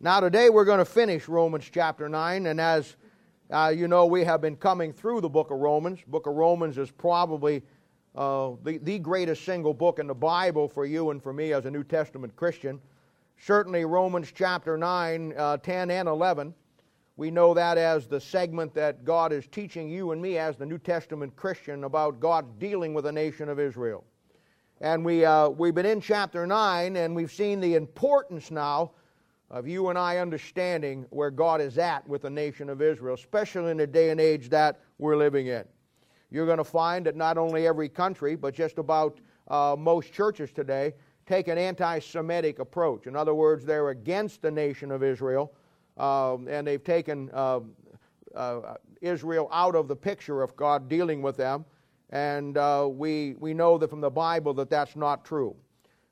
Now, 0.00 0.20
today 0.20 0.48
we're 0.48 0.64
going 0.64 0.78
to 0.78 0.84
finish 0.84 1.26
Romans 1.26 1.68
chapter 1.72 2.08
9, 2.08 2.46
and 2.46 2.60
as 2.60 2.94
uh, 3.50 3.74
you 3.76 3.88
know, 3.88 4.06
we 4.06 4.22
have 4.22 4.40
been 4.40 4.54
coming 4.54 4.92
through 4.92 5.20
the 5.22 5.28
book 5.28 5.50
of 5.50 5.58
Romans. 5.58 5.98
Book 6.06 6.28
of 6.28 6.36
Romans 6.36 6.78
is 6.78 6.92
probably 6.92 7.64
uh, 8.14 8.52
the, 8.62 8.78
the 8.78 9.00
greatest 9.00 9.44
single 9.44 9.74
book 9.74 9.98
in 9.98 10.06
the 10.06 10.14
Bible 10.14 10.68
for 10.68 10.86
you 10.86 11.10
and 11.10 11.20
for 11.20 11.32
me 11.32 11.52
as 11.52 11.66
a 11.66 11.70
New 11.72 11.82
Testament 11.82 12.36
Christian. 12.36 12.80
Certainly, 13.38 13.86
Romans 13.86 14.30
chapter 14.32 14.78
9, 14.78 15.34
uh, 15.36 15.56
10, 15.56 15.90
and 15.90 16.08
11. 16.08 16.54
We 17.16 17.32
know 17.32 17.52
that 17.54 17.76
as 17.76 18.06
the 18.06 18.20
segment 18.20 18.74
that 18.74 19.04
God 19.04 19.32
is 19.32 19.48
teaching 19.48 19.88
you 19.88 20.12
and 20.12 20.22
me 20.22 20.38
as 20.38 20.56
the 20.56 20.66
New 20.66 20.78
Testament 20.78 21.34
Christian 21.34 21.82
about 21.82 22.20
God 22.20 22.60
dealing 22.60 22.94
with 22.94 23.02
the 23.02 23.10
nation 23.10 23.48
of 23.48 23.58
Israel. 23.58 24.04
And 24.80 25.04
we, 25.04 25.24
uh, 25.24 25.48
we've 25.48 25.74
been 25.74 25.86
in 25.86 26.00
chapter 26.00 26.46
9, 26.46 26.94
and 26.94 27.16
we've 27.16 27.32
seen 27.32 27.58
the 27.58 27.74
importance 27.74 28.52
now 28.52 28.92
of 29.50 29.66
you 29.66 29.88
and 29.88 29.98
I 29.98 30.18
understanding 30.18 31.06
where 31.10 31.30
God 31.30 31.60
is 31.60 31.78
at 31.78 32.06
with 32.08 32.22
the 32.22 32.30
nation 32.30 32.68
of 32.68 32.82
Israel, 32.82 33.14
especially 33.14 33.70
in 33.70 33.78
the 33.78 33.86
day 33.86 34.10
and 34.10 34.20
age 34.20 34.48
that 34.50 34.80
we're 34.98 35.16
living 35.16 35.46
in. 35.46 35.64
You're 36.30 36.46
going 36.46 36.58
to 36.58 36.64
find 36.64 37.06
that 37.06 37.16
not 37.16 37.38
only 37.38 37.66
every 37.66 37.88
country, 37.88 38.36
but 38.36 38.54
just 38.54 38.78
about 38.78 39.20
uh, 39.48 39.74
most 39.78 40.12
churches 40.12 40.52
today 40.52 40.92
take 41.26 41.48
an 41.48 41.58
anti 41.58 41.98
Semitic 41.98 42.58
approach. 42.58 43.06
In 43.06 43.16
other 43.16 43.34
words, 43.34 43.64
they're 43.64 43.90
against 43.90 44.42
the 44.42 44.50
nation 44.50 44.90
of 44.90 45.02
Israel, 45.02 45.52
um, 45.96 46.48
and 46.48 46.66
they've 46.66 46.84
taken 46.84 47.30
uh, 47.32 47.60
uh, 48.34 48.74
Israel 49.00 49.48
out 49.52 49.74
of 49.74 49.88
the 49.88 49.96
picture 49.96 50.42
of 50.42 50.54
God 50.56 50.88
dealing 50.88 51.22
with 51.22 51.36
them. 51.36 51.64
And 52.10 52.56
uh, 52.56 52.88
we, 52.90 53.34
we 53.38 53.52
know 53.52 53.78
that 53.78 53.90
from 53.90 54.00
the 54.00 54.10
Bible 54.10 54.54
that 54.54 54.70
that's 54.70 54.96
not 54.96 55.24
true. 55.24 55.54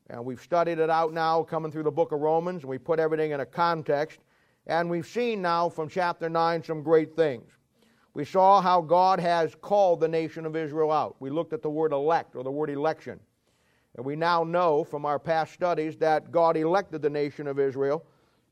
And 0.08 0.24
we've 0.24 0.40
studied 0.40 0.78
it 0.78 0.90
out 0.90 1.12
now, 1.12 1.42
coming 1.42 1.72
through 1.72 1.82
the 1.82 1.90
book 1.90 2.12
of 2.12 2.20
Romans, 2.20 2.62
and 2.62 2.70
we 2.70 2.78
put 2.78 3.00
everything 3.00 3.32
in 3.32 3.40
a 3.40 3.46
context. 3.46 4.20
And 4.66 4.88
we've 4.88 5.06
seen 5.06 5.42
now 5.42 5.68
from 5.68 5.88
chapter 5.88 6.28
9 6.28 6.62
some 6.62 6.82
great 6.82 7.14
things. 7.16 7.50
We 8.14 8.24
saw 8.24 8.60
how 8.60 8.80
God 8.80 9.20
has 9.20 9.54
called 9.60 10.00
the 10.00 10.08
nation 10.08 10.46
of 10.46 10.56
Israel 10.56 10.90
out. 10.90 11.16
We 11.20 11.28
looked 11.28 11.52
at 11.52 11.62
the 11.62 11.70
word 11.70 11.92
elect 11.92 12.34
or 12.34 12.42
the 12.42 12.50
word 12.50 12.70
election. 12.70 13.20
And 13.96 14.06
we 14.06 14.16
now 14.16 14.44
know 14.44 14.84
from 14.84 15.04
our 15.04 15.18
past 15.18 15.52
studies 15.52 15.96
that 15.98 16.30
God 16.30 16.56
elected 16.56 17.02
the 17.02 17.10
nation 17.10 17.46
of 17.46 17.58
Israel. 17.58 18.04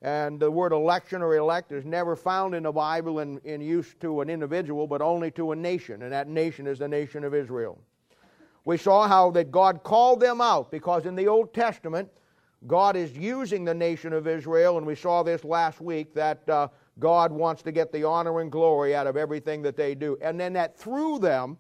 And 0.03 0.39
the 0.39 0.51
word 0.51 0.73
election 0.73 1.23
or 1.23 1.35
elect 1.37 1.73
is 1.73 1.85
never 1.85 2.15
found 2.15 2.55
in 2.55 2.65
the 2.65 2.73
Bible 2.73 3.21
in, 3.21 3.39
in 3.39 3.61
use 3.61 3.95
to 4.01 4.21
an 4.21 4.29
individual, 4.29 4.87
but 4.87 5.01
only 5.01 5.31
to 5.31 5.53
a 5.53 5.57
nation. 5.57 6.03
And 6.03 6.13
that 6.13 6.29
nation 6.29 6.67
is 6.67 6.79
the 6.79 6.89
nation 6.89 7.25
of 7.25 7.35
Israel. 7.35 7.79
We 8.65 8.77
saw 8.77 9.07
how 9.07 9.31
that 9.33 9.51
God 9.51 9.83
called 9.83 10.21
them 10.21 10.41
out 10.41 10.71
because 10.71 11.07
in 11.07 11.15
the 11.15 11.29
Old 11.29 11.53
Testament, 11.53 12.09
God 12.67 12.97
is 12.97 13.17
using 13.17 13.65
the 13.65 13.75
nation 13.75 14.13
of 14.13 14.27
Israel, 14.27 14.79
and 14.79 14.87
we 14.87 14.95
saw 14.95 15.23
this 15.23 15.45
last 15.45 15.81
week 15.81 16.15
that 16.15 16.49
uh, 16.49 16.69
God 16.99 17.31
wants 17.31 17.63
to 17.63 17.73
get 17.73 17.93
the 17.93 18.05
honor 18.05 18.41
and 18.41 18.51
glory 18.51 18.95
out 18.95 19.07
of 19.07 19.17
everything 19.17 19.61
that 19.63 19.77
they 19.77 19.95
do. 19.95 20.17
And 20.23 20.41
then 20.41 20.55
that 20.55 20.79
through 20.79 21.19
them, 21.19 21.59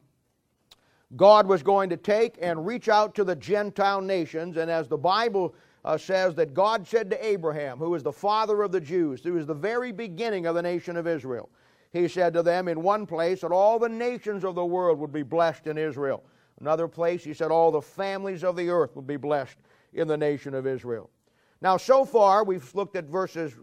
God 1.17 1.47
was 1.47 1.63
going 1.63 1.91
to 1.91 1.97
take 1.99 2.39
and 2.41 2.67
reach 2.67 2.89
out 2.89 3.15
to 3.17 3.25
the 3.25 3.37
Gentile 3.37 4.01
nations, 4.01 4.57
and 4.57 4.71
as 4.71 4.89
the 4.89 4.97
Bible 4.97 5.55
uh, 5.85 5.99
says, 5.99 6.35
that 6.37 6.55
God 6.55 6.87
said 6.87 7.11
to 7.11 7.27
Abraham, 7.27 7.79
who 7.79 7.95
is 7.95 8.03
the 8.03 8.13
father 8.13 8.63
of 8.63 8.73
the 8.73 8.81
Jews, 8.81 9.23
who 9.23 9.37
is 9.37 9.47
the 9.47 9.55
very 9.55 9.93
beginning 9.93 10.47
of 10.47 10.55
the 10.55 10.63
nation 10.63 10.97
of 10.97 11.07
Israel, 11.07 11.51
he 11.93 12.09
said 12.09 12.33
to 12.33 12.43
them 12.43 12.67
in 12.67 12.83
one 12.83 13.07
place 13.07 13.43
that 13.43 13.53
all 13.53 13.79
the 13.79 13.89
nations 13.89 14.43
of 14.43 14.55
the 14.55 14.65
world 14.65 14.99
would 14.99 15.13
be 15.13 15.23
blessed 15.23 15.67
in 15.67 15.77
Israel. 15.77 16.25
Another 16.61 16.89
place, 16.89 17.25
he 17.25 17.35
said, 17.35 17.51
all 17.51 17.71
the 17.71 17.83
families 17.83 18.45
of 18.45 18.57
the 18.57 18.69
earth 18.69 18.95
will 18.95 19.03
be 19.03 19.17
blessed 19.17 19.57
in 19.93 20.09
the 20.09 20.17
nation 20.17 20.55
of 20.55 20.67
Israel. 20.67 21.11
Now, 21.61 21.77
so 21.77 22.05
far, 22.05 22.45
we've 22.45 22.75
looked 22.75 22.97
at 22.97 23.05
verses 23.05 23.55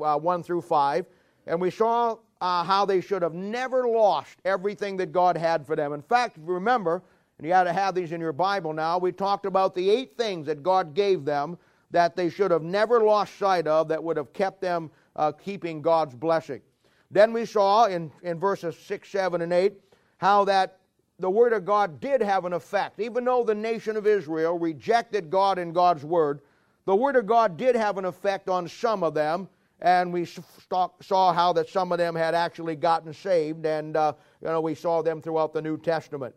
uh, 0.00 0.18
1 0.18 0.42
through 0.42 0.62
5, 0.62 1.06
and 1.46 1.60
we 1.60 1.70
saw 1.70 2.16
uh, 2.40 2.64
how 2.64 2.84
they 2.84 3.00
should 3.00 3.22
have 3.22 3.34
never 3.34 3.86
lost 3.86 4.38
everything 4.44 4.96
that 4.96 5.12
God 5.12 5.36
had 5.36 5.66
for 5.66 5.76
them. 5.76 5.92
In 5.92 6.02
fact, 6.02 6.36
remember, 6.40 7.02
and 7.38 7.46
you 7.46 7.52
ought 7.52 7.64
to 7.64 7.72
have 7.72 7.94
these 7.94 8.12
in 8.12 8.20
your 8.20 8.32
Bible 8.32 8.72
now, 8.72 8.98
we 8.98 9.12
talked 9.12 9.46
about 9.46 9.74
the 9.74 9.88
eight 9.88 10.16
things 10.16 10.46
that 10.46 10.62
God 10.62 10.94
gave 10.94 11.24
them 11.24 11.58
that 11.90 12.16
they 12.16 12.30
should 12.30 12.50
have 12.50 12.62
never 12.62 13.04
lost 13.04 13.38
sight 13.38 13.66
of 13.66 13.86
that 13.88 14.02
would 14.02 14.16
have 14.16 14.32
kept 14.32 14.60
them 14.60 14.90
uh, 15.16 15.30
keeping 15.30 15.82
God's 15.82 16.14
blessing. 16.14 16.62
Then 17.10 17.32
we 17.32 17.44
saw 17.44 17.84
in, 17.84 18.10
in 18.22 18.40
verses 18.40 18.76
6, 18.78 19.08
7, 19.08 19.42
and 19.42 19.52
8 19.52 19.74
how 20.16 20.44
that 20.46 20.78
the 21.18 21.30
Word 21.30 21.52
of 21.52 21.64
God 21.64 22.00
did 22.00 22.20
have 22.20 22.44
an 22.44 22.52
effect. 22.52 23.00
Even 23.00 23.24
though 23.24 23.44
the 23.44 23.54
nation 23.54 23.96
of 23.96 24.06
Israel 24.06 24.58
rejected 24.58 25.30
God 25.30 25.58
and 25.58 25.74
God's 25.74 26.04
Word, 26.04 26.40
the 26.84 26.96
Word 26.96 27.16
of 27.16 27.26
God 27.26 27.56
did 27.56 27.76
have 27.76 27.98
an 27.98 28.04
effect 28.04 28.48
on 28.48 28.68
some 28.68 29.02
of 29.02 29.14
them, 29.14 29.48
and 29.80 30.12
we 30.12 30.24
saw 30.24 31.32
how 31.32 31.52
that 31.52 31.68
some 31.68 31.92
of 31.92 31.98
them 31.98 32.14
had 32.14 32.34
actually 32.34 32.76
gotten 32.76 33.12
saved, 33.12 33.66
and 33.66 33.96
uh, 33.96 34.12
you 34.40 34.48
know 34.48 34.60
we 34.60 34.74
saw 34.74 35.02
them 35.02 35.20
throughout 35.20 35.52
the 35.52 35.62
New 35.62 35.76
Testament. 35.76 36.34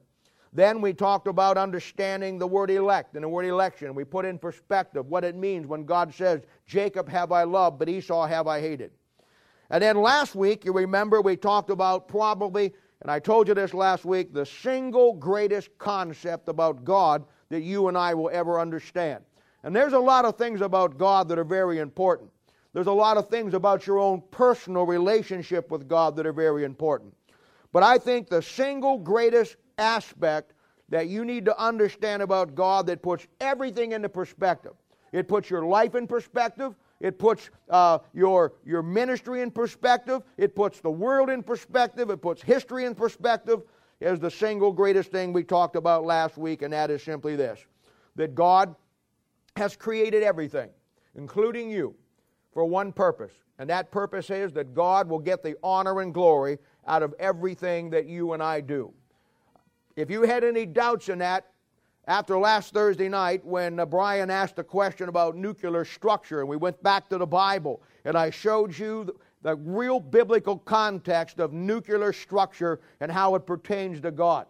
Then 0.56 0.80
we 0.80 0.94
talked 0.94 1.28
about 1.28 1.58
understanding 1.58 2.40
the 2.40 2.48
word 2.48 2.72
elect 2.72 3.16
and 3.16 3.24
the 3.26 3.30
word 3.30 3.46
election. 3.46 3.94
We 3.94 4.06
put 4.06 4.24
in 4.24 4.40
perspective 4.40 5.06
what 5.08 5.26
it 5.26 5.36
means 5.36 5.68
when 5.68 5.84
God 5.84 6.14
says, 6.14 6.44
Jacob 6.66 7.10
have 7.10 7.34
I 7.34 7.44
loved, 7.44 7.78
but 7.78 7.90
Esau 7.90 8.26
have 8.26 8.48
I 8.48 8.62
hated. 8.62 8.92
And 9.70 9.84
then 9.84 9.98
last 9.98 10.34
week, 10.34 10.64
you 10.64 10.72
remember, 10.72 11.20
we 11.20 11.36
talked 11.36 11.70
about 11.70 12.08
probably 12.08 12.74
and 13.02 13.12
I 13.12 13.20
told 13.20 13.48
you 13.48 13.54
this 13.54 13.74
last 13.74 14.06
week 14.06 14.34
the 14.34 14.46
single 14.46 15.14
greatest 15.14 15.70
concept 15.78 16.50
about 16.50 16.84
God 16.84 17.26
that 17.50 17.62
you 17.62 17.88
and 17.88 17.98
I 17.98 18.14
will 18.14 18.30
ever 18.32 18.60
understand. 18.60 19.24
And 19.64 19.76
there's 19.76 19.94
a 19.94 20.00
lot 20.00 20.26
of 20.26 20.38
things 20.38 20.62
about 20.62 20.98
God 20.98 21.28
that 21.30 21.40
are 21.40 21.44
very 21.44 21.80
important. 21.80 22.30
There's 22.74 22.88
a 22.88 22.92
lot 22.92 23.18
of 23.18 23.30
things 23.30 23.54
about 23.54 23.88
your 23.88 24.00
own 24.00 24.22
personal 24.32 24.86
relationship 24.86 25.72
with 25.72 25.88
God 25.88 26.16
that 26.16 26.26
are 26.26 26.34
very 26.34 26.64
important. 26.64 27.14
But 27.72 27.84
I 27.84 27.98
think 27.98 28.30
the 28.30 28.42
single 28.42 28.98
greatest 28.98 29.56
aspect 29.78 30.54
that 30.90 31.08
you 31.08 31.26
need 31.26 31.46
to 31.46 31.60
understand 31.60 32.22
about 32.22 32.54
God 32.54 32.88
that 32.88 33.02
puts 33.02 33.28
everything 33.40 33.94
into 33.94 34.10
perspective. 34.10 34.74
It 35.12 35.28
puts 35.28 35.50
your 35.50 35.66
life 35.66 35.96
in 35.96 36.08
perspective. 36.08 36.76
It 37.00 37.20
puts 37.20 37.50
uh, 37.70 38.00
your, 38.14 38.54
your 38.66 38.82
ministry 38.82 39.42
in 39.42 39.52
perspective. 39.52 40.24
It 40.38 40.56
puts 40.56 40.80
the 40.80 40.92
world 40.92 41.30
in 41.30 41.44
perspective. 41.44 42.10
It 42.10 42.22
puts 42.22 42.42
history 42.42 42.86
in 42.86 42.96
perspective. 42.96 43.64
Is 44.02 44.20
the 44.20 44.30
single 44.30 44.74
greatest 44.74 45.10
thing 45.10 45.32
we 45.32 45.44
talked 45.44 45.78
about 45.78 46.04
last 46.04 46.38
week, 46.38 46.62
and 46.64 46.74
that 46.74 46.92
is 46.92 47.02
simply 47.02 47.36
this 47.36 47.66
that 48.18 48.36
God 48.36 48.76
has 49.56 49.76
created 49.76 50.22
everything, 50.22 50.70
including 51.16 51.70
you, 51.70 51.96
for 52.54 52.66
one 52.66 52.92
purpose. 52.92 53.32
And 53.58 53.70
that 53.70 53.92
purpose 53.92 54.30
is 54.30 54.52
that 54.54 54.74
God 54.74 55.08
will 55.08 55.20
get 55.20 55.44
the 55.44 55.56
honor 55.64 56.02
and 56.02 56.14
glory 56.14 56.58
out 56.88 57.04
of 57.04 57.14
everything 57.20 57.90
that 57.92 58.06
you 58.06 58.34
and 58.34 58.44
I 58.44 58.62
do. 58.62 58.94
If 59.96 60.12
you 60.12 60.24
had 60.24 60.44
any 60.44 60.66
doubts 60.66 61.08
in 61.08 61.20
that, 61.20 61.48
after 62.08 62.38
last 62.38 62.74
Thursday 62.74 63.10
night 63.10 63.46
when 63.46 63.80
uh, 63.80 63.86
Brian 63.86 64.30
asked 64.30 64.60
a 64.60 64.64
question 64.64 65.10
about 65.10 65.36
nuclear 65.36 65.86
structure, 65.86 66.40
and 66.40 66.50
we 66.50 66.58
went 66.58 66.82
back 66.84 67.10
to 67.10 67.18
the 67.18 67.26
Bible, 67.26 67.82
and 68.04 68.18
I 68.18 68.30
showed 68.30 68.78
you 68.78 69.06
the, 69.06 69.14
the 69.42 69.56
real 69.56 70.00
biblical 70.00 70.58
context 70.58 71.40
of 71.40 71.54
nuclear 71.54 72.14
structure 72.14 72.80
and 73.00 73.12
how 73.12 73.36
it 73.36 73.46
pertains 73.46 74.02
to 74.02 74.12
God. 74.12 74.48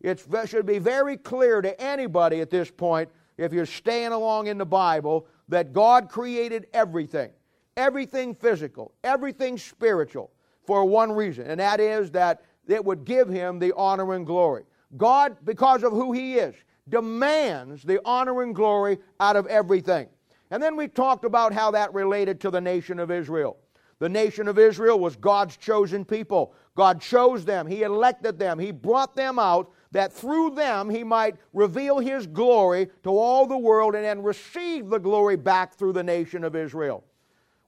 It 0.00 0.24
should 0.46 0.66
be 0.66 0.78
very 0.78 1.16
clear 1.16 1.60
to 1.60 1.80
anybody 1.80 2.40
at 2.40 2.50
this 2.50 2.70
point, 2.70 3.08
if 3.36 3.52
you're 3.52 3.66
staying 3.66 4.12
along 4.12 4.46
in 4.46 4.58
the 4.58 4.66
Bible, 4.66 5.26
that 5.48 5.72
God 5.72 6.08
created 6.08 6.66
everything 6.72 7.30
everything 7.78 8.34
physical, 8.34 8.92
everything 9.04 9.56
spiritual, 9.56 10.30
for 10.66 10.84
one 10.84 11.12
reason, 11.12 11.46
and 11.46 11.60
that 11.60 11.80
is 11.80 12.10
that 12.10 12.42
it 12.66 12.84
would 12.84 13.04
give 13.04 13.28
him 13.28 13.58
the 13.58 13.72
honor 13.74 14.12
and 14.12 14.26
glory. 14.26 14.64
God, 14.96 15.36
because 15.44 15.82
of 15.82 15.92
who 15.92 16.12
he 16.12 16.34
is, 16.34 16.54
demands 16.90 17.82
the 17.82 18.00
honor 18.04 18.42
and 18.42 18.54
glory 18.54 18.98
out 19.20 19.36
of 19.36 19.46
everything. 19.46 20.08
And 20.50 20.62
then 20.62 20.76
we 20.76 20.88
talked 20.88 21.24
about 21.24 21.52
how 21.52 21.70
that 21.72 21.92
related 21.92 22.40
to 22.40 22.50
the 22.50 22.60
nation 22.60 22.98
of 22.98 23.10
Israel. 23.10 23.58
The 23.98 24.08
nation 24.08 24.46
of 24.46 24.58
Israel 24.58 24.98
was 24.98 25.16
God's 25.16 25.56
chosen 25.56 26.04
people. 26.04 26.54
God 26.76 27.00
chose 27.00 27.44
them, 27.44 27.66
He 27.66 27.82
elected 27.82 28.38
them, 28.38 28.58
He 28.58 28.70
brought 28.70 29.16
them 29.16 29.38
out 29.38 29.72
that 29.90 30.12
through 30.12 30.50
them 30.50 30.88
He 30.88 31.02
might 31.02 31.36
reveal 31.52 31.98
His 31.98 32.26
glory 32.26 32.88
to 33.02 33.10
all 33.10 33.46
the 33.46 33.58
world 33.58 33.94
and 33.94 34.04
then 34.04 34.22
receive 34.22 34.88
the 34.88 34.98
glory 34.98 35.36
back 35.36 35.74
through 35.74 35.94
the 35.94 36.02
nation 36.02 36.44
of 36.44 36.54
Israel. 36.54 37.04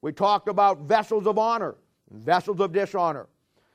We 0.02 0.12
talked 0.12 0.48
about 0.48 0.82
vessels 0.82 1.26
of 1.26 1.38
honor, 1.38 1.74
vessels 2.10 2.60
of 2.60 2.72
dishonor. 2.72 3.26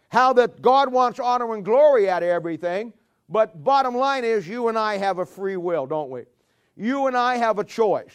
How 0.09 0.31
that 0.33 0.61
God 0.61 0.91
wants 0.91 1.19
honor 1.19 1.53
and 1.53 1.65
glory 1.65 2.09
out 2.09 2.23
of 2.23 2.29
everything, 2.29 2.93
but 3.29 3.63
bottom 3.63 3.95
line 3.95 4.23
is, 4.23 4.47
you 4.47 4.67
and 4.67 4.77
I 4.77 4.97
have 4.97 5.19
a 5.19 5.25
free 5.25 5.57
will, 5.57 5.87
don't 5.87 6.09
we? 6.09 6.23
You 6.75 7.07
and 7.07 7.17
I 7.17 7.37
have 7.37 7.59
a 7.59 7.63
choice. 7.63 8.13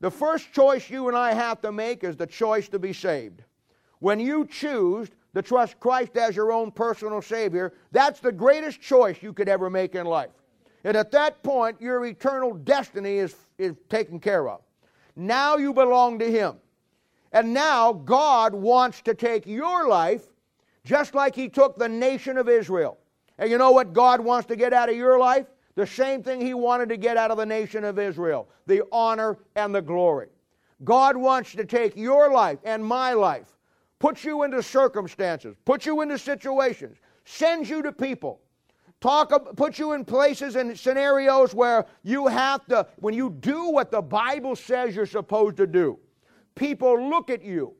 The 0.00 0.10
first 0.10 0.52
choice 0.52 0.90
you 0.90 1.08
and 1.08 1.16
I 1.16 1.32
have 1.32 1.60
to 1.62 1.72
make 1.72 2.04
is 2.04 2.16
the 2.16 2.26
choice 2.26 2.68
to 2.68 2.78
be 2.78 2.92
saved. 2.92 3.42
When 4.00 4.20
you 4.20 4.46
choose 4.46 5.08
to 5.34 5.42
trust 5.42 5.78
Christ 5.80 6.16
as 6.16 6.36
your 6.36 6.52
own 6.52 6.70
personal 6.70 7.22
Savior, 7.22 7.72
that's 7.92 8.20
the 8.20 8.32
greatest 8.32 8.80
choice 8.80 9.22
you 9.22 9.32
could 9.32 9.48
ever 9.48 9.70
make 9.70 9.94
in 9.94 10.06
life. 10.06 10.30
And 10.84 10.96
at 10.96 11.10
that 11.12 11.42
point, 11.42 11.80
your 11.80 12.04
eternal 12.04 12.54
destiny 12.54 13.18
is, 13.18 13.34
is 13.58 13.74
taken 13.88 14.20
care 14.20 14.48
of. 14.48 14.60
Now 15.14 15.56
you 15.56 15.72
belong 15.72 16.18
to 16.18 16.30
Him. 16.30 16.56
And 17.32 17.52
now 17.52 17.92
God 17.92 18.54
wants 18.54 19.02
to 19.02 19.14
take 19.14 19.46
your 19.46 19.88
life 19.88 20.22
just 20.84 21.14
like 21.14 21.34
He 21.34 21.48
took 21.48 21.76
the 21.76 21.88
nation 21.88 22.38
of 22.38 22.48
Israel. 22.48 22.98
And 23.38 23.50
you 23.50 23.58
know 23.58 23.70
what 23.70 23.92
God 23.92 24.20
wants 24.20 24.46
to 24.48 24.56
get 24.56 24.72
out 24.72 24.88
of 24.88 24.96
your 24.96 25.18
life? 25.18 25.46
The 25.74 25.86
same 25.86 26.22
thing 26.22 26.40
He 26.40 26.54
wanted 26.54 26.88
to 26.88 26.96
get 26.96 27.16
out 27.16 27.30
of 27.30 27.36
the 27.36 27.46
nation 27.46 27.84
of 27.84 27.98
Israel 27.98 28.48
the 28.66 28.82
honor 28.90 29.38
and 29.54 29.74
the 29.74 29.82
glory. 29.82 30.28
God 30.84 31.16
wants 31.16 31.52
to 31.52 31.64
take 31.64 31.96
your 31.96 32.32
life 32.32 32.58
and 32.64 32.84
my 32.84 33.12
life, 33.12 33.56
put 33.98 34.24
you 34.24 34.42
into 34.42 34.62
circumstances, 34.62 35.56
put 35.64 35.86
you 35.86 36.00
into 36.00 36.18
situations, 36.18 36.98
send 37.24 37.68
you 37.68 37.82
to 37.82 37.92
people 37.92 38.40
talk 39.00 39.56
put 39.56 39.78
you 39.78 39.92
in 39.92 40.04
places 40.04 40.56
and 40.56 40.78
scenarios 40.78 41.54
where 41.54 41.86
you 42.02 42.26
have 42.26 42.64
to 42.66 42.86
when 42.98 43.14
you 43.14 43.30
do 43.40 43.70
what 43.70 43.90
the 43.90 44.00
bible 44.00 44.56
says 44.56 44.96
you're 44.96 45.06
supposed 45.06 45.56
to 45.56 45.66
do 45.66 45.98
people 46.54 47.08
look 47.10 47.28
at 47.28 47.42
you 47.42 47.74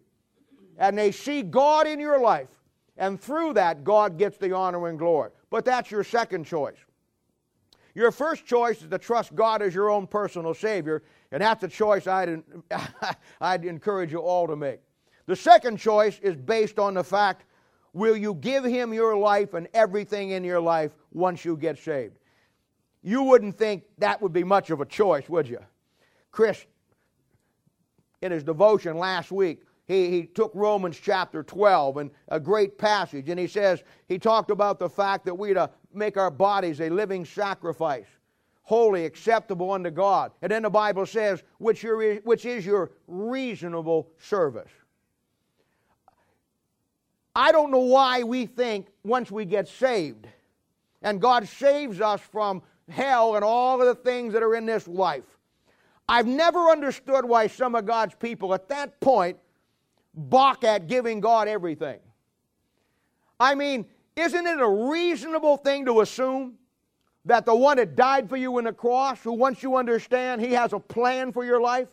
and 0.79 0.97
they 0.97 1.11
see 1.11 1.43
god 1.43 1.87
in 1.87 1.99
your 1.99 2.20
life 2.20 2.50
and 2.99 3.20
through 3.20 3.55
that 3.55 3.82
god 3.82 4.19
gets 4.19 4.37
the 4.37 4.55
honor 4.55 4.88
and 4.88 4.99
glory 4.99 5.31
but 5.50 5.64
that's 5.64 5.90
your 5.90 6.04
second 6.04 6.44
choice 6.44 6.78
your 7.94 8.10
first 8.10 8.44
choice 8.46 8.82
is 8.82 8.88
to 8.88 8.98
trust 8.98 9.34
god 9.34 9.62
as 9.62 9.75
your 9.75 9.90
own 9.90 10.06
personal 10.06 10.54
savior 10.54 11.02
and 11.32 11.43
that's 11.43 11.62
a 11.62 11.69
choice 11.69 12.06
I'd, 12.06 12.43
I'd 13.40 13.64
encourage 13.64 14.12
you 14.12 14.20
all 14.20 14.46
to 14.46 14.56
make 14.56 14.81
the 15.26 15.37
second 15.37 15.78
choice 15.78 16.19
is 16.20 16.37
based 16.37 16.78
on 16.78 16.94
the 16.94 17.04
fact 17.04 17.44
Will 17.96 18.14
you 18.14 18.34
give 18.34 18.62
him 18.62 18.93
your 18.93 19.16
life 19.16 19.54
and 19.54 19.69
everything 19.72 20.32
in 20.32 20.44
your 20.44 20.60
life 20.60 20.93
once 21.14 21.46
you 21.46 21.56
get 21.56 21.78
saved? 21.78 22.19
You 23.02 23.22
wouldn't 23.22 23.56
think 23.56 23.84
that 23.96 24.20
would 24.20 24.34
be 24.34 24.44
much 24.44 24.69
of 24.69 24.82
a 24.82 24.84
choice, 24.84 25.31
would 25.31 25.48
you? 25.48 25.60
Chris, 26.31 26.66
in 28.20 28.32
his 28.32 28.44
devotion 28.44 28.98
last 28.98 29.32
week, 29.32 29.62
he, 29.87 30.11
he 30.11 30.23
took 30.25 30.53
Romans 30.55 30.99
chapter 31.00 31.43
12 31.43 31.97
and 31.99 32.11
a 32.29 32.41
great 32.41 32.77
passage, 32.77 33.29
and 33.29 33.38
he 33.38 33.47
says, 33.47 33.83
he 34.09 34.19
talked 34.19 34.50
about 34.50 34.79
the 34.79 34.88
fact 34.88 35.25
that 35.27 35.35
we're 35.35 35.55
to 35.55 35.71
make 35.94 36.17
our 36.17 36.31
bodies 36.31 36.81
a 36.81 36.91
living 36.91 37.25
sacrifice, 37.25 38.06
holy, 38.62 39.05
acceptable 39.05 39.71
unto 39.71 39.91
God. 39.91 40.33
And 40.43 40.50
then 40.50 40.62
the 40.62 40.71
Bible 40.71 41.06
says, 41.06 41.43
which, 41.59 41.83
your, 41.83 42.17
which 42.17 42.44
is 42.44 42.67
your 42.67 42.91
reasonable 43.06 44.09
service. 44.19 44.71
I 47.35 47.53
don't 47.53 47.71
know 47.71 47.79
why 47.79 48.23
we 48.23 48.47
think 48.47 48.89
once 49.05 49.31
we 49.31 49.44
get 49.44 49.69
saved 49.69 50.27
and 51.03 51.21
God 51.21 51.47
saves 51.47 52.00
us 52.00 52.21
from 52.21 52.62
hell 52.89 53.37
and 53.37 53.44
all 53.44 53.81
of 53.81 53.87
the 53.87 53.94
things 53.94 54.32
that 54.32 54.43
are 54.43 54.55
in 54.55 54.67
this 54.67 54.89
life. 54.89 55.25
I've 56.09 56.27
never 56.27 56.71
understood 56.71 57.25
why 57.25 57.47
some 57.47 57.75
of 57.75 57.85
God's 57.85 58.15
people 58.15 58.55
at 58.55 58.69
that 58.69 58.99
point 59.00 59.37
balk 60.17 60.65
at 60.65 60.87
giving 60.87 61.21
God 61.21 61.47
everything. 61.47 61.99
I 63.39 63.55
mean, 63.55 63.87
isn't 64.17 64.47
it 64.47 64.61
a 64.61 64.69
reasonable 64.69 65.59
thing 65.59 65.85
to 65.85 66.01
assume 66.01 66.55
that 67.27 67.45
the 67.45 67.55
one 67.55 67.77
that 67.77 67.97
died 67.97 68.29
for 68.29 68.37
you 68.37 68.59
in 68.59 68.65
the 68.65 68.73
cross, 68.73 69.23
who 69.23 69.33
once 69.33 69.63
you 69.63 69.77
understand 69.77 70.41
he 70.41 70.53
has 70.53 70.73
a 70.73 70.79
plan 70.79 71.33
for 71.33 71.45
your 71.45 71.61
life, 71.61 71.89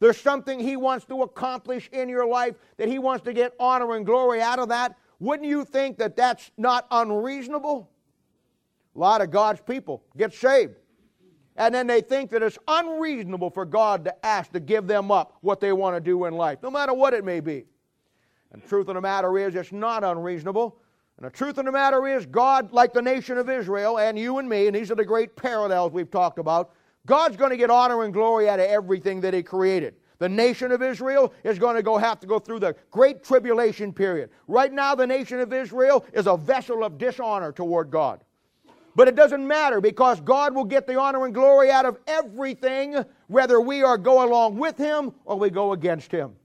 there's 0.00 0.18
something 0.18 0.58
He 0.58 0.76
wants 0.76 1.04
to 1.06 1.22
accomplish 1.22 1.88
in 1.92 2.08
your 2.08 2.26
life, 2.26 2.56
that 2.78 2.88
He 2.88 2.98
wants 2.98 3.22
to 3.26 3.32
get 3.32 3.54
honor 3.60 3.94
and 3.94 4.04
glory 4.04 4.40
out 4.40 4.58
of 4.58 4.70
that. 4.70 4.96
Wouldn't 5.20 5.48
you 5.48 5.64
think 5.64 5.98
that 5.98 6.16
that's 6.16 6.50
not 6.56 6.86
unreasonable? 6.90 7.90
A 8.96 8.98
lot 8.98 9.20
of 9.20 9.30
God's 9.30 9.60
people 9.60 10.02
get 10.16 10.32
saved. 10.32 10.74
And 11.60 11.74
then 11.74 11.86
they 11.86 12.00
think 12.00 12.30
that 12.30 12.42
it's 12.42 12.56
unreasonable 12.66 13.50
for 13.50 13.66
God 13.66 14.02
to 14.06 14.26
ask 14.26 14.50
to 14.52 14.60
give 14.60 14.86
them 14.86 15.10
up 15.10 15.36
what 15.42 15.60
they 15.60 15.74
want 15.74 15.94
to 15.94 16.00
do 16.00 16.24
in 16.24 16.32
life, 16.32 16.58
no 16.62 16.70
matter 16.70 16.94
what 16.94 17.12
it 17.12 17.22
may 17.22 17.40
be. 17.40 17.66
And 18.50 18.62
the 18.62 18.66
truth 18.66 18.88
of 18.88 18.94
the 18.94 19.00
matter 19.02 19.38
is, 19.38 19.54
it's 19.54 19.70
not 19.70 20.02
unreasonable. 20.02 20.80
And 21.18 21.26
the 21.26 21.30
truth 21.30 21.58
of 21.58 21.66
the 21.66 21.72
matter 21.72 22.08
is, 22.08 22.24
God, 22.24 22.72
like 22.72 22.94
the 22.94 23.02
nation 23.02 23.36
of 23.36 23.50
Israel 23.50 23.98
and 23.98 24.18
you 24.18 24.38
and 24.38 24.48
me, 24.48 24.68
and 24.68 24.74
these 24.74 24.90
are 24.90 24.94
the 24.94 25.04
great 25.04 25.36
parallels 25.36 25.92
we've 25.92 26.10
talked 26.10 26.38
about, 26.38 26.72
God's 27.04 27.36
going 27.36 27.50
to 27.50 27.58
get 27.58 27.68
honor 27.68 28.04
and 28.04 28.14
glory 28.14 28.48
out 28.48 28.58
of 28.58 28.64
everything 28.64 29.20
that 29.20 29.34
He 29.34 29.42
created. 29.42 29.96
The 30.18 30.30
nation 30.30 30.72
of 30.72 30.80
Israel 30.80 31.34
is 31.44 31.58
going 31.58 31.76
to 31.76 31.82
go 31.82 31.98
have 31.98 32.20
to 32.20 32.26
go 32.26 32.38
through 32.38 32.60
the 32.60 32.74
great 32.90 33.22
tribulation 33.22 33.92
period. 33.92 34.30
Right 34.48 34.72
now, 34.72 34.94
the 34.94 35.06
nation 35.06 35.40
of 35.40 35.52
Israel 35.52 36.06
is 36.14 36.26
a 36.26 36.38
vessel 36.38 36.84
of 36.84 36.96
dishonor 36.96 37.52
toward 37.52 37.90
God. 37.90 38.24
But 39.00 39.08
it 39.08 39.16
doesn't 39.16 39.48
matter 39.48 39.80
because 39.80 40.20
God 40.20 40.54
will 40.54 40.66
get 40.66 40.86
the 40.86 41.00
honor 41.00 41.24
and 41.24 41.32
glory 41.32 41.70
out 41.70 41.86
of 41.86 41.96
everything, 42.06 43.02
whether 43.28 43.58
we 43.58 43.82
are 43.82 43.96
go 43.96 44.22
along 44.22 44.58
with 44.58 44.76
Him 44.76 45.14
or 45.24 45.38
we 45.38 45.48
go 45.48 45.72
against 45.72 46.12
Him. 46.12 46.36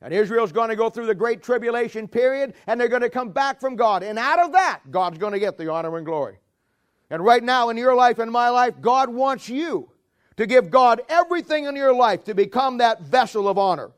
And 0.00 0.14
Israel's 0.14 0.52
going 0.52 0.68
to 0.68 0.76
go 0.76 0.88
through 0.88 1.06
the 1.06 1.16
great 1.16 1.42
tribulation 1.42 2.06
period 2.06 2.54
and 2.68 2.80
they're 2.80 2.86
going 2.86 3.02
to 3.02 3.10
come 3.10 3.30
back 3.30 3.58
from 3.58 3.74
God. 3.74 4.04
And 4.04 4.20
out 4.20 4.38
of 4.38 4.52
that, 4.52 4.82
God's 4.92 5.18
going 5.18 5.32
to 5.32 5.40
get 5.40 5.58
the 5.58 5.68
honor 5.68 5.96
and 5.96 6.06
glory. 6.06 6.38
And 7.10 7.24
right 7.24 7.42
now 7.42 7.70
in 7.70 7.76
your 7.76 7.96
life 7.96 8.20
and 8.20 8.30
my 8.30 8.48
life, 8.48 8.80
God 8.80 9.12
wants 9.12 9.48
you 9.48 9.90
to 10.36 10.46
give 10.46 10.70
God 10.70 11.02
everything 11.08 11.64
in 11.64 11.74
your 11.74 11.92
life 11.92 12.22
to 12.26 12.34
become 12.34 12.78
that 12.78 13.00
vessel 13.02 13.48
of 13.48 13.58
honor. 13.58 13.90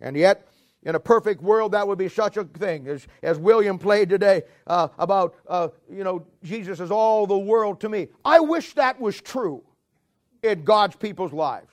And 0.00 0.16
yet, 0.16 0.47
in 0.88 0.94
a 0.94 1.00
perfect 1.00 1.42
world, 1.42 1.72
that 1.72 1.86
would 1.86 1.98
be 1.98 2.08
such 2.08 2.38
a 2.38 2.44
thing. 2.44 2.88
As, 2.88 3.06
as 3.22 3.38
William 3.38 3.78
played 3.78 4.08
today 4.08 4.40
uh, 4.66 4.88
about, 4.98 5.34
uh, 5.46 5.68
you 5.92 6.02
know, 6.02 6.24
Jesus 6.42 6.80
is 6.80 6.90
all 6.90 7.26
the 7.26 7.36
world 7.36 7.78
to 7.82 7.90
me. 7.90 8.08
I 8.24 8.40
wish 8.40 8.72
that 8.72 8.98
was 8.98 9.20
true 9.20 9.62
in 10.42 10.64
God's 10.64 10.96
people's 10.96 11.34
lives. 11.34 11.68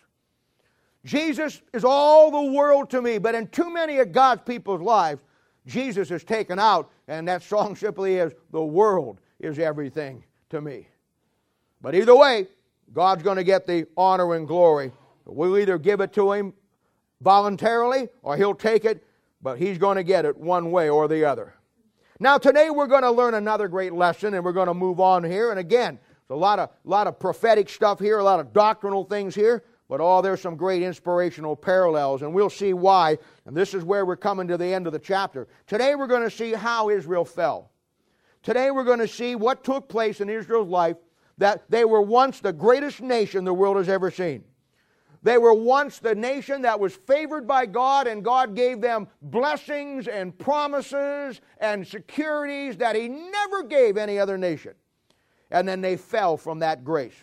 Jesus 1.06 1.62
is 1.74 1.86
all 1.86 2.30
the 2.30 2.52
world 2.52 2.90
to 2.90 3.02
me, 3.02 3.18
but 3.18 3.36
in 3.36 3.48
too 3.48 3.72
many 3.72 4.00
of 4.00 4.12
God's 4.12 4.42
people's 4.46 4.82
lives, 4.82 5.22
Jesus 5.66 6.12
is 6.12 6.26
taken 6.26 6.60
out, 6.60 6.92
and 7.08 7.26
that 7.30 7.42
song 7.42 7.78
simply 7.78 8.16
is, 8.18 8.34
The 8.52 8.62
world 8.62 9.22
is 9.40 9.60
everything 9.60 10.26
to 10.50 10.60
me. 10.60 10.90
But 11.80 11.96
either 11.96 12.18
way, 12.18 12.48
God's 12.92 13.24
going 13.24 13.38
to 13.38 13.46
get 13.46 13.66
the 13.66 13.88
honor 13.96 14.36
and 14.36 14.46
glory. 14.46 14.92
We'll 15.24 15.58
either 15.58 15.78
give 15.78 16.02
it 16.02 16.12
to 16.14 16.34
Him 16.34 16.54
voluntarily 17.26 18.08
or 18.22 18.38
He'll 18.38 18.56
take 18.56 18.86
it, 18.86 19.04
but 19.42 19.58
He's 19.58 19.78
going 19.78 19.98
to 19.98 20.04
get 20.04 20.24
it 20.24 20.38
one 20.38 20.72
way 20.72 20.88
or 20.88 21.10
the 21.10 21.26
other. 21.26 21.54
Now, 22.18 22.38
today 22.38 22.70
we're 22.70 22.88
going 22.88 23.02
to 23.02 23.12
learn 23.12 23.34
another 23.34 23.68
great 23.68 23.92
lesson 23.92 24.34
and 24.34 24.46
we're 24.46 24.54
going 24.54 24.68
to 24.70 24.74
move 24.74 25.02
on 25.02 25.26
here. 25.26 25.52
And 25.52 25.60
again, 25.60 26.00
there's 26.28 26.38
a 26.38 26.40
lot 26.40 26.60
of, 26.60 26.70
lot 26.86 27.08
of 27.08 27.20
prophetic 27.20 27.68
stuff 27.68 28.00
here, 28.00 28.20
a 28.20 28.24
lot 28.24 28.40
of 28.40 28.54
doctrinal 28.54 29.04
things 29.04 29.36
here, 29.36 29.66
but 29.90 30.00
oh, 30.00 30.22
there's 30.22 30.40
some 30.40 30.56
great 30.56 30.82
inspirational 30.82 31.56
parallels, 31.56 32.22
and 32.22 32.34
we'll 32.34 32.50
see 32.50 32.74
why. 32.74 33.18
And 33.46 33.58
this 33.58 33.74
is 33.74 33.84
where 33.84 34.06
we're 34.06 34.16
coming 34.16 34.48
to 34.48 34.58
the 34.58 34.74
end 34.74 34.88
of 34.88 34.94
the 34.94 35.00
chapter. 35.00 35.48
Today 35.68 35.96
we're 35.96 36.08
going 36.08 36.24
to 36.24 36.36
see 36.36 36.54
how 36.54 36.90
Israel 36.90 37.26
fell. 37.26 37.72
Today 38.44 38.72
we're 38.72 38.86
going 38.86 39.00
to 39.00 39.08
see 39.08 39.36
what 39.36 39.64
took 39.64 39.90
place 39.90 40.22
in 40.22 40.30
Israel's 40.30 40.70
life 40.70 40.98
that 41.38 41.70
they 41.70 41.84
were 41.86 42.02
once 42.02 42.40
the 42.40 42.54
greatest 42.54 43.02
nation 43.02 43.44
the 43.44 43.54
world 43.54 43.78
has 43.78 43.90
ever 43.90 44.10
seen. 44.10 44.44
They 45.26 45.40
were 45.40 45.56
once 45.56 45.98
the 45.98 46.14
nation 46.14 46.62
that 46.62 46.80
was 46.80 46.96
favored 46.96 47.48
by 47.48 47.66
God, 47.66 48.06
and 48.06 48.24
God 48.24 48.56
gave 48.56 48.80
them 48.80 49.08
blessings 49.24 50.08
and 50.08 50.38
promises 50.38 51.42
and 51.58 51.86
securities 51.88 52.78
that 52.78 52.96
He 52.96 53.08
never 53.08 53.64
gave 53.64 53.98
any 53.98 54.20
other 54.20 54.38
nation. 54.38 54.76
And 55.50 55.68
then 55.68 55.82
they 55.82 55.98
fell 55.98 56.38
from 56.38 56.60
that 56.60 56.84
grace. 56.84 57.16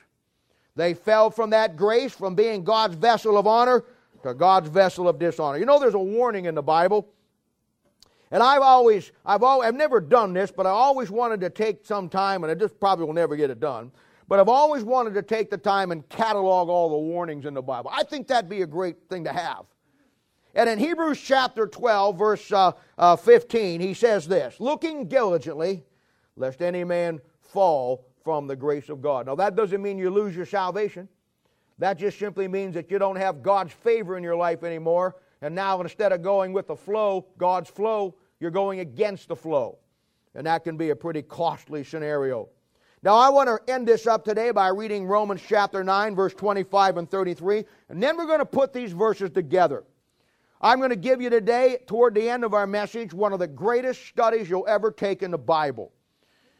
They 0.74 0.94
fell 0.94 1.30
from 1.30 1.50
that 1.50 1.76
grace, 1.76 2.12
from 2.12 2.34
being 2.34 2.64
God's 2.64 2.96
vessel 2.96 3.38
of 3.38 3.46
honor 3.46 3.84
to 4.24 4.34
God's 4.34 4.68
vessel 4.68 5.08
of 5.08 5.20
dishonor. 5.20 5.58
You 5.58 5.66
know, 5.66 5.78
there's 5.78 5.94
a 5.94 5.98
warning 5.98 6.46
in 6.46 6.56
the 6.56 6.62
Bible 6.62 7.08
and 8.32 8.42
I've 8.42 8.62
always, 8.62 9.12
I've, 9.26 9.42
always, 9.42 9.68
I've 9.68 9.74
never 9.74 10.00
done 10.00 10.32
this, 10.32 10.50
but 10.50 10.66
I 10.66 10.70
always 10.70 11.10
wanted 11.10 11.42
to 11.42 11.50
take 11.50 11.84
some 11.84 12.08
time, 12.08 12.42
and 12.42 12.50
I 12.50 12.54
just 12.54 12.80
probably 12.80 13.04
will 13.04 13.12
never 13.12 13.36
get 13.36 13.50
it 13.50 13.60
done. 13.60 13.92
But 14.32 14.40
I've 14.40 14.48
always 14.48 14.82
wanted 14.82 15.12
to 15.12 15.20
take 15.20 15.50
the 15.50 15.58
time 15.58 15.92
and 15.92 16.08
catalog 16.08 16.70
all 16.70 16.88
the 16.88 16.96
warnings 16.96 17.44
in 17.44 17.52
the 17.52 17.60
Bible. 17.60 17.90
I 17.92 18.02
think 18.02 18.28
that'd 18.28 18.48
be 18.48 18.62
a 18.62 18.66
great 18.66 18.96
thing 19.10 19.24
to 19.24 19.30
have. 19.30 19.66
And 20.54 20.70
in 20.70 20.78
Hebrews 20.78 21.20
chapter 21.20 21.66
12, 21.66 22.18
verse 22.18 22.50
uh, 22.50 22.72
uh, 22.96 23.16
15, 23.16 23.82
he 23.82 23.92
says 23.92 24.26
this 24.26 24.58
Looking 24.58 25.06
diligently, 25.06 25.84
lest 26.34 26.62
any 26.62 26.82
man 26.82 27.20
fall 27.42 28.06
from 28.24 28.46
the 28.46 28.56
grace 28.56 28.88
of 28.88 29.02
God. 29.02 29.26
Now, 29.26 29.34
that 29.34 29.54
doesn't 29.54 29.82
mean 29.82 29.98
you 29.98 30.08
lose 30.08 30.34
your 30.34 30.46
salvation. 30.46 31.10
That 31.76 31.98
just 31.98 32.18
simply 32.18 32.48
means 32.48 32.72
that 32.72 32.90
you 32.90 32.98
don't 32.98 33.16
have 33.16 33.42
God's 33.42 33.74
favor 33.74 34.16
in 34.16 34.24
your 34.24 34.36
life 34.36 34.62
anymore. 34.62 35.16
And 35.42 35.54
now, 35.54 35.78
instead 35.82 36.10
of 36.10 36.22
going 36.22 36.54
with 36.54 36.68
the 36.68 36.76
flow, 36.76 37.26
God's 37.36 37.68
flow, 37.68 38.14
you're 38.40 38.50
going 38.50 38.80
against 38.80 39.28
the 39.28 39.36
flow. 39.36 39.76
And 40.34 40.46
that 40.46 40.64
can 40.64 40.78
be 40.78 40.88
a 40.88 40.96
pretty 40.96 41.20
costly 41.20 41.84
scenario. 41.84 42.48
Now, 43.04 43.16
I 43.16 43.30
want 43.30 43.48
to 43.48 43.72
end 43.72 43.88
this 43.88 44.06
up 44.06 44.24
today 44.24 44.52
by 44.52 44.68
reading 44.68 45.06
Romans 45.06 45.42
chapter 45.44 45.82
9, 45.82 46.14
verse 46.14 46.34
25 46.34 46.98
and 46.98 47.10
33, 47.10 47.64
and 47.88 48.00
then 48.00 48.16
we're 48.16 48.26
going 48.26 48.38
to 48.38 48.46
put 48.46 48.72
these 48.72 48.92
verses 48.92 49.30
together. 49.30 49.82
I'm 50.60 50.78
going 50.78 50.90
to 50.90 50.96
give 50.96 51.20
you 51.20 51.28
today, 51.28 51.78
toward 51.88 52.14
the 52.14 52.30
end 52.30 52.44
of 52.44 52.54
our 52.54 52.64
message, 52.64 53.12
one 53.12 53.32
of 53.32 53.40
the 53.40 53.48
greatest 53.48 54.06
studies 54.06 54.48
you'll 54.48 54.68
ever 54.68 54.92
take 54.92 55.24
in 55.24 55.32
the 55.32 55.38
Bible. 55.38 55.90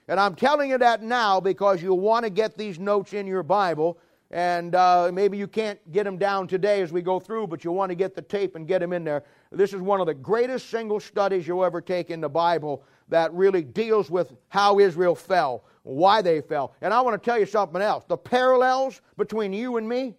And 0.08 0.18
I'm 0.18 0.34
telling 0.34 0.70
you 0.70 0.78
that 0.78 1.00
now 1.00 1.38
because 1.38 1.80
you'll 1.80 2.00
want 2.00 2.24
to 2.24 2.30
get 2.30 2.58
these 2.58 2.80
notes 2.80 3.12
in 3.12 3.28
your 3.28 3.44
Bible, 3.44 4.00
and 4.32 4.74
uh, 4.74 5.12
maybe 5.14 5.38
you 5.38 5.46
can't 5.46 5.78
get 5.92 6.02
them 6.02 6.18
down 6.18 6.48
today 6.48 6.80
as 6.80 6.92
we 6.92 7.02
go 7.02 7.20
through, 7.20 7.46
but 7.46 7.62
you'll 7.62 7.76
want 7.76 7.90
to 7.90 7.94
get 7.94 8.16
the 8.16 8.22
tape 8.22 8.56
and 8.56 8.66
get 8.66 8.80
them 8.80 8.92
in 8.92 9.04
there. 9.04 9.22
This 9.52 9.72
is 9.72 9.80
one 9.80 10.00
of 10.00 10.08
the 10.08 10.14
greatest 10.14 10.70
single 10.70 10.98
studies 10.98 11.46
you'll 11.46 11.64
ever 11.64 11.80
take 11.80 12.10
in 12.10 12.20
the 12.20 12.28
Bible 12.28 12.82
that 13.10 13.32
really 13.32 13.62
deals 13.62 14.10
with 14.10 14.34
how 14.48 14.80
Israel 14.80 15.14
fell, 15.14 15.62
why 15.82 16.22
they 16.22 16.40
fell. 16.40 16.74
And 16.80 16.92
I 16.92 17.00
want 17.00 17.20
to 17.20 17.24
tell 17.24 17.38
you 17.38 17.46
something 17.46 17.82
else. 17.82 18.04
The 18.06 18.16
parallels 18.16 19.00
between 19.16 19.52
you 19.52 19.76
and 19.76 19.88
me 19.88 20.14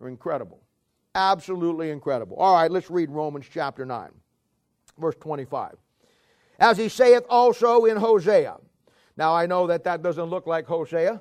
are 0.00 0.08
incredible. 0.08 0.62
Absolutely 1.14 1.90
incredible. 1.90 2.36
All 2.36 2.54
right, 2.54 2.70
let's 2.70 2.90
read 2.90 3.10
Romans 3.10 3.46
chapter 3.50 3.84
9, 3.84 4.10
verse 4.98 5.16
25. 5.20 5.74
As 6.58 6.76
he 6.76 6.88
saith 6.88 7.24
also 7.28 7.86
in 7.86 7.96
Hosea. 7.96 8.56
Now 9.16 9.34
I 9.34 9.46
know 9.46 9.66
that 9.66 9.84
that 9.84 10.02
doesn't 10.02 10.26
look 10.26 10.46
like 10.46 10.66
Hosea. 10.66 11.20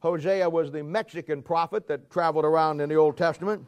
Hosea 0.00 0.48
was 0.48 0.70
the 0.70 0.82
Mexican 0.82 1.42
prophet 1.42 1.86
that 1.88 2.10
traveled 2.10 2.44
around 2.44 2.80
in 2.80 2.88
the 2.88 2.94
Old 2.94 3.16
Testament. 3.16 3.66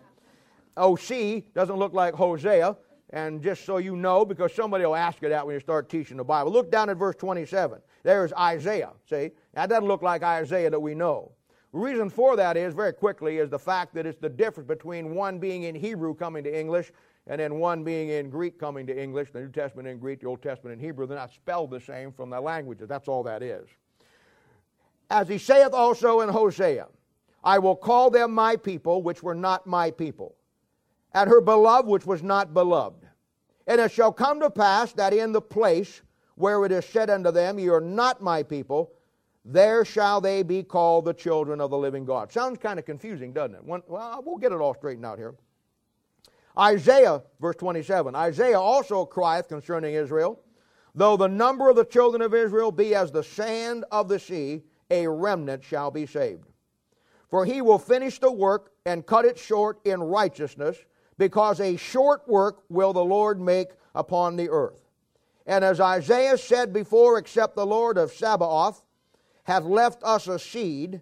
Oh, 0.76 0.94
Osee 0.94 1.44
doesn't 1.54 1.76
look 1.76 1.92
like 1.92 2.14
Hosea. 2.14 2.76
And 3.10 3.42
just 3.42 3.64
so 3.64 3.78
you 3.78 3.96
know, 3.96 4.24
because 4.24 4.52
somebody 4.52 4.84
will 4.84 4.94
ask 4.94 5.22
you 5.22 5.30
that 5.30 5.46
when 5.46 5.54
you 5.54 5.60
start 5.60 5.88
teaching 5.88 6.18
the 6.18 6.24
Bible, 6.24 6.52
look 6.52 6.70
down 6.70 6.90
at 6.90 6.96
verse 6.98 7.16
27. 7.16 7.80
There's 8.02 8.32
Isaiah. 8.34 8.90
See? 9.08 9.30
That 9.54 9.68
doesn't 9.70 9.86
look 9.86 10.02
like 10.02 10.22
Isaiah 10.22 10.70
that 10.70 10.80
we 10.80 10.94
know. 10.94 11.32
The 11.72 11.78
reason 11.78 12.08
for 12.10 12.36
that 12.36 12.56
is, 12.56 12.74
very 12.74 12.92
quickly, 12.92 13.38
is 13.38 13.50
the 13.50 13.58
fact 13.58 13.94
that 13.94 14.06
it's 14.06 14.18
the 14.18 14.28
difference 14.28 14.66
between 14.66 15.14
one 15.14 15.38
being 15.38 15.64
in 15.64 15.74
Hebrew 15.74 16.14
coming 16.14 16.44
to 16.44 16.58
English 16.58 16.92
and 17.26 17.40
then 17.40 17.58
one 17.58 17.84
being 17.84 18.08
in 18.08 18.30
Greek 18.30 18.58
coming 18.58 18.86
to 18.86 19.02
English, 19.02 19.32
the 19.32 19.40
New 19.40 19.50
Testament 19.50 19.86
in 19.86 19.98
Greek, 19.98 20.20
the 20.20 20.26
Old 20.26 20.42
Testament 20.42 20.78
in 20.78 20.84
Hebrew. 20.84 21.06
They're 21.06 21.18
not 21.18 21.32
spelled 21.32 21.70
the 21.70 21.80
same 21.80 22.10
from 22.10 22.30
the 22.30 22.40
languages. 22.40 22.88
That's 22.88 23.06
all 23.06 23.22
that 23.24 23.42
is. 23.42 23.68
As 25.10 25.28
he 25.28 25.36
saith 25.36 25.72
also 25.72 26.20
in 26.20 26.30
Hosea, 26.30 26.86
I 27.44 27.58
will 27.58 27.76
call 27.76 28.10
them 28.10 28.32
my 28.32 28.56
people, 28.56 29.02
which 29.02 29.22
were 29.22 29.34
not 29.34 29.66
my 29.66 29.90
people, 29.90 30.36
and 31.18 31.28
her 31.28 31.40
beloved, 31.40 31.88
which 31.88 32.06
was 32.06 32.22
not 32.22 32.54
beloved. 32.54 33.04
And 33.66 33.80
it 33.80 33.90
shall 33.90 34.12
come 34.12 34.38
to 34.40 34.50
pass 34.50 34.92
that 34.92 35.12
in 35.12 35.32
the 35.32 35.40
place 35.40 36.02
where 36.37 36.64
it 36.64 36.70
is 36.70 36.84
said 36.84 37.10
unto 37.10 37.32
them, 37.32 37.58
Ye 37.58 37.68
are 37.68 37.80
not 37.80 38.22
my 38.22 38.44
people, 38.44 38.92
there 39.44 39.84
shall 39.84 40.20
they 40.20 40.44
be 40.44 40.62
called 40.62 41.04
the 41.04 41.12
children 41.12 41.60
of 41.60 41.70
the 41.70 41.76
living 41.76 42.04
God. 42.04 42.30
Sounds 42.30 42.58
kind 42.58 42.78
of 42.78 42.84
confusing, 42.84 43.32
doesn't 43.32 43.56
it? 43.56 43.64
well, 43.64 44.22
we'll 44.25 44.37
get 44.37 44.52
it 44.52 44.60
all 44.60 44.75
straightened 44.75 45.04
out 45.04 45.18
here. 45.18 45.34
Isaiah, 46.56 47.22
verse 47.40 47.56
27, 47.56 48.14
Isaiah 48.14 48.60
also 48.60 49.04
crieth 49.04 49.48
concerning 49.48 49.94
Israel, 49.94 50.40
though 50.94 51.16
the 51.16 51.28
number 51.28 51.68
of 51.68 51.76
the 51.76 51.84
children 51.84 52.22
of 52.22 52.32
Israel 52.32 52.70
be 52.70 52.94
as 52.94 53.10
the 53.10 53.22
sand 53.25 53.84
of 53.90 54.08
the 54.08 54.18
sea, 54.18 54.62
a 54.90 55.08
remnant 55.08 55.64
shall 55.64 55.90
be 55.90 56.06
saved. 56.06 56.44
For 57.28 57.44
he 57.44 57.60
will 57.60 57.78
finish 57.78 58.18
the 58.18 58.32
work 58.32 58.72
and 58.87 59.04
cut 59.04 59.25
it 59.25 59.38
short 59.38 59.80
in 59.84 60.00
righteousness, 60.00 60.78
because 61.18 61.60
a 61.60 61.76
short 61.76 62.26
work 62.26 62.62
will 62.68 62.92
the 62.92 63.04
Lord 63.04 63.40
make 63.40 63.68
upon 63.94 64.37
the 64.37 64.48
earth. 64.48 64.88
And 65.46 65.64
as 65.64 65.80
Isaiah 65.80 66.38
said 66.38 66.72
before, 66.72 67.18
except 67.18 67.56
the 67.56 67.66
Lord 67.66 67.98
of 67.98 68.12
Sabaoth 68.12 68.82
hath 69.44 69.64
left 69.64 70.02
us 70.04 70.28
a 70.28 70.38
seed, 70.38 71.00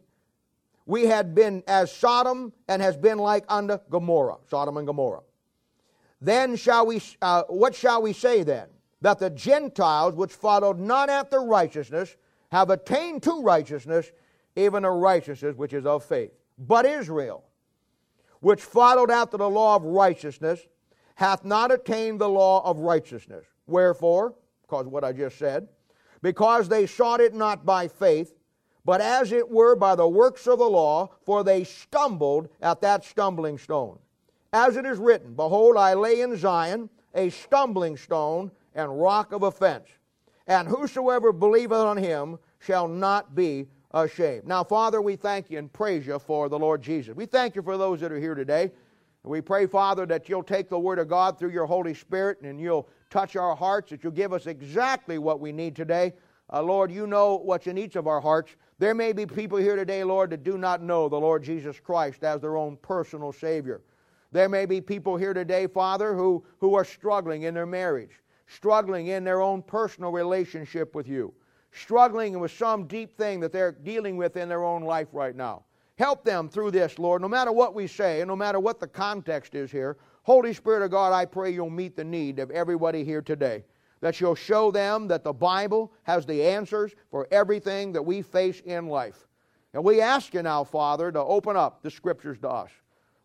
we 0.87 1.06
had 1.06 1.35
been 1.35 1.64
as 1.66 1.92
Sodom 1.92 2.52
and 2.68 2.80
has 2.80 2.96
been 2.96 3.18
like 3.18 3.44
unto 3.49 3.78
Gomorrah, 3.90 4.37
Sodom 4.49 4.76
and 4.76 4.87
Gomorrah. 4.87 5.23
Then 6.20 6.56
shall 6.56 6.87
we, 6.87 7.02
uh, 7.20 7.42
what 7.49 7.75
shall 7.75 8.00
we 8.00 8.12
say 8.12 8.42
then? 8.44 8.68
That 9.02 9.18
the 9.18 9.30
Gentiles 9.30 10.14
which 10.14 10.32
followed 10.32 10.78
not 10.78 11.11
after 11.11 11.40
righteousness 11.40 12.16
have 12.50 12.70
attained 12.70 13.25
to 13.25 13.42
righteousness, 13.42 14.11
even 14.54 14.85
a 14.85 14.90
righteousness 14.90 15.56
which 15.56 15.73
is 15.73 15.85
of 15.85 16.04
faith. 16.04 16.30
But 16.56 16.87
Israel, 16.87 17.44
which 18.47 18.62
followed 18.62 19.11
after 19.11 19.37
the 19.37 19.50
law 19.50 19.75
of 19.75 19.83
righteousness, 19.83 20.69
hath 21.17 21.45
not 21.45 21.73
attained 21.73 22.21
the 22.21 22.29
law 22.29 22.65
of 22.65 22.79
righteousness. 22.79 23.45
Wherefore, 23.67 24.37
because 24.62 24.87
what 24.87 25.03
I 25.03 25.12
just 25.12 25.37
said, 25.37 25.67
because 26.23 26.69
they 26.69 26.87
sought 26.87 27.21
it 27.21 27.35
not 27.35 27.67
by 27.67 27.88
faith, 27.88 28.37
but 28.85 29.00
as 29.00 29.33
it 29.33 29.50
were 29.50 29.75
by 29.75 29.97
the 29.97 30.07
works 30.07 30.47
of 30.47 30.61
the 30.61 30.71
law, 30.71 31.11
for 31.25 31.43
they 31.43 31.65
stumbled 31.65 32.49
at 32.62 32.81
that 32.83 33.05
stumbling 33.05 33.59
stone. 33.59 33.99
As 34.53 34.76
it 34.76 34.87
is 34.87 35.00
written, 35.00 35.35
Behold, 35.35 35.76
I 35.76 35.95
lay 35.95 36.21
in 36.21 36.37
Zion 36.37 36.88
a 37.17 37.31
stumbling 37.31 37.97
stone 37.97 38.53
and 38.76 39.00
rock 39.03 39.33
of 39.33 39.43
offense, 39.43 39.88
and 40.47 40.69
whosoever 40.69 41.33
believeth 41.33 41.79
on 41.79 41.97
him 41.97 42.38
shall 42.61 42.87
not 42.87 43.35
be 43.35 43.67
ashamed. 44.05 44.47
Now, 44.47 44.65
Father, 44.65 45.00
we 45.00 45.17
thank 45.17 45.50
you 45.50 45.59
and 45.59 45.73
praise 45.73 46.07
you 46.07 46.19
for 46.19 46.49
the 46.49 46.59
Lord 46.59 46.83
Jesus. 46.83 47.15
We 47.15 47.26
thank 47.26 47.57
you 47.57 47.62
for 47.62 47.76
those 47.76 48.00
that 48.00 48.12
are 48.12 48.21
here 48.21 48.35
today. 48.35 48.71
We 49.25 49.41
pray, 49.41 49.67
Father, 49.67 50.07
that 50.07 50.29
you'll 50.29 50.45
take 50.45 50.69
the 50.69 50.79
Word 50.79 51.00
of 51.00 51.09
God 51.09 51.38
through 51.38 51.50
your 51.50 51.67
Holy 51.67 51.95
Spirit 51.95 52.43
and 52.43 52.61
you'll 52.61 52.88
touch 53.11 53.35
our 53.35 53.57
hearts, 53.57 53.91
that 53.91 54.05
you'll 54.05 54.12
give 54.12 54.33
us 54.33 54.47
exactly 54.47 55.19
what 55.19 55.41
we 55.41 55.50
need 55.50 55.75
today. 55.75 56.12
Uh, 56.53 56.62
Lord, 56.62 56.93
you 56.93 57.09
know 57.09 57.37
what's 57.37 57.67
in 57.67 57.76
each 57.76 57.97
of 57.97 58.07
our 58.07 58.21
hearts. 58.21 58.55
There 58.79 58.95
may 58.95 59.12
be 59.12 59.26
people 59.26 59.59
here 59.59 59.75
today, 59.75 60.05
Lord, 60.05 60.31
that 60.31 60.45
do 60.45 60.57
not 60.57 60.81
know 60.81 61.09
the 61.09 61.19
Lord 61.19 61.43
Jesus 61.43 61.81
Christ 61.81 62.23
as 62.23 62.41
their 62.41 62.57
own 62.57 62.76
personal 62.76 63.33
Savior. 63.33 63.81
There 64.31 64.49
may 64.49 64.65
be 64.67 64.81
people 64.81 65.17
here 65.17 65.35
today, 65.35 65.67
Father, 65.67 66.15
who, 66.15 66.45
who 66.59 66.75
are 66.75 66.85
struggling 66.85 67.43
in 67.43 67.55
their 67.55 67.67
marriage 67.67 68.21
struggling 68.47 69.09
in 69.09 69.25
their 69.25 69.41
own 69.41 69.62
personal 69.62 70.12
relationship 70.12 70.95
with 70.95 71.09
you, 71.09 71.33
struggling 71.76 72.38
with 72.38 72.50
some 72.50 72.87
deep 72.87 73.16
thing 73.16 73.40
that 73.40 73.52
they're 73.52 73.73
dealing 73.73 74.16
with 74.16 74.37
in 74.37 74.49
their 74.49 74.64
own 74.64 74.83
life 74.83 75.09
right 75.12 75.37
now. 75.37 75.64
Help 75.99 76.25
them 76.25 76.49
through 76.49 76.71
this, 76.71 76.99
Lord, 76.99 77.23
no 77.23 77.28
matter 77.28 77.52
what 77.52 77.75
we 77.75 77.87
say 77.87 78.21
and 78.21 78.28
no 78.28 78.37
matter 78.37 78.61
what 78.61 78.80
the 78.80 78.87
context 78.87 79.54
is 79.54 79.71
here. 79.71 79.97
Holy 80.25 80.52
Spirit 80.52 80.83
of 80.83 80.90
God, 80.90 81.12
I 81.12 81.25
pray 81.25 81.50
you'll 81.50 81.71
meet 81.71 81.97
the 81.97 82.04
need 82.04 82.38
of 82.38 82.50
everybody 82.50 83.04
here 83.04 83.23
today. 83.23 83.64
That 84.00 84.21
you'll 84.21 84.35
show 84.35 84.71
them 84.71 85.09
that 85.09 85.25
the 85.25 85.33
Bible 85.33 85.92
has 86.02 86.26
the 86.26 86.42
answers 86.42 86.95
for 87.11 87.26
everything 87.30 87.92
that 87.92 88.02
we 88.02 88.21
face 88.21 88.61
in 88.66 88.88
life. 88.88 89.26
And 89.73 89.83
we 89.83 90.00
ask 90.00 90.35
you 90.35 90.42
now, 90.42 90.64
Father, 90.64 91.11
to 91.12 91.21
open 91.21 91.56
up 91.56 91.83
the 91.83 91.90
Scriptures 91.90 92.38
to 92.40 92.49
us. 92.49 92.71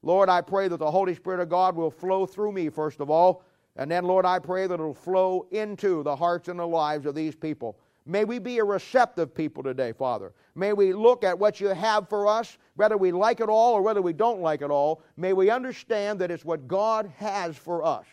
Lord, 0.02 0.30
I 0.30 0.42
pray 0.42 0.68
that 0.70 0.78
the 0.78 0.90
Holy 0.90 1.14
Spirit 1.14 1.42
of 1.42 1.50
God 1.50 1.76
will 1.76 1.92
flow 1.92 2.26
through 2.26 2.54
me, 2.54 2.70
first 2.70 3.02
of 3.02 3.10
all, 3.10 3.44
and 3.76 3.90
then, 3.90 4.04
Lord, 4.04 4.26
I 4.26 4.40
pray 4.40 4.68
that 4.68 4.74
it'll 4.74 4.94
flow 4.94 5.48
into 5.52 6.04
the 6.04 6.16
hearts 6.16 6.50
and 6.50 6.60
the 6.60 6.68
lives 6.68 7.06
of 7.06 7.16
these 7.16 7.36
people. 7.36 7.78
May 8.06 8.26
we 8.26 8.40
be 8.40 8.58
a 8.58 8.64
receptive 8.64 9.34
people 9.34 9.62
today, 9.62 9.92
Father. 9.92 10.34
May 10.56 10.74
we 10.74 10.92
look 10.92 11.24
at 11.24 11.38
what 11.38 11.62
you 11.62 11.68
have 11.68 12.10
for 12.10 12.28
us, 12.28 12.58
whether 12.76 12.98
we 12.98 13.12
like 13.12 13.40
it 13.42 13.50
all 13.50 13.74
or 13.74 13.82
whether 13.82 14.02
we 14.02 14.14
don't 14.14 14.42
like 14.42 14.62
it 14.62 14.72
all. 14.72 15.04
May 15.18 15.34
we 15.34 15.50
understand 15.50 16.20
that 16.20 16.32
it's 16.32 16.44
what 16.44 16.68
God 16.68 17.12
has 17.18 17.56
for 17.56 17.84
us. 17.84 18.06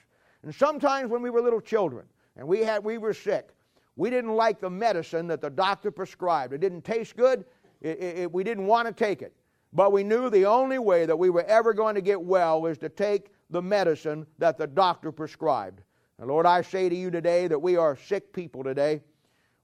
And 0.42 0.54
sometimes 0.54 1.10
when 1.10 1.22
we 1.22 1.30
were 1.30 1.40
little 1.40 1.60
children 1.60 2.06
and 2.36 2.46
we, 2.46 2.60
had, 2.60 2.84
we 2.84 2.98
were 2.98 3.14
sick, 3.14 3.54
we 3.96 4.10
didn't 4.10 4.36
like 4.36 4.60
the 4.60 4.70
medicine 4.70 5.26
that 5.28 5.40
the 5.40 5.50
doctor 5.50 5.90
prescribed. 5.90 6.52
It 6.52 6.60
didn't 6.60 6.82
taste 6.82 7.16
good, 7.16 7.44
it, 7.80 8.00
it, 8.00 8.32
we 8.32 8.44
didn't 8.44 8.66
want 8.66 8.86
to 8.88 8.92
take 8.92 9.22
it. 9.22 9.34
But 9.72 9.92
we 9.92 10.04
knew 10.04 10.30
the 10.30 10.46
only 10.46 10.78
way 10.78 11.06
that 11.06 11.18
we 11.18 11.30
were 11.30 11.44
ever 11.44 11.72
going 11.74 11.94
to 11.94 12.00
get 12.00 12.20
well 12.20 12.60
was 12.62 12.78
to 12.78 12.88
take 12.88 13.32
the 13.50 13.60
medicine 13.60 14.26
that 14.38 14.58
the 14.58 14.66
doctor 14.66 15.12
prescribed. 15.12 15.82
And 16.18 16.28
Lord, 16.28 16.46
I 16.46 16.62
say 16.62 16.88
to 16.88 16.94
you 16.94 17.10
today 17.10 17.48
that 17.48 17.58
we 17.58 17.76
are 17.76 17.96
sick 17.96 18.32
people 18.32 18.64
today. 18.64 19.02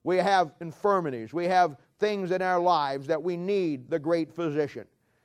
We 0.05 0.19
have 0.19 0.53
infirmities. 0.61 1.33
We 1.33 1.47
have 1.47 1.77
things 1.99 2.31
in 2.31 2.43
our 2.43 2.61
lives 2.61 3.07
that 3.07 3.23
we 3.23 3.37
need 3.37 3.91
the 3.91 3.99
great 3.99 4.31
physician. 4.31 4.85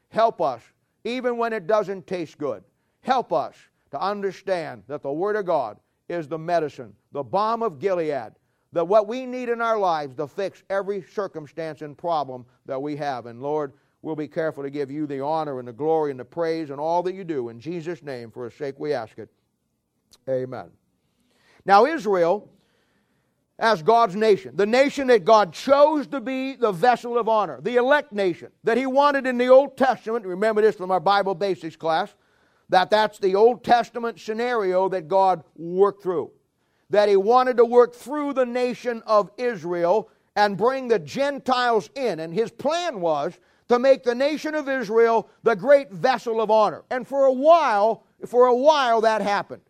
Help 0.09 0.41
us, 0.41 0.61
even 1.03 1.37
when 1.37 1.53
it 1.53 1.67
doesn't 1.67 2.07
taste 2.07 2.37
good. 2.37 2.63
Help 3.01 3.31
us 3.31 3.55
to 3.91 4.01
understand 4.01 4.83
that 4.87 5.01
the 5.01 5.11
Word 5.11 5.35
of 5.35 5.45
God 5.45 5.77
is 6.07 6.27
the 6.27 6.37
medicine, 6.37 6.93
the 7.11 7.23
balm 7.23 7.61
of 7.61 7.79
Gilead, 7.79 8.31
that 8.71 8.87
what 8.87 9.07
we 9.07 9.25
need 9.25 9.49
in 9.49 9.61
our 9.61 9.77
lives 9.77 10.15
to 10.15 10.27
fix 10.27 10.63
every 10.69 11.01
circumstance 11.01 11.81
and 11.81 11.97
problem 11.97 12.45
that 12.65 12.81
we 12.81 12.95
have. 12.95 13.25
And 13.25 13.41
Lord, 13.41 13.73
we'll 14.01 14.15
be 14.15 14.27
careful 14.27 14.63
to 14.63 14.69
give 14.69 14.91
you 14.91 15.07
the 15.07 15.19
honor 15.19 15.59
and 15.59 15.67
the 15.67 15.73
glory 15.73 16.11
and 16.11 16.19
the 16.19 16.25
praise 16.25 16.69
and 16.69 16.79
all 16.79 17.03
that 17.03 17.15
you 17.15 17.23
do. 17.23 17.49
In 17.49 17.59
Jesus' 17.59 18.03
name, 18.03 18.31
for 18.31 18.45
his 18.45 18.53
sake, 18.53 18.75
we 18.79 18.93
ask 18.93 19.17
it. 19.17 19.29
Amen. 20.27 20.69
Now, 21.65 21.85
Israel, 21.85 22.49
as 23.59 23.83
God's 23.83 24.15
nation, 24.15 24.55
the 24.55 24.65
nation 24.65 25.07
that 25.07 25.25
God 25.25 25.53
chose 25.53 26.07
to 26.07 26.21
be 26.21 26.55
the 26.55 26.71
vessel 26.71 27.17
of 27.17 27.27
honor, 27.27 27.59
the 27.61 27.75
elect 27.75 28.13
nation 28.13 28.49
that 28.63 28.77
He 28.77 28.85
wanted 28.85 29.27
in 29.27 29.37
the 29.37 29.49
Old 29.49 29.77
Testament. 29.77 30.25
Remember 30.25 30.61
this 30.61 30.75
from 30.75 30.91
our 30.91 30.99
Bible 30.99 31.35
basics 31.35 31.75
class 31.75 32.15
that 32.69 32.89
that's 32.89 33.19
the 33.19 33.35
Old 33.35 33.63
Testament 33.63 34.19
scenario 34.19 34.87
that 34.89 35.07
God 35.07 35.43
worked 35.55 36.01
through. 36.01 36.31
That 36.89 37.09
He 37.09 37.17
wanted 37.17 37.57
to 37.57 37.65
work 37.65 37.93
through 37.93 38.33
the 38.33 38.45
nation 38.45 39.03
of 39.05 39.29
Israel 39.37 40.09
and 40.35 40.57
bring 40.57 40.87
the 40.87 40.99
Gentiles 40.99 41.89
in. 41.95 42.19
And 42.19 42.33
His 42.33 42.51
plan 42.51 43.01
was 43.01 43.37
to 43.67 43.77
make 43.77 44.03
the 44.03 44.15
nation 44.15 44.55
of 44.55 44.69
Israel 44.69 45.29
the 45.43 45.55
great 45.55 45.91
vessel 45.91 46.39
of 46.41 46.49
honor. 46.49 46.83
And 46.89 47.07
for 47.07 47.25
a 47.25 47.33
while, 47.33 48.05
for 48.25 48.47
a 48.47 48.55
while 48.55 49.01
that 49.01 49.21
happened. 49.21 49.61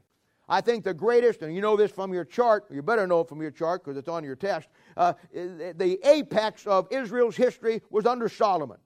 I 0.50 0.62
think 0.62 0.84
the 0.84 0.94
greatest, 0.96 1.44
and 1.44 1.56
you 1.56 1.62
know 1.62 1.78
this 1.78 1.92
from 1.92 2.12
your 2.12 2.26
chart, 2.26 2.66
you 2.72 2.82
better 2.82 3.06
know 3.06 3.22
it 3.22 3.30
from 3.30 3.40
your 3.40 3.52
chart 3.52 3.84
because 3.84 3.98
it's 3.98 4.10
on 4.10 4.24
your 4.24 4.36
test. 4.36 4.68
Uh, 4.98 5.14
the 5.32 6.00
apex 6.04 6.66
of 6.66 6.88
Israel's 6.92 7.36
history 7.36 7.84
was 7.92 8.08
under 8.08 8.28
Solomon. 8.28 8.78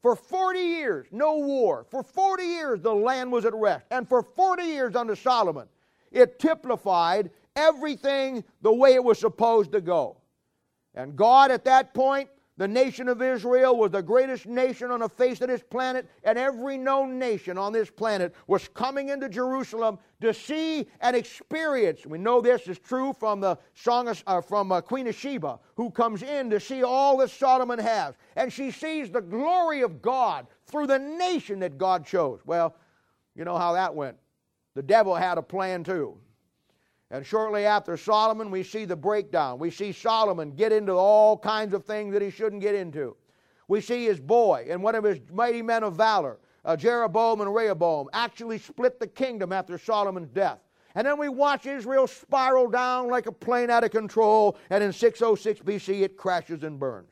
For 0.00 0.16
40 0.16 0.58
years, 0.58 1.06
no 1.12 1.36
war. 1.36 1.86
For 1.90 2.02
40 2.02 2.42
years, 2.42 2.80
the 2.80 2.94
land 2.94 3.30
was 3.30 3.44
at 3.44 3.54
rest. 3.54 3.84
And 3.90 4.08
for 4.08 4.22
40 4.22 4.62
years 4.62 4.96
under 4.96 5.14
Solomon, 5.14 5.68
it 6.10 6.38
typified 6.38 7.30
everything 7.54 8.42
the 8.62 8.72
way 8.72 8.94
it 8.94 9.04
was 9.04 9.18
supposed 9.18 9.72
to 9.72 9.82
go. 9.82 10.16
And 10.94 11.16
God, 11.16 11.50
at 11.50 11.66
that 11.66 11.92
point, 11.92 12.30
the 12.60 12.68
nation 12.68 13.08
of 13.08 13.22
Israel 13.22 13.74
was 13.74 13.90
the 13.90 14.02
greatest 14.02 14.44
nation 14.44 14.90
on 14.90 15.00
the 15.00 15.08
face 15.08 15.40
of 15.40 15.48
this 15.48 15.62
planet, 15.62 16.06
and 16.24 16.36
every 16.36 16.76
known 16.76 17.18
nation 17.18 17.56
on 17.56 17.72
this 17.72 17.88
planet 17.88 18.34
was 18.48 18.68
coming 18.68 19.08
into 19.08 19.30
Jerusalem 19.30 19.98
to 20.20 20.34
see 20.34 20.86
and 21.00 21.16
experience. 21.16 22.04
We 22.04 22.18
know 22.18 22.42
this 22.42 22.68
is 22.68 22.78
true 22.78 23.14
from 23.18 23.40
the 23.40 23.56
song 23.72 24.08
of, 24.08 24.22
uh, 24.26 24.42
from 24.42 24.72
uh, 24.72 24.82
Queen 24.82 25.06
of 25.06 25.14
Sheba, 25.14 25.58
who 25.74 25.90
comes 25.90 26.22
in 26.22 26.50
to 26.50 26.60
see 26.60 26.82
all 26.82 27.16
that 27.16 27.30
Solomon 27.30 27.78
has, 27.78 28.14
and 28.36 28.52
she 28.52 28.70
sees 28.70 29.10
the 29.10 29.22
glory 29.22 29.80
of 29.80 30.02
God 30.02 30.46
through 30.66 30.88
the 30.88 30.98
nation 30.98 31.60
that 31.60 31.78
God 31.78 32.04
chose. 32.04 32.40
Well, 32.44 32.76
you 33.34 33.46
know 33.46 33.56
how 33.56 33.72
that 33.72 33.94
went. 33.94 34.18
The 34.74 34.82
devil 34.82 35.14
had 35.14 35.38
a 35.38 35.42
plan 35.42 35.82
too. 35.82 36.18
And 37.10 37.26
shortly 37.26 37.66
after 37.66 37.96
Solomon, 37.96 38.50
we 38.50 38.62
see 38.62 38.84
the 38.84 38.96
breakdown. 38.96 39.58
We 39.58 39.70
see 39.70 39.92
Solomon 39.92 40.52
get 40.52 40.72
into 40.72 40.92
all 40.92 41.36
kinds 41.36 41.74
of 41.74 41.84
things 41.84 42.12
that 42.12 42.22
he 42.22 42.30
shouldn't 42.30 42.62
get 42.62 42.76
into. 42.76 43.16
We 43.66 43.80
see 43.80 44.04
his 44.04 44.20
boy 44.20 44.66
and 44.70 44.82
one 44.82 44.94
of 44.94 45.04
his 45.04 45.20
mighty 45.32 45.62
men 45.62 45.82
of 45.82 45.96
valor, 45.96 46.38
uh, 46.64 46.76
Jeroboam 46.76 47.40
and 47.40 47.54
Rehoboam, 47.54 48.08
actually 48.12 48.58
split 48.58 49.00
the 49.00 49.06
kingdom 49.06 49.52
after 49.52 49.76
Solomon's 49.76 50.28
death. 50.28 50.60
And 50.94 51.06
then 51.06 51.18
we 51.18 51.28
watch 51.28 51.66
Israel 51.66 52.06
spiral 52.06 52.68
down 52.68 53.08
like 53.08 53.26
a 53.26 53.32
plane 53.32 53.70
out 53.70 53.84
of 53.84 53.90
control, 53.90 54.56
and 54.70 54.82
in 54.82 54.92
606 54.92 55.60
BC 55.60 56.02
it 56.02 56.16
crashes 56.16 56.64
and 56.64 56.78
burns. 56.78 57.10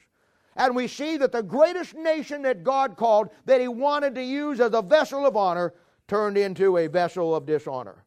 And 0.57 0.75
we 0.75 0.89
see 0.89 1.17
that 1.19 1.31
the 1.31 1.43
greatest 1.43 1.95
nation 1.95 2.43
that 2.43 2.65
God 2.65 2.97
called, 2.97 3.31
that 3.47 3.61
He 3.61 3.69
wanted 3.69 4.17
to 4.17 4.23
use 4.23 4.61
as 4.61 4.75
a 4.75 4.83
vessel 4.83 5.25
of 5.25 5.37
honor, 5.37 5.75
turned 6.09 6.37
into 6.37 6.77
a 6.77 6.89
vessel 6.89 7.35
of 7.35 7.47
dishonor. 7.47 8.05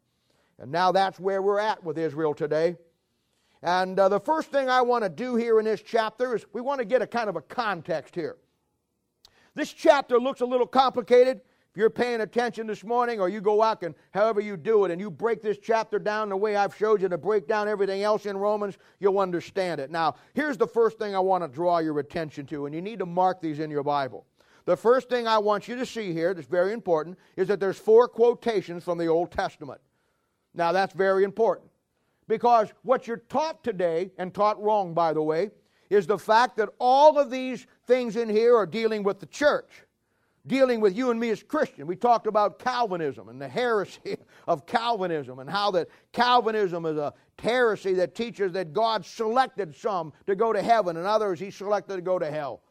And 0.62 0.72
now 0.72 0.92
that's 0.92 1.20
where 1.20 1.42
we're 1.42 1.60
at 1.60 1.84
with 1.84 1.98
Israel 1.98 2.36
today. 2.36 2.78
And 3.64 4.00
uh, 4.00 4.10
the 4.10 4.20
first 4.20 4.52
thing 4.52 4.70
I 4.70 4.82
want 4.82 5.04
to 5.04 5.10
do 5.10 5.36
here 5.36 5.58
in 5.58 5.66
this 5.66 5.82
chapter 5.82 6.36
is 6.36 6.46
we 6.54 6.62
want 6.62 6.78
to 6.80 6.86
get 6.86 7.02
a 7.02 7.08
kind 7.08 7.30
of 7.30 7.36
a 7.36 7.42
context 7.42 8.14
here. 8.14 8.38
This 9.56 9.74
chapter 9.74 10.20
looks 10.20 10.42
a 10.42 10.46
little 10.46 10.68
complicated. 10.68 11.42
If 11.72 11.78
you're 11.78 11.90
paying 11.90 12.22
attention 12.22 12.68
this 12.68 12.84
morning, 12.84 13.20
or 13.20 13.28
you 13.28 13.42
go 13.42 13.64
out 13.64 13.82
and 13.82 13.96
however 14.14 14.40
you 14.40 14.56
do 14.56 14.86
it, 14.86 14.92
and 14.92 15.02
you 15.02 15.10
break 15.10 15.42
this 15.42 15.58
chapter 15.58 15.98
down 15.98 16.30
the 16.30 16.38
way 16.38 16.56
I've 16.56 16.76
showed 16.76 17.02
you 17.02 17.10
to 17.10 17.18
break 17.18 17.48
down 17.48 17.68
everything 17.68 18.04
else 18.04 18.26
in 18.28 18.38
Romans, 18.38 18.78
you'll 19.00 19.20
understand 19.20 19.82
it. 19.82 19.90
Now, 19.90 20.16
here's 20.34 20.58
the 20.58 20.68
first 20.68 21.00
thing 21.00 21.16
I 21.16 21.20
want 21.20 21.44
to 21.44 21.48
draw 21.48 21.80
your 21.80 21.98
attention 22.00 22.46
to, 22.48 22.68
and 22.68 22.76
you 22.76 22.82
need 22.82 23.00
to 23.00 23.06
mark 23.06 23.42
these 23.42 23.60
in 23.60 23.72
your 23.72 23.84
Bible. 23.84 24.28
The 24.66 24.78
first 24.78 25.10
thing 25.10 25.28
I 25.28 25.40
want 25.40 25.68
you 25.68 25.76
to 25.78 25.86
see 25.86 26.14
here, 26.14 26.34
that's 26.36 26.46
very 26.46 26.72
important, 26.72 27.18
is 27.36 27.48
that 27.48 27.60
there's 27.60 27.80
four 27.80 28.08
quotations 28.08 28.84
from 28.84 28.98
the 28.98 29.08
Old 29.08 29.32
Testament. 29.32 29.82
Now, 30.54 30.72
that's 30.72 30.94
very 30.94 31.24
important 31.24 31.70
because 32.28 32.70
what 32.84 33.08
you're 33.08 33.24
taught 33.30 33.64
today, 33.64 34.12
and 34.18 34.34
taught 34.34 34.62
wrong, 34.62 34.94
by 34.94 35.14
the 35.14 35.22
way, 35.22 35.52
is 35.90 36.08
the 36.08 36.18
fact 36.18 36.56
that 36.58 36.70
all 36.80 37.20
of 37.20 37.30
these 37.30 37.68
things 37.86 38.16
in 38.16 38.30
here 38.30 38.56
are 38.56 38.66
dealing 38.66 39.04
with 39.04 39.20
the 39.20 39.26
church, 39.26 39.84
dealing 40.48 40.80
with 40.80 40.96
you 40.96 41.12
and 41.12 41.20
me 41.20 41.30
as 41.30 41.44
Christians. 41.44 41.88
We 41.88 41.98
talked 41.98 42.28
about 42.28 42.60
Calvinism 42.60 43.28
and 43.28 43.42
the 43.42 43.50
heresy 43.50 44.16
of 44.48 44.66
Calvinism 44.66 45.40
and 45.40 45.50
how 45.50 45.72
that 45.72 45.90
Calvinism 46.14 46.86
is 46.86 46.98
a 46.98 47.14
heresy 47.38 47.94
that 47.96 48.16
teaches 48.16 48.54
that 48.54 48.72
God 48.72 49.06
selected 49.06 49.76
some 49.76 50.14
to 50.28 50.36
go 50.36 50.54
to 50.54 50.62
heaven 50.62 50.96
and 50.96 51.06
others 51.06 51.40
he 51.40 51.52
selected 51.52 51.98
to 51.98 52.02
go 52.02 52.18
to 52.18 52.32
hell. 52.32 52.62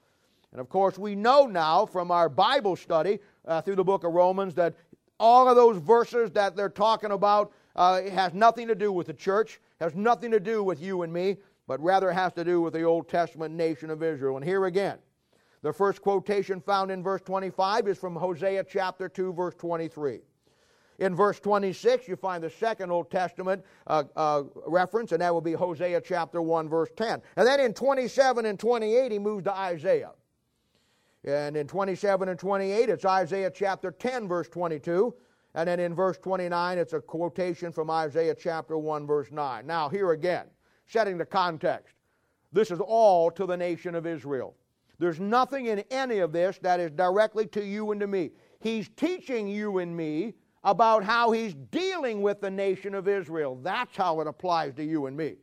And 0.53 0.61
of 0.61 0.69
course, 0.69 0.99
we 0.99 1.15
know 1.15 1.47
now 1.47 1.87
from 1.87 2.11
our 2.11 2.29
Bible 2.29 2.77
study 2.77 3.19
uh, 3.45 3.61
through 3.61 3.77
the 3.77 3.85
book 3.85 4.05
of 4.05 4.13
Romans 4.13 4.55
that 4.55 4.75
all 5.19 5.49
of 5.49 5.57
those 5.57 5.77
verses 5.77 6.31
that 6.33 6.57
they're 6.57 6.71
talking 6.71 7.11
about 7.11 7.53
uh, 7.77 8.00
it 8.05 8.12
has 8.12 8.35
nothing 8.35 8.69
to 8.69 8.75
do 8.75 8.93
with 8.93 9.07
the 9.07 9.15
church, 9.15 9.61
has 9.81 9.95
nothing 9.95 10.31
to 10.31 10.41
do 10.41 10.62
with 10.62 10.81
you 10.83 11.03
and 11.03 11.12
me, 11.12 11.37
but 11.67 11.81
rather 11.81 12.11
has 12.11 12.33
to 12.33 12.44
do 12.44 12.61
with 12.61 12.73
the 12.73 12.83
Old 12.83 13.09
Testament 13.09 13.55
nation 13.55 13.90
of 13.90 14.03
Israel. 14.03 14.37
And 14.37 14.44
here 14.44 14.66
again, 14.66 14.99
the 15.62 15.73
first 15.73 16.03
quotation 16.03 16.61
found 16.61 16.90
in 16.90 17.03
verse 17.03 17.21
25 17.23 17.88
is 17.88 17.99
from 17.99 18.16
Hosea 18.16 18.64
chapter 18.64 19.09
2, 19.09 19.33
verse 19.33 19.55
23. 19.57 20.21
In 21.01 21.14
verse 21.14 21.40
26, 21.40 22.09
you 22.09 22.16
find 22.16 22.42
the 22.42 22.51
second 22.51 22.90
Old 22.90 23.11
Testament 23.11 23.64
uh, 23.87 24.05
uh, 24.16 24.42
reference, 24.66 25.12
and 25.12 25.23
that 25.23 25.33
will 25.33 25.40
be 25.40 25.53
Hosea 25.53 26.01
chapter 26.03 26.42
1, 26.42 26.68
verse 26.68 26.90
10. 26.97 27.23
And 27.37 27.47
then 27.47 27.61
in 27.61 27.73
27 27.73 28.44
and 28.44 28.59
28, 28.59 29.12
he 29.12 29.18
moves 29.18 29.44
to 29.44 29.55
Isaiah. 29.57 30.12
And 31.25 31.57
in 31.57 31.66
27 31.66 32.29
and 32.29 32.38
28, 32.38 32.88
it's 32.88 33.05
Isaiah 33.05 33.51
chapter 33.51 33.90
10, 33.90 34.29
verse 34.29 34.49
22. 34.49 35.14
And 35.55 35.69
then 35.69 35.81
in 35.81 35.95
verse 35.95 36.19
29, 36.19 36.79
it's 36.79 36.93
a 36.93 37.01
quotation 37.01 37.73
from 37.73 37.91
Isaiah 37.91 38.35
chapter 38.35 38.79
1, 38.79 39.07
verse 39.07 39.33
9. 39.33 39.67
Now, 39.67 39.89
here 39.89 40.13
again, 40.13 40.47
setting 40.87 41.19
the 41.19 41.27
context. 41.27 41.95
This 42.53 42.71
is 42.71 42.81
all 42.81 43.31
to 43.33 43.47
the 43.47 43.57
nation 43.57 43.95
of 43.95 44.07
Israel. 44.07 44.55
There's 44.99 45.19
nothing 45.19 45.67
in 45.67 45.83
any 45.91 46.19
of 46.19 46.33
this 46.33 46.59
that 46.59 46.79
is 46.79 46.91
directly 46.91 47.47
to 47.49 47.65
you 47.65 47.91
and 47.91 48.01
to 48.01 48.07
me. 48.07 48.31
He's 48.61 48.89
teaching 48.91 49.49
you 49.49 49.79
and 49.79 49.97
me 49.97 50.35
about 50.63 51.03
how 51.03 51.31
he's 51.31 51.55
dealing 51.55 52.21
with 52.21 52.41
the 52.41 52.51
nation 52.51 52.95
of 52.95 53.09
Israel. 53.09 53.59
That's 53.63 53.97
how 53.97 54.21
it 54.21 54.27
applies 54.27 54.75
to 54.75 54.85
you 54.85 55.07
and 55.07 55.17
me. 55.17 55.37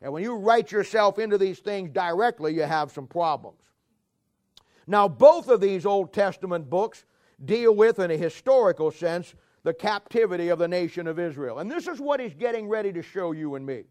And 0.00 0.12
when 0.12 0.22
you 0.22 0.36
write 0.36 0.70
yourself 0.70 1.18
into 1.18 1.36
these 1.36 1.58
things 1.58 1.90
directly, 1.90 2.54
you 2.54 2.62
have 2.62 2.92
some 2.92 3.06
problems. 3.06 3.58
Now, 4.86 5.08
both 5.08 5.48
of 5.48 5.60
these 5.60 5.86
Old 5.86 6.12
Testament 6.12 6.68
books 6.68 7.04
deal 7.44 7.74
with, 7.74 7.98
in 7.98 8.10
a 8.10 8.16
historical 8.16 8.90
sense, 8.90 9.34
the 9.62 9.74
captivity 9.74 10.48
of 10.48 10.58
the 10.58 10.68
nation 10.68 11.06
of 11.06 11.18
Israel. 11.18 11.58
And 11.58 11.70
this 11.70 11.86
is 11.86 12.00
what 12.00 12.20
he's 12.20 12.34
getting 12.34 12.68
ready 12.68 12.92
to 12.92 13.02
show 13.02 13.32
you 13.32 13.54
and 13.54 13.64
me. 13.64 13.84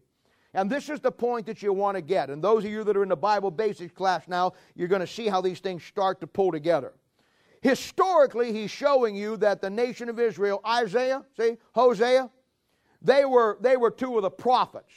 And 0.54 0.68
this 0.68 0.90
is 0.90 1.00
the 1.00 1.12
point 1.12 1.46
that 1.46 1.62
you 1.62 1.72
want 1.72 1.96
to 1.96 2.02
get. 2.02 2.28
And 2.28 2.44
those 2.44 2.64
of 2.64 2.70
you 2.70 2.84
that 2.84 2.96
are 2.96 3.02
in 3.02 3.08
the 3.08 3.16
Bible 3.16 3.50
basics 3.50 3.92
class 3.92 4.28
now, 4.28 4.52
you're 4.74 4.88
going 4.88 5.00
to 5.00 5.06
see 5.06 5.28
how 5.28 5.40
these 5.40 5.60
things 5.60 5.82
start 5.82 6.20
to 6.20 6.26
pull 6.26 6.52
together. 6.52 6.92
Historically, 7.62 8.52
he's 8.52 8.70
showing 8.70 9.14
you 9.14 9.36
that 9.38 9.62
the 9.62 9.70
nation 9.70 10.08
of 10.08 10.18
Israel, 10.18 10.60
Isaiah, 10.66 11.24
see, 11.38 11.56
Hosea, 11.74 12.28
they 13.00 13.24
were, 13.24 13.56
they 13.60 13.76
were 13.76 13.90
two 13.90 14.16
of 14.16 14.22
the 14.22 14.30
prophets. 14.30 14.92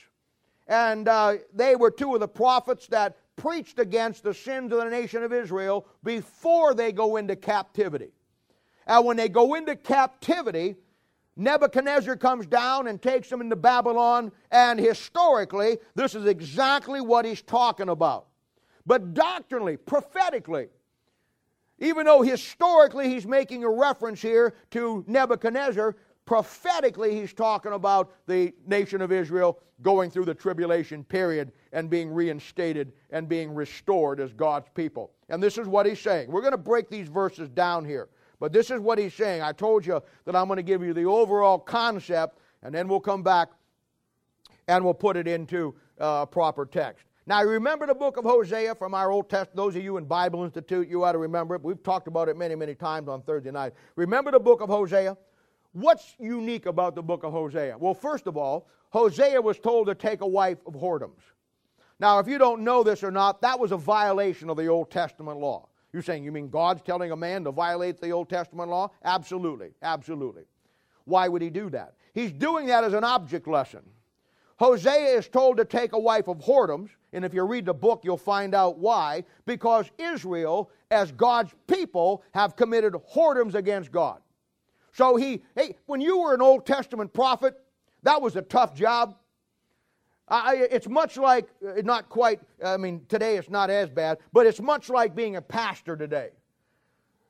And 0.67 1.07
uh, 1.07 1.35
they 1.53 1.75
were 1.75 1.91
two 1.91 2.15
of 2.15 2.19
the 2.19 2.27
prophets 2.27 2.87
that 2.87 3.17
preached 3.35 3.79
against 3.79 4.23
the 4.23 4.33
sins 4.33 4.73
of 4.73 4.79
the 4.79 4.89
nation 4.89 5.23
of 5.23 5.31
Israel 5.31 5.85
before 6.03 6.73
they 6.73 6.91
go 6.91 7.17
into 7.17 7.35
captivity. 7.35 8.11
And 8.87 9.05
when 9.05 9.17
they 9.17 9.29
go 9.29 9.55
into 9.55 9.75
captivity, 9.75 10.75
Nebuchadnezzar 11.37 12.15
comes 12.15 12.45
down 12.45 12.87
and 12.87 13.01
takes 13.01 13.29
them 13.29 13.41
into 13.41 13.55
Babylon, 13.55 14.31
and 14.51 14.79
historically, 14.79 15.77
this 15.95 16.15
is 16.15 16.25
exactly 16.25 17.01
what 17.01 17.25
he's 17.25 17.41
talking 17.41 17.89
about. 17.89 18.27
But 18.85 19.13
doctrinally, 19.13 19.77
prophetically, 19.77 20.69
even 21.79 22.05
though 22.05 22.21
historically 22.21 23.09
he's 23.09 23.25
making 23.25 23.63
a 23.63 23.69
reference 23.69 24.21
here 24.21 24.55
to 24.71 25.03
Nebuchadnezzar, 25.07 25.95
prophetically 26.25 27.19
he's 27.19 27.33
talking 27.33 27.73
about 27.73 28.13
the 28.27 28.53
nation 28.65 29.01
of 29.01 29.11
Israel 29.11 29.59
going 29.81 30.09
through 30.09 30.25
the 30.25 30.33
tribulation 30.33 31.03
period 31.03 31.51
and 31.73 31.89
being 31.89 32.09
reinstated 32.09 32.93
and 33.11 33.27
being 33.27 33.53
restored 33.53 34.21
as 34.21 34.31
God's 34.31 34.69
people. 34.73 35.11
And 35.27 35.43
this 35.43 35.57
is 35.57 35.67
what 35.67 35.85
he's 35.85 35.99
saying. 35.99 36.31
We're 36.31 36.41
going 36.41 36.53
to 36.53 36.57
break 36.57 36.89
these 36.89 37.09
verses 37.09 37.49
down 37.49 37.83
here. 37.83 38.07
But 38.39 38.53
this 38.53 38.71
is 38.71 38.79
what 38.79 38.97
he's 38.97 39.13
saying. 39.13 39.41
I 39.41 39.51
told 39.51 39.85
you 39.85 40.01
that 40.25 40.35
I'm 40.35 40.47
going 40.47 40.57
to 40.57 40.63
give 40.63 40.83
you 40.83 40.93
the 40.93 41.05
overall 41.05 41.57
concept, 41.57 42.39
and 42.63 42.73
then 42.73 42.87
we'll 42.87 42.99
come 42.99 43.23
back 43.23 43.49
and 44.67 44.83
we'll 44.83 44.93
put 44.93 45.15
it 45.17 45.27
into 45.27 45.75
uh, 45.99 46.25
proper 46.25 46.65
text. 46.65 47.05
Now, 47.27 47.43
remember 47.43 47.87
the 47.87 47.95
book 47.95 48.17
of 48.17 48.23
Hosea 48.23 48.75
from 48.75 48.93
our 48.93 49.11
Old 49.11 49.29
Testament. 49.29 49.55
Those 49.55 49.75
of 49.75 49.83
you 49.83 49.97
in 49.97 50.05
Bible 50.05 50.43
Institute, 50.43 50.87
you 50.87 51.03
ought 51.03 51.13
to 51.13 51.17
remember 51.17 51.55
it. 51.55 51.63
We've 51.63 51.81
talked 51.81 52.07
about 52.07 52.29
it 52.29 52.37
many, 52.37 52.53
many 52.53 52.75
times 52.75 53.07
on 53.07 53.23
Thursday 53.23 53.51
night. 53.51 53.73
Remember 53.95 54.29
the 54.29 54.39
book 54.39 54.61
of 54.61 54.69
Hosea? 54.69 55.17
What's 55.71 56.15
unique 56.19 56.67
about 56.67 56.93
the 56.93 57.01
book 57.01 57.23
of 57.23 57.33
Hosea? 57.33 57.77
Well, 57.77 57.95
first 57.95 58.27
of 58.27 58.37
all, 58.37 58.67
Hosea 58.91 59.41
was 59.41 59.59
told 59.59 59.87
to 59.87 59.95
take 59.95 60.21
a 60.21 60.27
wife 60.27 60.59
of 60.67 60.73
whoredoms. 60.73 61.19
Now, 61.99 62.19
if 62.19 62.27
you 62.27 62.37
don't 62.37 62.61
know 62.61 62.83
this 62.83 63.03
or 63.03 63.11
not, 63.11 63.41
that 63.41 63.59
was 63.59 63.71
a 63.71 63.77
violation 63.77 64.49
of 64.49 64.57
the 64.57 64.67
Old 64.67 64.91
Testament 64.91 65.39
law. 65.39 65.67
You're 65.95 66.03
saying, 66.03 66.25
you 66.25 66.33
mean 66.33 66.49
God's 66.49 66.81
telling 66.81 67.13
a 67.13 67.15
man 67.15 67.45
to 67.45 67.51
violate 67.51 68.01
the 68.01 68.09
Old 68.09 68.27
Testament 68.27 68.69
law? 68.69 68.91
Absolutely, 69.05 69.69
absolutely. 69.81 70.43
Why 71.05 71.29
would 71.29 71.41
he 71.41 71.49
do 71.49 71.69
that? 71.69 71.93
He's 72.13 72.33
doing 72.33 72.65
that 72.65 72.83
as 72.83 72.91
an 72.91 73.05
object 73.05 73.47
lesson. 73.47 73.79
Hosea 74.57 75.17
is 75.17 75.29
told 75.29 75.55
to 75.55 75.63
take 75.63 75.93
a 75.93 75.97
wife 75.97 76.27
of 76.27 76.39
whoredoms, 76.39 76.89
and 77.13 77.23
if 77.23 77.33
you 77.33 77.43
read 77.43 77.65
the 77.65 77.73
book, 77.73 78.01
you'll 78.03 78.17
find 78.17 78.53
out 78.53 78.77
why. 78.77 79.23
Because 79.45 79.89
Israel, 79.97 80.69
as 80.91 81.13
God's 81.13 81.55
people, 81.65 82.23
have 82.33 82.57
committed 82.57 82.91
whoredoms 83.15 83.53
against 83.53 83.89
God. 83.89 84.19
So 84.91 85.15
he, 85.15 85.43
hey, 85.55 85.77
when 85.85 86.01
you 86.01 86.19
were 86.19 86.33
an 86.33 86.41
Old 86.41 86.65
Testament 86.65 87.13
prophet, 87.13 87.57
that 88.03 88.21
was 88.21 88.35
a 88.35 88.41
tough 88.41 88.75
job. 88.75 89.15
I, 90.27 90.67
it's 90.71 90.87
much 90.89 91.17
like, 91.17 91.47
uh, 91.67 91.81
not 91.83 92.09
quite, 92.09 92.39
I 92.63 92.77
mean, 92.77 93.05
today 93.09 93.37
it's 93.37 93.49
not 93.49 93.69
as 93.69 93.89
bad, 93.89 94.17
but 94.33 94.47
it's 94.47 94.59
much 94.59 94.89
like 94.89 95.15
being 95.15 95.35
a 95.35 95.41
pastor 95.41 95.95
today. 95.95 96.31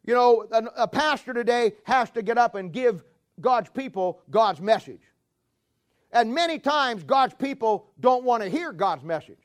you 0.05 0.13
know, 0.13 0.47
a, 0.51 0.63
a 0.84 0.88
pastor 0.88 1.34
today 1.34 1.73
has 1.84 2.10
to 2.12 2.21
get 2.21 2.38
up 2.38 2.55
and 2.55 2.71
give 2.71 3.03
God's 3.41 3.69
people 3.69 4.21
God's 4.29 4.62
message. 4.62 5.01
And 6.12 6.34
many 6.34 6.60
times, 6.60 7.03
God's 7.03 7.34
people 7.34 7.88
don't 7.99 8.23
want 8.23 8.43
to 8.43 8.49
hear 8.49 8.71
God's 8.71 9.03
message. 9.03 9.39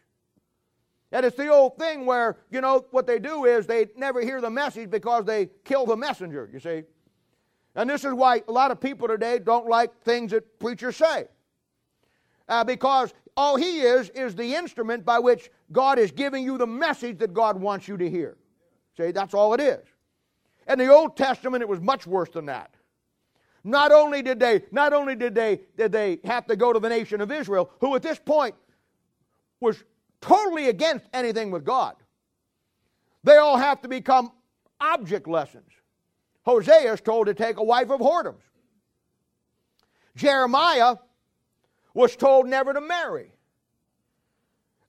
And 1.11 1.27
it's 1.27 1.37
the 1.37 1.49
old 1.49 1.77
thing 1.77 2.07
where, 2.07 2.37
you 2.51 2.61
know, 2.61 2.87
what 2.93 3.07
they 3.07 3.19
do 3.19 3.47
is 3.47 3.67
they 3.67 3.87
never 3.97 4.21
hear 4.21 4.41
the 4.41 4.51
message 4.51 4.91
because 4.91 5.25
they 5.25 5.49
kill 5.65 5.87
the 5.87 5.97
messenger, 5.97 6.49
you 6.53 6.61
see. 6.61 6.85
And 7.75 7.91
this 7.91 8.05
is 8.05 8.13
why 8.13 8.43
a 8.47 8.53
lot 8.53 8.71
of 8.71 8.81
people 8.81 9.09
today 9.09 9.41
don't 9.41 9.67
like 9.67 10.03
things 10.03 10.31
that 10.31 10.61
preachers 10.61 10.97
say. 10.97 11.27
Uh, 12.51 12.65
because 12.65 13.15
all 13.37 13.57
he 13.57 13.81
is 13.81 14.11
is 14.11 14.35
the 14.35 14.55
instrument 14.55 15.05
by 15.05 15.21
which 15.21 15.51
God 15.71 15.99
is 16.01 16.11
giving 16.11 16.45
you 16.45 16.59
the 16.59 16.67
message 16.67 17.19
that 17.19 17.33
God 17.33 17.59
wants 17.59 17.87
you 17.87 17.97
to 17.97 18.11
hear. 18.11 18.37
See, 18.97 19.13
that's 19.13 19.35
all 19.35 19.55
it 19.55 19.61
is. 19.61 19.87
In 20.69 20.79
the 20.79 20.89
Old 20.89 21.17
Testament, 21.17 21.63
it 21.63 21.69
was 21.69 21.81
much 21.81 22.07
worse 22.07 22.29
than 22.31 22.47
that. 22.47 22.75
Not 23.63 23.93
only 23.93 24.23
did 24.23 24.41
they, 24.41 24.63
not 24.73 24.93
only 24.93 25.15
did 25.15 25.35
they, 25.35 25.61
did 25.77 25.93
they 25.93 26.19
have 26.25 26.47
to 26.47 26.57
go 26.57 26.73
to 26.73 26.81
the 26.81 26.89
nation 26.89 27.21
of 27.21 27.31
Israel, 27.31 27.71
who 27.81 27.95
at 27.95 28.03
this 28.03 28.19
point 28.19 28.55
was 29.61 29.83
totally 30.21 30.69
against 30.69 31.07
anything 31.13 31.51
with 31.51 31.65
God. 31.65 31.95
They 33.23 33.37
all 33.37 33.59
have 33.59 33.81
to 33.83 33.89
become 33.89 34.33
object 34.81 35.29
lessons. 35.29 35.71
Hosea 36.43 36.95
is 36.95 37.01
told 37.01 37.27
to 37.27 37.35
take 37.35 37.59
a 37.59 37.63
wife 37.63 37.91
of 37.91 38.01
whoredoms. 38.01 38.43
Jeremiah 40.17 40.97
was 41.95 42.17
told 42.17 42.47
never 42.47 42.73
to 42.73 42.81
marry. 42.81 43.33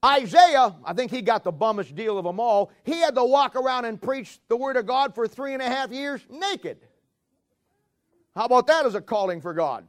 Isaiah, 0.03 0.75
I 0.83 0.93
think 0.93 1.11
he 1.11 1.21
got 1.21 1.43
the 1.43 1.51
bummest 1.51 1.95
deal 1.95 2.17
of 2.17 2.25
them 2.25 2.39
all. 2.39 2.71
He 2.83 2.99
had 2.99 3.13
to 3.15 3.23
walk 3.23 3.55
around 3.55 3.85
and 3.85 4.01
preach 4.01 4.39
the 4.47 4.57
Word 4.57 4.75
of 4.75 4.87
God 4.87 5.13
for 5.13 5.27
three 5.27 5.53
and 5.53 5.61
a 5.61 5.67
half 5.67 5.91
years 5.91 6.21
naked. 6.29 6.79
How 8.35 8.45
about 8.45 8.67
that 8.67 8.85
as 8.85 8.95
a 8.95 9.01
calling 9.01 9.41
for 9.41 9.53
God? 9.53 9.85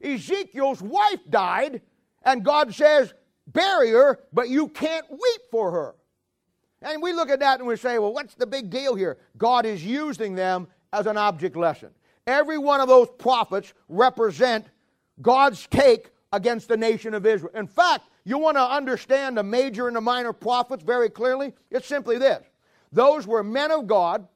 Ezekiel's 0.00 0.80
wife 0.80 1.20
died, 1.28 1.82
and 2.22 2.44
God 2.44 2.74
says, 2.74 3.12
Bury 3.46 3.90
her, 3.90 4.20
but 4.32 4.48
you 4.48 4.68
can't 4.68 5.10
weep 5.10 5.40
for 5.50 5.70
her. 5.70 5.94
And 6.82 7.02
we 7.02 7.12
look 7.12 7.30
at 7.30 7.40
that 7.40 7.58
and 7.58 7.68
we 7.68 7.76
say, 7.76 7.98
Well, 7.98 8.12
what's 8.12 8.34
the 8.34 8.46
big 8.46 8.70
deal 8.70 8.94
here? 8.94 9.18
God 9.36 9.66
is 9.66 9.84
using 9.84 10.34
them 10.34 10.68
as 10.92 11.06
an 11.06 11.16
object 11.16 11.56
lesson. 11.56 11.90
Every 12.26 12.58
one 12.58 12.80
of 12.80 12.88
those 12.88 13.08
prophets 13.18 13.72
represent 13.88 14.66
God's 15.20 15.66
take 15.66 16.10
against 16.32 16.68
the 16.68 16.76
nation 16.76 17.14
of 17.14 17.26
Israel. 17.26 17.52
In 17.54 17.66
fact, 17.66 18.08
you 18.24 18.38
want 18.38 18.56
to 18.56 18.62
understand 18.62 19.36
the 19.36 19.42
major 19.42 19.86
and 19.86 19.96
the 19.96 20.00
minor 20.00 20.32
prophets 20.32 20.82
very 20.82 21.08
clearly? 21.08 21.54
It's 21.70 21.86
simply 21.86 22.18
this 22.18 22.44
those 22.92 23.26
were 23.26 23.42
men 23.42 23.70
of 23.70 23.86
God 23.86 24.26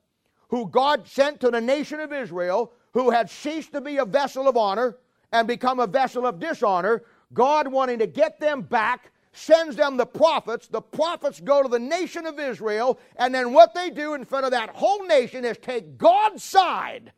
who 0.48 0.68
God 0.68 1.06
sent 1.06 1.40
to 1.40 1.50
the 1.50 1.60
nation 1.60 2.00
of 2.00 2.12
Israel 2.12 2.72
who 2.92 3.10
had 3.10 3.30
ceased 3.30 3.72
to 3.72 3.80
be 3.80 3.96
a 3.96 4.04
vessel 4.04 4.48
of 4.48 4.56
honor 4.56 4.96
and 5.32 5.48
become 5.48 5.80
a 5.80 5.86
vessel 5.86 6.26
of 6.26 6.38
dishonor. 6.38 7.02
God, 7.32 7.68
wanting 7.68 7.98
to 8.00 8.06
get 8.06 8.38
them 8.38 8.60
back, 8.60 9.12
sends 9.32 9.76
them 9.76 9.96
the 9.96 10.04
prophets. 10.04 10.68
The 10.68 10.82
prophets 10.82 11.40
go 11.40 11.62
to 11.62 11.68
the 11.68 11.78
nation 11.78 12.26
of 12.26 12.38
Israel, 12.38 12.98
and 13.16 13.34
then 13.34 13.54
what 13.54 13.72
they 13.74 13.88
do 13.88 14.12
in 14.12 14.26
front 14.26 14.44
of 14.44 14.50
that 14.50 14.70
whole 14.70 15.06
nation 15.06 15.44
is 15.44 15.56
take 15.56 15.96
God's 15.96 16.44
side 16.44 17.12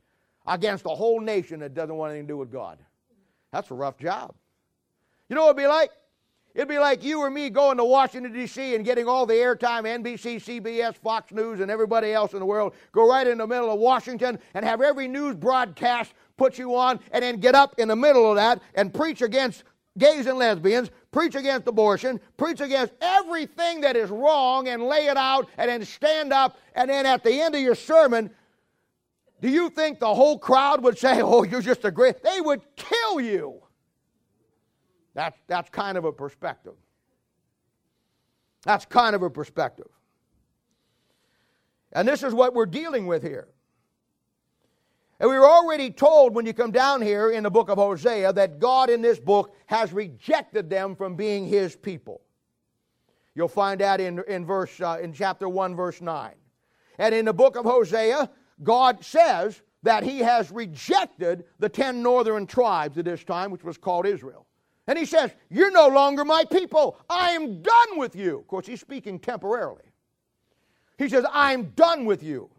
against 0.46 0.84
a 0.86 0.90
whole 0.90 1.20
nation 1.20 1.60
that 1.60 1.74
doesn't 1.74 1.96
want 1.96 2.10
anything 2.10 2.28
to 2.28 2.32
do 2.34 2.38
with 2.38 2.52
God. 2.52 2.78
That's 3.54 3.70
a 3.70 3.74
rough 3.74 3.96
job. 3.98 4.34
You 5.28 5.36
know 5.36 5.42
what 5.42 5.50
it'd 5.50 5.62
be 5.62 5.68
like? 5.68 5.90
It'd 6.56 6.68
be 6.68 6.80
like 6.80 7.04
you 7.04 7.20
or 7.20 7.30
me 7.30 7.50
going 7.50 7.76
to 7.76 7.84
Washington, 7.84 8.32
D.C. 8.32 8.74
and 8.74 8.84
getting 8.84 9.06
all 9.06 9.26
the 9.26 9.34
airtime, 9.34 9.84
NBC, 9.84 10.42
CBS, 10.42 10.96
Fox 10.96 11.30
News, 11.30 11.60
and 11.60 11.70
everybody 11.70 12.12
else 12.12 12.32
in 12.32 12.40
the 12.40 12.46
world, 12.46 12.74
go 12.90 13.08
right 13.08 13.24
in 13.24 13.38
the 13.38 13.46
middle 13.46 13.70
of 13.70 13.78
Washington 13.78 14.40
and 14.54 14.64
have 14.64 14.82
every 14.82 15.06
news 15.06 15.36
broadcast 15.36 16.14
put 16.36 16.58
you 16.58 16.74
on, 16.74 16.98
and 17.12 17.22
then 17.22 17.38
get 17.38 17.54
up 17.54 17.76
in 17.78 17.86
the 17.86 17.94
middle 17.94 18.28
of 18.28 18.34
that 18.34 18.60
and 18.74 18.92
preach 18.92 19.22
against 19.22 19.62
gays 19.98 20.26
and 20.26 20.36
lesbians, 20.36 20.90
preach 21.12 21.36
against 21.36 21.68
abortion, 21.68 22.20
preach 22.36 22.60
against 22.60 22.92
everything 23.00 23.80
that 23.82 23.94
is 23.94 24.10
wrong, 24.10 24.66
and 24.66 24.82
lay 24.82 25.06
it 25.06 25.16
out, 25.16 25.48
and 25.58 25.70
then 25.70 25.84
stand 25.84 26.32
up, 26.32 26.58
and 26.74 26.90
then 26.90 27.06
at 27.06 27.22
the 27.22 27.40
end 27.40 27.54
of 27.54 27.60
your 27.60 27.76
sermon, 27.76 28.30
do 29.44 29.50
you 29.50 29.68
think 29.68 30.00
the 30.00 30.14
whole 30.14 30.38
crowd 30.38 30.82
would 30.82 30.96
say, 30.96 31.20
Oh, 31.20 31.42
you're 31.42 31.60
just 31.60 31.84
a 31.84 31.90
great? 31.90 32.22
They 32.22 32.40
would 32.40 32.62
kill 32.76 33.20
you. 33.20 33.60
That's, 35.12 35.38
that's 35.46 35.68
kind 35.68 35.98
of 35.98 36.06
a 36.06 36.12
perspective. 36.12 36.72
That's 38.62 38.86
kind 38.86 39.14
of 39.14 39.22
a 39.22 39.28
perspective. 39.28 39.88
And 41.92 42.08
this 42.08 42.22
is 42.22 42.32
what 42.32 42.54
we're 42.54 42.64
dealing 42.64 43.06
with 43.06 43.22
here. 43.22 43.48
And 45.20 45.28
we 45.28 45.38
were 45.38 45.46
already 45.46 45.90
told 45.90 46.34
when 46.34 46.46
you 46.46 46.54
come 46.54 46.70
down 46.70 47.02
here 47.02 47.30
in 47.30 47.42
the 47.42 47.50
book 47.50 47.68
of 47.68 47.76
Hosea 47.76 48.32
that 48.32 48.58
God 48.58 48.88
in 48.88 49.02
this 49.02 49.20
book 49.20 49.54
has 49.66 49.92
rejected 49.92 50.70
them 50.70 50.96
from 50.96 51.16
being 51.16 51.46
his 51.46 51.76
people. 51.76 52.22
You'll 53.34 53.48
find 53.48 53.78
that 53.82 54.00
in, 54.00 54.24
in, 54.26 54.46
verse, 54.46 54.80
uh, 54.80 55.00
in 55.02 55.12
chapter 55.12 55.50
1, 55.50 55.76
verse 55.76 56.00
9. 56.00 56.32
And 56.96 57.14
in 57.14 57.26
the 57.26 57.34
book 57.34 57.56
of 57.56 57.66
Hosea, 57.66 58.30
God 58.64 59.04
says 59.04 59.62
that 59.82 60.02
he 60.02 60.18
has 60.20 60.50
rejected 60.50 61.44
the 61.58 61.68
ten 61.68 62.02
northern 62.02 62.46
tribes 62.46 62.98
at 62.98 63.04
this 63.04 63.22
time, 63.22 63.50
which 63.50 63.64
was 63.64 63.78
called 63.78 64.06
Israel. 64.06 64.46
And 64.86 64.98
he 64.98 65.04
says, 65.04 65.30
You're 65.50 65.70
no 65.70 65.88
longer 65.88 66.24
my 66.24 66.44
people. 66.44 66.98
I 67.08 67.30
am 67.30 67.62
done 67.62 67.98
with 67.98 68.16
you. 68.16 68.38
Of 68.38 68.46
course, 68.46 68.66
he's 68.66 68.80
speaking 68.80 69.18
temporarily. 69.18 69.84
He 70.98 71.08
says, 71.08 71.24
I'm 71.32 71.64
done 71.70 72.04
with 72.04 72.22
you. 72.22 72.50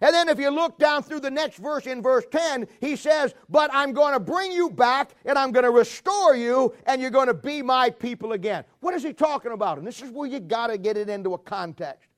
And 0.00 0.12
then 0.12 0.28
if 0.28 0.38
you 0.38 0.50
look 0.50 0.78
down 0.78 1.02
through 1.02 1.20
the 1.20 1.30
next 1.30 1.58
verse 1.58 1.86
in 1.86 2.02
verse 2.02 2.24
10, 2.30 2.66
he 2.80 2.96
says, 2.96 3.34
But 3.48 3.70
I'm 3.72 3.92
going 3.92 4.12
to 4.12 4.20
bring 4.20 4.52
you 4.52 4.68
back 4.68 5.14
and 5.24 5.38
I'm 5.38 5.52
going 5.52 5.64
to 5.64 5.70
restore 5.70 6.34
you 6.34 6.74
and 6.86 7.00
you're 7.00 7.10
going 7.10 7.28
to 7.28 7.34
be 7.34 7.62
my 7.62 7.90
people 7.90 8.32
again. 8.32 8.64
What 8.80 8.92
is 8.94 9.02
he 9.02 9.12
talking 9.12 9.52
about? 9.52 9.78
And 9.78 9.86
this 9.86 10.02
is 10.02 10.10
where 10.10 10.28
you 10.28 10.40
got 10.40 10.66
to 10.66 10.78
get 10.78 10.96
it 10.96 11.08
into 11.08 11.34
a 11.34 11.38
context. 11.38 12.08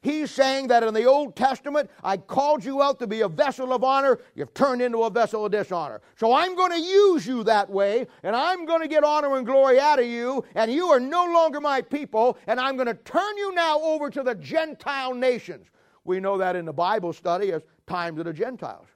He's 0.00 0.30
saying 0.30 0.68
that 0.68 0.82
in 0.82 0.94
the 0.94 1.04
Old 1.04 1.34
Testament, 1.34 1.90
I 2.04 2.16
called 2.16 2.64
you 2.64 2.82
out 2.82 2.98
to 3.00 3.06
be 3.06 3.22
a 3.22 3.28
vessel 3.28 3.72
of 3.72 3.82
honor. 3.82 4.18
You've 4.34 4.54
turned 4.54 4.80
into 4.80 5.02
a 5.02 5.10
vessel 5.10 5.44
of 5.44 5.52
dishonor. 5.52 6.00
So 6.16 6.32
I'm 6.32 6.54
going 6.54 6.70
to 6.70 6.80
use 6.80 7.26
you 7.26 7.42
that 7.44 7.68
way, 7.68 8.06
and 8.22 8.36
I'm 8.36 8.64
going 8.64 8.80
to 8.80 8.88
get 8.88 9.02
honor 9.02 9.36
and 9.36 9.46
glory 9.46 9.80
out 9.80 9.98
of 9.98 10.06
you, 10.06 10.44
and 10.54 10.72
you 10.72 10.86
are 10.88 11.00
no 11.00 11.24
longer 11.26 11.60
my 11.60 11.82
people, 11.82 12.38
and 12.46 12.60
I'm 12.60 12.76
going 12.76 12.86
to 12.86 12.94
turn 12.94 13.36
you 13.36 13.52
now 13.54 13.80
over 13.80 14.08
to 14.10 14.22
the 14.22 14.34
Gentile 14.36 15.14
nations. 15.14 15.66
We 16.04 16.20
know 16.20 16.38
that 16.38 16.54
in 16.54 16.64
the 16.64 16.72
Bible 16.72 17.12
study 17.12 17.52
as 17.52 17.62
times 17.86 18.18
of 18.20 18.24
the 18.26 18.32
Gentiles. 18.32 18.86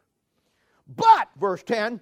But, 0.96 1.28
verse 1.38 1.62
10, 1.64 2.00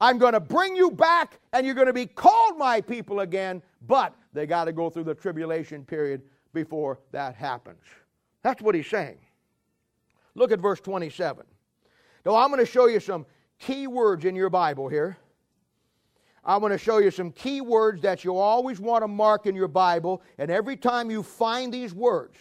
I'm 0.00 0.18
going 0.18 0.34
to 0.34 0.40
bring 0.40 0.76
you 0.76 0.90
back, 0.90 1.40
and 1.52 1.64
you're 1.64 1.74
going 1.74 1.86
to 1.86 1.92
be 1.92 2.06
called 2.06 2.58
my 2.58 2.80
people 2.80 3.20
again, 3.20 3.62
but 3.86 4.14
they 4.32 4.46
got 4.46 4.64
to 4.64 4.72
go 4.72 4.90
through 4.90 5.04
the 5.04 5.14
tribulation 5.14 5.84
period 5.84 6.22
before 6.52 7.00
that 7.12 7.34
happens. 7.34 7.80
That's 8.42 8.60
what 8.62 8.74
he's 8.74 8.88
saying. 8.88 9.18
Look 10.34 10.52
at 10.52 10.60
verse 10.60 10.80
27. 10.80 11.44
Now, 12.24 12.36
I'm 12.36 12.50
going 12.50 12.64
to 12.64 12.70
show 12.70 12.86
you 12.86 13.00
some 13.00 13.26
key 13.58 13.86
words 13.86 14.24
in 14.24 14.34
your 14.34 14.50
Bible 14.50 14.88
here. 14.88 15.16
I'm 16.44 16.60
going 16.60 16.72
to 16.72 16.78
show 16.78 16.98
you 16.98 17.10
some 17.10 17.30
key 17.30 17.60
words 17.60 18.02
that 18.02 18.24
you 18.24 18.36
always 18.36 18.80
want 18.80 19.04
to 19.04 19.08
mark 19.08 19.46
in 19.46 19.54
your 19.54 19.68
Bible, 19.68 20.22
and 20.38 20.50
every 20.50 20.76
time 20.76 21.10
you 21.10 21.22
find 21.22 21.72
these 21.72 21.94
words, 21.94 22.36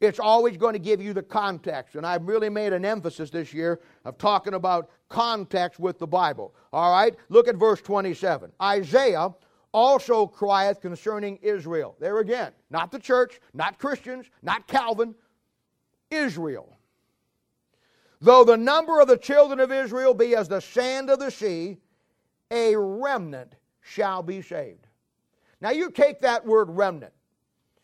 it's 0.00 0.20
always 0.20 0.58
going 0.58 0.74
to 0.74 0.78
give 0.78 1.00
you 1.00 1.14
the 1.14 1.22
context. 1.22 1.94
And 1.94 2.06
I've 2.06 2.26
really 2.26 2.50
made 2.50 2.74
an 2.74 2.84
emphasis 2.84 3.30
this 3.30 3.54
year 3.54 3.80
of 4.04 4.18
talking 4.18 4.52
about 4.52 4.90
context 5.08 5.80
with 5.80 5.98
the 5.98 6.06
Bible. 6.06 6.54
All 6.72 6.92
right? 6.92 7.14
Look 7.30 7.48
at 7.48 7.56
verse 7.56 7.80
27. 7.80 8.52
Isaiah 8.60 9.30
also 9.76 10.26
crieth 10.26 10.80
concerning 10.80 11.36
Israel. 11.42 11.96
There 12.00 12.20
again, 12.20 12.52
not 12.70 12.90
the 12.90 12.98
church, 12.98 13.38
not 13.52 13.78
Christians, 13.78 14.24
not 14.42 14.66
Calvin, 14.66 15.14
Israel. 16.10 16.78
Though 18.22 18.42
the 18.42 18.56
number 18.56 19.00
of 19.00 19.06
the 19.06 19.18
children 19.18 19.60
of 19.60 19.70
Israel 19.70 20.14
be 20.14 20.34
as 20.34 20.48
the 20.48 20.62
sand 20.62 21.10
of 21.10 21.18
the 21.18 21.30
sea, 21.30 21.76
a 22.50 22.74
remnant 22.74 23.54
shall 23.82 24.22
be 24.22 24.40
saved. 24.40 24.86
Now 25.60 25.70
you 25.72 25.90
take 25.90 26.20
that 26.20 26.46
word 26.46 26.70
remnant. 26.70 27.12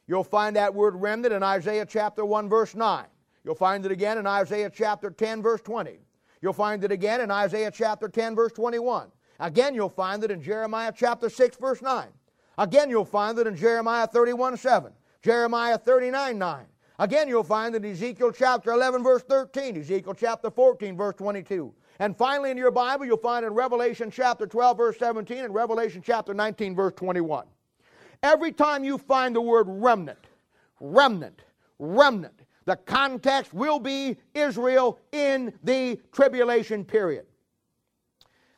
You'll 0.06 0.24
find 0.24 0.56
that 0.56 0.74
word 0.74 0.96
remnant 0.96 1.34
in 1.34 1.42
Isaiah 1.42 1.84
chapter 1.84 2.24
1, 2.24 2.48
verse 2.48 2.74
9. 2.74 3.04
You'll 3.44 3.54
find 3.54 3.84
it 3.84 3.92
again 3.92 4.16
in 4.16 4.26
Isaiah 4.26 4.70
chapter 4.74 5.10
10, 5.10 5.42
verse 5.42 5.60
20. 5.60 5.98
You'll 6.40 6.54
find 6.54 6.82
it 6.84 6.90
again 6.90 7.20
in 7.20 7.30
Isaiah 7.30 7.70
chapter 7.70 8.08
10, 8.08 8.34
verse 8.34 8.52
21. 8.52 9.12
Again, 9.42 9.74
you'll 9.74 9.88
find 9.88 10.22
it 10.22 10.30
in 10.30 10.40
Jeremiah 10.40 10.92
chapter 10.96 11.28
6, 11.28 11.56
verse 11.56 11.82
9. 11.82 12.06
Again, 12.58 12.88
you'll 12.88 13.04
find 13.04 13.36
it 13.40 13.48
in 13.48 13.56
Jeremiah 13.56 14.06
31, 14.06 14.56
7. 14.56 14.92
Jeremiah 15.20 15.76
39, 15.76 16.38
9. 16.38 16.64
Again, 17.00 17.26
you'll 17.26 17.42
find 17.42 17.74
it 17.74 17.84
in 17.84 17.90
Ezekiel 17.90 18.30
chapter 18.30 18.70
11, 18.70 19.02
verse 19.02 19.22
13. 19.22 19.78
Ezekiel 19.78 20.14
chapter 20.14 20.48
14, 20.48 20.96
verse 20.96 21.16
22. 21.16 21.74
And 21.98 22.16
finally, 22.16 22.52
in 22.52 22.56
your 22.56 22.70
Bible, 22.70 23.04
you'll 23.04 23.16
find 23.16 23.44
in 23.44 23.52
Revelation 23.52 24.12
chapter 24.12 24.46
12, 24.46 24.76
verse 24.76 24.98
17, 25.00 25.38
and 25.38 25.52
Revelation 25.52 26.02
chapter 26.04 26.32
19, 26.32 26.76
verse 26.76 26.92
21. 26.94 27.44
Every 28.22 28.52
time 28.52 28.84
you 28.84 28.96
find 28.96 29.34
the 29.34 29.40
word 29.40 29.66
remnant, 29.68 30.24
remnant, 30.78 31.42
remnant, 31.80 32.42
The 32.64 32.76
context 32.76 33.52
will 33.52 33.80
be 33.80 34.16
Israel 34.34 35.00
in 35.10 35.52
the 35.64 36.00
tribulation 36.12 36.84
period. 36.84 37.26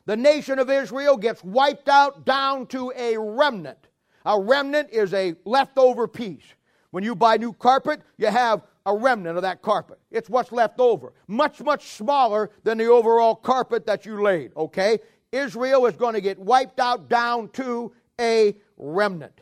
The 0.05 0.15
nation 0.15 0.59
of 0.59 0.69
Israel 0.69 1.17
gets 1.17 1.43
wiped 1.43 1.89
out 1.89 2.25
down 2.25 2.67
to 2.67 2.93
a 2.95 3.17
remnant. 3.17 3.87
A 4.25 4.39
remnant 4.39 4.89
is 4.91 5.13
a 5.13 5.35
leftover 5.45 6.07
piece. 6.07 6.45
When 6.91 7.03
you 7.03 7.15
buy 7.15 7.37
new 7.37 7.53
carpet, 7.53 8.01
you 8.17 8.27
have 8.27 8.63
a 8.85 8.95
remnant 8.95 9.35
of 9.35 9.41
that 9.41 9.61
carpet. 9.61 9.99
It's 10.11 10.29
what's 10.29 10.51
left 10.51 10.79
over. 10.79 11.13
Much, 11.27 11.61
much 11.61 11.89
smaller 11.89 12.51
than 12.63 12.77
the 12.77 12.85
overall 12.85 13.35
carpet 13.35 13.85
that 13.87 14.05
you 14.05 14.21
laid, 14.21 14.51
okay? 14.55 14.99
Israel 15.31 15.87
is 15.87 15.95
going 15.95 16.13
to 16.13 16.21
get 16.21 16.37
wiped 16.37 16.79
out 16.79 17.09
down 17.09 17.49
to 17.49 17.91
a 18.19 18.55
remnant. 18.77 19.41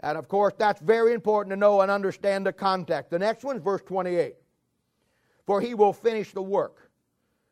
And 0.00 0.16
of 0.16 0.28
course, 0.28 0.54
that's 0.56 0.80
very 0.80 1.14
important 1.14 1.50
to 1.52 1.56
know 1.56 1.80
and 1.80 1.90
understand 1.90 2.46
the 2.46 2.52
context. 2.52 3.10
The 3.10 3.18
next 3.18 3.44
one 3.44 3.56
is 3.56 3.62
verse 3.62 3.82
28. 3.82 4.34
For 5.46 5.60
he 5.60 5.74
will 5.74 5.94
finish 5.94 6.32
the 6.32 6.42
work 6.42 6.87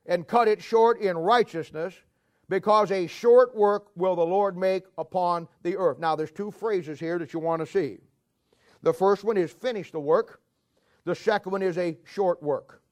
and 0.06 0.26
cut 0.26 0.48
it 0.48 0.62
short 0.62 1.00
in 1.00 1.16
righteousness, 1.16 1.94
because 2.48 2.90
a 2.90 3.06
short 3.06 3.54
work 3.56 3.88
will 3.96 4.14
the 4.14 4.24
Lord 4.24 4.56
make 4.56 4.84
upon 4.98 5.48
the 5.62 5.76
earth. 5.76 5.98
Now, 5.98 6.14
there's 6.14 6.30
two 6.30 6.50
phrases 6.50 7.00
here 7.00 7.18
that 7.18 7.32
you 7.32 7.40
want 7.40 7.60
to 7.60 7.66
see. 7.66 7.98
The 8.82 8.92
first 8.92 9.24
one 9.24 9.36
is 9.36 9.50
finish 9.52 9.90
the 9.90 10.00
work, 10.00 10.40
the 11.04 11.14
second 11.14 11.52
one 11.52 11.62
is 11.62 11.78
a 11.78 11.96
short 12.04 12.42
work. 12.42 12.82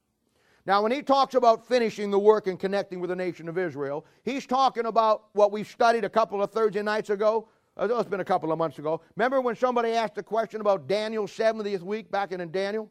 Now, 0.65 0.81
when 0.81 0.91
he 0.91 1.03
talks 1.03 1.35
about 1.35 1.67
finishing 1.67 2.09
the 2.09 2.17
work 2.17 2.47
and 2.47 2.59
connecting 2.59 2.99
with 2.99 3.11
the 3.11 3.15
nation 3.15 3.47
of 3.47 3.57
Israel, 3.57 4.05
he's 4.23 4.47
talking 4.47 4.87
about 4.87 5.25
what 5.33 5.51
we 5.51 5.63
studied 5.63 6.03
a 6.03 6.09
couple 6.09 6.41
of 6.41 6.51
Thursday 6.51 6.81
nights 6.81 7.11
ago. 7.11 7.47
Uh, 7.77 7.87
it's 7.91 8.09
been 8.09 8.21
a 8.21 8.25
couple 8.25 8.51
of 8.51 8.57
months 8.57 8.79
ago. 8.79 9.01
Remember 9.15 9.41
when 9.41 9.55
somebody 9.55 9.91
asked 9.91 10.17
a 10.17 10.23
question 10.23 10.61
about 10.61 10.87
Daniel's 10.87 11.31
70th 11.31 11.81
week 11.81 12.09
back 12.09 12.31
in, 12.31 12.41
in 12.41 12.49
Daniel? 12.51 12.89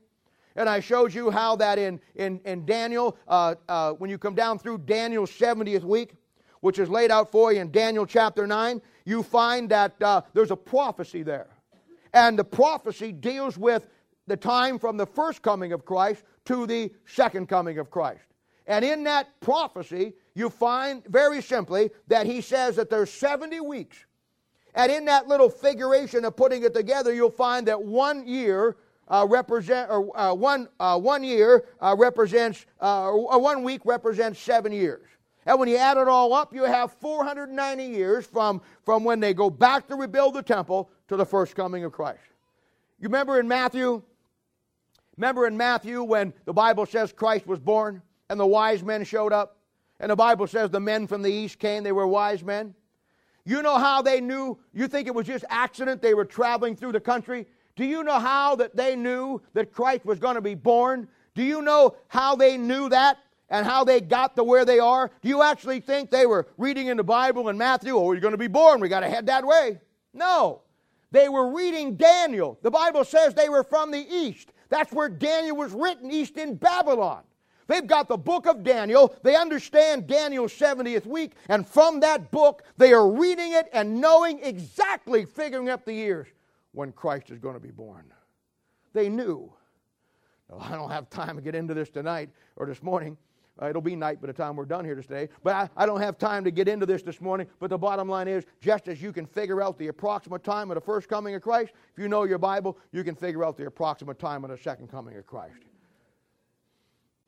And 0.57 0.69
I 0.69 0.81
showed 0.81 1.13
you 1.13 1.31
how 1.31 1.57
that 1.57 1.79
in, 1.79 2.01
in, 2.15 2.41
in 2.45 2.65
Daniel, 2.65 3.17
uh, 3.27 3.57
uh, 3.69 3.93
when 3.93 4.09
you 4.09 4.19
come 4.19 4.35
down 4.35 4.59
through 4.59 4.79
Daniel's 4.79 5.31
70th 5.31 5.83
week, 5.83 6.15
which 6.61 6.79
is 6.79 6.89
laid 6.89 7.11
out 7.11 7.31
for 7.31 7.53
you 7.53 7.61
in 7.61 7.71
Daniel 7.71 8.07
chapter 8.07 8.47
9, 8.47 8.81
you 9.05 9.23
find 9.23 9.69
that 9.71 10.01
uh, 10.03 10.23
there's 10.33 10.51
a 10.51 10.57
prophecy 10.57 11.23
there. 11.23 11.49
And 12.13 12.39
the 12.39 12.45
prophecy 12.45 13.11
deals 13.11 13.59
with 13.59 13.89
the 14.27 14.37
time 14.37 14.79
from 14.79 14.97
the 14.97 15.07
first 15.07 15.43
coming 15.43 15.73
of 15.73 15.85
Christ 15.85 16.23
to 16.47 16.67
the 16.67 16.93
second 17.05 17.49
coming 17.49 17.79
of 17.79 17.91
Christ. 17.91 18.25
And 18.67 18.85
in 18.85 19.05
that 19.05 19.29
prophecy, 19.41 20.15
you 20.35 20.49
find 20.49 21.05
very 21.07 21.43
simply 21.43 21.91
that 22.09 22.27
he 22.27 22.41
says 22.41 22.77
that 22.77 22.89
there's 22.89 23.11
70 23.11 23.61
weeks. 23.61 23.99
And 24.75 24.91
in 24.91 25.05
that 25.05 25.29
little 25.29 25.51
figuration 25.51 26.25
of 26.25 26.37
putting 26.37 26.65
it 26.65 26.75
together, 26.75 27.13
you'll 27.13 27.31
find 27.31 27.69
that 27.69 27.83
one 27.83 28.27
year 28.27 28.77
uh, 29.09 29.27
represent 29.29 29.91
or 29.91 30.17
uh, 30.19 30.33
one 30.35 30.69
uh, 30.81 30.99
one 30.99 31.23
year 31.23 31.65
uh, 31.81 31.95
represents 31.99 32.67
uh, 32.81 33.11
one 33.13 33.63
week 33.63 33.83
represents 33.85 34.41
seven 34.41 34.73
years. 34.73 35.07
And 35.47 35.59
when 35.59 35.69
you 35.69 35.77
add 35.77 35.99
it 35.99 36.09
all 36.09 36.33
up, 36.33 36.55
you 36.55 36.63
have 36.63 36.91
490 36.93 37.85
years 37.85 38.25
from, 38.25 38.63
from 38.83 39.05
when 39.05 39.21
they 39.21 39.35
go 39.35 39.51
back 39.51 39.87
to 39.89 39.95
rebuild 39.95 40.33
the 40.33 40.43
temple 40.43 40.91
to 41.09 41.17
the 41.17 41.27
first 41.27 41.55
coming 41.55 41.85
of 41.85 41.93
Christ. 41.93 42.23
You 42.99 43.09
remember 43.09 43.39
in 43.39 43.47
Matthew 43.47 44.03
Remember 45.17 45.47
in 45.47 45.57
Matthew 45.57 46.03
when 46.03 46.33
the 46.45 46.53
Bible 46.53 46.87
says 46.87 47.13
Christ 47.13 47.47
was 47.47 47.61
born 47.61 48.03
and 48.31 48.39
the 48.39 48.47
wise 48.47 48.83
men 48.83 49.05
showed 49.05 49.33
up? 49.33 49.59
And 50.01 50.11
the 50.11 50.17
Bible 50.17 50.47
says 50.47 50.71
the 50.71 50.81
men 50.81 51.07
from 51.07 51.23
the 51.23 51.31
east 51.31 51.59
came, 51.59 51.85
they 51.85 51.93
were 51.93 52.07
wise 52.07 52.43
men. 52.43 52.75
You 53.45 53.63
know 53.63 53.79
how 53.79 54.03
they 54.03 54.21
knew? 54.21 54.59
You 54.73 54.89
think 54.89 55.07
it 55.07 55.15
was 55.15 55.27
just 55.27 55.45
accident 55.49 56.03
they 56.03 56.15
were 56.15 56.25
traveling 56.25 56.75
through 56.75 56.93
the 56.93 57.01
country? 57.01 57.47
Do 57.77 57.85
you 57.85 58.05
know 58.05 58.19
how 58.19 58.57
that 58.57 58.77
they 58.77 58.95
knew 58.95 59.43
that 59.55 59.73
Christ 59.73 60.05
was 60.05 60.19
going 60.19 60.37
to 60.37 60.41
be 60.41 60.55
born? 60.55 61.09
Do 61.35 61.43
you 61.43 61.63
know 61.63 61.97
how 62.09 62.37
they 62.37 62.57
knew 62.57 62.89
that 62.89 63.19
and 63.51 63.67
how 63.67 63.85
they 63.85 64.01
got 64.01 64.37
to 64.37 64.45
where 64.45 64.65
they 64.65 64.79
are? 64.79 65.11
Do 65.23 65.29
you 65.29 65.43
actually 65.43 65.81
think 65.81 66.11
they 66.11 66.27
were 66.27 66.47
reading 66.57 66.87
in 66.87 66.97
the 66.97 67.05
Bible 67.05 67.49
in 67.49 67.59
Matthew, 67.59 67.97
oh, 67.97 68.13
you're 68.13 68.21
going 68.21 68.33
to 68.33 68.39
be 68.39 68.47
born, 68.47 68.81
we 68.81 68.89
got 68.89 69.01
to 69.01 69.09
head 69.09 69.27
that 69.27 69.45
way? 69.45 69.81
No. 70.13 70.63
They 71.11 71.29
were 71.29 71.53
reading 71.53 71.97
Daniel. 71.97 72.59
The 72.63 72.71
Bible 72.71 73.05
says 73.05 73.35
they 73.35 73.49
were 73.49 73.65
from 73.65 73.91
the 73.91 74.07
east. 74.09 74.53
That's 74.69 74.93
where 74.93 75.09
Daniel 75.09 75.57
was 75.57 75.73
written, 75.73 76.11
east 76.11 76.37
in 76.37 76.55
Babylon. 76.55 77.23
They've 77.67 77.87
got 77.87 78.09
the 78.09 78.17
book 78.17 78.47
of 78.47 78.63
Daniel. 78.63 79.15
They 79.23 79.37
understand 79.37 80.07
Daniel's 80.07 80.53
70th 80.53 81.07
week. 81.07 81.33
And 81.49 81.67
from 81.67 82.01
that 82.01 82.31
book, 82.31 82.63
they 82.77 82.93
are 82.93 83.09
reading 83.09 83.53
it 83.53 83.69
and 83.73 84.01
knowing 84.01 84.41
exactly, 84.41 85.25
figuring 85.25 85.71
up 85.71 85.85
the 85.85 85.95
years 85.95 86.29
when 86.75 86.93
Christ 86.93 87.31
is 87.31 87.39
going 87.39 87.55
to 87.55 87.61
be 87.61 87.71
born. 87.71 88.05
They 88.93 89.09
knew. 89.09 89.53
Well, 90.49 90.61
I 90.61 90.77
don't 90.77 90.91
have 90.91 91.09
time 91.09 91.37
to 91.37 91.43
get 91.43 91.55
into 91.55 91.73
this 91.73 91.89
tonight 91.89 92.31
or 92.57 92.67
this 92.67 92.83
morning. 92.83 93.17
Uh, 93.61 93.71
it'll 93.71 93.81
be 93.81 93.95
night 93.95 94.21
by 94.21 94.27
the 94.27 94.33
time 94.33 94.57
we're 94.57 94.65
done 94.65 94.85
here 94.85 94.97
today. 94.97 95.29
But 95.45 95.55
I, 95.55 95.71
I, 95.77 95.87
don't 95.87 96.01
have 96.01 96.19
time 96.19 96.43
to 96.43 96.51
get 96.51 96.67
into 96.67 96.87
this 96.87 97.03
this 97.03 97.21
morning. 97.21 97.47
But 97.61 97.71
the 97.71 97.79
bottom 97.79 98.09
line 98.09 98.27
is 98.27 98.45
just 98.61 98.89
as 98.89 99.01
you 99.01 99.13
can 99.13 99.27
figure 99.27 99.63
out 99.63 99.79
the 99.79 99.87
approximate 99.89 100.43
time 100.43 100.73
of 100.73 100.75
the 100.75 100.81
first 100.81 101.09
coming 101.09 101.37
of 101.37 101.43
Christ, 101.43 101.73
if 101.93 102.03
you 102.03 102.09
know 102.09 102.25
your 102.25 102.39
Bible, 102.39 102.77
you 102.91 103.05
can 103.05 103.15
figure 103.15 103.45
out 103.45 103.57
the 103.57 103.67
approximate 103.67 104.19
time 104.19 104.43
of 104.45 104.51
the 104.51 104.59
second 104.59 104.89
coming 104.89 105.17
of 105.17 105.27
Christ. 105.27 105.61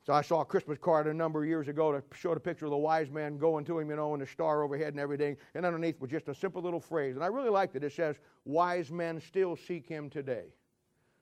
So 0.06 0.12
I 0.12 0.22
saw 0.22 0.40
a 0.40 0.44
Christmas 0.44 0.78
card 0.78 1.08
a 1.08 1.14
number 1.14 1.42
of 1.42 1.48
years 1.48 1.66
ago 1.66 1.92
that 1.92 2.04
showed 2.14 2.36
a 2.36 2.40
picture 2.40 2.66
of 2.66 2.70
the 2.70 2.76
wise 2.76 3.10
man 3.10 3.38
going 3.38 3.64
to 3.64 3.80
him, 3.80 3.90
you 3.90 3.96
know, 3.96 4.14
and 4.14 4.22
the 4.22 4.26
star 4.26 4.62
overhead 4.62 4.88
and 4.88 5.00
everything. 5.00 5.36
And 5.54 5.66
underneath 5.66 6.00
was 6.00 6.10
just 6.10 6.28
a 6.28 6.34
simple 6.34 6.62
little 6.62 6.78
phrase. 6.78 7.16
And 7.16 7.24
I 7.24 7.26
really 7.26 7.50
liked 7.50 7.74
it. 7.74 7.82
It 7.82 7.92
says, 7.92 8.16
Wise 8.44 8.92
men 8.92 9.20
still 9.20 9.56
seek 9.56 9.88
him 9.88 10.08
today. 10.08 10.44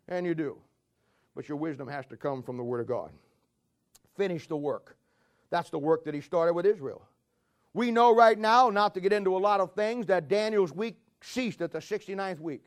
And 0.08 0.26
you 0.26 0.34
do. 0.34 0.58
But 1.34 1.48
your 1.48 1.56
wisdom 1.56 1.88
has 1.88 2.04
to 2.06 2.16
come 2.16 2.42
from 2.42 2.58
the 2.58 2.62
Word 2.62 2.80
of 2.80 2.86
God 2.86 3.10
finish 4.16 4.46
the 4.46 4.56
work. 4.56 4.96
That's 5.50 5.70
the 5.70 5.78
work 5.78 6.04
that 6.04 6.14
he 6.14 6.20
started 6.20 6.54
with 6.54 6.66
Israel. 6.66 7.02
We 7.72 7.90
know 7.90 8.14
right 8.14 8.38
now, 8.38 8.70
not 8.70 8.94
to 8.94 9.00
get 9.00 9.12
into 9.12 9.36
a 9.36 9.38
lot 9.38 9.60
of 9.60 9.72
things, 9.72 10.06
that 10.06 10.28
Daniel's 10.28 10.72
week 10.72 10.96
ceased 11.20 11.60
at 11.60 11.72
the 11.72 11.78
69th 11.78 12.40
week. 12.40 12.64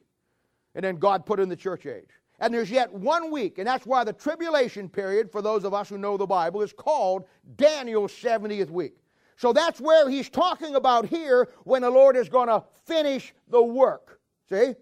And 0.75 0.83
then 0.83 0.97
God 0.97 1.25
put 1.25 1.39
in 1.39 1.49
the 1.49 1.55
church 1.55 1.85
age. 1.85 2.09
And 2.39 2.53
there's 2.53 2.69
yet 2.69 2.93
one 2.93 3.31
week, 3.31 3.57
and 3.57 3.67
that's 3.67 3.85
why 3.85 4.03
the 4.03 4.13
tribulation 4.13 4.89
period, 4.89 5.31
for 5.31 5.41
those 5.41 5.63
of 5.63 5.73
us 5.73 5.89
who 5.89 5.97
know 5.97 6.17
the 6.17 6.25
Bible, 6.25 6.61
is 6.61 6.71
called 6.71 7.25
Daniel's 7.55 8.11
70th 8.11 8.69
week. 8.69 8.97
So 9.37 9.53
that's 9.53 9.79
where 9.79 10.09
he's 10.09 10.29
talking 10.29 10.75
about 10.75 11.05
here 11.05 11.47
when 11.63 11.81
the 11.81 11.89
Lord 11.89 12.15
is 12.15 12.29
going 12.29 12.47
to 12.47 12.63
finish 12.85 13.33
the 13.49 13.61
work. 13.61 14.19
See? 14.49 14.75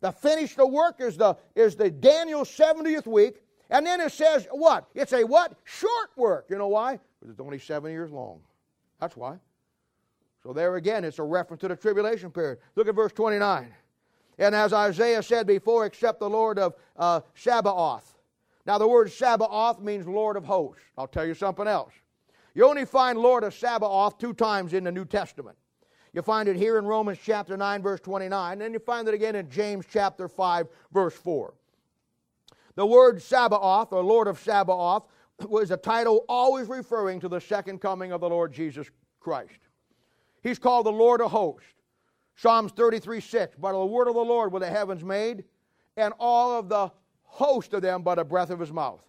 The 0.00 0.10
finish 0.10 0.54
the 0.54 0.66
work 0.66 1.00
is 1.00 1.16
the, 1.16 1.36
is 1.54 1.76
the 1.76 1.90
Daniel 1.90 2.42
70th 2.42 3.06
week, 3.06 3.42
and 3.70 3.86
then 3.86 4.00
it 4.00 4.12
says 4.12 4.46
what? 4.50 4.88
It's 4.94 5.12
a 5.12 5.22
what? 5.24 5.54
Short 5.64 6.10
work. 6.16 6.46
You 6.50 6.58
know 6.58 6.68
why? 6.68 6.98
Because 7.20 7.30
it's 7.30 7.40
only 7.40 7.58
seven 7.58 7.90
years 7.90 8.10
long. 8.10 8.40
That's 9.00 9.16
why. 9.16 9.38
So 10.42 10.52
there 10.52 10.76
again, 10.76 11.04
it's 11.04 11.18
a 11.18 11.22
reference 11.22 11.60
to 11.60 11.68
the 11.68 11.76
tribulation 11.76 12.30
period. 12.30 12.58
Look 12.74 12.88
at 12.88 12.94
verse 12.94 13.12
29. 13.12 13.72
And 14.42 14.56
as 14.56 14.72
Isaiah 14.72 15.22
said 15.22 15.46
before, 15.46 15.86
except 15.86 16.18
the 16.18 16.28
Lord 16.28 16.58
of 16.58 16.74
uh, 16.96 17.20
Sabaoth. 17.36 18.18
Now, 18.66 18.76
the 18.76 18.88
word 18.88 19.12
Sabaoth 19.12 19.80
means 19.80 20.04
Lord 20.08 20.36
of 20.36 20.44
hosts. 20.44 20.82
I'll 20.98 21.06
tell 21.06 21.24
you 21.24 21.34
something 21.34 21.68
else. 21.68 21.92
You 22.52 22.66
only 22.68 22.84
find 22.84 23.20
Lord 23.20 23.44
of 23.44 23.54
Sabaoth 23.54 24.18
two 24.18 24.32
times 24.34 24.72
in 24.72 24.82
the 24.82 24.90
New 24.90 25.04
Testament. 25.04 25.56
You 26.12 26.22
find 26.22 26.48
it 26.48 26.56
here 26.56 26.76
in 26.76 26.84
Romans 26.84 27.18
chapter 27.24 27.56
9, 27.56 27.82
verse 27.82 28.00
29, 28.00 28.62
and 28.62 28.74
you 28.74 28.80
find 28.80 29.06
it 29.06 29.14
again 29.14 29.36
in 29.36 29.48
James 29.48 29.86
chapter 29.88 30.26
5, 30.26 30.66
verse 30.92 31.14
4. 31.14 31.54
The 32.74 32.84
word 32.84 33.22
Sabaoth, 33.22 33.92
or 33.92 34.02
Lord 34.02 34.26
of 34.26 34.40
Sabaoth, 34.40 35.06
was 35.48 35.70
a 35.70 35.76
title 35.76 36.24
always 36.28 36.66
referring 36.66 37.20
to 37.20 37.28
the 37.28 37.40
second 37.40 37.80
coming 37.80 38.10
of 38.10 38.20
the 38.20 38.28
Lord 38.28 38.52
Jesus 38.52 38.90
Christ. 39.20 39.60
He's 40.42 40.58
called 40.58 40.86
the 40.86 40.90
Lord 40.90 41.20
of 41.20 41.30
hosts. 41.30 41.68
Psalms 42.36 42.72
33 42.72 43.20
6. 43.20 43.56
By 43.56 43.72
the 43.72 43.84
word 43.84 44.08
of 44.08 44.14
the 44.14 44.20
Lord 44.20 44.52
were 44.52 44.60
the 44.60 44.68
heavens 44.68 45.04
made, 45.04 45.44
and 45.96 46.12
all 46.18 46.58
of 46.58 46.68
the 46.68 46.90
host 47.22 47.72
of 47.74 47.82
them 47.82 48.02
by 48.02 48.14
the 48.14 48.24
breath 48.24 48.50
of 48.50 48.60
his 48.60 48.72
mouth. 48.72 49.02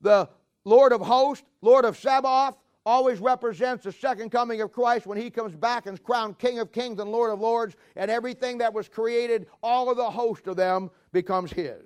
The 0.00 0.28
Lord 0.64 0.92
of 0.92 1.00
hosts, 1.00 1.44
Lord 1.62 1.84
of 1.84 1.96
Sabaoth, 1.96 2.56
always 2.84 3.20
represents 3.20 3.84
the 3.84 3.92
second 3.92 4.30
coming 4.30 4.60
of 4.60 4.72
Christ 4.72 5.06
when 5.06 5.18
he 5.18 5.30
comes 5.30 5.54
back 5.54 5.86
and 5.86 5.94
is 5.94 6.00
crowned 6.02 6.38
King 6.38 6.58
of 6.58 6.72
kings 6.72 6.98
and 7.00 7.12
Lord 7.12 7.30
of 7.30 7.40
lords, 7.40 7.76
and 7.96 8.10
everything 8.10 8.58
that 8.58 8.72
was 8.72 8.88
created, 8.88 9.46
all 9.62 9.90
of 9.90 9.96
the 9.96 10.10
host 10.10 10.46
of 10.46 10.56
them 10.56 10.90
becomes 11.12 11.52
his. 11.52 11.82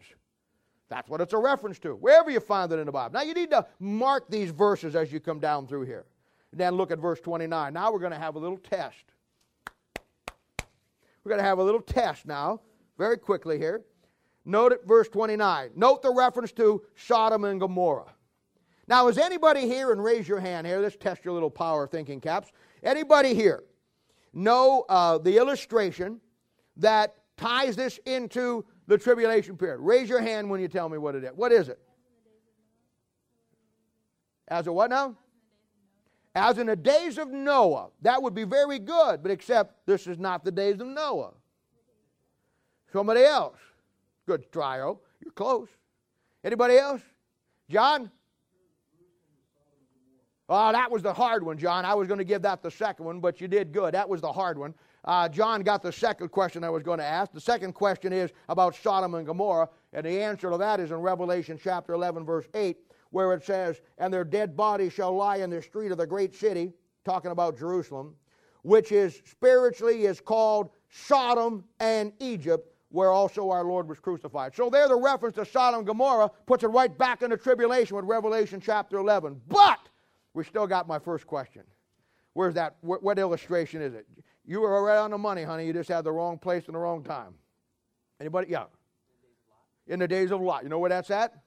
That's 0.88 1.09
what 1.09 1.21
it's 1.21 1.33
a 1.33 1.38
reference 1.38 1.79
to, 1.81 1.95
wherever 1.95 2.31
you 2.31 2.38
find 2.38 2.71
it 2.71 2.79
in 2.79 2.87
the 2.87 2.93
Bible. 2.93 3.15
Now, 3.15 3.23
you 3.23 3.35
need 3.35 3.51
to 3.51 3.67
mark 3.81 4.29
these 4.29 4.51
verses 4.51 4.95
as 4.95 5.11
you 5.11 5.21
come 5.21 5.41
down 5.41 5.67
through 5.67 5.87
here. 5.87 6.05
And 6.53 6.61
then 6.61 6.75
look 6.75 6.91
at 6.91 6.99
verse 6.99 7.21
29. 7.21 7.73
Now, 7.73 7.91
we're 7.91 7.99
going 7.99 8.12
to 8.12 8.19
have 8.19 8.37
a 8.37 8.38
little 8.38 8.59
test. 8.59 9.12
We're 11.24 11.30
going 11.30 11.40
to 11.40 11.44
have 11.46 11.58
a 11.58 11.62
little 11.62 11.80
test 11.80 12.26
now, 12.26 12.61
very 12.98 13.16
quickly 13.16 13.58
here. 13.58 13.82
Note 14.44 14.72
at 14.72 14.87
verse 14.87 15.08
29. 15.08 15.70
Note 15.76 16.02
the 16.02 16.12
reference 16.12 16.50
to 16.52 16.82
Sodom 16.96 17.44
and 17.44 17.61
Gomorrah. 17.61 18.12
Now, 18.88 19.06
is 19.06 19.16
anybody 19.16 19.62
here, 19.62 19.92
and 19.92 20.02
raise 20.02 20.26
your 20.26 20.40
hand 20.40 20.66
here, 20.66 20.80
let's 20.80 20.96
test 20.96 21.24
your 21.24 21.32
little 21.35 21.50
power 21.50 21.87
thinking 21.87 22.20
caps. 22.20 22.50
Anybody 22.82 23.35
here 23.35 23.62
know 24.32 24.85
uh, 24.88 25.18
the 25.18 25.37
illustration 25.37 26.20
that 26.76 27.14
ties 27.37 27.76
this 27.76 27.98
into 28.06 28.64
the 28.88 28.98
tribulation 28.98 29.56
period? 29.56 29.78
Raise 29.78 30.08
your 30.08 30.20
hand 30.20 30.50
when 30.50 30.61
you 30.61 30.66
tell 30.66 30.88
me 30.88 30.98
what 30.98 31.14
it 31.14 31.22
is. 31.22 31.30
What 31.37 31.52
is 31.52 31.68
it? 31.68 31.78
As 34.48 34.66
a 34.66 34.72
what 34.72 34.90
now? 34.90 35.16
As 36.35 36.59
in 36.59 36.66
the 36.66 36.77
days 36.77 37.18
of 37.18 37.29
Noah. 37.29 37.88
That 38.01 38.23
would 38.23 38.35
be 38.35 38.45
very 38.45 38.79
good, 38.79 39.23
but 39.23 39.31
except 39.31 39.87
this 39.87 40.07
is 40.07 40.18
not 40.18 40.45
the 40.45 40.51
days 40.51 40.81
of 40.81 40.87
Noah. 40.87 41.33
Somebody 42.92 43.23
else. 43.23 43.59
Good 44.27 44.51
trio. 44.53 45.01
You're 45.23 45.33
close. 45.33 45.68
Anybody 46.45 46.77
else? 46.77 47.03
John? 47.68 48.11
Oh, 50.49 50.73
that 50.73 50.90
was 50.90 51.03
the 51.03 51.12
hard 51.12 51.45
one, 51.45 51.57
John. 51.57 51.85
I 51.85 51.95
was 51.95 52.09
going 52.09 52.18
to 52.18 52.25
give 52.25 52.42
that 52.42 52.62
the 52.62 52.71
second 52.71 53.07
one, 53.07 53.21
but 53.21 53.40
you 53.40 53.49
did 53.49 53.73
good. 53.73 53.95
That 53.95 54.09
was 54.09 54.21
the 54.21 54.33
hard 54.33 54.59
one. 54.59 54.75
Uh, 55.05 55.29
John 55.29 55.62
got 55.62 55.83
the 55.83 55.92
second 55.92 56.29
question 56.29 56.62
I 56.62 56.71
was 56.71 56.83
going 56.83 56.99
to 56.99 57.05
ask. 57.05 57.33
The 57.33 57.40
second 57.40 57.73
question 57.73 58.12
is 58.12 58.31
about 58.49 58.77
Sodom 58.77 59.14
and 59.14 59.27
Gomorrah, 59.27 59.68
and 59.92 60.05
the 60.05 60.21
answer 60.21 60.51
to 60.51 60.59
that 60.59 60.79
is 60.79 60.90
in 60.90 60.99
Revelation 60.99 61.59
chapter 61.62 61.95
11, 61.95 62.25
verse 62.25 62.47
8, 62.55 62.77
where 63.12 63.33
it 63.33 63.44
says, 63.44 63.81
And 63.98 64.12
their 64.12 64.25
dead 64.25 64.57
bodies 64.57 64.92
shall 64.92 65.14
lie 65.14 65.37
in 65.37 65.51
the 65.51 65.62
street 65.62 65.92
of 65.92 65.98
the 65.98 66.07
great 66.07 66.35
city, 66.35 66.72
talking 67.05 67.31
about 67.31 67.57
Jerusalem, 67.57 68.14
which 68.62 68.90
is 68.90 69.22
spiritually 69.25 70.07
is 70.07 70.20
called 70.20 70.70
Sodom 70.90 71.64
and 71.79 72.12
Egypt, 72.18 72.75
where 72.88 73.11
also 73.11 73.51
our 73.51 73.64
Lord 73.64 73.88
was 73.88 74.01
crucified. 74.01 74.55
So 74.55 74.68
there 74.68 74.88
the 74.88 74.96
reference 74.96 75.37
to 75.37 75.44
Sodom 75.44 75.79
and 75.79 75.87
Gomorrah 75.87 76.31
puts 76.46 76.64
it 76.64 76.68
right 76.68 76.96
back 76.96 77.22
into 77.22 77.37
tribulation 77.37 77.96
with 77.96 78.05
Revelation 78.05 78.61
chapter 78.61 78.98
11. 78.98 79.40
But 79.48 79.88
we 80.35 80.44
still 80.44 80.66
got 80.66 80.88
my 80.88 80.98
first 80.98 81.27
question. 81.27 81.62
Where's 82.35 82.55
that? 82.55 82.77
What, 82.81 83.03
what 83.03 83.18
illustration 83.18 83.83
is 83.83 83.94
it? 83.94 84.07
You 84.44 84.61
were 84.61 84.83
right 84.83 84.98
on 84.98 85.11
the 85.11 85.18
money, 85.18 85.42
honey. 85.42 85.66
You 85.66 85.72
just 85.72 85.88
had 85.88 86.05
the 86.05 86.12
wrong 86.12 86.38
place 86.38 86.64
and 86.66 86.75
the 86.75 86.79
wrong 86.79 87.05
time. 87.05 87.35
Anybody? 88.20 88.51
Yeah. 88.51 88.64
In 89.87 89.98
the 89.98 90.09
days 90.09 90.31
of 90.31 90.40
Lot. 90.40 90.62
You 90.62 90.68
know 90.68 90.79
where 90.79 90.88
that's 90.88 91.11
at? 91.11 91.41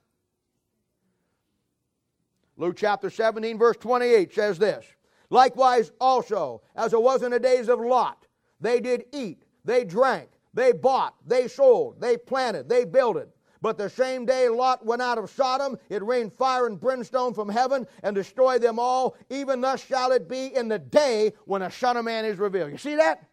Luke 2.56 2.76
chapter 2.76 3.10
17, 3.10 3.58
verse 3.58 3.76
28 3.76 4.34
says 4.34 4.58
this 4.58 4.84
Likewise, 5.30 5.92
also, 6.00 6.62
as 6.74 6.92
it 6.92 7.02
was 7.02 7.22
in 7.22 7.32
the 7.32 7.40
days 7.40 7.68
of 7.68 7.80
Lot, 7.80 8.26
they 8.60 8.80
did 8.80 9.04
eat, 9.12 9.44
they 9.64 9.84
drank, 9.84 10.28
they 10.54 10.72
bought, 10.72 11.14
they 11.26 11.48
sold, 11.48 12.00
they 12.00 12.16
planted, 12.16 12.68
they 12.68 12.84
builded. 12.84 13.28
But 13.62 13.78
the 13.78 13.90
same 13.90 14.26
day 14.26 14.48
Lot 14.48 14.84
went 14.84 15.02
out 15.02 15.18
of 15.18 15.30
Sodom, 15.30 15.76
it 15.88 16.02
rained 16.04 16.32
fire 16.32 16.66
and 16.66 16.80
brimstone 16.80 17.34
from 17.34 17.48
heaven 17.48 17.86
and 18.02 18.14
destroyed 18.14 18.62
them 18.62 18.78
all. 18.78 19.16
Even 19.30 19.60
thus 19.60 19.84
shall 19.84 20.12
it 20.12 20.28
be 20.28 20.54
in 20.54 20.68
the 20.68 20.78
day 20.78 21.32
when 21.46 21.62
the 21.62 21.70
Son 21.70 21.96
of 21.96 22.04
Man 22.04 22.24
is 22.24 22.38
revealed. 22.38 22.70
You 22.70 22.78
see 22.78 22.96
that? 22.96 23.28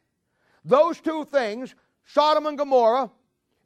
Those 0.66 1.00
two 1.00 1.26
things, 1.26 1.76
Sodom 2.06 2.46
and 2.46 2.58
Gomorrah, 2.58 3.12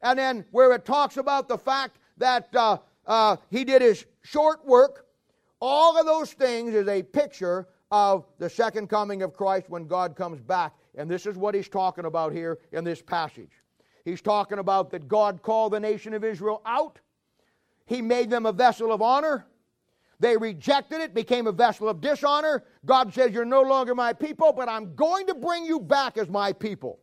and 0.02 0.18
then 0.18 0.44
where 0.50 0.72
it 0.72 0.84
talks 0.84 1.16
about 1.16 1.48
the 1.48 1.58
fact 1.58 1.98
that 2.18 2.54
uh, 2.54 2.78
uh, 3.06 3.36
he 3.50 3.64
did 3.64 3.80
his 3.80 4.04
short 4.22 4.64
work, 4.66 5.06
all 5.60 5.98
of 5.98 6.06
those 6.06 6.32
things 6.32 6.74
is 6.74 6.88
a 6.88 7.02
picture 7.02 7.68
of 7.90 8.26
the 8.38 8.48
second 8.48 8.88
coming 8.88 9.22
of 9.22 9.34
Christ 9.34 9.68
when 9.68 9.86
God 9.86 10.14
comes 10.14 10.40
back. 10.40 10.74
And 10.96 11.10
this 11.10 11.26
is 11.26 11.36
what 11.36 11.54
he's 11.54 11.68
talking 11.68 12.04
about 12.04 12.32
here 12.32 12.58
in 12.72 12.84
this 12.84 13.00
passage. 13.00 13.50
He's 14.04 14.20
talking 14.20 14.58
about 14.58 14.90
that 14.90 15.08
God 15.08 15.42
called 15.42 15.72
the 15.72 15.80
nation 15.80 16.14
of 16.14 16.24
Israel 16.24 16.62
out. 16.66 16.98
He 17.86 18.02
made 18.02 18.30
them 18.30 18.46
a 18.46 18.52
vessel 18.52 18.92
of 18.92 19.02
honor. 19.02 19.46
They 20.20 20.36
rejected 20.36 21.00
it, 21.00 21.14
became 21.14 21.46
a 21.46 21.52
vessel 21.52 21.88
of 21.88 22.00
dishonor. 22.00 22.64
God 22.84 23.14
says, 23.14 23.32
You're 23.32 23.44
no 23.44 23.62
longer 23.62 23.94
my 23.94 24.12
people, 24.12 24.52
but 24.52 24.68
I'm 24.68 24.94
going 24.94 25.26
to 25.28 25.34
bring 25.34 25.64
you 25.64 25.80
back 25.80 26.18
as 26.18 26.28
my 26.28 26.52
people. 26.52 26.98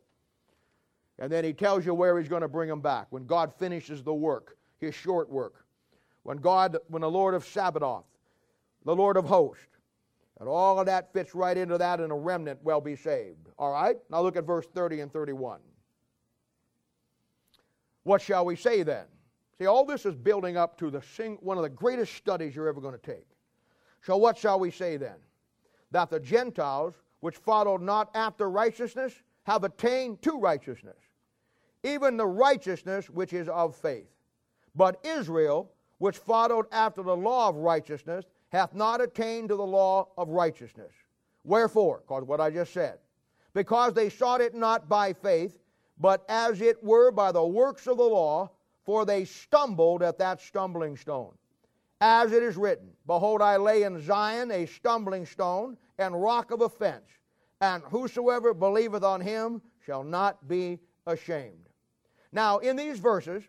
And 1.17 1.31
then 1.31 1.43
he 1.43 1.53
tells 1.53 1.85
you 1.85 1.93
where 1.93 2.19
he's 2.19 2.27
going 2.27 2.41
to 2.41 2.47
bring 2.47 2.69
them 2.69 2.81
back 2.81 3.07
when 3.09 3.25
God 3.25 3.53
finishes 3.57 4.03
the 4.03 4.13
work, 4.13 4.57
his 4.79 4.93
short 4.93 5.29
work. 5.29 5.65
When 6.23 6.37
God, 6.37 6.77
when 6.87 7.01
the 7.01 7.09
Lord 7.09 7.35
of 7.35 7.45
Sabaoth, 7.45 8.05
the 8.85 8.95
Lord 8.95 9.17
of 9.17 9.25
hosts, 9.25 9.65
and 10.39 10.47
all 10.47 10.79
of 10.79 10.85
that 10.85 11.11
fits 11.13 11.33
right 11.33 11.57
into 11.57 11.77
that, 11.77 11.99
and 11.99 12.11
a 12.11 12.15
remnant 12.15 12.63
will 12.63 12.81
be 12.81 12.95
saved. 12.95 13.49
All 13.57 13.71
right? 13.71 13.97
Now 14.09 14.21
look 14.21 14.35
at 14.35 14.45
verse 14.45 14.65
30 14.73 15.01
and 15.01 15.11
31. 15.11 15.59
What 18.03 18.21
shall 18.21 18.45
we 18.45 18.55
say 18.55 18.83
then? 18.83 19.05
See, 19.57 19.65
all 19.65 19.85
this 19.85 20.05
is 20.05 20.15
building 20.15 20.57
up 20.57 20.77
to 20.79 20.91
the 20.91 21.01
sing, 21.01 21.37
one 21.41 21.57
of 21.57 21.63
the 21.63 21.69
greatest 21.69 22.13
studies 22.15 22.55
you're 22.55 22.67
ever 22.67 22.81
going 22.81 22.97
to 22.97 22.99
take. 22.99 23.27
So, 24.01 24.17
what 24.17 24.37
shall 24.37 24.59
we 24.59 24.69
say 24.69 24.97
then? 24.97 25.15
That 25.91 26.09
the 26.09 26.19
Gentiles, 26.19 26.93
which 27.21 27.37
followed 27.37 27.81
not 27.81 28.11
after 28.13 28.49
righteousness, 28.49 29.13
have 29.43 29.63
attained 29.63 30.21
to 30.23 30.37
righteousness, 30.37 30.97
even 31.83 32.17
the 32.17 32.27
righteousness 32.27 33.09
which 33.09 33.31
is 33.33 33.47
of 33.47 33.75
faith. 33.75 34.09
But 34.75 34.99
Israel, 35.05 35.71
which 35.99 36.17
followed 36.17 36.65
after 36.71 37.01
the 37.01 37.15
law 37.15 37.47
of 37.49 37.55
righteousness, 37.55 38.25
hath 38.55 38.73
not 38.73 39.01
attained 39.01 39.49
to 39.49 39.55
the 39.55 39.65
law 39.65 40.07
of 40.17 40.29
righteousness. 40.29 40.91
Wherefore? 41.43 42.01
Because 42.07 42.23
what 42.23 42.41
I 42.41 42.49
just 42.49 42.73
said. 42.73 42.99
Because 43.53 43.93
they 43.93 44.09
sought 44.09 44.41
it 44.41 44.55
not 44.55 44.89
by 44.89 45.13
faith, 45.13 45.59
but 45.99 46.25
as 46.27 46.61
it 46.61 46.83
were 46.83 47.11
by 47.11 47.31
the 47.31 47.45
works 47.45 47.87
of 47.87 47.97
the 47.97 48.03
law, 48.03 48.49
for 48.83 49.05
they 49.05 49.25
stumbled 49.25 50.03
at 50.03 50.17
that 50.17 50.41
stumbling 50.41 50.97
stone. 50.97 51.33
As 52.01 52.33
it 52.33 52.43
is 52.43 52.57
written, 52.57 52.89
Behold, 53.07 53.41
I 53.41 53.57
lay 53.57 53.83
in 53.83 54.01
Zion 54.01 54.51
a 54.51 54.65
stumbling 54.65 55.25
stone 55.25 55.77
and 55.97 56.21
rock 56.21 56.51
of 56.51 56.61
offense, 56.61 57.07
and 57.61 57.81
whosoever 57.83 58.53
believeth 58.53 59.03
on 59.03 59.21
him 59.21 59.61
shall 59.85 60.03
not 60.03 60.47
be 60.47 60.79
ashamed. 61.07 61.69
Now, 62.31 62.57
in 62.57 62.75
these 62.75 62.99
verses, 62.99 63.43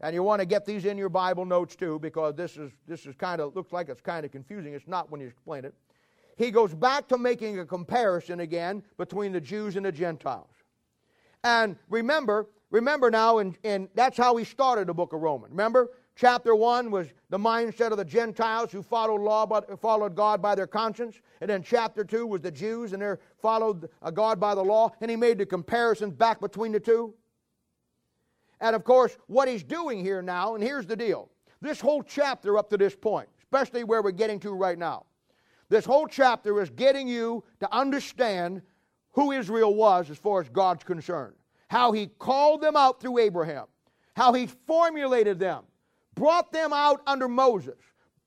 and 0.00 0.14
you 0.14 0.22
want 0.22 0.40
to 0.40 0.46
get 0.46 0.66
these 0.66 0.84
in 0.84 0.98
your 0.98 1.08
Bible 1.08 1.44
notes 1.44 1.74
too, 1.76 1.98
because 1.98 2.34
this 2.34 2.56
is 2.56 2.70
this 2.86 3.06
is 3.06 3.14
kind 3.14 3.40
of 3.40 3.56
looks 3.56 3.72
like 3.72 3.88
it's 3.88 4.00
kind 4.00 4.24
of 4.24 4.32
confusing. 4.32 4.74
It's 4.74 4.88
not 4.88 5.10
when 5.10 5.20
you 5.20 5.26
explain 5.26 5.64
it. 5.64 5.74
He 6.36 6.50
goes 6.50 6.74
back 6.74 7.08
to 7.08 7.18
making 7.18 7.58
a 7.58 7.64
comparison 7.64 8.40
again 8.40 8.82
between 8.98 9.32
the 9.32 9.40
Jews 9.40 9.76
and 9.76 9.86
the 9.86 9.92
Gentiles. 9.92 10.50
And 11.42 11.76
remember, 11.88 12.46
remember 12.70 13.10
now, 13.10 13.38
and, 13.38 13.56
and 13.64 13.88
that's 13.94 14.18
how 14.18 14.36
he 14.36 14.44
started 14.44 14.88
the 14.88 14.94
book 14.94 15.14
of 15.14 15.22
Romans. 15.22 15.52
Remember, 15.52 15.90
chapter 16.14 16.54
1 16.54 16.90
was 16.90 17.08
the 17.30 17.38
mindset 17.38 17.90
of 17.90 17.96
the 17.96 18.04
Gentiles 18.04 18.70
who 18.70 18.82
followed, 18.82 19.22
law, 19.22 19.46
but, 19.46 19.80
followed 19.80 20.14
God 20.14 20.42
by 20.42 20.54
their 20.54 20.66
conscience. 20.66 21.20
And 21.40 21.48
then 21.48 21.62
chapter 21.62 22.04
2 22.04 22.26
was 22.26 22.42
the 22.42 22.50
Jews 22.50 22.92
and 22.92 23.00
they 23.00 23.14
followed 23.40 23.88
uh, 24.02 24.10
God 24.10 24.38
by 24.38 24.54
the 24.54 24.64
law. 24.64 24.90
And 25.00 25.10
he 25.10 25.16
made 25.16 25.38
the 25.38 25.46
comparison 25.46 26.10
back 26.10 26.40
between 26.40 26.72
the 26.72 26.80
two. 26.80 27.14
And 28.60 28.74
of 28.74 28.84
course, 28.84 29.16
what 29.26 29.48
he's 29.48 29.62
doing 29.62 30.00
here 30.00 30.22
now, 30.22 30.54
and 30.54 30.64
here's 30.64 30.86
the 30.86 30.96
deal. 30.96 31.28
This 31.60 31.80
whole 31.80 32.02
chapter 32.02 32.58
up 32.58 32.70
to 32.70 32.76
this 32.76 32.94
point, 32.94 33.28
especially 33.42 33.84
where 33.84 34.02
we're 34.02 34.10
getting 34.10 34.40
to 34.40 34.52
right 34.52 34.78
now, 34.78 35.06
this 35.68 35.84
whole 35.84 36.06
chapter 36.06 36.60
is 36.62 36.70
getting 36.70 37.08
you 37.08 37.42
to 37.60 37.74
understand 37.74 38.62
who 39.12 39.32
Israel 39.32 39.74
was 39.74 40.10
as 40.10 40.18
far 40.18 40.40
as 40.40 40.48
God's 40.48 40.84
concerned, 40.84 41.34
how 41.68 41.92
He 41.92 42.06
called 42.18 42.60
them 42.60 42.76
out 42.76 43.00
through 43.00 43.18
Abraham, 43.18 43.66
how 44.14 44.32
He 44.32 44.46
formulated 44.46 45.38
them, 45.38 45.64
brought 46.14 46.52
them 46.52 46.72
out 46.72 47.02
under 47.06 47.28
Moses, 47.28 47.78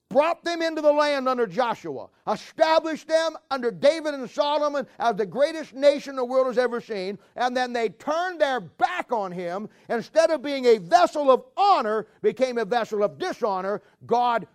brought 0.10 0.44
them 0.44 0.62
into 0.62 0.82
the 0.82 0.92
land 0.92 1.30
under 1.30 1.46
Joshua, 1.46 2.08
established 2.28 3.08
them 3.08 3.38
under 3.52 3.72
David 3.72 4.16
and 4.16 4.30
Solomon 4.30 4.88
as 4.98 5.16
the 5.16 5.26
greatest 5.26 5.74
nation 5.74 6.16
the 6.16 6.26
world 6.26 6.48
has 6.48 6.58
ever 6.58 6.82
seen, 6.82 7.18
and 7.36 7.56
then 7.56 7.72
they 7.72 7.90
turned 7.90 8.42
their 8.42 8.60
back 8.60 9.12
on 9.12 9.32
him. 9.32 9.70
Instead 9.88 10.32
of 10.32 10.42
being 10.42 10.66
a 10.66 10.80
vessel 10.80 11.32
of 11.32 11.44
honor, 11.56 12.08
became 12.22 12.58
a 12.58 12.66
vessel 12.66 13.04
of 13.04 13.18
dishonor. 13.20 13.82
God 14.06 14.48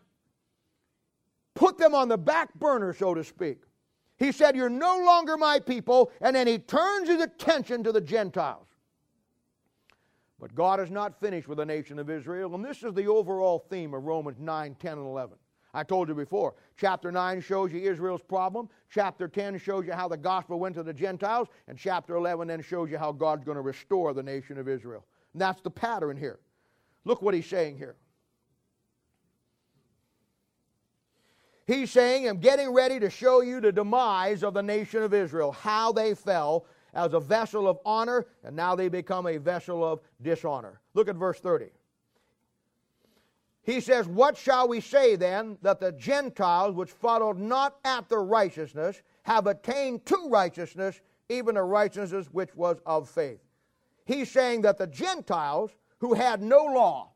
put 1.55 1.79
them 1.79 1.95
on 1.95 2.09
the 2.09 2.19
back 2.19 2.53
burner, 2.55 2.93
so 2.93 3.15
to 3.15 3.23
speak. 3.23 3.59
He 4.19 4.33
said, 4.33 4.57
You're 4.57 4.69
no 4.69 4.99
longer 5.05 5.37
my 5.37 5.61
people. 5.61 6.11
And 6.21 6.35
then 6.35 6.47
he 6.47 6.59
turns 6.59 7.09
his 7.09 7.21
attention 7.21 7.83
to 7.85 7.93
the 7.93 8.01
Gentiles. 8.01 8.67
But 10.39 10.55
God 10.55 10.81
is 10.81 10.91
not 10.91 11.19
finished 11.21 11.49
with 11.49 11.59
the 11.59 11.65
nation 11.65 11.99
of 11.99 12.11
Israel. 12.11 12.55
And 12.55 12.65
this 12.65 12.83
is 12.83 12.93
the 12.93 13.07
overall 13.07 13.67
theme 13.71 13.95
of 13.95 14.05
Romans 14.05 14.39
9, 14.39 14.77
10, 14.79 14.93
and 14.93 15.07
11. 15.07 15.39
I 15.75 15.83
told 15.83 16.09
you 16.09 16.15
before, 16.15 16.55
chapter 16.77 17.11
9 17.11 17.41
shows 17.41 17.73
you 17.73 17.81
Israel's 17.81 18.23
problem. 18.23 18.69
Chapter 18.89 19.27
10 19.27 19.59
shows 19.59 19.85
you 19.87 19.93
how 19.93 20.07
the 20.07 20.17
gospel 20.17 20.61
went 20.61 20.77
to 20.77 20.85
the 20.85 20.95
Gentiles. 20.95 21.49
And 21.67 21.77
chapter 21.77 22.15
11 22.15 22.47
then 22.47 22.63
shows 22.63 22.91
you 22.91 22.97
how 22.97 23.11
God's 23.11 23.45
going 23.45 23.57
to 23.57 23.63
restore 23.63 24.15
the 24.15 24.23
nation 24.23 24.57
of 24.57 24.69
Israel. 24.69 25.05
And 25.33 25.43
that's 25.43 25.61
the 25.61 25.71
pattern 25.71 26.17
here. 26.17 26.39
Look 27.05 27.21
what 27.21 27.35
he's 27.35 27.47
saying 27.47 27.77
here. 27.77 27.97
He's 31.67 31.91
saying, 31.91 32.29
I'm 32.29 32.39
getting 32.39 32.71
ready 32.71 33.01
to 33.01 33.11
show 33.11 33.41
you 33.41 33.61
the 33.61 33.73
demise 33.73 34.45
of 34.45 34.55
the 34.55 34.63
nation 34.63 35.03
of 35.03 35.13
Israel, 35.13 35.51
how 35.51 35.93
they 35.93 36.15
fell 36.15 36.67
as 36.93 37.15
a 37.15 37.21
vessel 37.21 37.67
of 37.67 37.79
honor, 37.85 38.27
and 38.45 38.55
now 38.55 38.77
they 38.77 38.89
become 38.89 39.27
a 39.27 39.39
vessel 39.39 39.85
of 39.85 40.01
dishonor. 40.23 40.81
Look 40.93 41.09
at 41.09 41.17
verse 41.17 41.41
30. 41.41 41.67
He 43.65 43.81
says, 43.81 44.07
What 44.07 44.37
shall 44.37 44.69
we 44.69 44.81
say 44.81 45.17
then 45.17 45.59
that 45.63 45.81
the 45.81 45.93
Gentiles, 45.93 46.75
which 46.75 46.91
followed 46.91 47.39
not 47.39 47.77
after 47.85 48.23
righteousness, 48.23 49.03
have 49.23 49.47
attained 49.47 50.05
to 50.07 50.29
righteousness, 50.29 51.01
even 51.31 51.57
a 51.57 51.65
righteousness 51.65 52.29
which 52.31 52.55
was 52.55 52.79
of 52.85 53.09
faith? 53.09 53.41
He's 54.05 54.31
saying 54.31 54.63
that 54.63 54.77
the 54.77 54.87
Gentiles, 54.87 55.71
who 55.99 56.13
had 56.13 56.43
no 56.43 56.65
law. 56.65 57.13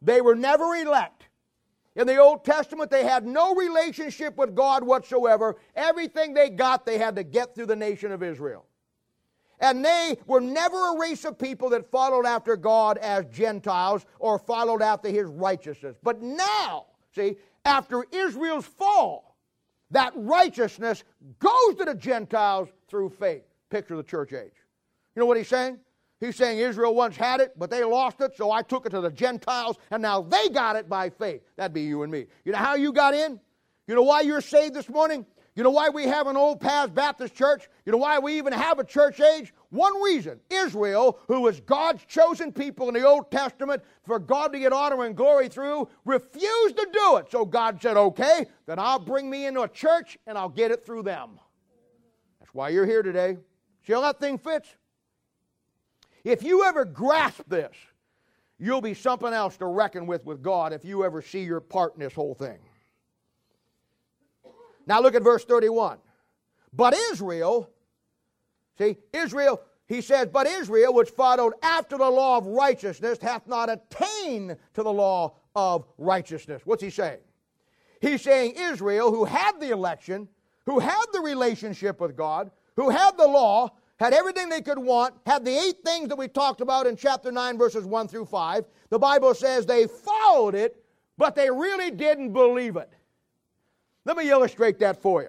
They 0.00 0.20
were 0.20 0.36
never 0.36 0.76
elect. 0.76 1.24
In 1.96 2.06
the 2.06 2.18
Old 2.18 2.44
Testament, 2.44 2.92
they 2.92 3.04
had 3.04 3.26
no 3.26 3.56
relationship 3.56 4.36
with 4.36 4.54
God 4.54 4.84
whatsoever. 4.84 5.56
Everything 5.74 6.32
they 6.32 6.50
got, 6.50 6.86
they 6.86 6.98
had 6.98 7.16
to 7.16 7.24
get 7.24 7.56
through 7.56 7.66
the 7.66 7.74
nation 7.74 8.12
of 8.12 8.22
Israel. 8.22 8.67
And 9.60 9.84
they 9.84 10.16
were 10.26 10.40
never 10.40 10.94
a 10.94 10.98
race 10.98 11.24
of 11.24 11.38
people 11.38 11.70
that 11.70 11.90
followed 11.90 12.26
after 12.26 12.56
God 12.56 12.98
as 12.98 13.24
Gentiles 13.26 14.06
or 14.18 14.38
followed 14.38 14.82
after 14.82 15.08
his 15.08 15.26
righteousness. 15.26 15.96
But 16.02 16.22
now, 16.22 16.86
see, 17.14 17.36
after 17.64 18.04
Israel's 18.12 18.66
fall, 18.66 19.36
that 19.90 20.12
righteousness 20.14 21.02
goes 21.38 21.74
to 21.78 21.84
the 21.84 21.94
Gentiles 21.94 22.68
through 22.88 23.10
faith. 23.10 23.42
Picture 23.70 23.96
the 23.96 24.02
church 24.02 24.32
age. 24.32 24.52
You 25.14 25.20
know 25.20 25.26
what 25.26 25.36
he's 25.36 25.48
saying? 25.48 25.78
He's 26.20 26.36
saying 26.36 26.58
Israel 26.58 26.94
once 26.94 27.16
had 27.16 27.40
it, 27.40 27.52
but 27.56 27.70
they 27.70 27.84
lost 27.84 28.20
it, 28.20 28.36
so 28.36 28.50
I 28.50 28.62
took 28.62 28.86
it 28.86 28.90
to 28.90 29.00
the 29.00 29.10
Gentiles, 29.10 29.76
and 29.90 30.02
now 30.02 30.20
they 30.20 30.48
got 30.48 30.74
it 30.74 30.88
by 30.88 31.10
faith. 31.10 31.42
That'd 31.56 31.72
be 31.72 31.82
you 31.82 32.02
and 32.02 32.10
me. 32.10 32.26
You 32.44 32.52
know 32.52 32.58
how 32.58 32.74
you 32.74 32.92
got 32.92 33.14
in? 33.14 33.38
You 33.86 33.94
know 33.94 34.02
why 34.02 34.22
you're 34.22 34.40
saved 34.40 34.74
this 34.74 34.88
morning? 34.88 35.24
You 35.58 35.64
know 35.64 35.70
why 35.70 35.88
we 35.88 36.04
have 36.04 36.28
an 36.28 36.36
old 36.36 36.60
past 36.60 36.94
Baptist 36.94 37.34
church? 37.34 37.68
You 37.84 37.90
know 37.90 37.98
why 37.98 38.20
we 38.20 38.38
even 38.38 38.52
have 38.52 38.78
a 38.78 38.84
church 38.84 39.20
age? 39.20 39.52
One 39.70 40.00
reason 40.00 40.38
Israel, 40.48 41.18
who 41.26 41.40
was 41.40 41.58
God's 41.58 42.04
chosen 42.04 42.52
people 42.52 42.86
in 42.86 42.94
the 42.94 43.04
Old 43.04 43.28
Testament 43.32 43.82
for 44.04 44.20
God 44.20 44.52
to 44.52 44.60
get 44.60 44.72
honor 44.72 45.04
and 45.04 45.16
glory 45.16 45.48
through, 45.48 45.88
refused 46.04 46.76
to 46.76 46.86
do 46.92 47.16
it. 47.16 47.32
So 47.32 47.44
God 47.44 47.82
said, 47.82 47.96
okay, 47.96 48.46
then 48.66 48.78
I'll 48.78 49.00
bring 49.00 49.28
me 49.28 49.46
into 49.46 49.62
a 49.62 49.68
church 49.68 50.16
and 50.28 50.38
I'll 50.38 50.48
get 50.48 50.70
it 50.70 50.86
through 50.86 51.02
them. 51.02 51.40
That's 52.38 52.54
why 52.54 52.68
you're 52.68 52.86
here 52.86 53.02
today. 53.02 53.36
See 53.84 53.92
how 53.94 54.02
that 54.02 54.20
thing 54.20 54.38
fits? 54.38 54.68
If 56.22 56.44
you 56.44 56.66
ever 56.66 56.84
grasp 56.84 57.42
this, 57.48 57.74
you'll 58.60 58.80
be 58.80 58.94
something 58.94 59.32
else 59.32 59.56
to 59.56 59.66
reckon 59.66 60.06
with 60.06 60.24
with 60.24 60.40
God 60.40 60.72
if 60.72 60.84
you 60.84 61.04
ever 61.04 61.20
see 61.20 61.42
your 61.42 61.58
part 61.58 61.94
in 61.94 62.00
this 62.00 62.14
whole 62.14 62.34
thing. 62.36 62.58
Now 64.88 65.00
look 65.00 65.14
at 65.14 65.22
verse 65.22 65.44
31. 65.44 65.98
But 66.72 66.94
Israel, 67.12 67.70
see, 68.78 68.96
Israel, 69.12 69.60
he 69.86 70.00
says, 70.00 70.28
but 70.32 70.46
Israel, 70.46 70.94
which 70.94 71.10
followed 71.10 71.52
after 71.62 71.96
the 71.96 72.10
law 72.10 72.38
of 72.38 72.46
righteousness, 72.46 73.18
hath 73.20 73.46
not 73.46 73.70
attained 73.70 74.56
to 74.74 74.82
the 74.82 74.92
law 74.92 75.34
of 75.54 75.86
righteousness. 75.98 76.62
What's 76.64 76.82
he 76.82 76.90
saying? 76.90 77.20
He's 78.00 78.22
saying 78.22 78.54
Israel, 78.56 79.10
who 79.10 79.24
had 79.24 79.60
the 79.60 79.70
election, 79.70 80.28
who 80.66 80.78
had 80.78 81.04
the 81.12 81.20
relationship 81.20 82.00
with 82.00 82.16
God, 82.16 82.50
who 82.76 82.90
had 82.90 83.16
the 83.16 83.26
law, 83.26 83.70
had 83.98 84.14
everything 84.14 84.48
they 84.48 84.62
could 84.62 84.78
want, 84.78 85.14
had 85.26 85.44
the 85.44 85.56
eight 85.56 85.76
things 85.84 86.08
that 86.08 86.16
we 86.16 86.28
talked 86.28 86.60
about 86.60 86.86
in 86.86 86.96
chapter 86.96 87.32
9, 87.32 87.58
verses 87.58 87.84
1 87.84 88.08
through 88.08 88.26
5. 88.26 88.64
The 88.90 88.98
Bible 88.98 89.34
says 89.34 89.66
they 89.66 89.86
followed 89.86 90.54
it, 90.54 90.82
but 91.16 91.34
they 91.34 91.50
really 91.50 91.90
didn't 91.90 92.32
believe 92.32 92.76
it. 92.76 92.92
Let 94.04 94.16
me 94.16 94.30
illustrate 94.30 94.78
that 94.80 95.00
for 95.02 95.22
you. 95.22 95.28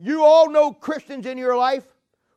You 0.00 0.24
all 0.24 0.48
know 0.48 0.72
Christians 0.72 1.26
in 1.26 1.38
your 1.38 1.56
life 1.56 1.84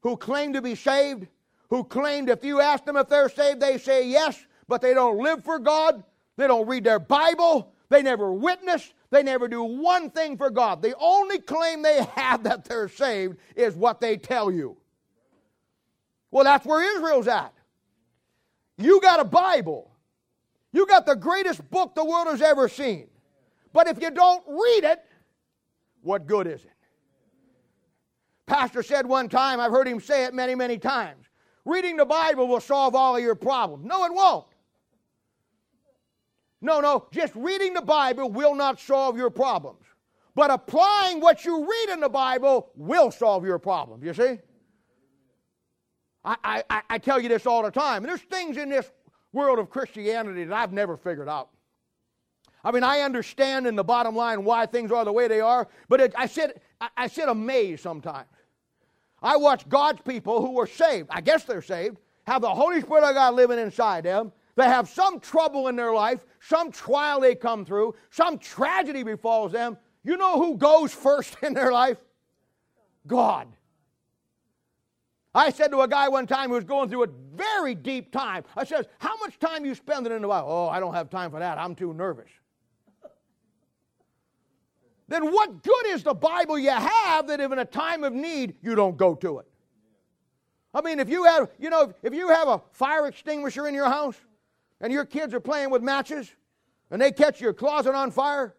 who 0.01 0.17
claim 0.17 0.53
to 0.53 0.61
be 0.61 0.75
saved, 0.75 1.27
who 1.69 1.83
claimed 1.83 2.29
if 2.29 2.43
you 2.43 2.59
ask 2.59 2.85
them 2.85 2.97
if 2.97 3.07
they're 3.07 3.29
saved, 3.29 3.59
they 3.59 3.77
say 3.77 4.07
yes, 4.07 4.45
but 4.67 4.81
they 4.81 4.93
don't 4.93 5.19
live 5.19 5.43
for 5.43 5.59
God, 5.59 6.03
they 6.37 6.47
don't 6.47 6.67
read 6.67 6.83
their 6.83 6.99
Bible, 6.99 7.71
they 7.89 8.01
never 8.01 8.33
witness, 8.33 8.93
they 9.11 9.21
never 9.21 9.47
do 9.47 9.63
one 9.63 10.09
thing 10.09 10.37
for 10.37 10.49
God. 10.49 10.81
The 10.81 10.95
only 10.97 11.39
claim 11.39 11.81
they 11.81 12.03
have 12.15 12.43
that 12.45 12.65
they're 12.65 12.89
saved 12.89 13.37
is 13.55 13.75
what 13.75 14.01
they 14.01 14.17
tell 14.17 14.51
you. 14.51 14.77
Well, 16.31 16.45
that's 16.45 16.65
where 16.65 16.97
Israel's 16.97 17.27
at. 17.27 17.53
You 18.77 19.01
got 19.01 19.19
a 19.19 19.25
Bible. 19.25 19.91
You 20.71 20.87
got 20.87 21.05
the 21.05 21.15
greatest 21.15 21.69
book 21.69 21.93
the 21.93 22.05
world 22.05 22.27
has 22.27 22.41
ever 22.41 22.69
seen. 22.69 23.07
But 23.73 23.87
if 23.87 24.01
you 24.01 24.11
don't 24.11 24.43
read 24.47 24.83
it, 24.83 25.03
what 26.01 26.25
good 26.27 26.47
is 26.47 26.63
it? 26.63 26.71
Pastor 28.45 28.83
said 28.83 29.05
one 29.05 29.29
time, 29.29 29.59
I've 29.59 29.71
heard 29.71 29.87
him 29.87 29.99
say 29.99 30.25
it 30.25 30.33
many, 30.33 30.55
many 30.55 30.77
times 30.77 31.25
reading 31.65 31.95
the 31.95 32.05
Bible 32.05 32.47
will 32.47 32.59
solve 32.59 32.95
all 32.95 33.15
of 33.15 33.23
your 33.23 33.35
problems. 33.35 33.85
No, 33.85 34.05
it 34.05 34.13
won't. 34.13 34.45
No, 36.61 36.79
no, 36.79 37.07
just 37.11 37.33
reading 37.35 37.73
the 37.73 37.81
Bible 37.81 38.29
will 38.29 38.55
not 38.55 38.79
solve 38.79 39.17
your 39.17 39.29
problems. 39.29 39.79
But 40.35 40.51
applying 40.51 41.19
what 41.19 41.43
you 41.43 41.67
read 41.67 41.93
in 41.93 41.99
the 41.99 42.09
Bible 42.09 42.71
will 42.75 43.11
solve 43.11 43.45
your 43.45 43.59
problems, 43.59 44.03
you 44.03 44.13
see? 44.13 44.39
I, 46.23 46.63
I, 46.69 46.81
I 46.89 46.97
tell 46.99 47.19
you 47.19 47.29
this 47.29 47.47
all 47.47 47.63
the 47.63 47.71
time. 47.71 48.03
There's 48.03 48.21
things 48.21 48.57
in 48.57 48.69
this 48.69 48.91
world 49.33 49.57
of 49.57 49.69
Christianity 49.69 50.43
that 50.43 50.55
I've 50.55 50.71
never 50.71 50.95
figured 50.95 51.27
out. 51.27 51.49
I 52.63 52.71
mean, 52.71 52.83
I 52.83 53.01
understand 53.01 53.65
in 53.65 53.75
the 53.75 53.83
bottom 53.83 54.15
line 54.15 54.43
why 54.43 54.65
things 54.65 54.91
are 54.91 55.03
the 55.03 55.11
way 55.11 55.27
they 55.27 55.41
are, 55.41 55.67
but 55.89 55.99
it, 55.99 56.13
I, 56.15 56.27
sit, 56.27 56.61
I, 56.95 57.07
sit 57.07 57.27
amazed 57.27 57.81
sometimes. 57.81 58.27
I 59.21 59.37
watch 59.37 59.67
God's 59.67 60.01
people 60.01 60.45
who 60.45 60.59
are 60.59 60.67
saved, 60.67 61.09
I 61.11 61.21
guess 61.21 61.43
they're 61.43 61.61
saved, 61.61 61.97
have 62.25 62.41
the 62.41 62.53
Holy 62.53 62.81
Spirit 62.81 63.03
of 63.03 63.15
God 63.15 63.33
living 63.33 63.59
inside 63.59 64.03
them. 64.03 64.31
They 64.55 64.65
have 64.65 64.89
some 64.89 65.19
trouble 65.19 65.69
in 65.69 65.75
their 65.75 65.93
life, 65.93 66.25
some 66.39 66.71
trial 66.71 67.21
they 67.21 67.35
come 67.35 67.65
through, 67.65 67.95
some 68.09 68.37
tragedy 68.37 69.03
befalls 69.03 69.51
them. 69.51 69.77
You 70.03 70.17
know 70.17 70.37
who 70.37 70.57
goes 70.57 70.93
first 70.93 71.37
in 71.43 71.53
their 71.53 71.71
life? 71.71 71.97
God. 73.07 73.47
I 75.33 75.49
said 75.49 75.71
to 75.71 75.79
a 75.81 75.87
guy 75.87 76.09
one 76.09 76.27
time 76.27 76.49
who 76.49 76.55
was 76.55 76.65
going 76.65 76.89
through 76.89 77.05
a 77.05 77.07
very 77.33 77.73
deep 77.73 78.11
time, 78.11 78.43
I 78.55 78.65
said, 78.65 78.89
How 78.99 79.15
much 79.17 79.39
time 79.39 79.65
you 79.65 79.73
spending 79.73 80.11
in 80.11 80.21
the 80.21 80.27
Bible? 80.27 80.49
Oh, 80.51 80.67
I 80.67 80.79
don't 80.79 80.93
have 80.93 81.09
time 81.09 81.31
for 81.31 81.39
that. 81.39 81.57
I'm 81.57 81.73
too 81.73 81.93
nervous. 81.93 82.29
Then 85.11 85.31
what 85.31 85.63
good 85.63 85.87
is 85.87 86.03
the 86.03 86.13
Bible 86.13 86.57
you 86.57 86.69
have 86.69 87.27
that 87.27 87.39
if 87.39 87.51
in 87.51 87.59
a 87.59 87.65
time 87.65 88.03
of 88.03 88.13
need 88.13 88.55
you 88.61 88.75
don't 88.75 88.97
go 88.97 89.15
to 89.15 89.39
it? 89.39 89.47
I 90.73 90.81
mean, 90.81 90.99
if 90.99 91.09
you 91.09 91.25
have, 91.25 91.49
you 91.59 91.69
know, 91.69 91.93
if 92.01 92.13
you 92.13 92.29
have 92.29 92.47
a 92.47 92.61
fire 92.71 93.07
extinguisher 93.07 93.67
in 93.67 93.73
your 93.73 93.89
house 93.89 94.15
and 94.79 94.93
your 94.93 95.05
kids 95.05 95.33
are 95.33 95.39
playing 95.39 95.69
with 95.69 95.81
matches 95.81 96.33
and 96.91 97.01
they 97.01 97.11
catch 97.11 97.41
your 97.41 97.53
closet 97.53 97.93
on 97.93 98.11
fire, 98.11 98.55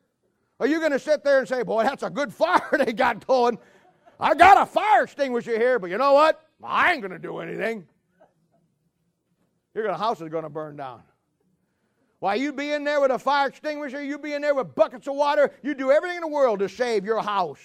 are 0.60 0.66
you 0.66 0.78
going 0.78 0.92
to 0.92 0.98
sit 0.98 1.24
there 1.24 1.38
and 1.38 1.48
say, 1.48 1.62
Boy, 1.62 1.84
that's 1.84 2.02
a 2.02 2.10
good 2.10 2.32
fire 2.34 2.68
they 2.84 2.92
got 2.92 3.26
going? 3.26 3.58
I 4.20 4.34
got 4.34 4.60
a 4.60 4.66
fire 4.66 5.04
extinguisher 5.04 5.58
here, 5.58 5.78
but 5.78 5.90
you 5.90 5.98
know 5.98 6.12
what? 6.12 6.46
I 6.62 6.92
ain't 6.92 7.00
going 7.00 7.12
to 7.12 7.18
do 7.18 7.38
anything. 7.38 7.86
Your 9.74 9.92
house 9.94 10.20
is 10.20 10.28
going 10.28 10.44
to 10.44 10.50
burn 10.50 10.76
down. 10.76 11.02
Why, 12.22 12.36
you'd 12.36 12.54
be 12.54 12.70
in 12.70 12.84
there 12.84 13.00
with 13.00 13.10
a 13.10 13.18
fire 13.18 13.48
extinguisher, 13.48 14.00
you'd 14.00 14.22
be 14.22 14.34
in 14.34 14.42
there 14.42 14.54
with 14.54 14.76
buckets 14.76 15.08
of 15.08 15.16
water, 15.16 15.50
you'd 15.60 15.76
do 15.76 15.90
everything 15.90 16.18
in 16.18 16.20
the 16.20 16.28
world 16.28 16.60
to 16.60 16.68
save 16.68 17.04
your 17.04 17.20
house. 17.20 17.58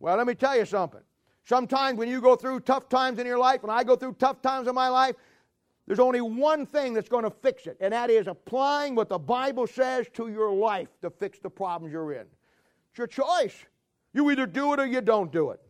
Well, 0.00 0.16
let 0.16 0.26
me 0.26 0.34
tell 0.34 0.56
you 0.56 0.64
something. 0.64 1.02
Sometimes 1.44 1.98
when 1.98 2.08
you 2.08 2.20
go 2.20 2.34
through 2.34 2.58
tough 2.58 2.88
times 2.88 3.20
in 3.20 3.26
your 3.28 3.38
life, 3.38 3.62
when 3.62 3.70
I 3.70 3.84
go 3.84 3.94
through 3.94 4.14
tough 4.14 4.42
times 4.42 4.66
in 4.66 4.74
my 4.74 4.88
life, 4.88 5.14
there's 5.86 6.00
only 6.00 6.20
one 6.20 6.66
thing 6.66 6.94
that's 6.94 7.08
going 7.08 7.22
to 7.22 7.30
fix 7.30 7.68
it, 7.68 7.76
and 7.80 7.92
that 7.92 8.10
is 8.10 8.26
applying 8.26 8.96
what 8.96 9.08
the 9.08 9.20
Bible 9.20 9.68
says 9.68 10.08
to 10.14 10.26
your 10.26 10.52
life 10.52 10.88
to 11.02 11.08
fix 11.08 11.38
the 11.38 11.48
problems 11.48 11.92
you're 11.92 12.14
in. 12.14 12.26
It's 12.90 12.98
your 12.98 13.06
choice. 13.06 13.54
You 14.14 14.28
either 14.32 14.46
do 14.46 14.72
it 14.72 14.80
or 14.80 14.86
you 14.86 15.00
don't 15.00 15.30
do 15.30 15.50
it. 15.50 15.60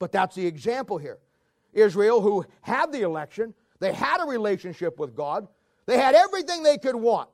But 0.00 0.10
that's 0.10 0.34
the 0.34 0.44
example 0.44 0.98
here. 0.98 1.18
Israel, 1.72 2.20
who 2.20 2.44
had 2.62 2.90
the 2.90 3.02
election, 3.02 3.54
they 3.78 3.92
had 3.92 4.20
a 4.20 4.26
relationship 4.26 4.98
with 4.98 5.14
God, 5.14 5.46
they 5.86 5.98
had 5.98 6.14
everything 6.14 6.62
they 6.62 6.78
could 6.78 6.96
want. 6.96 7.28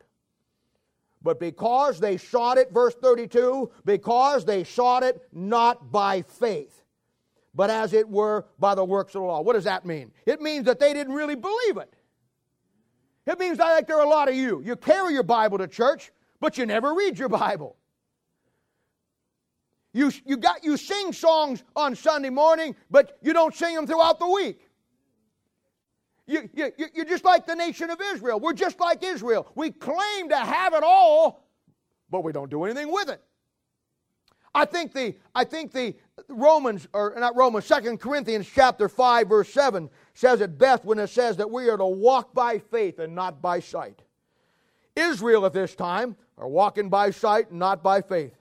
But 1.23 1.39
because 1.39 2.01
they 2.01 2.17
sought 2.17 2.57
it, 2.57 2.73
verse 2.73 2.95
32, 2.95 3.71
because 3.85 4.45
they 4.45 4.65
sought 4.65 5.03
it 5.03 5.21
not 5.33 5.93
by 5.93 6.23
faith, 6.23 6.83
but 7.55 7.69
as 7.69 7.93
it 7.93 8.09
were 8.09 8.47
by 8.59 8.75
the 8.75 8.85
works 8.85 9.15
of 9.15 9.21
the 9.21 9.27
law. 9.27 9.41
What 9.43 9.53
does 9.53 9.65
that 9.65 9.85
mean? 9.85 10.13
It 10.25 10.41
means 10.41 10.65
that 10.65 10.79
they 10.79 10.95
didn't 10.95 11.13
really 11.13 11.35
believe 11.35 11.77
it. 11.77 11.93
It 13.27 13.39
means 13.39 13.59
like 13.59 13.87
there 13.87 13.99
are 13.99 14.05
a 14.05 14.09
lot 14.09 14.29
of 14.29 14.35
you. 14.35 14.63
You 14.65 14.77
carry 14.77 15.13
your 15.13 15.23
Bible 15.23 15.59
to 15.59 15.69
church, 15.69 16.11
but 16.41 16.57
you 16.57 16.65
never 16.65 16.95
read 16.95 17.19
your 17.19 17.29
Bible. 17.29 17.77
You, 19.93 20.13
you, 20.25 20.37
got, 20.37 20.65
you 20.65 20.77
sing 20.77 21.13
songs 21.13 21.63
on 21.75 21.97
Sunday 21.97 22.31
morning, 22.31 22.77
but 22.91 23.19
you 23.23 23.33
don't 23.33 23.55
sing 23.55 23.75
them 23.75 23.87
throughout 23.87 24.21
the 24.21 24.29
week. 24.29 24.70
You, 26.31 26.49
you, 26.55 26.71
you're 26.95 27.05
just 27.05 27.25
like 27.25 27.45
the 27.45 27.57
nation 27.57 27.91
of 27.91 28.01
Israel. 28.01 28.39
We're 28.39 28.53
just 28.53 28.79
like 28.79 29.03
Israel. 29.03 29.51
We 29.57 29.73
claim 29.73 30.29
to 30.29 30.37
have 30.37 30.75
it 30.75 30.85
all, 30.85 31.45
but 32.09 32.23
we 32.23 32.31
don't 32.31 32.49
do 32.49 32.63
anything 32.63 32.93
with 32.93 33.09
it. 33.09 33.21
I 34.55 34.65
think 34.65 34.93
the, 34.93 35.17
I 35.35 35.43
think 35.43 35.73
the 35.73 35.97
Romans, 36.29 36.87
or 36.93 37.15
not 37.19 37.35
Romans, 37.35 37.67
Second 37.67 37.99
Corinthians 37.99 38.49
chapter 38.53 38.89
5, 38.89 39.29
verse 39.29 39.53
7 39.53 39.91
says 40.15 40.41
it 40.41 40.57
best 40.57 40.85
when 40.85 41.01
it 41.01 41.09
says 41.09 41.37
that 41.39 41.51
we 41.51 41.69
are 41.69 41.77
to 41.77 41.85
walk 41.85 42.33
by 42.33 42.59
faith 42.59 43.01
and 43.01 43.13
not 43.13 43.43
by 43.43 43.59
sight. 43.59 44.03
Israel 44.95 45.45
at 45.47 45.53
this 45.53 45.75
time 45.75 46.15
are 46.39 46.49
walking 46.49 46.89
by 46.89 47.11
sight 47.11 47.51
and 47.51 47.59
not 47.59 47.83
by 47.83 48.03
faith. 48.03 48.35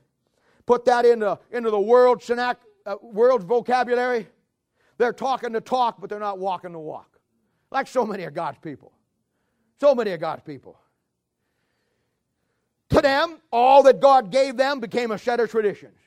Put 0.67 0.85
that 0.85 1.05
into, 1.05 1.39
into 1.51 1.71
the 1.71 1.79
world, 1.79 2.23
uh, 2.29 2.55
world's 3.01 3.45
vocabulary. 3.45 4.27
They're 4.99 5.13
talking 5.13 5.53
the 5.53 5.61
talk, 5.61 5.99
but 5.99 6.11
they're 6.11 6.19
not 6.19 6.37
walking 6.37 6.71
the 6.71 6.79
walk. 6.79 7.18
Like 7.71 7.87
so 7.87 8.05
many 8.05 8.23
of 8.23 8.33
God's 8.33 8.57
people. 8.59 8.91
So 9.79 9.95
many 9.95 10.11
of 10.11 10.19
God's 10.19 10.41
people. 10.43 10.77
To 12.89 13.01
them, 13.01 13.39
all 13.51 13.83
that 13.83 13.99
God 13.99 14.31
gave 14.31 14.57
them 14.57 14.79
became 14.79 15.11
a 15.11 15.17
set 15.17 15.39
of 15.39 15.51
traditions. 15.51 15.97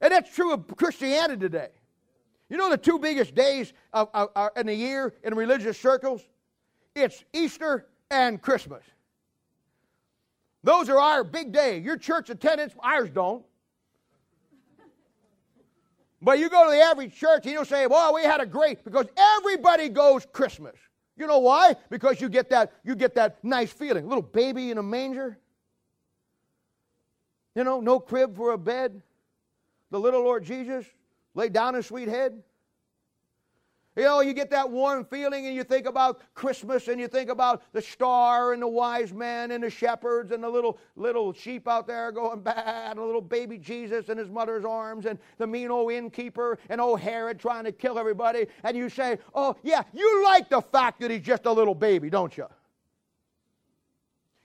And 0.00 0.12
that's 0.12 0.34
true 0.34 0.52
of 0.52 0.76
Christianity 0.76 1.40
today. 1.40 1.68
You 2.48 2.56
know 2.56 2.70
the 2.70 2.78
two 2.78 2.98
biggest 2.98 3.34
days 3.34 3.72
of, 3.92 4.08
of, 4.14 4.30
of, 4.34 4.50
in 4.56 4.66
the 4.66 4.74
year 4.74 5.14
in 5.22 5.34
religious 5.34 5.78
circles? 5.78 6.22
It's 6.94 7.24
Easter 7.32 7.86
and 8.10 8.40
Christmas. 8.40 8.82
Those 10.64 10.88
are 10.88 10.98
our 10.98 11.24
big 11.24 11.52
day. 11.52 11.78
Your 11.78 11.96
church 11.96 12.30
attendance, 12.30 12.74
ours 12.82 13.10
don't. 13.10 13.44
But 16.20 16.38
you 16.38 16.50
go 16.50 16.64
to 16.64 16.70
the 16.70 16.82
average 16.82 17.14
church 17.14 17.44
and 17.44 17.52
you'll 17.52 17.64
say, 17.64 17.86
well, 17.86 18.14
we 18.14 18.22
had 18.22 18.40
a 18.40 18.46
great, 18.46 18.84
because 18.84 19.06
everybody 19.16 19.88
goes 19.88 20.26
Christmas. 20.32 20.74
You 21.16 21.26
know 21.26 21.38
why? 21.38 21.76
Because 21.90 22.20
you 22.20 22.28
get 22.28 22.50
that, 22.50 22.72
you 22.84 22.94
get 22.94 23.14
that 23.16 23.42
nice 23.44 23.72
feeling. 23.72 24.08
Little 24.08 24.22
baby 24.22 24.70
in 24.70 24.78
a 24.78 24.82
manger. 24.82 25.38
You 27.54 27.64
know, 27.64 27.80
no 27.80 27.98
crib 27.98 28.36
for 28.36 28.52
a 28.52 28.58
bed. 28.58 29.02
The 29.90 29.98
little 29.98 30.22
Lord 30.22 30.44
Jesus 30.44 30.86
laid 31.34 31.52
down 31.52 31.74
his 31.74 31.86
sweet 31.86 32.08
head. 32.08 32.42
You 33.98 34.04
know, 34.04 34.20
you 34.20 34.32
get 34.32 34.48
that 34.50 34.70
warm 34.70 35.04
feeling 35.04 35.46
and 35.46 35.56
you 35.56 35.64
think 35.64 35.84
about 35.84 36.20
Christmas 36.32 36.86
and 36.86 37.00
you 37.00 37.08
think 37.08 37.28
about 37.28 37.64
the 37.72 37.82
star 37.82 38.52
and 38.52 38.62
the 38.62 38.68
wise 38.68 39.12
men 39.12 39.50
and 39.50 39.64
the 39.64 39.70
shepherds 39.70 40.30
and 40.30 40.40
the 40.40 40.48
little 40.48 40.78
little 40.94 41.32
sheep 41.32 41.66
out 41.66 41.88
there 41.88 42.12
going 42.12 42.40
bad 42.42 42.92
and 42.92 43.00
a 43.00 43.04
little 43.04 43.20
baby 43.20 43.58
Jesus 43.58 44.08
in 44.08 44.16
his 44.16 44.30
mother's 44.30 44.64
arms 44.64 45.06
and 45.06 45.18
the 45.38 45.48
mean 45.48 45.72
old 45.72 45.90
innkeeper 45.90 46.60
and 46.68 46.80
old 46.80 47.00
Herod 47.00 47.40
trying 47.40 47.64
to 47.64 47.72
kill 47.72 47.98
everybody. 47.98 48.46
And 48.62 48.76
you 48.76 48.88
say, 48.88 49.18
oh, 49.34 49.56
yeah, 49.64 49.82
you 49.92 50.24
like 50.26 50.48
the 50.48 50.62
fact 50.62 51.00
that 51.00 51.10
he's 51.10 51.22
just 51.22 51.46
a 51.46 51.52
little 51.52 51.74
baby, 51.74 52.08
don't 52.08 52.36
you? 52.36 52.46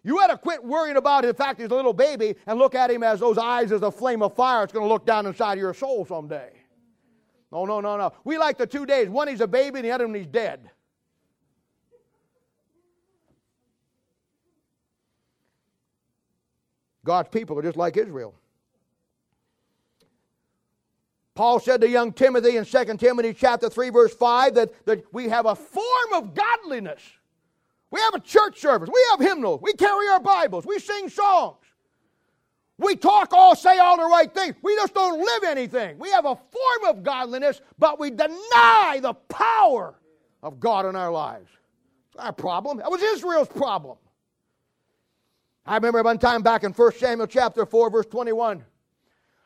You 0.03 0.19
ought 0.19 0.27
to 0.27 0.37
quit 0.39 0.63
worrying 0.63 0.97
about 0.97 1.25
the 1.25 1.33
fact 1.35 1.61
he's 1.61 1.69
a 1.69 1.75
little 1.75 1.93
baby 1.93 2.33
and 2.47 2.57
look 2.57 2.73
at 2.73 2.89
him 2.89 3.03
as 3.03 3.19
those 3.19 3.37
eyes 3.37 3.71
as 3.71 3.83
a 3.83 3.91
flame 3.91 4.23
of 4.23 4.35
fire. 4.35 4.63
It's 4.63 4.73
going 4.73 4.85
to 4.85 4.91
look 4.91 5.05
down 5.05 5.27
inside 5.27 5.53
of 5.53 5.59
your 5.59 5.75
soul 5.75 6.05
someday. 6.05 6.62
No, 7.53 7.65
no, 7.65 7.81
no, 7.81 7.97
no. 7.97 8.11
We 8.23 8.39
like 8.39 8.57
the 8.57 8.65
two 8.65 8.87
days. 8.87 9.09
One 9.09 9.27
he's 9.27 9.39
a 9.39 9.47
baby 9.47 9.77
and 9.77 9.85
the 9.85 9.91
other 9.91 10.07
one 10.07 10.15
he's 10.15 10.25
dead. 10.25 10.71
God's 17.05 17.29
people 17.29 17.59
are 17.59 17.61
just 17.61 17.77
like 17.77 17.95
Israel. 17.95 18.33
Paul 21.35 21.59
said 21.59 21.81
to 21.81 21.89
young 21.89 22.11
Timothy 22.11 22.57
in 22.57 22.65
2 22.65 22.97
Timothy 22.97 23.33
chapter 23.33 23.69
3 23.69 23.89
verse 23.91 24.15
5 24.15 24.55
that, 24.55 24.85
that 24.85 25.13
we 25.13 25.29
have 25.29 25.45
a 25.45 25.55
form 25.55 26.13
of 26.13 26.33
godliness. 26.33 27.01
We 27.91 27.99
have 27.99 28.15
a 28.15 28.19
church 28.19 28.59
service. 28.59 28.89
We 28.91 29.05
have 29.11 29.19
hymnals. 29.19 29.61
We 29.61 29.73
carry 29.73 30.07
our 30.07 30.19
Bibles. 30.19 30.65
We 30.65 30.79
sing 30.79 31.07
songs. 31.07 31.62
We 32.79 32.95
talk 32.95 33.33
all, 33.33 33.55
say 33.55 33.77
all 33.77 33.97
the 33.97 34.03
right 34.03 34.33
things. 34.33 34.55
We 34.61 34.75
just 34.75 34.93
don't 34.93 35.19
live 35.19 35.43
anything. 35.43 35.99
We 35.99 36.09
have 36.11 36.25
a 36.25 36.35
form 36.35 36.89
of 36.89 37.03
godliness, 37.03 37.61
but 37.77 37.99
we 37.99 38.09
deny 38.09 38.99
the 39.01 39.13
power 39.29 39.95
of 40.41 40.59
God 40.59 40.85
in 40.85 40.95
our 40.95 41.11
lives. 41.11 41.49
Our 42.17 42.33
problem. 42.33 42.77
That 42.77 42.91
was 42.91 43.01
Israel's 43.01 43.47
problem. 43.47 43.97
I 45.65 45.75
remember 45.75 46.01
one 46.03 46.17
time 46.17 46.41
back 46.41 46.63
in 46.63 46.73
1 46.73 46.91
Samuel 46.93 47.27
chapter 47.27 47.65
4, 47.65 47.89
verse 47.89 48.05
21. 48.07 48.63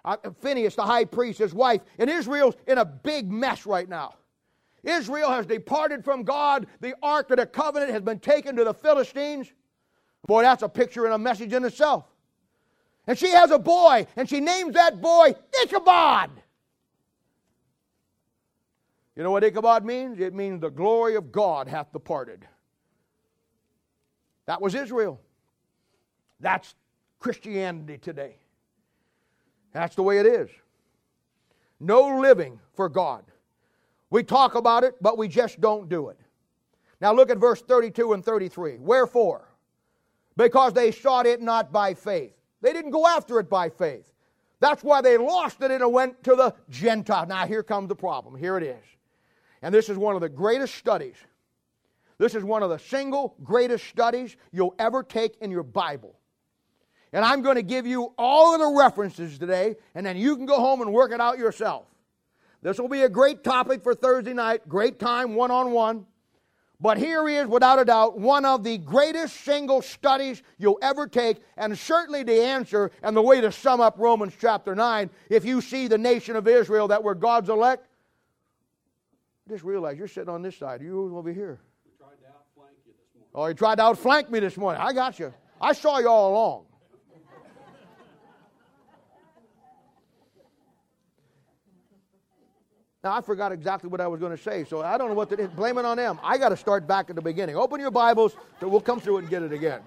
Uh, 0.03 0.17
Phineas, 0.41 0.75
the 0.75 0.83
high 0.83 1.05
priest, 1.05 1.39
his 1.39 1.53
wife, 1.53 1.81
and 1.99 2.09
Israel's 2.09 2.55
in 2.65 2.77
a 2.77 2.85
big 2.85 3.31
mess 3.31 3.65
right 3.65 3.89
now. 3.89 4.15
Israel 4.83 5.29
has 5.31 5.45
departed 5.45 6.03
from 6.03 6.23
God. 6.23 6.65
The 6.79 6.95
Ark 7.03 7.29
of 7.31 7.37
the 7.37 7.45
Covenant 7.45 7.91
has 7.91 8.01
been 8.01 8.19
taken 8.19 8.55
to 8.55 8.63
the 8.63 8.73
Philistines. 8.73 9.51
Boy, 10.25 10.43
that's 10.43 10.63
a 10.63 10.69
picture 10.69 11.05
and 11.05 11.13
a 11.13 11.17
message 11.17 11.53
in 11.53 11.65
itself. 11.65 12.05
And 13.07 13.17
she 13.17 13.29
has 13.29 13.51
a 13.51 13.59
boy, 13.59 14.05
and 14.17 14.29
she 14.29 14.41
names 14.41 14.73
that 14.73 15.01
boy 15.01 15.33
Ichabod. 15.63 16.29
You 19.15 19.23
know 19.23 19.31
what 19.31 19.43
Ichabod 19.43 19.83
means? 19.83 20.19
It 20.19 20.33
means 20.35 20.61
the 20.61 20.69
glory 20.69 21.15
of 21.15 21.31
God 21.31 21.67
hath 21.67 21.91
departed. 21.91 22.45
That 24.45 24.61
was 24.61 24.75
Israel. 24.75 25.19
That's 26.39 26.75
Christianity 27.19 27.97
today. 27.97 28.37
That's 29.73 29.95
the 29.95 30.03
way 30.03 30.19
it 30.19 30.25
is. 30.25 30.49
No 31.79 32.19
living 32.19 32.59
for 32.75 32.89
God. 32.89 33.23
We 34.09 34.23
talk 34.23 34.55
about 34.55 34.83
it, 34.83 34.95
but 35.01 35.17
we 35.17 35.27
just 35.27 35.59
don't 35.59 35.89
do 35.89 36.09
it. 36.09 36.19
Now 37.01 37.13
look 37.13 37.29
at 37.29 37.37
verse 37.37 37.61
32 37.61 38.13
and 38.13 38.23
33. 38.23 38.77
Wherefore? 38.79 39.47
Because 40.35 40.73
they 40.73 40.91
sought 40.91 41.25
it 41.25 41.41
not 41.41 41.71
by 41.71 41.93
faith. 41.93 42.36
They 42.61 42.73
didn't 42.73 42.91
go 42.91 43.05
after 43.07 43.39
it 43.39 43.49
by 43.49 43.69
faith. 43.69 44.11
That's 44.59 44.83
why 44.83 45.01
they 45.01 45.17
lost 45.17 45.61
it 45.61 45.71
and 45.71 45.81
it 45.81 45.91
went 45.91 46.23
to 46.23 46.35
the 46.35 46.55
Gentile. 46.69 47.27
Now, 47.27 47.45
here 47.45 47.63
comes 47.63 47.89
the 47.89 47.95
problem. 47.95 48.35
Here 48.35 48.57
it 48.57 48.63
is. 48.63 48.83
And 49.61 49.73
this 49.73 49.89
is 49.89 49.97
one 49.97 50.15
of 50.15 50.21
the 50.21 50.29
greatest 50.29 50.75
studies. 50.75 51.15
This 52.17 52.33
is 52.33 52.43
one 52.43 52.63
of 52.63 52.69
the 52.69 52.79
single 52.79 53.35
greatest 53.43 53.85
studies 53.85 54.35
you'll 54.51 54.75
ever 54.79 55.03
take 55.03 55.37
in 55.41 55.51
your 55.51 55.63
Bible. 55.63 56.17
And 57.13 57.23
I'm 57.23 57.41
going 57.41 57.55
to 57.55 57.63
give 57.63 57.85
you 57.85 58.13
all 58.17 58.53
of 58.53 58.59
the 58.59 58.79
references 58.79 59.37
today, 59.37 59.75
and 59.95 60.05
then 60.05 60.17
you 60.17 60.35
can 60.35 60.45
go 60.45 60.59
home 60.59 60.81
and 60.81 60.91
work 60.91 61.11
it 61.11 61.21
out 61.21 61.37
yourself. 61.37 61.85
This 62.61 62.79
will 62.79 62.89
be 62.89 63.03
a 63.03 63.09
great 63.09 63.43
topic 63.43 63.83
for 63.83 63.93
Thursday 63.93 64.33
night, 64.33 64.67
great 64.67 64.99
time 64.99 65.35
one 65.35 65.51
on 65.51 65.71
one. 65.71 66.05
But 66.79 66.99
here 66.99 67.27
is, 67.27 67.47
without 67.47 67.79
a 67.79 67.85
doubt, 67.85 68.19
one 68.19 68.45
of 68.45 68.63
the 68.63 68.77
greatest 68.77 69.37
single 69.41 69.81
studies 69.81 70.43
you'll 70.59 70.77
ever 70.83 71.07
take, 71.07 71.37
and 71.57 71.75
certainly 71.77 72.21
the 72.21 72.39
answer 72.39 72.91
and 73.01 73.17
the 73.17 73.21
way 73.21 73.41
to 73.41 73.51
sum 73.51 73.81
up 73.81 73.95
Romans 73.97 74.33
chapter 74.39 74.75
9. 74.75 75.09
If 75.29 75.43
you 75.43 75.61
see 75.61 75.87
the 75.87 75.97
nation 75.97 76.35
of 76.35 76.47
Israel 76.47 76.87
that 76.89 77.03
were 77.03 77.15
God's 77.15 77.49
elect, 77.49 77.87
just 79.49 79.63
realize 79.63 79.97
you're 79.97 80.07
sitting 80.07 80.29
on 80.29 80.43
this 80.43 80.55
side, 80.55 80.81
you're 80.81 81.15
over 81.15 81.31
here. 81.33 81.59
Tried 81.97 82.09
to 82.21 82.27
outflank 82.27 82.77
you 82.85 82.93
this 82.93 83.15
morning. 83.15 83.29
Oh, 83.33 83.47
he 83.47 83.53
tried 83.55 83.75
to 83.75 83.83
outflank 83.83 84.29
me 84.29 84.39
this 84.39 84.55
morning. 84.55 84.79
I 84.79 84.93
got 84.93 85.17
you. 85.17 85.33
I 85.59 85.73
saw 85.73 85.97
you 85.97 86.07
all 86.07 86.31
along. 86.31 86.65
Now, 93.07 93.15
I 93.15 93.21
forgot 93.21 93.53
exactly 93.53 93.89
what 93.89 94.01
I 94.01 94.07
was 94.07 94.19
going 94.19 94.35
to 94.35 94.43
say, 94.43 94.65
so 94.65 94.81
I 94.81 94.97
don't 94.97 95.07
know 95.07 95.13
what 95.13 95.29
to. 95.29 95.47
Blame 95.47 95.77
it 95.77 95.85
on 95.85 95.95
them. 95.95 96.19
I 96.21 96.37
got 96.37 96.49
to 96.49 96.57
start 96.57 96.85
back 96.85 97.09
at 97.09 97.15
the 97.15 97.21
beginning. 97.21 97.55
Open 97.55 97.79
your 97.79 97.89
Bibles, 97.89 98.35
so 98.59 98.67
we'll 98.67 98.81
come 98.81 98.99
through 98.99 99.19
it 99.19 99.21
and 99.21 99.29
get 99.29 99.43
it 99.43 99.53
again. 99.53 99.79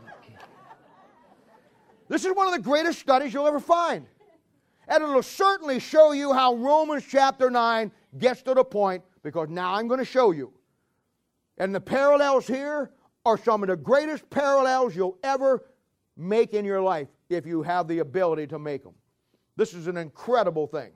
This 2.08 2.24
is 2.24 2.34
one 2.34 2.46
of 2.46 2.54
the 2.54 2.60
greatest 2.60 2.98
studies 2.98 3.34
you'll 3.34 3.46
ever 3.46 3.60
find. 3.60 4.06
And 4.88 5.04
it'll 5.04 5.22
certainly 5.22 5.80
show 5.80 6.12
you 6.12 6.32
how 6.32 6.54
Romans 6.54 7.04
chapter 7.06 7.50
9 7.50 7.92
gets 8.16 8.40
to 8.44 8.54
the 8.54 8.64
point, 8.64 9.04
because 9.22 9.50
now 9.50 9.74
I'm 9.74 9.86
going 9.86 10.00
to 10.00 10.06
show 10.06 10.30
you. 10.30 10.50
And 11.58 11.74
the 11.74 11.80
parallels 11.80 12.46
here 12.46 12.90
are 13.26 13.36
some 13.36 13.62
of 13.62 13.68
the 13.68 13.76
greatest 13.76 14.30
parallels 14.30 14.96
you'll 14.96 15.18
ever 15.22 15.62
make 16.16 16.54
in 16.54 16.64
your 16.64 16.80
life 16.80 17.08
if 17.28 17.44
you 17.44 17.60
have 17.60 17.86
the 17.86 17.98
ability 17.98 18.46
to 18.46 18.58
make 18.58 18.82
them. 18.82 18.94
This 19.56 19.74
is 19.74 19.88
an 19.88 19.98
incredible 19.98 20.66
thing. 20.66 20.92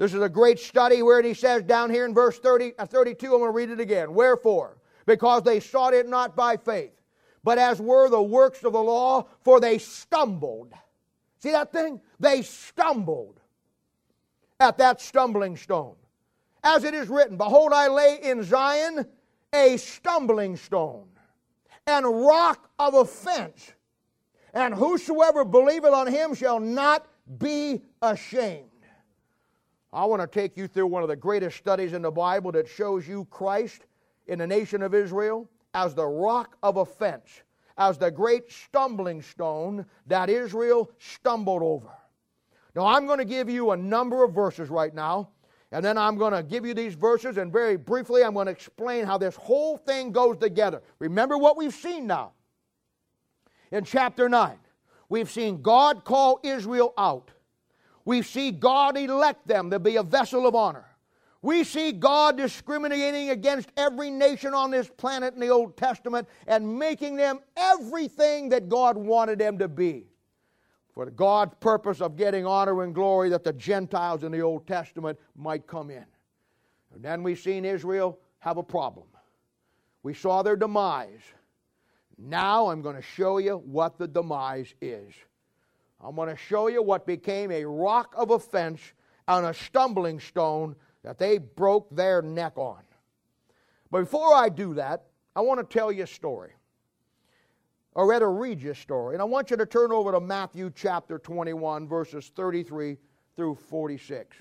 This 0.00 0.14
is 0.14 0.22
a 0.22 0.30
great 0.30 0.58
study 0.58 1.02
where 1.02 1.20
he 1.20 1.34
says 1.34 1.62
down 1.62 1.90
here 1.90 2.06
in 2.06 2.14
verse 2.14 2.38
30, 2.38 2.72
uh, 2.78 2.86
32, 2.86 3.26
I'm 3.26 3.32
going 3.32 3.48
to 3.48 3.50
read 3.50 3.68
it 3.68 3.80
again. 3.80 4.14
Wherefore? 4.14 4.78
Because 5.04 5.42
they 5.42 5.60
sought 5.60 5.92
it 5.92 6.08
not 6.08 6.34
by 6.34 6.56
faith, 6.56 6.94
but 7.44 7.58
as 7.58 7.82
were 7.82 8.08
the 8.08 8.22
works 8.22 8.64
of 8.64 8.72
the 8.72 8.82
law, 8.82 9.26
for 9.44 9.60
they 9.60 9.76
stumbled. 9.76 10.72
See 11.40 11.50
that 11.50 11.70
thing? 11.70 12.00
They 12.18 12.40
stumbled 12.40 13.40
at 14.58 14.78
that 14.78 15.02
stumbling 15.02 15.58
stone. 15.58 15.96
As 16.64 16.84
it 16.84 16.94
is 16.94 17.10
written, 17.10 17.36
Behold, 17.36 17.74
I 17.74 17.88
lay 17.88 18.20
in 18.22 18.42
Zion 18.42 19.06
a 19.52 19.76
stumbling 19.76 20.56
stone 20.56 21.08
and 21.86 22.06
rock 22.06 22.70
of 22.78 22.94
offense, 22.94 23.70
and 24.54 24.72
whosoever 24.72 25.44
believeth 25.44 25.92
on 25.92 26.06
him 26.06 26.34
shall 26.34 26.58
not 26.58 27.06
be 27.38 27.82
ashamed. 28.00 28.69
I 29.92 30.04
want 30.04 30.22
to 30.22 30.28
take 30.28 30.56
you 30.56 30.68
through 30.68 30.86
one 30.86 31.02
of 31.02 31.08
the 31.08 31.16
greatest 31.16 31.56
studies 31.56 31.92
in 31.92 32.02
the 32.02 32.10
Bible 32.10 32.52
that 32.52 32.68
shows 32.68 33.08
you 33.08 33.26
Christ 33.30 33.86
in 34.28 34.38
the 34.38 34.46
nation 34.46 34.82
of 34.82 34.94
Israel 34.94 35.48
as 35.74 35.94
the 35.94 36.06
rock 36.06 36.56
of 36.62 36.76
offense, 36.76 37.42
as 37.76 37.98
the 37.98 38.10
great 38.10 38.50
stumbling 38.52 39.20
stone 39.20 39.84
that 40.06 40.30
Israel 40.30 40.90
stumbled 40.98 41.62
over. 41.62 41.88
Now, 42.76 42.86
I'm 42.86 43.06
going 43.06 43.18
to 43.18 43.24
give 43.24 43.50
you 43.50 43.72
a 43.72 43.76
number 43.76 44.22
of 44.22 44.32
verses 44.32 44.68
right 44.68 44.94
now, 44.94 45.30
and 45.72 45.84
then 45.84 45.98
I'm 45.98 46.16
going 46.16 46.32
to 46.32 46.42
give 46.44 46.64
you 46.64 46.72
these 46.72 46.94
verses, 46.94 47.36
and 47.36 47.52
very 47.52 47.76
briefly, 47.76 48.22
I'm 48.22 48.34
going 48.34 48.46
to 48.46 48.52
explain 48.52 49.04
how 49.04 49.18
this 49.18 49.34
whole 49.34 49.76
thing 49.76 50.12
goes 50.12 50.36
together. 50.36 50.82
Remember 51.00 51.36
what 51.36 51.56
we've 51.56 51.74
seen 51.74 52.06
now. 52.06 52.32
In 53.72 53.84
chapter 53.84 54.28
9, 54.28 54.56
we've 55.08 55.30
seen 55.30 55.62
God 55.62 56.04
call 56.04 56.38
Israel 56.44 56.94
out 56.96 57.32
we 58.10 58.22
see 58.22 58.50
God 58.50 58.96
elect 58.96 59.46
them 59.46 59.70
to 59.70 59.78
be 59.78 59.94
a 59.94 60.02
vessel 60.02 60.44
of 60.44 60.56
honor. 60.56 60.84
We 61.42 61.62
see 61.62 61.92
God 61.92 62.36
discriminating 62.36 63.30
against 63.30 63.70
every 63.76 64.10
nation 64.10 64.52
on 64.52 64.72
this 64.72 64.88
planet 64.88 65.34
in 65.34 65.38
the 65.38 65.50
Old 65.50 65.76
Testament 65.76 66.26
and 66.48 66.76
making 66.76 67.14
them 67.14 67.38
everything 67.56 68.48
that 68.48 68.68
God 68.68 68.96
wanted 68.96 69.38
them 69.38 69.58
to 69.58 69.68
be. 69.68 70.08
For 70.92 71.06
God's 71.08 71.54
purpose 71.60 72.00
of 72.00 72.16
getting 72.16 72.44
honor 72.44 72.82
and 72.82 72.92
glory 72.92 73.28
that 73.28 73.44
the 73.44 73.52
Gentiles 73.52 74.24
in 74.24 74.32
the 74.32 74.40
Old 74.40 74.66
Testament 74.66 75.16
might 75.36 75.68
come 75.68 75.88
in. 75.88 76.06
And 76.92 77.04
then 77.04 77.22
we've 77.22 77.38
seen 77.38 77.64
Israel 77.64 78.18
have 78.40 78.56
a 78.56 78.64
problem. 78.64 79.06
We 80.02 80.14
saw 80.14 80.42
their 80.42 80.56
demise. 80.56 81.22
Now 82.18 82.70
I'm 82.70 82.82
going 82.82 82.96
to 82.96 83.02
show 83.02 83.38
you 83.38 83.58
what 83.58 83.98
the 83.98 84.08
demise 84.08 84.74
is. 84.80 85.14
I'm 86.02 86.16
going 86.16 86.28
to 86.28 86.36
show 86.36 86.68
you 86.68 86.82
what 86.82 87.06
became 87.06 87.50
a 87.50 87.64
rock 87.64 88.14
of 88.16 88.30
offense 88.30 88.80
and 89.28 89.46
a 89.46 89.54
stumbling 89.54 90.18
stone 90.18 90.76
that 91.02 91.18
they 91.18 91.38
broke 91.38 91.94
their 91.94 92.22
neck 92.22 92.56
on. 92.56 92.82
But 93.90 94.00
before 94.00 94.34
I 94.34 94.48
do 94.48 94.74
that, 94.74 95.04
I 95.34 95.40
want 95.40 95.60
to 95.60 95.78
tell 95.78 95.92
you 95.92 96.04
a 96.04 96.06
story. 96.06 96.52
Or 97.94 98.08
rather, 98.08 98.32
read 98.32 98.62
you 98.62 98.70
a 98.70 98.74
story. 98.74 99.14
And 99.14 99.22
I 99.22 99.24
want 99.24 99.50
you 99.50 99.56
to 99.56 99.66
turn 99.66 99.92
over 99.92 100.12
to 100.12 100.20
Matthew 100.20 100.70
chapter 100.74 101.18
21, 101.18 101.88
verses 101.88 102.30
33 102.34 102.96
through 103.36 103.56
46. 103.56 104.36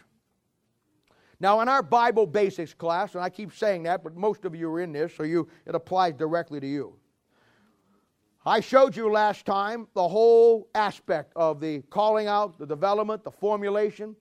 Now, 1.39 1.62
in 1.62 1.70
our 1.70 1.82
Bible 1.82 2.28
basics 2.28 2.74
class, 2.74 3.16
and 3.16 3.24
I 3.24 3.30
keep 3.30 3.53
saying 3.53 3.84
that, 3.84 4.03
but 4.03 4.16
most 4.16 4.45
of 4.45 4.55
you 4.55 4.70
are 4.72 4.82
in 4.82 4.91
this, 4.91 5.16
so 5.16 5.24
you, 5.24 5.47
it 5.66 5.74
applies 5.74 6.14
directly 6.14 6.60
to 6.60 6.68
you. 6.68 6.95
I 8.45 8.61
showed 8.61 8.95
you 8.95 9.11
last 9.11 9.45
time 9.45 9.87
the 9.93 10.07
whole 10.07 10.69
aspect 10.73 11.33
of 11.35 11.59
the 11.59 11.81
calling 11.89 12.27
out, 12.27 12.57
the 12.57 12.65
development, 12.65 13.23
the 13.23 13.31
formulation, 13.31 14.15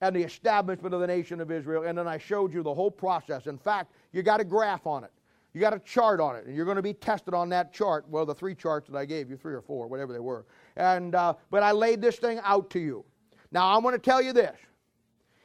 and 0.00 0.16
the 0.16 0.22
establishment 0.22 0.94
of 0.94 1.00
the 1.00 1.06
nation 1.06 1.40
of 1.40 1.50
Israel. 1.50 1.84
And 1.84 1.96
then 1.96 2.08
I 2.08 2.16
showed 2.16 2.54
you 2.54 2.62
the 2.62 2.72
whole 2.72 2.90
process. 2.90 3.46
In 3.46 3.58
fact, 3.58 3.92
you 4.12 4.22
got 4.22 4.40
a 4.40 4.44
graph 4.44 4.86
on 4.86 5.04
it, 5.04 5.10
you 5.52 5.60
got 5.60 5.74
a 5.74 5.78
chart 5.80 6.20
on 6.20 6.36
it, 6.36 6.46
and 6.46 6.56
you're 6.56 6.64
going 6.64 6.76
to 6.76 6.82
be 6.82 6.94
tested 6.94 7.34
on 7.34 7.50
that 7.50 7.72
chart. 7.72 8.06
Well, 8.08 8.24
the 8.24 8.34
three 8.34 8.54
charts 8.54 8.88
that 8.88 8.96
I 8.96 9.04
gave 9.04 9.28
you, 9.28 9.36
three 9.36 9.54
or 9.54 9.62
four, 9.62 9.86
whatever 9.88 10.12
they 10.12 10.18
were. 10.18 10.46
And 10.76 11.14
uh, 11.14 11.34
but 11.50 11.62
I 11.62 11.72
laid 11.72 12.00
this 12.00 12.16
thing 12.16 12.40
out 12.42 12.70
to 12.70 12.80
you. 12.80 13.04
Now 13.50 13.76
I'm 13.76 13.82
going 13.82 13.94
to 13.94 14.00
tell 14.00 14.22
you 14.22 14.32
this: 14.32 14.56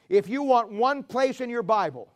if 0.08 0.26
you 0.26 0.42
want 0.42 0.72
one 0.72 1.02
place 1.02 1.42
in 1.42 1.50
your 1.50 1.62
Bible 1.62 2.10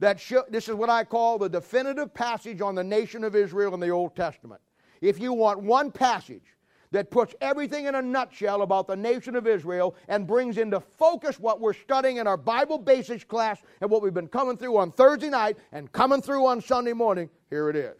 that 0.00 0.20
show, 0.20 0.44
this 0.48 0.68
is 0.68 0.74
what 0.74 0.90
I 0.90 1.04
call 1.04 1.38
the 1.38 1.48
definitive 1.48 2.14
passage 2.14 2.60
on 2.60 2.74
the 2.74 2.84
nation 2.84 3.24
of 3.24 3.34
Israel 3.34 3.74
in 3.74 3.80
the 3.80 3.90
Old 3.90 4.14
Testament. 4.14 4.60
If 5.00 5.18
you 5.20 5.32
want 5.32 5.60
one 5.60 5.90
passage 5.90 6.56
that 6.90 7.10
puts 7.10 7.34
everything 7.40 7.86
in 7.86 7.94
a 7.94 8.02
nutshell 8.02 8.62
about 8.62 8.86
the 8.86 8.96
nation 8.96 9.36
of 9.36 9.46
Israel 9.46 9.94
and 10.08 10.26
brings 10.26 10.56
into 10.56 10.80
focus 10.80 11.38
what 11.38 11.60
we're 11.60 11.74
studying 11.74 12.16
in 12.16 12.26
our 12.26 12.36
Bible 12.36 12.78
basics 12.78 13.24
class 13.24 13.60
and 13.80 13.90
what 13.90 14.02
we've 14.02 14.14
been 14.14 14.28
coming 14.28 14.56
through 14.56 14.78
on 14.78 14.90
Thursday 14.92 15.28
night 15.28 15.58
and 15.72 15.92
coming 15.92 16.22
through 16.22 16.46
on 16.46 16.60
Sunday 16.60 16.94
morning, 16.94 17.28
here 17.50 17.68
it 17.68 17.76
is. 17.76 17.96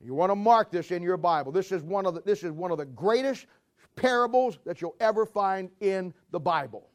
You 0.00 0.14
want 0.14 0.30
to 0.30 0.36
mark 0.36 0.70
this 0.70 0.90
in 0.90 1.02
your 1.02 1.16
Bible. 1.16 1.50
This 1.50 1.72
is 1.72 1.82
one 1.82 2.04
of 2.04 2.14
the, 2.14 2.20
this 2.20 2.42
is 2.42 2.52
one 2.52 2.70
of 2.70 2.76
the 2.76 2.84
greatest 2.84 3.46
parables 3.96 4.58
that 4.66 4.82
you'll 4.82 4.96
ever 5.00 5.24
find 5.24 5.70
in 5.80 6.12
the 6.30 6.40
Bible. 6.40 6.90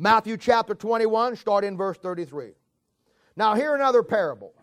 Matthew 0.00 0.36
chapter 0.36 0.76
21, 0.76 1.34
start 1.34 1.64
in 1.64 1.76
verse 1.76 1.98
33. 1.98 2.52
Now, 3.36 3.56
hear 3.56 3.74
another 3.74 4.04
parable. 4.04 4.54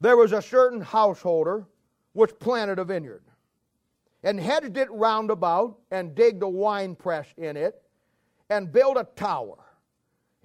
There 0.00 0.16
was 0.16 0.30
a 0.30 0.40
certain 0.40 0.80
householder 0.80 1.66
which 2.12 2.38
planted 2.38 2.78
a 2.78 2.84
vineyard, 2.84 3.24
and 4.22 4.38
hedged 4.38 4.76
it 4.76 4.88
round 4.92 5.32
about, 5.32 5.80
and 5.90 6.14
digged 6.14 6.44
a 6.44 6.48
wine 6.48 6.94
press 6.94 7.26
in 7.36 7.56
it, 7.56 7.82
and 8.48 8.70
built 8.70 8.96
a 8.96 9.08
tower, 9.16 9.58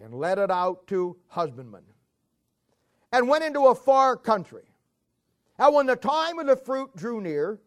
and 0.02 0.12
let 0.16 0.40
it 0.40 0.50
out 0.50 0.88
to 0.88 1.16
husbandmen, 1.28 1.84
and 3.12 3.30
went 3.30 3.44
into 3.44 3.68
a 3.68 3.76
far 3.76 4.16
country. 4.18 4.64
And 5.60 5.76
when 5.76 5.86
the 5.86 5.96
time 5.96 6.40
of 6.40 6.48
the 6.48 6.56
fruit 6.56 6.96
drew 6.96 7.22
near, 7.22 7.60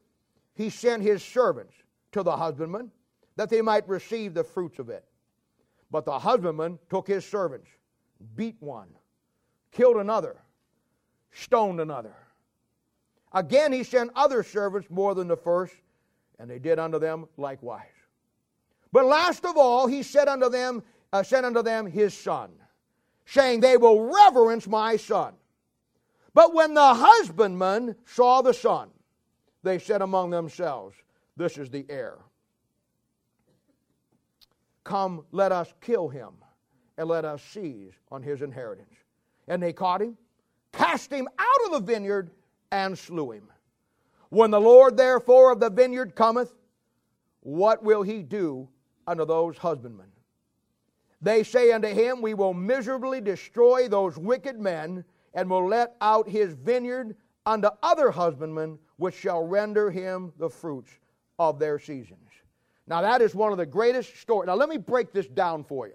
he 0.55 0.71
sent 0.71 1.05
his 1.05 1.23
servants 1.23 1.75
to 2.11 2.25
the 2.25 2.37
husbandmen 2.37 2.91
that 3.37 3.49
they 3.49 3.63
might 3.63 3.89
receive 3.89 4.35
the 4.35 4.43
fruits 4.43 4.81
of 4.81 4.89
it. 4.89 5.05
But 5.91 6.05
the 6.05 6.19
husbandman 6.19 6.79
took 6.89 7.07
his 7.07 7.25
servants, 7.25 7.69
beat 8.37 8.57
one, 8.61 8.89
killed 9.73 9.97
another, 9.97 10.37
stoned 11.33 11.81
another. 11.81 12.15
Again, 13.33 13.73
he 13.73 13.85
sent 13.85 14.11
other 14.15 14.43
servants 14.43 14.89
more 14.91 15.15
than 15.15 15.29
the 15.29 15.37
first, 15.37 15.75
and 16.39 16.51
they 16.51 16.59
did 16.59 16.79
unto 16.79 16.99
them 16.99 17.27
likewise. 17.37 17.87
But 18.93 19.07
last 19.07 19.45
of 19.45 19.57
all, 19.57 19.87
he 19.87 20.03
said 20.03 20.29
unto 20.29 20.49
them, 20.49 20.83
uh, 21.13 21.23
sent 21.23 21.47
unto 21.47 21.63
them 21.63 21.87
his 21.87 22.15
son, 22.15 22.51
saying, 23.27 23.61
They 23.61 23.77
will 23.77 24.13
reverence 24.13 24.67
my 24.67 24.97
son. 24.97 25.35
But 26.35 26.55
when 26.55 26.75
the 26.75 26.95
husbandmen 26.95 27.97
saw 28.05 28.43
the 28.43 28.55
son, 28.55 28.91
they 29.63 29.79
said 29.79 30.03
among 30.03 30.31
themselves, 30.31 30.97
This 31.37 31.59
is 31.59 31.71
the 31.71 31.85
heir. 31.89 32.19
Come, 34.85 35.25
let 35.33 35.53
us 35.53 35.73
kill 35.81 36.09
him, 36.09 36.33
and 36.97 37.09
let 37.09 37.25
us 37.25 37.43
seize 37.43 37.93
on 38.11 38.23
his 38.23 38.43
inheritance. 38.43 38.95
And 39.49 39.63
they 39.63 39.73
caught 39.73 40.01
him, 40.01 40.17
cast 40.73 41.13
him 41.13 41.29
out 41.39 41.67
of 41.67 41.73
the 41.73 41.93
vineyard, 41.93 42.31
and 42.73 42.99
slew 42.99 43.33
him. 43.33 43.49
When 44.31 44.51
the 44.51 44.61
Lord 44.61 44.97
therefore 44.97 45.53
of 45.53 45.61
the 45.61 45.71
vineyard 45.71 46.15
cometh, 46.15 46.55
what 47.41 47.83
will 47.83 48.03
he 48.03 48.23
do 48.23 48.69
unto 49.07 49.25
those 49.25 49.59
husbandmen? 49.59 50.07
They 51.21 51.43
say 51.43 51.73
unto 51.73 51.89
him, 51.89 52.23
We 52.23 52.35
will 52.35 52.55
miserably 52.55 53.21
destroy 53.21 53.89
those 53.89 54.17
wicked 54.17 54.59
men, 54.59 55.05
and 55.35 55.51
will 55.51 55.69
let 55.69 55.97
out 56.01 56.29
his 56.29 56.55
vineyard 56.55 57.17
unto 57.45 57.69
other 57.83 58.11
husbandmen, 58.11 58.79
which 58.97 59.15
shall 59.15 59.47
render 59.47 59.91
him 59.91 60.33
the 60.39 60.49
fruits 60.49 60.91
of 61.39 61.59
their 61.59 61.79
seasons. 61.79 62.30
Now, 62.87 63.03
that 63.03 63.23
is 63.23 63.35
one 63.35 63.53
of 63.53 63.59
the 63.59 63.67
greatest 63.67 64.21
stories. 64.21 64.47
Now, 64.49 64.55
let 64.55 64.69
me 64.69 64.77
break 64.77 65.13
this 65.13 65.27
down 65.27 65.65
for 65.65 65.87
you. 65.87 65.95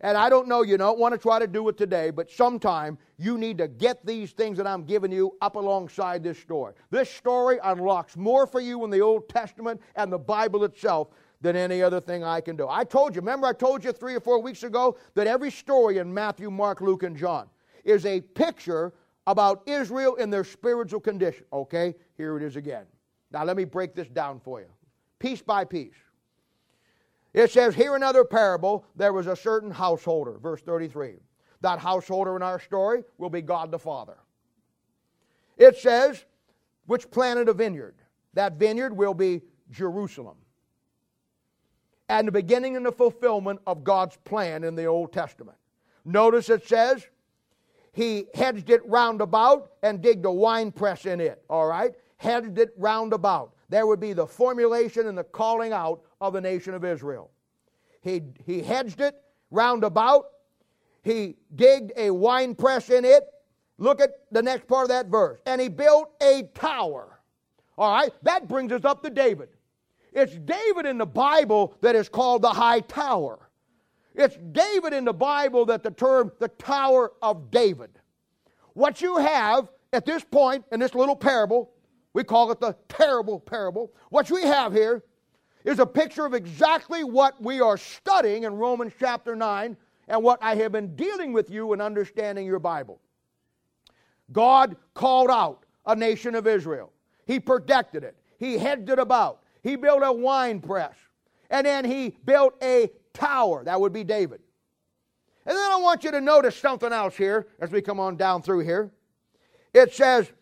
And 0.00 0.16
I 0.16 0.28
don't 0.28 0.46
know, 0.46 0.62
you 0.62 0.76
don't 0.76 0.98
want 0.98 1.14
to 1.14 1.18
try 1.18 1.38
to 1.38 1.46
do 1.46 1.68
it 1.68 1.78
today, 1.78 2.10
but 2.10 2.30
sometime 2.30 2.98
you 3.16 3.38
need 3.38 3.56
to 3.58 3.68
get 3.68 4.04
these 4.04 4.32
things 4.32 4.58
that 4.58 4.66
I'm 4.66 4.84
giving 4.84 5.10
you 5.10 5.36
up 5.40 5.56
alongside 5.56 6.22
this 6.22 6.38
story. 6.38 6.74
This 6.90 7.10
story 7.10 7.58
unlocks 7.64 8.16
more 8.16 8.46
for 8.46 8.60
you 8.60 8.84
in 8.84 8.90
the 8.90 9.00
Old 9.00 9.28
Testament 9.28 9.80
and 9.94 10.12
the 10.12 10.18
Bible 10.18 10.64
itself 10.64 11.08
than 11.40 11.56
any 11.56 11.82
other 11.82 12.00
thing 12.00 12.24
I 12.24 12.40
can 12.40 12.56
do. 12.56 12.68
I 12.68 12.84
told 12.84 13.14
you, 13.14 13.22
remember 13.22 13.46
I 13.46 13.52
told 13.54 13.84
you 13.84 13.92
three 13.92 14.14
or 14.14 14.20
four 14.20 14.40
weeks 14.40 14.64
ago 14.64 14.98
that 15.14 15.26
every 15.26 15.50
story 15.50 15.98
in 15.98 16.12
Matthew, 16.12 16.50
Mark, 16.50 16.82
Luke, 16.82 17.02
and 17.02 17.16
John 17.16 17.48
is 17.84 18.04
a 18.04 18.20
picture 18.20 18.92
about 19.26 19.62
Israel 19.66 20.16
in 20.16 20.28
their 20.28 20.44
spiritual 20.44 21.00
condition. 21.00 21.44
Okay, 21.52 21.94
here 22.16 22.36
it 22.36 22.42
is 22.42 22.56
again. 22.56 22.84
Now 23.30 23.44
let 23.44 23.56
me 23.56 23.64
break 23.64 23.94
this 23.94 24.08
down 24.08 24.40
for 24.40 24.60
you 24.60 24.68
piece 25.18 25.42
by 25.42 25.64
piece. 25.64 25.94
It 27.32 27.50
says, 27.50 27.74
Here 27.74 27.94
another 27.94 28.24
parable, 28.24 28.86
there 28.96 29.12
was 29.12 29.26
a 29.26 29.36
certain 29.36 29.70
householder, 29.70 30.38
verse 30.38 30.62
33. 30.62 31.16
That 31.60 31.78
householder 31.78 32.36
in 32.36 32.42
our 32.42 32.60
story 32.60 33.04
will 33.18 33.30
be 33.30 33.42
God 33.42 33.70
the 33.70 33.78
Father. 33.78 34.16
It 35.58 35.76
says, 35.76 36.24
which 36.86 37.10
planted 37.10 37.48
a 37.48 37.52
vineyard. 37.52 37.96
That 38.34 38.54
vineyard 38.54 38.96
will 38.96 39.14
be 39.14 39.42
Jerusalem. 39.70 40.36
And 42.08 42.28
the 42.28 42.32
beginning 42.32 42.76
and 42.76 42.86
the 42.86 42.92
fulfillment 42.92 43.60
of 43.66 43.82
God's 43.82 44.16
plan 44.18 44.62
in 44.64 44.76
the 44.76 44.84
Old 44.84 45.12
Testament. 45.12 45.58
Notice 46.04 46.48
it 46.50 46.66
says, 46.66 47.06
he 47.92 48.26
hedged 48.34 48.70
it 48.70 48.86
round 48.86 49.20
about 49.20 49.72
and 49.82 50.00
digged 50.00 50.24
a 50.24 50.30
wine 50.30 50.70
press 50.70 51.06
in 51.06 51.20
it. 51.20 51.42
All 51.50 51.66
right? 51.66 51.94
Hedged 52.18 52.58
it 52.58 52.72
round 52.76 53.12
about 53.12 53.55
there 53.68 53.86
would 53.86 54.00
be 54.00 54.12
the 54.12 54.26
formulation 54.26 55.06
and 55.06 55.16
the 55.16 55.24
calling 55.24 55.72
out 55.72 56.02
of 56.20 56.32
the 56.32 56.40
nation 56.40 56.74
of 56.74 56.84
Israel. 56.84 57.30
He, 58.00 58.22
he 58.44 58.62
hedged 58.62 59.00
it 59.00 59.16
round 59.50 59.84
about. 59.84 60.26
He 61.02 61.36
digged 61.54 61.92
a 61.96 62.10
wine 62.10 62.54
press 62.54 62.90
in 62.90 63.04
it. 63.04 63.24
Look 63.78 64.00
at 64.00 64.10
the 64.30 64.42
next 64.42 64.66
part 64.66 64.84
of 64.84 64.88
that 64.90 65.06
verse. 65.06 65.40
And 65.46 65.60
he 65.60 65.68
built 65.68 66.10
a 66.22 66.48
tower. 66.54 67.20
All 67.78 67.92
right, 67.92 68.12
that 68.22 68.48
brings 68.48 68.72
us 68.72 68.84
up 68.84 69.02
to 69.02 69.10
David. 69.10 69.48
It's 70.12 70.34
David 70.34 70.86
in 70.86 70.96
the 70.96 71.06
Bible 71.06 71.74
that 71.82 71.94
is 71.94 72.08
called 72.08 72.42
the 72.42 72.48
high 72.50 72.80
tower. 72.80 73.50
It's 74.14 74.36
David 74.52 74.94
in 74.94 75.04
the 75.04 75.12
Bible 75.12 75.66
that 75.66 75.82
the 75.82 75.90
term 75.90 76.32
the 76.38 76.48
Tower 76.48 77.12
of 77.20 77.50
David. 77.50 77.90
What 78.72 79.02
you 79.02 79.18
have 79.18 79.68
at 79.92 80.06
this 80.06 80.24
point 80.24 80.64
in 80.72 80.80
this 80.80 80.94
little 80.94 81.16
parable 81.16 81.70
we 82.16 82.24
call 82.24 82.50
it 82.50 82.60
the 82.60 82.74
terrible 82.88 83.38
parable. 83.38 83.92
What 84.08 84.30
we 84.30 84.40
have 84.40 84.72
here 84.72 85.04
is 85.66 85.80
a 85.80 85.84
picture 85.84 86.24
of 86.24 86.32
exactly 86.32 87.04
what 87.04 87.42
we 87.42 87.60
are 87.60 87.76
studying 87.76 88.44
in 88.44 88.54
Romans 88.54 88.94
chapter 88.98 89.36
9 89.36 89.76
and 90.08 90.22
what 90.22 90.42
I 90.42 90.54
have 90.54 90.72
been 90.72 90.96
dealing 90.96 91.34
with 91.34 91.50
you 91.50 91.74
in 91.74 91.82
understanding 91.82 92.46
your 92.46 92.58
Bible. 92.58 93.02
God 94.32 94.76
called 94.94 95.30
out 95.30 95.66
a 95.84 95.94
nation 95.94 96.34
of 96.34 96.46
Israel. 96.46 96.90
He 97.26 97.38
protected 97.38 98.02
it. 98.02 98.16
He 98.38 98.56
hedged 98.56 98.88
it 98.88 98.98
about. 98.98 99.42
He 99.62 99.76
built 99.76 100.00
a 100.02 100.10
wine 100.10 100.60
press. 100.60 100.94
And 101.50 101.66
then 101.66 101.84
he 101.84 102.16
built 102.24 102.54
a 102.62 102.90
tower. 103.12 103.62
That 103.62 103.78
would 103.78 103.92
be 103.92 104.04
David. 104.04 104.40
And 105.44 105.54
then 105.54 105.70
I 105.70 105.76
want 105.76 106.02
you 106.02 106.12
to 106.12 106.20
notice 106.22 106.56
something 106.56 106.94
else 106.94 107.14
here 107.14 107.48
as 107.60 107.70
we 107.70 107.82
come 107.82 108.00
on 108.00 108.16
down 108.16 108.40
through 108.40 108.60
here. 108.60 108.90
It 109.74 109.92
says, 109.92 110.32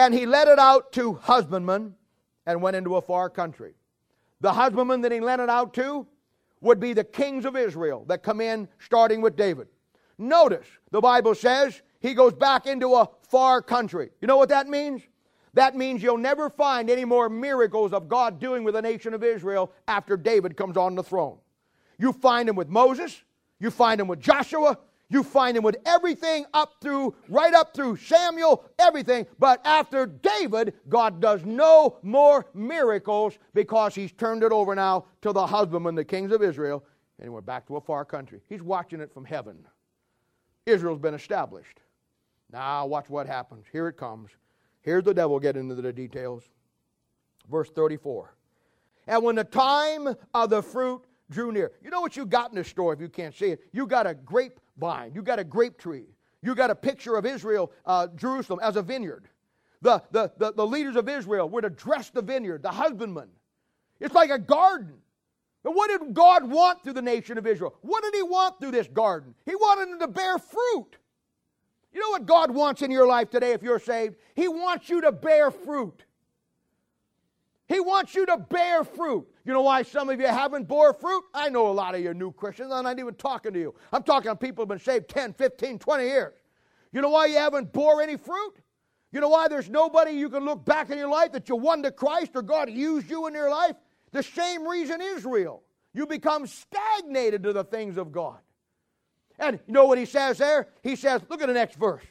And 0.00 0.14
he 0.14 0.24
let 0.24 0.48
it 0.48 0.58
out 0.58 0.92
to 0.92 1.12
husbandmen 1.12 1.94
and 2.46 2.62
went 2.62 2.74
into 2.74 2.96
a 2.96 3.02
far 3.02 3.28
country. 3.28 3.74
The 4.40 4.50
husbandmen 4.50 5.02
that 5.02 5.12
he 5.12 5.20
lent 5.20 5.42
it 5.42 5.50
out 5.50 5.74
to 5.74 6.06
would 6.62 6.80
be 6.80 6.94
the 6.94 7.04
kings 7.04 7.44
of 7.44 7.54
Israel 7.54 8.06
that 8.08 8.22
come 8.22 8.40
in 8.40 8.66
starting 8.78 9.20
with 9.20 9.36
David. 9.36 9.68
Notice 10.16 10.66
the 10.90 11.02
Bible 11.02 11.34
says 11.34 11.82
he 12.00 12.14
goes 12.14 12.32
back 12.32 12.66
into 12.66 12.94
a 12.94 13.10
far 13.28 13.60
country. 13.60 14.08
You 14.22 14.26
know 14.26 14.38
what 14.38 14.48
that 14.48 14.68
means? 14.68 15.02
That 15.52 15.76
means 15.76 16.02
you'll 16.02 16.16
never 16.16 16.48
find 16.48 16.88
any 16.88 17.04
more 17.04 17.28
miracles 17.28 17.92
of 17.92 18.08
God 18.08 18.40
doing 18.40 18.64
with 18.64 18.76
the 18.76 18.82
nation 18.82 19.12
of 19.12 19.22
Israel 19.22 19.70
after 19.86 20.16
David 20.16 20.56
comes 20.56 20.78
on 20.78 20.94
the 20.94 21.02
throne. 21.02 21.36
You 21.98 22.14
find 22.14 22.48
him 22.48 22.56
with 22.56 22.70
Moses, 22.70 23.22
you 23.58 23.70
find 23.70 24.00
him 24.00 24.08
with 24.08 24.20
Joshua, 24.20 24.78
you 25.10 25.24
find 25.24 25.56
him 25.56 25.64
with 25.64 25.76
everything 25.84 26.46
up 26.54 26.74
through, 26.80 27.14
right 27.28 27.52
up 27.52 27.74
through 27.74 27.96
Samuel, 27.96 28.64
everything. 28.78 29.26
But 29.38 29.60
after 29.66 30.06
David, 30.06 30.74
God 30.88 31.20
does 31.20 31.44
no 31.44 31.98
more 32.02 32.46
miracles 32.54 33.36
because 33.52 33.94
he's 33.94 34.12
turned 34.12 34.44
it 34.44 34.52
over 34.52 34.74
now 34.74 35.06
to 35.22 35.32
the 35.32 35.46
husbandmen, 35.46 35.96
the 35.96 36.04
kings 36.04 36.32
of 36.32 36.42
Israel, 36.42 36.84
and 37.18 37.32
we're 37.32 37.40
back 37.40 37.66
to 37.66 37.76
a 37.76 37.80
far 37.80 38.04
country. 38.04 38.40
He's 38.48 38.62
watching 38.62 39.00
it 39.00 39.12
from 39.12 39.24
heaven. 39.24 39.58
Israel's 40.64 41.00
been 41.00 41.14
established. 41.14 41.80
Now, 42.52 42.86
watch 42.86 43.10
what 43.10 43.26
happens. 43.26 43.66
Here 43.70 43.88
it 43.88 43.96
comes. 43.96 44.30
Here's 44.82 45.04
the 45.04 45.14
devil 45.14 45.38
getting 45.40 45.68
into 45.68 45.82
the 45.82 45.92
details. 45.92 46.44
Verse 47.50 47.68
34. 47.70 48.32
And 49.08 49.22
when 49.24 49.34
the 49.34 49.44
time 49.44 50.14
of 50.32 50.50
the 50.50 50.62
fruit 50.62 51.02
drew 51.30 51.52
near. 51.52 51.72
You 51.82 51.90
know 51.90 52.00
what 52.00 52.16
you 52.16 52.26
got 52.26 52.50
in 52.50 52.56
this 52.56 52.68
story 52.68 52.94
if 52.94 53.00
you 53.00 53.08
can't 53.08 53.34
see 53.34 53.46
it? 53.46 53.60
You 53.72 53.86
got 53.86 54.06
a 54.06 54.14
grapevine, 54.80 55.12
you 55.14 55.22
got 55.22 55.38
a 55.38 55.44
grape 55.44 55.78
tree, 55.78 56.06
you 56.42 56.54
got 56.54 56.70
a 56.70 56.74
picture 56.74 57.16
of 57.16 57.26
Israel, 57.26 57.70
uh, 57.86 58.08
Jerusalem, 58.16 58.60
as 58.62 58.76
a 58.76 58.82
vineyard. 58.82 59.28
The, 59.82 60.02
the, 60.10 60.32
the, 60.38 60.52
the 60.52 60.66
leaders 60.66 60.96
of 60.96 61.08
Israel 61.08 61.48
were 61.48 61.62
to 61.62 61.70
dress 61.70 62.10
the 62.10 62.22
vineyard, 62.22 62.62
the 62.62 62.70
husbandman. 62.70 63.28
It's 63.98 64.14
like 64.14 64.30
a 64.30 64.38
garden. 64.38 64.94
But 65.62 65.74
what 65.74 65.88
did 65.88 66.14
God 66.14 66.48
want 66.48 66.82
through 66.82 66.94
the 66.94 67.02
nation 67.02 67.36
of 67.38 67.46
Israel? 67.46 67.74
What 67.82 68.02
did 68.02 68.14
He 68.14 68.22
want 68.22 68.60
through 68.60 68.70
this 68.72 68.88
garden? 68.88 69.34
He 69.44 69.54
wanted 69.54 69.90
them 69.90 70.00
to 70.00 70.08
bear 70.08 70.38
fruit. 70.38 70.96
You 71.92 72.00
know 72.00 72.10
what 72.10 72.24
God 72.24 72.50
wants 72.50 72.82
in 72.82 72.90
your 72.90 73.06
life 73.06 73.30
today 73.30 73.52
if 73.52 73.62
you're 73.62 73.80
saved? 73.80 74.16
He 74.34 74.48
wants 74.48 74.88
you 74.88 75.02
to 75.02 75.12
bear 75.12 75.50
fruit. 75.50 76.04
He 77.70 77.78
wants 77.78 78.16
you 78.16 78.26
to 78.26 78.36
bear 78.36 78.82
fruit. 78.82 79.28
You 79.44 79.52
know 79.52 79.62
why 79.62 79.82
some 79.82 80.10
of 80.10 80.20
you 80.20 80.26
haven't 80.26 80.66
bore 80.66 80.92
fruit? 80.92 81.22
I 81.32 81.48
know 81.50 81.68
a 81.68 81.72
lot 81.72 81.94
of 81.94 82.00
you 82.00 82.12
new 82.12 82.32
Christians. 82.32 82.72
I'm 82.72 82.82
not 82.82 82.98
even 82.98 83.14
talking 83.14 83.52
to 83.52 83.60
you. 83.60 83.76
I'm 83.92 84.02
talking 84.02 84.28
to 84.28 84.34
people 84.34 84.62
who've 84.62 84.68
been 84.68 84.80
saved 84.80 85.08
10, 85.08 85.34
15, 85.34 85.78
20 85.78 86.04
years. 86.04 86.34
You 86.92 87.00
know 87.00 87.10
why 87.10 87.26
you 87.26 87.36
haven't 87.36 87.72
bore 87.72 88.02
any 88.02 88.16
fruit? 88.16 88.54
You 89.12 89.20
know 89.20 89.28
why 89.28 89.46
there's 89.46 89.70
nobody 89.70 90.10
you 90.10 90.28
can 90.28 90.44
look 90.44 90.64
back 90.64 90.90
in 90.90 90.98
your 90.98 91.08
life 91.08 91.30
that 91.30 91.48
you 91.48 91.54
won 91.54 91.84
to 91.84 91.92
Christ 91.92 92.32
or 92.34 92.42
God 92.42 92.68
used 92.68 93.08
you 93.08 93.28
in 93.28 93.34
your 93.34 93.50
life? 93.50 93.76
The 94.10 94.24
same 94.24 94.66
reason 94.66 95.00
Israel. 95.00 95.62
You 95.94 96.06
become 96.06 96.48
stagnated 96.48 97.44
to 97.44 97.52
the 97.52 97.62
things 97.62 97.98
of 97.98 98.10
God. 98.10 98.40
And 99.38 99.60
you 99.68 99.72
know 99.72 99.84
what 99.84 99.96
he 99.96 100.06
says 100.06 100.38
there? 100.38 100.66
He 100.82 100.96
says, 100.96 101.22
look 101.28 101.40
at 101.40 101.46
the 101.46 101.54
next 101.54 101.76
verse. 101.76 102.02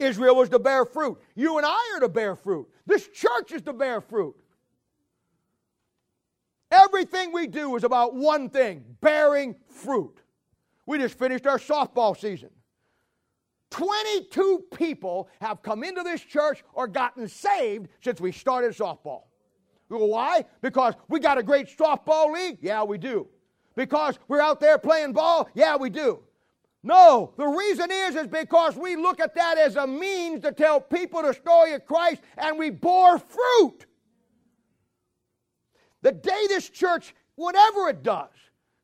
Israel 0.00 0.34
was 0.36 0.48
to 0.48 0.58
bear 0.58 0.84
fruit. 0.84 1.20
You 1.34 1.58
and 1.58 1.66
I 1.66 1.92
are 1.94 2.00
to 2.00 2.08
bear 2.08 2.34
fruit. 2.34 2.68
This 2.86 3.06
church 3.08 3.52
is 3.52 3.62
to 3.62 3.72
bear 3.72 4.00
fruit. 4.00 4.34
Everything 6.70 7.32
we 7.32 7.46
do 7.46 7.76
is 7.76 7.84
about 7.84 8.14
one 8.14 8.48
thing 8.48 8.84
bearing 9.00 9.56
fruit. 9.68 10.18
We 10.86 10.98
just 10.98 11.18
finished 11.18 11.46
our 11.46 11.58
softball 11.58 12.18
season. 12.18 12.50
22 13.70 14.64
people 14.74 15.28
have 15.40 15.62
come 15.62 15.84
into 15.84 16.02
this 16.02 16.20
church 16.20 16.64
or 16.72 16.88
gotten 16.88 17.28
saved 17.28 17.88
since 18.00 18.20
we 18.20 18.32
started 18.32 18.72
softball. 18.72 19.24
Why? 19.88 20.44
Because 20.60 20.94
we 21.08 21.20
got 21.20 21.38
a 21.38 21.42
great 21.42 21.66
softball 21.76 22.32
league? 22.32 22.58
Yeah, 22.60 22.82
we 22.84 22.98
do. 22.98 23.28
Because 23.76 24.18
we're 24.28 24.40
out 24.40 24.60
there 24.60 24.78
playing 24.78 25.12
ball? 25.12 25.48
Yeah, 25.54 25.76
we 25.76 25.90
do. 25.90 26.20
No, 26.82 27.34
the 27.36 27.46
reason 27.46 27.90
is 27.90 28.16
is 28.16 28.26
because 28.26 28.76
we 28.76 28.96
look 28.96 29.20
at 29.20 29.34
that 29.34 29.58
as 29.58 29.76
a 29.76 29.86
means 29.86 30.40
to 30.42 30.52
tell 30.52 30.80
people 30.80 31.22
the 31.22 31.34
story 31.34 31.74
of 31.74 31.84
Christ 31.84 32.22
and 32.38 32.58
we 32.58 32.70
bore 32.70 33.18
fruit. 33.18 33.84
The 36.02 36.12
day 36.12 36.46
this 36.48 36.70
church, 36.70 37.14
whatever 37.34 37.88
it 37.90 38.02
does, 38.02 38.30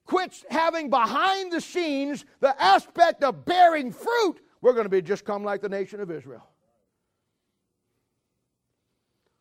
quits 0.05 0.45
having 0.51 0.91
behind 0.91 1.53
the 1.53 1.61
scenes 1.61 2.27
the 2.41 2.61
aspect 2.63 3.25
of 3.25 3.47
bearing 3.47 3.91
fruit, 3.91 4.41
we're 4.61 4.75
going 4.75 4.85
to 4.85 4.91
be 4.91 5.01
just 5.01 5.25
come 5.25 5.43
like 5.43 5.63
the 5.63 5.69
nation 5.69 6.01
of 6.01 6.11
Israel. 6.11 6.47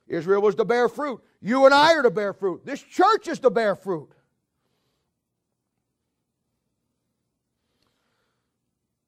Israel 0.07 0.41
was 0.41 0.55
to 0.55 0.65
bear 0.65 0.87
fruit. 0.87 1.21
You 1.41 1.65
and 1.65 1.73
I 1.73 1.93
are 1.95 2.03
to 2.03 2.11
bear 2.11 2.31
fruit. 2.31 2.65
This 2.65 2.81
church 2.81 3.27
is 3.27 3.39
to 3.39 3.49
bear 3.49 3.75
fruit. 3.75 4.14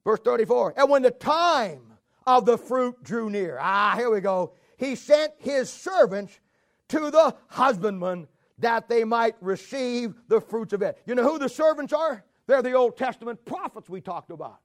Verse 0.08 0.22
34 0.22 0.76
And 0.78 0.89
when 0.89 1.01
the 1.01 1.12
time 1.12 1.82
of 2.26 2.45
the 2.45 2.58
fruit 2.58 3.03
drew 3.03 3.30
near, 3.30 3.58
ah, 3.62 3.93
here 3.97 4.10
we 4.10 4.22
go, 4.22 4.53
he 4.78 4.95
sent 4.95 5.34
his 5.38 5.70
servants 5.70 6.39
to 6.88 7.12
the 7.12 7.36
husbandman 7.49 8.26
that 8.60 8.88
they 8.88 9.03
might 9.03 9.36
receive 9.41 10.14
the 10.30 10.39
fruits 10.39 10.72
of 10.72 10.82
it. 10.82 10.97
You 11.05 11.14
know 11.14 11.30
who 11.30 11.38
the 11.38 11.49
servants 11.49 11.91
are? 11.91 12.24
They're 12.47 12.62
the 12.62 12.72
Old 12.72 12.95
Testament 12.95 13.43
prophets 13.43 13.89
we 13.89 13.99
talked 13.99 14.32
about. 14.32 14.60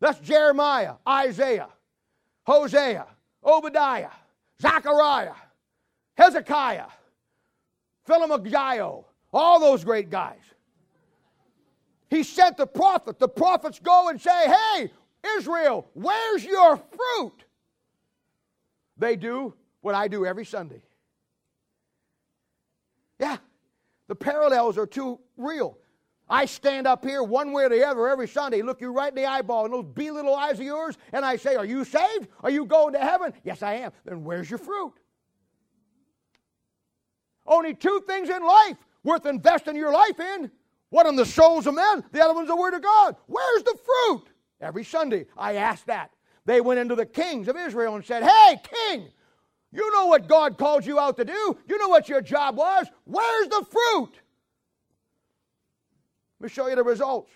That's 0.00 0.18
Jeremiah, 0.20 0.94
Isaiah, 1.06 1.68
Hosea, 2.46 3.06
Obadiah, 3.44 4.08
Zechariah, 4.62 5.34
Hezekiah, 6.16 6.86
Philemon, 8.06 9.04
all 9.30 9.60
those 9.60 9.84
great 9.84 10.08
guys. 10.08 10.40
He 12.10 12.24
sent 12.24 12.56
the 12.56 12.66
prophet. 12.66 13.18
The 13.20 13.28
prophets 13.28 13.78
go 13.78 14.08
and 14.08 14.20
say, 14.20 14.52
Hey, 14.52 14.90
Israel, 15.36 15.88
where's 15.94 16.44
your 16.44 16.76
fruit? 16.76 17.44
They 18.96 19.16
do 19.16 19.54
what 19.80 19.94
I 19.94 20.08
do 20.08 20.26
every 20.26 20.44
Sunday. 20.44 20.82
Yeah, 23.18 23.38
the 24.08 24.14
parallels 24.14 24.76
are 24.76 24.86
too 24.86 25.20
real. 25.36 25.78
I 26.28 26.46
stand 26.46 26.86
up 26.86 27.04
here 27.04 27.22
one 27.22 27.52
way 27.52 27.64
or 27.64 27.68
the 27.68 27.86
other 27.86 28.08
every 28.08 28.28
Sunday, 28.28 28.62
look 28.62 28.80
you 28.80 28.92
right 28.92 29.08
in 29.08 29.16
the 29.16 29.26
eyeball 29.26 29.64
in 29.66 29.72
those 29.72 29.84
bee 29.84 30.10
little 30.10 30.34
eyes 30.34 30.60
of 30.60 30.64
yours, 30.64 30.96
and 31.12 31.24
I 31.24 31.36
say, 31.36 31.54
Are 31.54 31.64
you 31.64 31.84
saved? 31.84 32.28
Are 32.42 32.50
you 32.50 32.66
going 32.66 32.92
to 32.94 33.00
heaven? 33.00 33.32
Yes, 33.44 33.62
I 33.62 33.74
am. 33.74 33.92
Then 34.04 34.24
where's 34.24 34.50
your 34.50 34.58
fruit? 34.58 34.94
Only 37.46 37.74
two 37.74 38.02
things 38.06 38.28
in 38.28 38.44
life 38.44 38.76
worth 39.04 39.26
investing 39.26 39.76
your 39.76 39.92
life 39.92 40.20
in 40.20 40.50
of 40.98 41.06
them, 41.06 41.16
the 41.16 41.26
souls 41.26 41.66
of 41.66 41.74
men, 41.74 42.04
the 42.12 42.22
other 42.22 42.34
one's 42.34 42.48
the 42.48 42.56
Word 42.56 42.74
of 42.74 42.82
God. 42.82 43.16
Where's 43.26 43.62
the 43.62 43.76
fruit? 43.84 44.24
Every 44.60 44.84
Sunday, 44.84 45.26
I 45.36 45.54
ask 45.54 45.84
that. 45.86 46.10
They 46.44 46.60
went 46.60 46.80
into 46.80 46.94
the 46.94 47.06
kings 47.06 47.48
of 47.48 47.56
Israel 47.56 47.94
and 47.94 48.04
said, 48.04 48.22
Hey, 48.22 48.60
king, 48.62 49.08
you 49.72 49.92
know 49.92 50.06
what 50.06 50.26
God 50.26 50.58
called 50.58 50.84
you 50.84 50.98
out 50.98 51.16
to 51.18 51.24
do. 51.24 51.58
You 51.68 51.78
know 51.78 51.88
what 51.88 52.08
your 52.08 52.20
job 52.20 52.56
was. 52.56 52.86
Where's 53.04 53.48
the 53.48 53.64
fruit? 53.70 54.10
Let 56.40 56.44
me 56.44 56.48
show 56.48 56.66
you 56.68 56.76
the 56.76 56.82
results. 56.82 57.30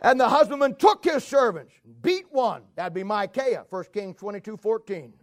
And 0.00 0.18
the 0.18 0.28
husbandman 0.28 0.74
took 0.74 1.04
his 1.04 1.24
servants, 1.24 1.72
beat 2.02 2.26
one. 2.30 2.62
That'd 2.74 2.92
be 2.92 3.04
Micaiah, 3.04 3.64
1 3.70 3.84
Kings 3.92 4.16
22 4.16 4.56
14 4.56 5.14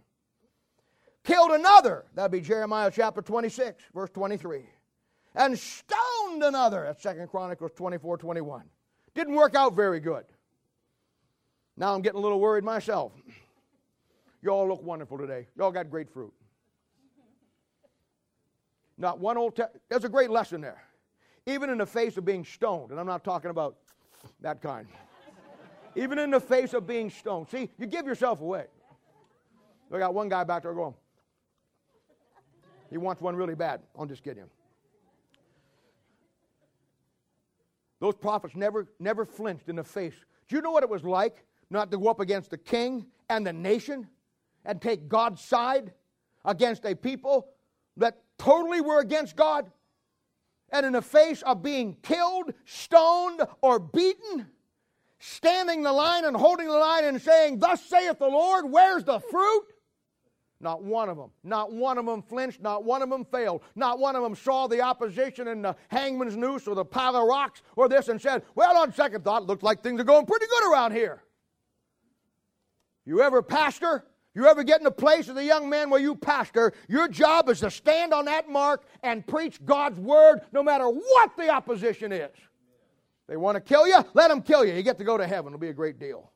killed 1.24 1.50
another. 1.52 2.04
That'd 2.14 2.32
be 2.32 2.40
Jeremiah 2.40 2.90
chapter 2.94 3.22
26, 3.22 3.82
verse 3.94 4.10
23. 4.10 4.64
And 5.34 5.58
stoned 5.58 6.42
another. 6.42 6.84
That's 6.84 7.02
Second 7.02 7.28
Chronicles 7.28 7.72
24, 7.76 8.18
21. 8.18 8.64
Didn't 9.14 9.34
work 9.34 9.54
out 9.54 9.74
very 9.74 10.00
good. 10.00 10.24
Now 11.76 11.94
I'm 11.94 12.02
getting 12.02 12.18
a 12.18 12.22
little 12.22 12.40
worried 12.40 12.64
myself. 12.64 13.12
Y'all 14.42 14.66
look 14.66 14.82
wonderful 14.82 15.18
today. 15.18 15.46
Y'all 15.56 15.70
got 15.70 15.90
great 15.90 16.10
fruit. 16.10 16.32
Not 18.96 19.18
one 19.18 19.38
old, 19.38 19.56
te- 19.56 19.62
there's 19.88 20.04
a 20.04 20.08
great 20.08 20.30
lesson 20.30 20.60
there. 20.60 20.82
Even 21.46 21.70
in 21.70 21.78
the 21.78 21.86
face 21.86 22.16
of 22.16 22.24
being 22.24 22.44
stoned, 22.44 22.90
and 22.90 23.00
I'm 23.00 23.06
not 23.06 23.24
talking 23.24 23.50
about 23.50 23.76
that 24.40 24.60
kind. 24.60 24.86
Even 25.96 26.18
in 26.18 26.30
the 26.30 26.40
face 26.40 26.74
of 26.74 26.86
being 26.86 27.10
stoned. 27.10 27.48
See, 27.48 27.70
you 27.78 27.86
give 27.86 28.06
yourself 28.06 28.40
away. 28.40 28.66
I 29.92 29.98
got 29.98 30.14
one 30.14 30.28
guy 30.28 30.44
back 30.44 30.62
there 30.62 30.72
going, 30.74 30.94
he 32.90 32.98
wants 32.98 33.22
one 33.22 33.36
really 33.36 33.54
bad. 33.54 33.80
I'm 33.98 34.08
just 34.08 34.22
kidding. 34.22 34.44
Those 38.00 38.14
prophets 38.14 38.56
never, 38.56 38.88
never 38.98 39.24
flinched 39.24 39.68
in 39.68 39.76
the 39.76 39.84
face. 39.84 40.14
Do 40.48 40.56
you 40.56 40.62
know 40.62 40.70
what 40.70 40.82
it 40.82 40.88
was 40.88 41.04
like 41.04 41.44
not 41.70 41.90
to 41.90 41.98
go 41.98 42.08
up 42.08 42.20
against 42.20 42.50
the 42.50 42.58
king 42.58 43.06
and 43.28 43.46
the 43.46 43.52
nation 43.52 44.08
and 44.64 44.80
take 44.80 45.08
God's 45.08 45.40
side? 45.40 45.92
against 46.44 46.84
a 46.84 46.94
people 46.94 47.48
that 47.96 48.18
totally 48.38 48.80
were 48.80 49.00
against 49.00 49.36
God, 49.36 49.70
and 50.72 50.86
in 50.86 50.92
the 50.92 51.02
face 51.02 51.42
of 51.42 51.62
being 51.62 51.96
killed, 52.02 52.54
stoned, 52.64 53.42
or 53.60 53.78
beaten, 53.78 54.46
standing 55.18 55.82
the 55.82 55.92
line 55.92 56.24
and 56.24 56.36
holding 56.36 56.66
the 56.66 56.72
line 56.72 57.04
and 57.04 57.20
saying, 57.20 57.58
Thus 57.58 57.84
saith 57.84 58.18
the 58.18 58.28
Lord, 58.28 58.70
where's 58.70 59.04
the 59.04 59.18
fruit? 59.18 59.64
Not 60.60 60.82
one 60.82 61.08
of 61.08 61.16
them. 61.16 61.30
Not 61.42 61.72
one 61.72 61.96
of 61.96 62.04
them 62.04 62.22
flinched. 62.22 62.60
Not 62.60 62.84
one 62.84 63.00
of 63.00 63.08
them 63.08 63.24
failed. 63.24 63.62
Not 63.74 63.98
one 63.98 64.14
of 64.14 64.22
them 64.22 64.34
saw 64.34 64.66
the 64.66 64.82
opposition 64.82 65.48
in 65.48 65.62
the 65.62 65.74
hangman's 65.88 66.36
noose 66.36 66.68
or 66.68 66.74
the 66.74 66.84
pile 66.84 67.16
of 67.16 67.26
rocks 67.26 67.62
or 67.76 67.88
this 67.88 68.08
and 68.08 68.20
said, 68.20 68.42
Well, 68.54 68.76
on 68.76 68.92
second 68.92 69.24
thought, 69.24 69.42
it 69.42 69.48
looks 69.48 69.62
like 69.62 69.82
things 69.82 70.00
are 70.00 70.04
going 70.04 70.26
pretty 70.26 70.46
good 70.46 70.70
around 70.70 70.92
here. 70.92 71.22
You 73.06 73.22
ever 73.22 73.40
pastor? 73.40 74.04
You 74.34 74.46
ever 74.46 74.62
get 74.62 74.80
in 74.80 74.86
a 74.86 74.92
place 74.92 75.28
as 75.28 75.36
a 75.36 75.44
young 75.44 75.68
man 75.68 75.90
where 75.90 76.00
you 76.00 76.14
pastor, 76.14 76.72
your 76.88 77.08
job 77.08 77.48
is 77.48 77.60
to 77.60 77.70
stand 77.70 78.12
on 78.12 78.26
that 78.26 78.48
mark 78.48 78.84
and 79.02 79.26
preach 79.26 79.64
God's 79.64 79.98
word 79.98 80.42
no 80.52 80.62
matter 80.62 80.88
what 80.88 81.36
the 81.36 81.48
opposition 81.48 82.12
is. 82.12 82.30
They 83.26 83.36
want 83.36 83.56
to 83.56 83.60
kill 83.60 83.88
you? 83.88 84.04
Let 84.12 84.28
them 84.28 84.42
kill 84.42 84.64
you. 84.64 84.74
You 84.74 84.82
get 84.82 84.98
to 84.98 85.04
go 85.04 85.16
to 85.16 85.26
heaven. 85.26 85.48
It'll 85.48 85.58
be 85.58 85.68
a 85.68 85.72
great 85.72 85.98
deal. 85.98 86.30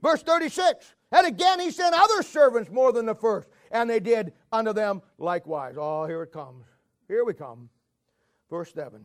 Verse 0.00 0.22
36 0.22 0.94
And 1.10 1.26
again 1.26 1.60
he 1.60 1.70
sent 1.70 1.94
other 1.94 2.22
servants 2.22 2.70
more 2.70 2.92
than 2.92 3.06
the 3.06 3.14
first, 3.14 3.48
and 3.70 3.88
they 3.88 4.00
did 4.00 4.32
unto 4.52 4.72
them 4.72 5.02
likewise. 5.18 5.76
Oh, 5.78 6.06
here 6.06 6.22
it 6.22 6.32
comes. 6.32 6.64
Here 7.08 7.24
we 7.24 7.34
come. 7.34 7.70
Verse 8.50 8.72
7. 8.74 9.02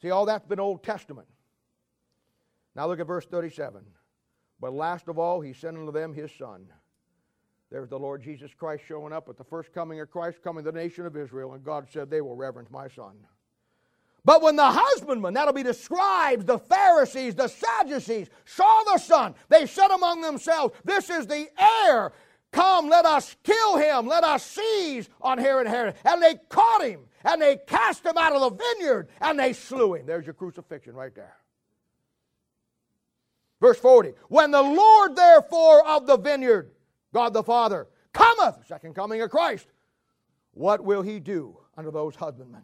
See, 0.00 0.10
all 0.10 0.26
that's 0.26 0.46
been 0.46 0.60
Old 0.60 0.82
Testament. 0.82 1.26
Now 2.74 2.86
look 2.86 3.00
at 3.00 3.06
verse 3.06 3.26
37. 3.26 3.82
But 4.60 4.72
last 4.72 5.08
of 5.08 5.18
all, 5.18 5.40
he 5.40 5.52
sent 5.52 5.76
unto 5.76 5.92
them 5.92 6.14
his 6.14 6.30
son. 6.38 6.66
There's 7.70 7.88
the 7.88 7.98
Lord 7.98 8.22
Jesus 8.22 8.54
Christ 8.54 8.84
showing 8.86 9.12
up 9.12 9.28
at 9.28 9.36
the 9.36 9.44
first 9.44 9.72
coming 9.72 10.00
of 10.00 10.10
Christ, 10.10 10.38
coming 10.42 10.64
to 10.64 10.70
the 10.70 10.78
nation 10.78 11.04
of 11.04 11.16
Israel, 11.16 11.54
and 11.54 11.64
God 11.64 11.88
said, 11.90 12.10
They 12.10 12.20
will 12.20 12.36
reverence 12.36 12.70
my 12.70 12.88
son. 12.88 13.16
But 14.26 14.42
when 14.42 14.56
the 14.56 14.68
husbandmen, 14.68 15.34
that'll 15.34 15.54
be 15.54 15.62
the 15.62 15.72
scribes, 15.72 16.44
the 16.44 16.58
Pharisees, 16.58 17.36
the 17.36 17.46
Sadducees, 17.46 18.28
saw 18.44 18.82
the 18.92 18.98
son, 18.98 19.36
they 19.48 19.66
said 19.66 19.92
among 19.92 20.20
themselves, 20.20 20.74
This 20.84 21.08
is 21.08 21.28
the 21.28 21.46
heir. 21.56 22.12
Come, 22.50 22.88
let 22.88 23.04
us 23.04 23.36
kill 23.44 23.76
him. 23.76 24.08
Let 24.08 24.24
us 24.24 24.44
seize 24.44 25.08
on 25.20 25.38
Herod 25.38 25.66
and 25.66 25.74
Herod. 25.74 25.94
And 26.04 26.20
they 26.20 26.34
caught 26.48 26.82
him, 26.82 27.02
and 27.24 27.40
they 27.40 27.58
cast 27.68 28.04
him 28.04 28.18
out 28.18 28.32
of 28.32 28.40
the 28.40 28.64
vineyard, 28.64 29.10
and 29.20 29.38
they 29.38 29.52
slew 29.52 29.94
him. 29.94 30.06
There's 30.06 30.26
your 30.26 30.34
crucifixion 30.34 30.94
right 30.94 31.14
there. 31.14 31.36
Verse 33.60 33.78
40 33.78 34.14
When 34.28 34.50
the 34.50 34.62
Lord, 34.62 35.14
therefore, 35.14 35.86
of 35.86 36.08
the 36.08 36.16
vineyard, 36.16 36.72
God 37.14 37.32
the 37.32 37.44
Father, 37.44 37.86
cometh, 38.12 38.66
second 38.66 38.96
coming 38.96 39.22
of 39.22 39.30
Christ, 39.30 39.68
what 40.50 40.82
will 40.82 41.02
he 41.02 41.20
do 41.20 41.56
unto 41.76 41.92
those 41.92 42.16
husbandmen? 42.16 42.62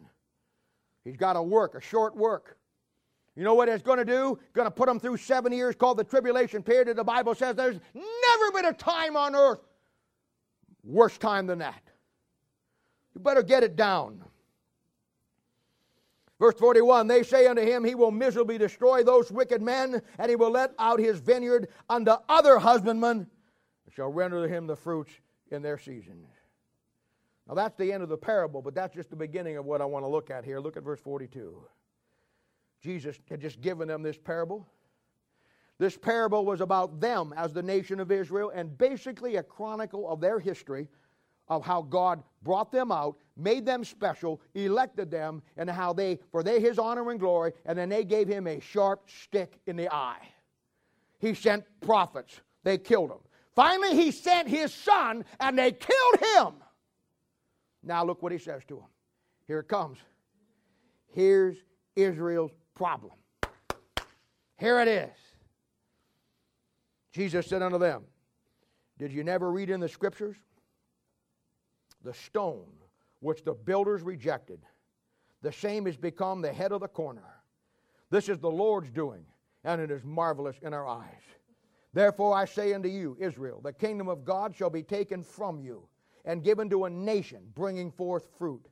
He's 1.03 1.17
got 1.17 1.35
a 1.35 1.43
work, 1.43 1.75
a 1.75 1.81
short 1.81 2.15
work. 2.15 2.57
You 3.35 3.43
know 3.43 3.55
what 3.55 3.67
he's 3.67 3.81
going 3.81 3.97
to 3.97 4.05
do? 4.05 4.37
Going 4.53 4.67
to 4.67 4.71
put 4.71 4.87
them 4.87 4.99
through 4.99 5.17
seven 5.17 5.51
years 5.51 5.75
called 5.75 5.97
the 5.97 6.03
tribulation 6.03 6.61
period. 6.61 6.87
And 6.87 6.97
the 6.97 7.03
Bible 7.03 7.33
says 7.33 7.55
there's 7.55 7.79
never 7.93 8.51
been 8.53 8.65
a 8.65 8.73
time 8.73 9.17
on 9.17 9.35
earth 9.35 9.59
worse 10.83 11.17
time 11.17 11.47
than 11.47 11.59
that. 11.59 11.81
You 13.15 13.21
better 13.21 13.43
get 13.43 13.63
it 13.63 13.75
down. 13.75 14.23
Verse 16.39 16.55
41 16.59 17.07
They 17.07 17.23
say 17.23 17.47
unto 17.47 17.61
him, 17.61 17.83
He 17.83 17.95
will 17.95 18.11
miserably 18.11 18.57
destroy 18.57 19.03
those 19.03 19.31
wicked 19.31 19.61
men, 19.61 20.01
and 20.19 20.29
he 20.29 20.35
will 20.35 20.51
let 20.51 20.71
out 20.77 20.99
his 20.99 21.19
vineyard 21.19 21.69
unto 21.89 22.11
other 22.27 22.59
husbandmen, 22.59 23.27
and 23.85 23.93
shall 23.93 24.11
render 24.11 24.47
him 24.47 24.67
the 24.67 24.75
fruits 24.75 25.11
in 25.51 25.61
their 25.61 25.77
season. 25.77 26.25
Now 27.47 27.55
that's 27.55 27.75
the 27.77 27.91
end 27.91 28.03
of 28.03 28.09
the 28.09 28.17
parable, 28.17 28.61
but 28.61 28.73
that's 28.73 28.95
just 28.95 29.09
the 29.09 29.15
beginning 29.15 29.57
of 29.57 29.65
what 29.65 29.81
I 29.81 29.85
want 29.85 30.05
to 30.05 30.09
look 30.09 30.29
at 30.29 30.45
here. 30.45 30.59
Look 30.59 30.77
at 30.77 30.83
verse 30.83 30.99
42. 30.99 31.61
Jesus 32.81 33.17
had 33.29 33.41
just 33.41 33.61
given 33.61 33.87
them 33.87 34.01
this 34.01 34.17
parable. 34.17 34.67
This 35.79 35.97
parable 35.97 36.45
was 36.45 36.61
about 36.61 36.99
them 36.99 37.33
as 37.35 37.53
the 37.53 37.63
nation 37.63 37.99
of 37.99 38.11
Israel 38.11 38.51
and 38.53 38.77
basically 38.77 39.37
a 39.37 39.43
chronicle 39.43 40.09
of 40.09 40.21
their 40.21 40.39
history 40.39 40.87
of 41.49 41.65
how 41.65 41.81
God 41.81 42.23
brought 42.41 42.71
them 42.71 42.91
out, 42.91 43.17
made 43.35 43.65
them 43.65 43.83
special, 43.83 44.41
elected 44.55 45.11
them, 45.11 45.41
and 45.57 45.69
how 45.69 45.91
they, 45.91 46.19
for 46.31 46.43
they 46.43 46.59
his 46.59 46.79
honor 46.79 47.11
and 47.11 47.19
glory, 47.19 47.51
and 47.65 47.77
then 47.77 47.89
they 47.89 48.03
gave 48.03 48.27
him 48.27 48.47
a 48.47 48.59
sharp 48.59 49.09
stick 49.09 49.59
in 49.65 49.75
the 49.75 49.93
eye. 49.93 50.21
He 51.19 51.33
sent 51.33 51.65
prophets, 51.81 52.39
they 52.63 52.77
killed 52.77 53.11
him. 53.11 53.19
Finally, 53.55 53.95
he 53.95 54.11
sent 54.11 54.47
his 54.47 54.73
son, 54.73 55.25
and 55.39 55.57
they 55.57 55.71
killed 55.71 56.19
him. 56.35 56.62
Now, 57.83 58.03
look 58.05 58.23
what 58.23 58.31
he 58.31 58.37
says 58.37 58.63
to 58.69 58.75
them. 58.75 58.87
Here 59.47 59.59
it 59.59 59.67
comes. 59.67 59.97
Here's 61.07 61.57
Israel's 61.95 62.51
problem. 62.75 63.13
Here 64.57 64.79
it 64.79 64.87
is. 64.87 65.17
Jesus 67.11 67.45
said 67.45 67.61
unto 67.61 67.77
them, 67.77 68.03
Did 68.97 69.11
you 69.11 69.23
never 69.23 69.51
read 69.51 69.69
in 69.69 69.79
the 69.79 69.89
scriptures? 69.89 70.37
the 72.03 72.13
stone 72.13 72.67
which 73.21 73.43
the 73.43 73.53
builders 73.53 74.01
rejected, 74.01 74.59
the 75.41 75.51
same 75.51 75.85
has 75.85 75.97
become 75.97 76.41
the 76.41 76.51
head 76.51 76.71
of 76.71 76.81
the 76.81 76.87
corner. 76.87 77.23
This 78.09 78.29
is 78.29 78.39
the 78.39 78.51
Lord's 78.51 78.91
doing, 78.91 79.25
and 79.63 79.81
it 79.81 79.89
is 79.89 80.03
marvelous 80.03 80.57
in 80.61 80.73
our 80.73 80.87
eyes. 80.87 81.21
Therefore 81.93 82.35
I 82.35 82.45
say 82.45 82.73
unto 82.73 82.89
you, 82.89 83.15
Israel, 83.19 83.61
the 83.63 83.73
kingdom 83.73 84.07
of 84.07 84.25
God 84.25 84.55
shall 84.55 84.69
be 84.69 84.83
taken 84.83 85.23
from 85.23 85.59
you 85.59 85.87
and 86.25 86.43
given 86.43 86.69
to 86.69 86.85
a 86.85 86.89
nation 86.89 87.41
bringing 87.55 87.91
forth 87.91 88.27
fruit 88.37 88.65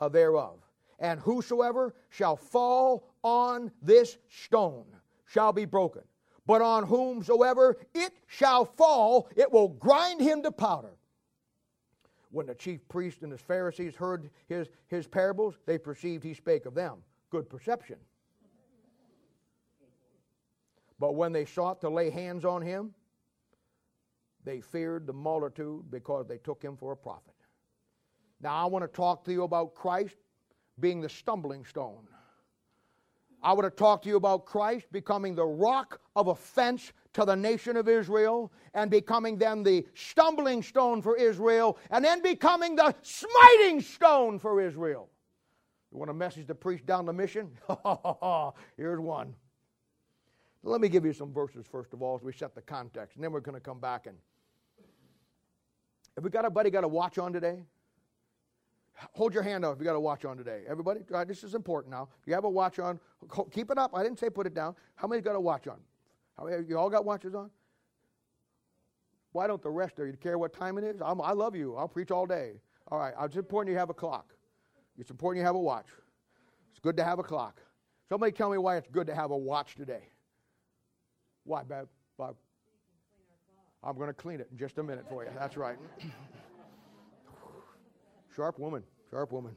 uh, 0.00 0.08
thereof. 0.08 0.60
And 0.98 1.20
whosoever 1.20 1.94
shall 2.10 2.36
fall 2.36 3.08
on 3.22 3.70
this 3.82 4.16
stone 4.28 4.86
shall 5.26 5.52
be 5.52 5.64
broken. 5.64 6.02
But 6.46 6.62
on 6.62 6.84
whomsoever 6.84 7.76
it 7.94 8.12
shall 8.26 8.64
fall, 8.64 9.28
it 9.36 9.50
will 9.50 9.68
grind 9.68 10.20
him 10.20 10.42
to 10.42 10.52
powder. 10.52 10.96
When 12.30 12.46
the 12.46 12.54
chief 12.54 12.86
priest 12.88 13.22
and 13.22 13.32
his 13.32 13.40
Pharisees 13.40 13.94
heard 13.94 14.30
his, 14.48 14.68
his 14.88 15.06
parables, 15.06 15.54
they 15.66 15.78
perceived 15.78 16.24
he 16.24 16.34
spake 16.34 16.66
of 16.66 16.74
them. 16.74 16.98
Good 17.30 17.48
perception. 17.48 17.96
But 20.98 21.14
when 21.14 21.32
they 21.32 21.44
sought 21.44 21.80
to 21.80 21.88
lay 21.88 22.10
hands 22.10 22.44
on 22.44 22.62
him, 22.62 22.94
they 24.44 24.60
feared 24.60 25.06
the 25.06 25.12
multitude 25.12 25.90
because 25.90 26.26
they 26.26 26.38
took 26.38 26.62
him 26.62 26.76
for 26.76 26.92
a 26.92 26.96
prophet. 26.96 27.34
Now, 28.40 28.54
I 28.54 28.66
want 28.66 28.84
to 28.84 28.88
talk 28.88 29.24
to 29.24 29.32
you 29.32 29.44
about 29.44 29.74
Christ 29.74 30.16
being 30.80 31.00
the 31.00 31.08
stumbling 31.08 31.64
stone. 31.64 32.06
I 33.42 33.52
want 33.52 33.64
to 33.64 33.70
talk 33.70 34.02
to 34.02 34.08
you 34.08 34.16
about 34.16 34.46
Christ 34.46 34.86
becoming 34.90 35.34
the 35.34 35.44
rock 35.44 36.00
of 36.16 36.28
offense 36.28 36.92
to 37.12 37.24
the 37.24 37.36
nation 37.36 37.76
of 37.76 37.88
Israel 37.88 38.50
and 38.72 38.90
becoming 38.90 39.36
then 39.36 39.62
the 39.62 39.86
stumbling 39.94 40.62
stone 40.62 41.02
for 41.02 41.16
Israel 41.16 41.78
and 41.90 42.02
then 42.04 42.22
becoming 42.22 42.74
the 42.74 42.94
smiting 43.02 43.82
stone 43.82 44.38
for 44.38 44.62
Israel. 44.62 45.10
You 45.92 45.98
want 45.98 46.10
a 46.10 46.14
message 46.14 46.46
to 46.46 46.54
preach 46.54 46.84
down 46.86 47.04
the 47.04 47.12
mission? 47.12 47.50
Here's 48.76 48.98
one. 48.98 49.34
Let 50.62 50.80
me 50.80 50.88
give 50.88 51.04
you 51.04 51.12
some 51.12 51.32
verses 51.32 51.66
first 51.70 51.92
of 51.92 52.00
all 52.00 52.16
as 52.16 52.22
we 52.22 52.32
set 52.32 52.54
the 52.54 52.62
context, 52.62 53.16
and 53.16 53.24
then 53.24 53.30
we're 53.30 53.40
going 53.40 53.54
to 53.54 53.60
come 53.60 53.78
back 53.78 54.06
and. 54.06 54.16
Have 56.14 56.24
we 56.24 56.30
got 56.30 56.44
everybody 56.44 56.70
got 56.70 56.84
a 56.84 56.88
watch 56.88 57.18
on 57.18 57.32
today? 57.32 57.64
Hold 59.12 59.34
your 59.34 59.42
hand 59.42 59.64
up 59.64 59.74
if 59.74 59.80
you 59.80 59.84
got 59.84 59.96
a 59.96 60.00
watch 60.00 60.24
on 60.24 60.36
today. 60.36 60.62
Everybody, 60.68 61.00
this 61.26 61.42
is 61.42 61.54
important 61.54 61.90
now. 61.90 62.08
If 62.20 62.28
you 62.28 62.34
have 62.34 62.44
a 62.44 62.50
watch 62.50 62.78
on, 62.78 63.00
keep 63.50 63.70
it 63.70 63.78
up. 63.78 63.90
I 63.94 64.04
didn't 64.04 64.20
say 64.20 64.30
put 64.30 64.46
it 64.46 64.54
down. 64.54 64.76
How 64.94 65.08
many 65.08 65.20
got 65.20 65.34
a 65.34 65.40
watch 65.40 65.66
on? 65.66 65.78
How 66.38 66.44
many, 66.44 66.64
you 66.68 66.78
all 66.78 66.88
got 66.90 67.04
watches 67.04 67.34
on? 67.34 67.50
Why 69.32 69.48
don't 69.48 69.60
the 69.60 69.70
rest 69.70 69.98
of 69.98 70.06
you 70.06 70.12
care 70.12 70.38
what 70.38 70.52
time 70.52 70.78
it 70.78 70.84
is? 70.84 71.00
I'm, 71.04 71.20
I 71.20 71.32
love 71.32 71.56
you. 71.56 71.74
I'll 71.74 71.88
preach 71.88 72.12
all 72.12 72.26
day. 72.26 72.60
All 72.86 72.98
right, 72.98 73.14
it's 73.22 73.36
important 73.36 73.72
you 73.72 73.78
have 73.78 73.90
a 73.90 73.94
clock. 73.94 74.32
It's 74.96 75.10
important 75.10 75.40
you 75.40 75.46
have 75.46 75.56
a 75.56 75.60
watch. 75.60 75.86
It's 76.70 76.78
good 76.78 76.96
to 76.98 77.04
have 77.04 77.18
a 77.18 77.24
clock. 77.24 77.60
Somebody 78.08 78.30
tell 78.30 78.50
me 78.50 78.58
why 78.58 78.76
it's 78.76 78.88
good 78.88 79.08
to 79.08 79.14
have 79.14 79.32
a 79.32 79.36
watch 79.36 79.74
today. 79.74 80.08
Why? 81.42 81.62
Bob? 82.16 82.36
I'm 83.84 83.96
going 83.96 84.08
to 84.08 84.14
clean 84.14 84.40
it 84.40 84.48
in 84.50 84.56
just 84.58 84.78
a 84.78 84.82
minute 84.82 85.04
for 85.08 85.24
you. 85.24 85.30
That's 85.38 85.56
right. 85.56 85.76
Sharp 88.34 88.58
woman. 88.58 88.82
Sharp 89.10 89.30
woman. 89.32 89.54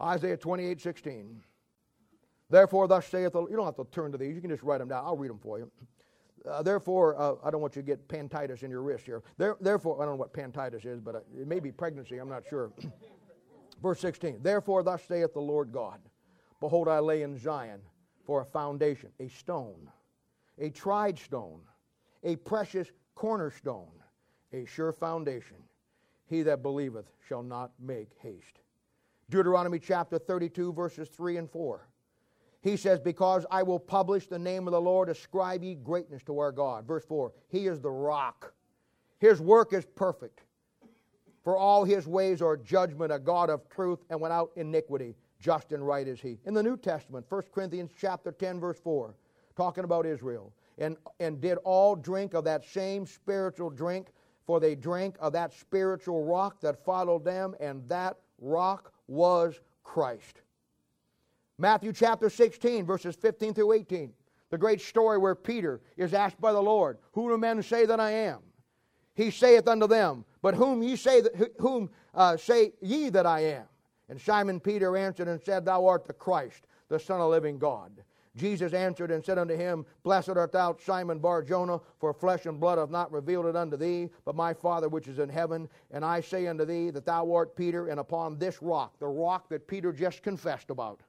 Isaiah 0.00 0.36
28 0.36 0.80
16. 0.80 1.40
Therefore, 2.50 2.86
thus 2.86 3.06
saith 3.06 3.32
the 3.32 3.46
You 3.46 3.56
don't 3.56 3.64
have 3.64 3.76
to 3.76 3.86
turn 3.90 4.12
to 4.12 4.18
these. 4.18 4.34
You 4.34 4.40
can 4.40 4.50
just 4.50 4.62
write 4.62 4.78
them 4.78 4.88
down. 4.88 5.04
I'll 5.04 5.16
read 5.16 5.30
them 5.30 5.38
for 5.38 5.58
you. 5.58 5.70
Uh, 6.48 6.62
therefore, 6.62 7.20
uh, 7.20 7.34
I 7.42 7.50
don't 7.50 7.60
want 7.60 7.74
you 7.74 7.82
to 7.82 7.86
get 7.86 8.06
pantitis 8.06 8.62
in 8.62 8.70
your 8.70 8.82
wrist 8.82 9.04
here. 9.04 9.22
There, 9.36 9.56
therefore, 9.60 10.00
I 10.00 10.04
don't 10.04 10.14
know 10.14 10.20
what 10.20 10.32
pantitis 10.32 10.86
is, 10.86 11.00
but 11.00 11.16
uh, 11.16 11.20
it 11.36 11.48
may 11.48 11.58
be 11.58 11.72
pregnancy. 11.72 12.18
I'm 12.18 12.28
not 12.28 12.44
sure. 12.48 12.70
Verse 13.82 14.00
16. 14.00 14.38
Therefore, 14.42 14.82
thus 14.82 15.02
saith 15.02 15.32
the 15.32 15.40
Lord 15.40 15.72
God 15.72 15.98
Behold, 16.60 16.88
I 16.88 17.00
lay 17.00 17.22
in 17.22 17.38
Zion 17.38 17.80
for 18.24 18.42
a 18.42 18.44
foundation, 18.44 19.10
a 19.18 19.28
stone, 19.28 19.90
a 20.58 20.70
tried 20.70 21.18
stone, 21.18 21.60
a 22.24 22.36
precious 22.36 22.88
cornerstone, 23.14 23.92
a 24.52 24.64
sure 24.66 24.92
foundation. 24.92 25.56
He 26.26 26.42
that 26.42 26.62
believeth 26.62 27.06
shall 27.28 27.42
not 27.42 27.72
make 27.80 28.10
haste. 28.20 28.60
Deuteronomy 29.30 29.78
chapter 29.78 30.18
32, 30.18 30.72
verses 30.72 31.08
3 31.08 31.36
and 31.36 31.50
4. 31.50 31.88
He 32.62 32.76
says, 32.76 33.00
Because 33.00 33.46
I 33.50 33.62
will 33.62 33.78
publish 33.78 34.26
the 34.26 34.38
name 34.38 34.66
of 34.66 34.72
the 34.72 34.80
Lord, 34.80 35.08
ascribe 35.08 35.62
ye 35.62 35.74
greatness 35.74 36.22
to 36.24 36.38
our 36.38 36.52
God. 36.52 36.86
Verse 36.86 37.04
4 37.04 37.32
He 37.48 37.66
is 37.66 37.80
the 37.80 37.90
rock. 37.90 38.52
His 39.18 39.40
work 39.40 39.72
is 39.72 39.84
perfect. 39.84 40.42
For 41.44 41.56
all 41.56 41.84
his 41.84 42.08
ways 42.08 42.42
are 42.42 42.56
judgment, 42.56 43.12
a 43.12 43.20
God 43.20 43.50
of 43.50 43.68
truth, 43.68 44.00
and 44.10 44.20
without 44.20 44.50
iniquity. 44.56 45.14
Just 45.38 45.70
and 45.72 45.86
right 45.86 46.08
is 46.08 46.20
he. 46.20 46.38
In 46.44 46.54
the 46.54 46.62
New 46.62 46.76
Testament, 46.76 47.26
1 47.28 47.42
Corinthians 47.54 47.92
chapter 47.96 48.32
10, 48.32 48.58
verse 48.58 48.80
4, 48.80 49.14
talking 49.56 49.84
about 49.84 50.06
Israel, 50.06 50.52
and, 50.78 50.96
and 51.20 51.40
did 51.40 51.58
all 51.64 51.96
drink 51.96 52.34
of 52.34 52.44
that 52.44 52.64
same 52.64 53.06
spiritual 53.06 53.70
drink, 53.70 54.08
for 54.46 54.60
they 54.60 54.74
drank 54.74 55.16
of 55.18 55.32
that 55.32 55.52
spiritual 55.52 56.24
rock 56.24 56.60
that 56.60 56.84
followed 56.84 57.24
them, 57.24 57.54
and 57.58 57.86
that 57.88 58.16
rock 58.38 58.92
was 59.08 59.60
Christ. 59.82 60.42
Matthew 61.58 61.92
chapter 61.92 62.28
16, 62.28 62.84
verses 62.84 63.16
15 63.16 63.54
through 63.54 63.72
18. 63.72 64.12
The 64.50 64.58
great 64.58 64.80
story 64.80 65.18
where 65.18 65.34
Peter 65.34 65.80
is 65.96 66.14
asked 66.14 66.40
by 66.40 66.52
the 66.52 66.62
Lord, 66.62 66.98
Who 67.12 67.28
do 67.28 67.38
men 67.38 67.62
say 67.62 67.86
that 67.86 67.98
I 67.98 68.10
am? 68.10 68.40
He 69.14 69.30
saith 69.30 69.66
unto 69.66 69.86
them, 69.86 70.24
But 70.42 70.54
whom 70.54 70.82
ye 70.82 70.96
say 70.96 71.22
that, 71.22 71.54
whom 71.58 71.90
uh, 72.14 72.36
say 72.36 72.74
ye 72.80 73.08
that 73.08 73.26
I 73.26 73.40
am? 73.40 73.64
And 74.08 74.20
Simon 74.20 74.60
Peter 74.60 74.96
answered 74.96 75.28
and 75.28 75.40
said, 75.40 75.64
Thou 75.64 75.86
art 75.86 76.04
the 76.04 76.12
Christ, 76.12 76.66
the 76.88 77.00
Son 77.00 77.20
of 77.20 77.24
the 77.24 77.28
living 77.28 77.58
God. 77.58 77.90
Jesus 78.36 78.74
answered 78.74 79.10
and 79.10 79.24
said 79.24 79.38
unto 79.38 79.56
him, 79.56 79.86
Blessed 80.02 80.30
art 80.30 80.52
thou, 80.52 80.76
Simon 80.84 81.18
Bar 81.18 81.42
Jonah, 81.42 81.80
for 81.98 82.12
flesh 82.12 82.46
and 82.46 82.60
blood 82.60 82.78
hath 82.78 82.90
not 82.90 83.10
revealed 83.10 83.46
it 83.46 83.56
unto 83.56 83.76
thee, 83.76 84.10
but 84.24 84.36
my 84.36 84.52
Father 84.52 84.88
which 84.88 85.08
is 85.08 85.18
in 85.18 85.28
heaven. 85.28 85.68
And 85.90 86.04
I 86.04 86.20
say 86.20 86.46
unto 86.46 86.64
thee 86.64 86.90
that 86.90 87.06
thou 87.06 87.32
art 87.32 87.56
Peter, 87.56 87.88
and 87.88 87.98
upon 87.98 88.38
this 88.38 88.62
rock, 88.62 88.98
the 88.98 89.06
rock 89.06 89.48
that 89.48 89.66
Peter 89.66 89.92
just 89.92 90.22
confessed 90.22 90.70
about, 90.70 91.00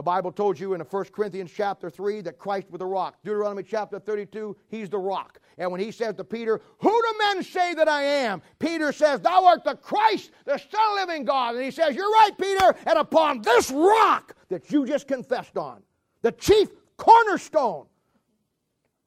the 0.00 0.04
Bible 0.04 0.32
told 0.32 0.58
you 0.58 0.72
in 0.72 0.80
1 0.80 1.04
Corinthians 1.12 1.52
chapter 1.54 1.90
3 1.90 2.22
that 2.22 2.38
Christ 2.38 2.70
was 2.70 2.78
the 2.78 2.86
rock. 2.86 3.16
Deuteronomy 3.22 3.62
chapter 3.62 3.98
32, 3.98 4.56
he's 4.70 4.88
the 4.88 4.96
rock. 4.96 5.38
And 5.58 5.70
when 5.70 5.78
he 5.78 5.90
says 5.90 6.14
to 6.14 6.24
Peter, 6.24 6.58
Who 6.78 6.88
do 6.88 7.14
men 7.18 7.42
say 7.42 7.74
that 7.74 7.86
I 7.86 8.02
am? 8.02 8.40
Peter 8.58 8.92
says, 8.92 9.20
Thou 9.20 9.44
art 9.44 9.62
the 9.62 9.74
Christ, 9.74 10.30
the 10.46 10.56
Son 10.56 10.68
of 10.70 10.70
the 10.70 11.12
living 11.12 11.26
God. 11.26 11.54
And 11.54 11.62
he 11.62 11.70
says, 11.70 11.94
You're 11.94 12.10
right, 12.10 12.30
Peter. 12.40 12.74
And 12.86 12.98
upon 12.98 13.42
this 13.42 13.70
rock 13.70 14.34
that 14.48 14.72
you 14.72 14.86
just 14.86 15.06
confessed 15.06 15.58
on, 15.58 15.82
the 16.22 16.32
chief 16.32 16.70
cornerstone, 16.96 17.84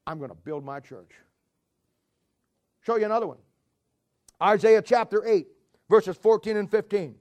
I'm 0.05 0.19
going 0.19 0.29
to 0.29 0.37
build 0.43 0.63
my 0.63 0.79
church. 0.79 1.09
Show 2.81 2.97
you 2.97 3.05
another 3.05 3.25
one. 3.25 3.39
Isaiah 4.43 4.83
chapter 4.83 5.25
8, 5.25 5.47
verses 5.89 6.17
14 6.17 6.55
and 6.55 6.69
15. 6.69 7.15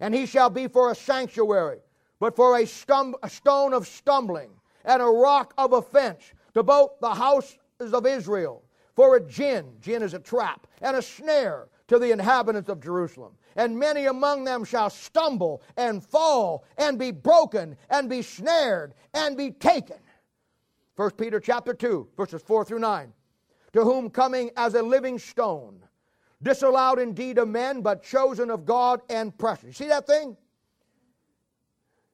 And 0.00 0.14
he 0.14 0.24
shall 0.24 0.48
be 0.48 0.68
for 0.68 0.90
a 0.90 0.94
sanctuary 0.94 1.80
but 2.20 2.36
for 2.36 2.58
a, 2.58 2.62
stum- 2.62 3.14
a 3.22 3.28
stone 3.28 3.72
of 3.74 3.88
stumbling 3.88 4.50
and 4.84 5.02
a 5.02 5.06
rock 5.06 5.52
of 5.58 5.72
offense 5.72 6.32
to 6.54 6.62
both 6.62 6.92
the 7.00 7.14
houses 7.14 7.58
of 7.80 8.06
Israel, 8.06 8.62
for 8.94 9.16
a 9.16 9.20
gin, 9.20 9.72
gin 9.80 10.02
is 10.02 10.14
a 10.14 10.18
trap, 10.18 10.66
and 10.82 10.96
a 10.96 11.02
snare 11.02 11.68
to 11.88 11.98
the 11.98 12.12
inhabitants 12.12 12.68
of 12.68 12.80
Jerusalem. 12.80 13.32
And 13.56 13.76
many 13.78 14.06
among 14.06 14.44
them 14.44 14.64
shall 14.64 14.90
stumble 14.90 15.62
and 15.76 16.04
fall 16.04 16.64
and 16.78 16.98
be 16.98 17.10
broken 17.10 17.76
and 17.88 18.08
be 18.08 18.22
snared 18.22 18.94
and 19.12 19.36
be 19.36 19.50
taken. 19.50 19.96
1 20.96 21.10
Peter 21.12 21.40
chapter 21.40 21.74
2, 21.74 22.08
verses 22.16 22.42
4 22.42 22.64
through 22.64 22.78
9. 22.78 23.12
To 23.72 23.84
whom 23.84 24.10
coming 24.10 24.50
as 24.56 24.74
a 24.74 24.82
living 24.82 25.18
stone, 25.18 25.80
disallowed 26.42 26.98
indeed 26.98 27.38
of 27.38 27.48
men, 27.48 27.80
but 27.80 28.02
chosen 28.02 28.50
of 28.50 28.66
God 28.66 29.00
and 29.08 29.36
precious. 29.36 29.76
See 29.76 29.88
that 29.88 30.06
thing? 30.06 30.36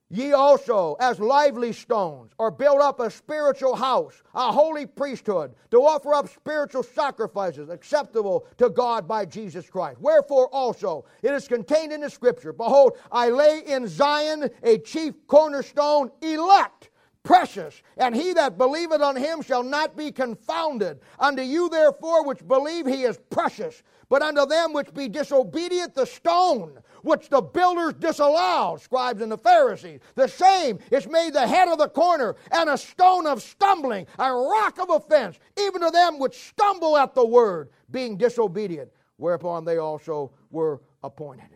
Ye 0.09 0.33
also, 0.33 0.97
as 1.01 1.19
lively 1.19 1.73
stones, 1.73 2.31
are 2.39 2.53
built 2.53 2.81
up 2.81 3.01
a 3.01 3.11
spiritual 3.11 3.75
house, 3.75 4.23
a 4.35 4.53
holy 4.53 4.87
priesthood, 4.87 5.53
to 5.73 5.79
offer 5.79 6.15
up 6.15 6.29
spiritual 6.29 6.85
sacrifices 6.85 7.71
acceptable 7.71 8.47
to 8.59 8.71
God 8.71 9.09
by 9.09 9.25
Jesus 9.25 9.69
Christ. 9.69 10.01
Wherefore 10.01 10.49
also 10.53 11.07
it 11.23 11.33
is 11.33 11.49
contained 11.49 11.93
in 11.93 12.03
the 12.03 12.11
Scripture 12.11 12.53
Behold, 12.53 12.97
I 13.11 13.31
lay 13.31 13.63
in 13.67 13.89
Zion 13.89 14.49
a 14.63 14.79
chief 14.79 15.15
cornerstone, 15.27 16.13
elect, 16.23 16.91
precious, 17.25 17.83
and 17.97 18.15
he 18.15 18.33
that 18.35 18.57
believeth 18.57 19.03
on 19.03 19.17
him 19.17 19.43
shall 19.43 19.65
not 19.65 19.97
be 19.97 20.13
confounded. 20.13 21.01
Unto 21.19 21.43
you, 21.43 21.69
therefore, 21.69 22.25
which 22.25 22.47
believe, 22.47 22.87
he 22.87 23.03
is 23.03 23.19
precious. 23.31 23.83
But 24.09 24.23
unto 24.23 24.47
them 24.47 24.73
which 24.73 24.95
be 24.95 25.09
disobedient, 25.09 25.95
the 25.95 26.07
stone 26.07 26.79
which 27.03 27.29
the 27.29 27.41
builders 27.41 27.95
disallowed, 27.95 28.81
scribes 28.81 29.21
and 29.21 29.31
the 29.31 29.39
Pharisees. 29.39 30.01
The 30.15 30.29
same 30.29 30.79
is 30.91 31.09
made 31.09 31.33
the 31.33 31.47
head 31.47 31.69
of 31.69 31.79
the 31.79 31.89
corner 31.89 32.37
and 32.53 32.71
a 32.71 32.79
stone 32.79 33.27
of 33.27 33.43
stumbling, 33.43 34.07
a 34.19 34.33
rock 34.33 34.79
of 34.79 34.91
offense, 34.91 35.39
even 35.59 35.83
to 35.83 35.91
them 35.91 36.19
which 36.19 36.49
stumble 36.49 36.97
at 36.97 37.15
the 37.15 37.27
word, 37.27 37.71
being 37.91 38.17
disobedient, 38.17 38.91
whereupon 39.17 39.65
they 39.65 39.79
also 39.79 40.33
were 40.51 40.83
appointed. 41.03 41.49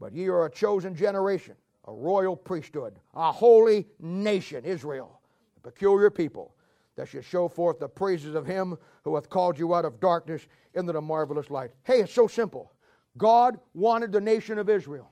But 0.00 0.12
ye 0.12 0.28
are 0.28 0.46
a 0.46 0.50
chosen 0.50 0.94
generation, 0.94 1.54
a 1.86 1.92
royal 1.92 2.36
priesthood, 2.36 2.94
a 3.14 3.30
holy 3.32 3.86
nation, 4.00 4.64
Israel, 4.64 5.20
a 5.56 5.60
peculiar 5.60 6.10
people 6.10 6.54
that 6.98 7.06
should 7.08 7.24
show 7.24 7.46
forth 7.46 7.78
the 7.78 7.88
praises 7.88 8.34
of 8.34 8.44
him 8.44 8.76
who 9.04 9.14
hath 9.14 9.30
called 9.30 9.56
you 9.56 9.72
out 9.72 9.84
of 9.84 10.00
darkness 10.00 10.46
into 10.74 10.92
the 10.92 11.00
marvelous 11.00 11.48
light. 11.48 11.70
Hey, 11.84 12.00
it's 12.00 12.12
so 12.12 12.26
simple. 12.26 12.72
God 13.16 13.58
wanted 13.72 14.10
the 14.10 14.20
nation 14.20 14.58
of 14.58 14.68
Israel 14.68 15.10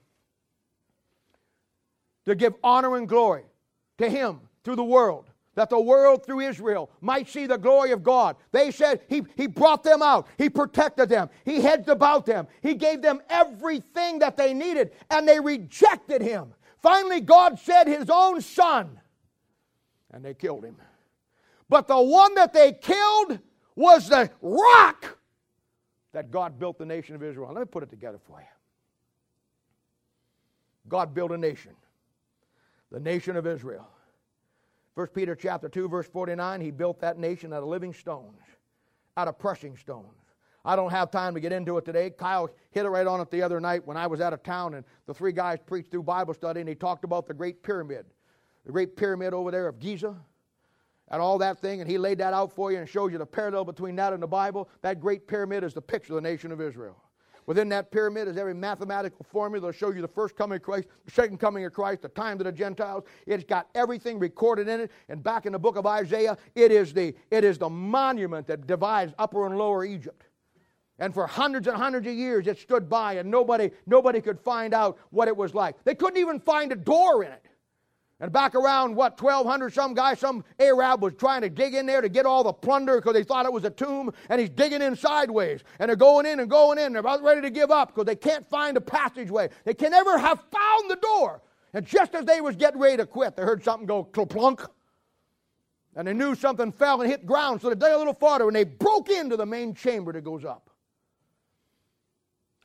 to 2.24 2.34
give 2.34 2.54
honor 2.62 2.96
and 2.96 3.08
glory 3.08 3.44
to 3.98 4.10
Him 4.10 4.40
through 4.64 4.74
the 4.74 4.84
world, 4.84 5.30
that 5.54 5.70
the 5.70 5.80
world 5.80 6.26
through 6.26 6.40
Israel 6.40 6.90
might 7.00 7.28
see 7.28 7.46
the 7.46 7.56
glory 7.56 7.92
of 7.92 8.02
God. 8.02 8.34
They 8.50 8.72
said 8.72 9.00
He, 9.08 9.22
he 9.36 9.46
brought 9.46 9.84
them 9.84 10.02
out, 10.02 10.26
He 10.38 10.50
protected 10.50 11.08
them, 11.08 11.30
He 11.44 11.60
hedged 11.60 11.88
about 11.88 12.26
them, 12.26 12.48
He 12.62 12.74
gave 12.74 13.00
them 13.00 13.20
everything 13.30 14.18
that 14.18 14.36
they 14.36 14.52
needed, 14.52 14.90
and 15.08 15.26
they 15.26 15.38
rejected 15.38 16.20
Him. 16.20 16.52
Finally, 16.82 17.20
God 17.20 17.60
said 17.60 17.86
His 17.86 18.10
own 18.10 18.40
Son, 18.40 19.00
and 20.10 20.24
they 20.24 20.34
killed 20.34 20.64
Him. 20.64 20.76
But 21.68 21.88
the 21.88 22.00
one 22.00 22.34
that 22.34 22.52
they 22.52 22.72
killed 22.72 23.38
was 23.74 24.08
the 24.08 24.30
rock 24.40 25.18
that 26.12 26.30
God 26.30 26.58
built 26.58 26.78
the 26.78 26.86
nation 26.86 27.14
of 27.14 27.22
Israel. 27.22 27.52
Let 27.52 27.60
me 27.60 27.66
put 27.66 27.82
it 27.82 27.90
together 27.90 28.18
for 28.26 28.40
you. 28.40 28.46
God 30.88 31.12
built 31.14 31.32
a 31.32 31.38
nation, 31.38 31.72
the 32.92 33.00
nation 33.00 33.36
of 33.36 33.46
Israel. 33.46 33.88
1 34.94 35.08
Peter 35.08 35.34
chapter 35.34 35.68
2, 35.68 35.88
verse 35.88 36.06
49, 36.06 36.60
he 36.60 36.70
built 36.70 37.00
that 37.00 37.18
nation 37.18 37.52
out 37.52 37.62
of 37.62 37.68
living 37.68 37.92
stones, 37.92 38.40
out 39.16 39.28
of 39.28 39.38
pressing 39.38 39.76
stones. 39.76 40.14
I 40.64 40.74
don't 40.74 40.90
have 40.90 41.10
time 41.10 41.34
to 41.34 41.40
get 41.40 41.52
into 41.52 41.76
it 41.76 41.84
today. 41.84 42.10
Kyle 42.10 42.48
hit 42.70 42.86
it 42.86 42.88
right 42.88 43.06
on 43.06 43.20
it 43.20 43.30
the 43.30 43.42
other 43.42 43.60
night 43.60 43.86
when 43.86 43.96
I 43.96 44.06
was 44.06 44.20
out 44.20 44.32
of 44.32 44.42
town, 44.42 44.74
and 44.74 44.84
the 45.06 45.12
three 45.14 45.32
guys 45.32 45.58
preached 45.64 45.90
through 45.90 46.04
Bible 46.04 46.34
study, 46.34 46.60
and 46.60 46.68
he 46.68 46.74
talked 46.74 47.04
about 47.04 47.26
the 47.26 47.34
Great 47.34 47.62
Pyramid, 47.62 48.06
the 48.64 48.72
Great 48.72 48.96
Pyramid 48.96 49.34
over 49.34 49.50
there 49.50 49.68
of 49.68 49.78
Giza 49.78 50.16
and 51.08 51.22
all 51.22 51.38
that 51.38 51.58
thing, 51.58 51.80
and 51.80 51.90
he 51.90 51.98
laid 51.98 52.18
that 52.18 52.34
out 52.34 52.52
for 52.52 52.72
you 52.72 52.78
and 52.78 52.88
shows 52.88 53.12
you 53.12 53.18
the 53.18 53.26
parallel 53.26 53.64
between 53.64 53.96
that 53.96 54.12
and 54.12 54.22
the 54.22 54.26
Bible. 54.26 54.68
That 54.82 55.00
great 55.00 55.26
pyramid 55.26 55.64
is 55.64 55.74
the 55.74 55.82
picture 55.82 56.16
of 56.16 56.22
the 56.22 56.28
nation 56.28 56.50
of 56.52 56.60
Israel. 56.60 56.96
Within 57.46 57.68
that 57.68 57.92
pyramid 57.92 58.26
is 58.26 58.36
every 58.36 58.54
mathematical 58.54 59.24
formula 59.30 59.72
to 59.72 59.78
show 59.78 59.90
you 59.92 60.02
the 60.02 60.08
first 60.08 60.36
coming 60.36 60.56
of 60.56 60.62
Christ, 60.62 60.88
the 61.04 61.12
second 61.12 61.38
coming 61.38 61.64
of 61.64 61.72
Christ, 61.72 62.02
the 62.02 62.08
time 62.08 62.40
of 62.40 62.44
the 62.44 62.50
Gentiles. 62.50 63.04
It's 63.24 63.44
got 63.44 63.68
everything 63.76 64.18
recorded 64.18 64.66
in 64.66 64.80
it. 64.80 64.90
And 65.08 65.22
back 65.22 65.46
in 65.46 65.52
the 65.52 65.58
book 65.58 65.76
of 65.76 65.86
Isaiah, 65.86 66.36
it 66.56 66.72
is 66.72 66.92
the, 66.92 67.14
it 67.30 67.44
is 67.44 67.56
the 67.56 67.68
monument 67.68 68.48
that 68.48 68.66
divides 68.66 69.14
upper 69.16 69.46
and 69.46 69.56
lower 69.56 69.84
Egypt. 69.84 70.24
And 70.98 71.14
for 71.14 71.26
hundreds 71.26 71.68
and 71.68 71.76
hundreds 71.76 72.08
of 72.08 72.14
years, 72.14 72.48
it 72.48 72.58
stood 72.58 72.88
by, 72.88 73.14
and 73.14 73.30
nobody, 73.30 73.70
nobody 73.86 74.20
could 74.20 74.40
find 74.40 74.74
out 74.74 74.98
what 75.10 75.28
it 75.28 75.36
was 75.36 75.54
like. 75.54 75.76
They 75.84 75.94
couldn't 75.94 76.18
even 76.18 76.40
find 76.40 76.72
a 76.72 76.76
door 76.76 77.22
in 77.22 77.30
it. 77.30 77.45
And 78.18 78.32
back 78.32 78.54
around, 78.54 78.96
what, 78.96 79.20
1200, 79.20 79.74
some 79.74 79.92
guy, 79.92 80.14
some 80.14 80.42
Arab 80.58 81.02
was 81.02 81.12
trying 81.18 81.42
to 81.42 81.50
dig 81.50 81.74
in 81.74 81.84
there 81.84 82.00
to 82.00 82.08
get 82.08 82.24
all 82.24 82.42
the 82.42 82.52
plunder 82.52 82.96
because 82.96 83.12
they 83.12 83.24
thought 83.24 83.44
it 83.44 83.52
was 83.52 83.64
a 83.64 83.70
tomb, 83.70 84.10
and 84.30 84.40
he's 84.40 84.48
digging 84.48 84.80
in 84.80 84.96
sideways. 84.96 85.62
And 85.78 85.90
they're 85.90 85.96
going 85.96 86.24
in 86.24 86.40
and 86.40 86.48
going 86.48 86.78
in. 86.78 86.92
They're 86.92 87.00
about 87.00 87.22
ready 87.22 87.42
to 87.42 87.50
give 87.50 87.70
up 87.70 87.88
because 87.88 88.06
they 88.06 88.16
can't 88.16 88.48
find 88.48 88.74
a 88.78 88.80
passageway. 88.80 89.50
They 89.64 89.74
can 89.74 89.90
never 89.90 90.16
have 90.16 90.40
found 90.50 90.90
the 90.90 90.96
door. 90.96 91.42
And 91.74 91.86
just 91.86 92.14
as 92.14 92.24
they 92.24 92.40
was 92.40 92.56
getting 92.56 92.80
ready 92.80 92.96
to 92.96 93.06
quit, 93.06 93.36
they 93.36 93.42
heard 93.42 93.62
something 93.62 93.86
go 93.86 94.04
plunk. 94.04 94.62
And 95.94 96.08
they 96.08 96.14
knew 96.14 96.34
something 96.34 96.72
fell 96.72 97.02
and 97.02 97.10
hit 97.10 97.26
ground, 97.26 97.60
so 97.60 97.68
they 97.68 97.74
dug 97.74 97.92
a 97.92 97.98
little 97.98 98.14
farther, 98.14 98.46
and 98.46 98.56
they 98.56 98.64
broke 98.64 99.10
into 99.10 99.36
the 99.36 99.46
main 99.46 99.74
chamber 99.74 100.12
that 100.14 100.24
goes 100.24 100.44
up. 100.44 100.70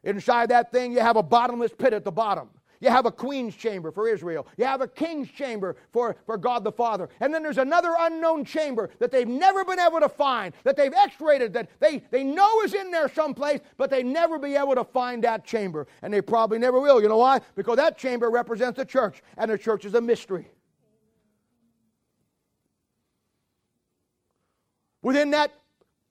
Inside 0.04 0.49
that 0.49 0.72
thing, 0.72 0.93
you 0.93 0.99
have 0.99 1.18
a 1.18 1.24
bottomless 1.24 1.72
pit 1.78 1.93
at 1.93 2.06
the 2.06 2.12
bottom. 2.12 2.49
You 2.82 2.89
have 2.89 3.05
a 3.05 3.11
queen's 3.11 3.55
chamber 3.55 3.91
for 3.91 4.09
Israel. 4.09 4.47
You 4.57 4.65
have 4.65 4.82
a 4.82 4.88
king's 4.88 5.29
chamber 5.29 5.75
for, 5.93 6.15
for 6.25 6.36
God 6.36 6.63
the 6.63 6.71
Father. 6.71 7.09
And 7.19 7.32
then 7.32 7.43
there's 7.43 7.59
another 7.59 7.95
unknown 7.97 8.43
chamber 8.43 8.89
that 8.97 9.11
they've 9.11 9.27
never 9.27 9.63
been 9.63 9.79
able 9.79 9.99
to 9.99 10.09
find, 10.09 10.53
that 10.63 10.75
they've 10.75 10.91
x-rated, 10.91 11.53
that 11.53 11.69
they, 11.79 12.03
they 12.09 12.23
know 12.23 12.61
is 12.61 12.73
in 12.73 12.89
there 12.89 13.07
someplace, 13.07 13.59
but 13.77 13.91
they 13.91 14.01
never 14.01 14.39
be 14.39 14.55
able 14.55 14.73
to 14.73 14.84
find 14.84 15.23
that 15.23 15.45
chamber. 15.45 15.86
And 16.01 16.11
they 16.11 16.21
probably 16.21 16.57
never 16.57 16.79
will. 16.79 16.99
You 16.99 17.07
know 17.07 17.17
why? 17.17 17.41
Because 17.55 17.77
that 17.77 17.99
chamber 17.99 18.32
represents 18.32 18.77
the 18.77 18.86
church, 18.86 19.21
and 19.38 19.51
the 19.51 19.59
church 19.59 19.86
is 19.86 19.93
a 19.93 20.01
mystery. 20.01 20.47
Within 25.03 25.32
that 25.32 25.51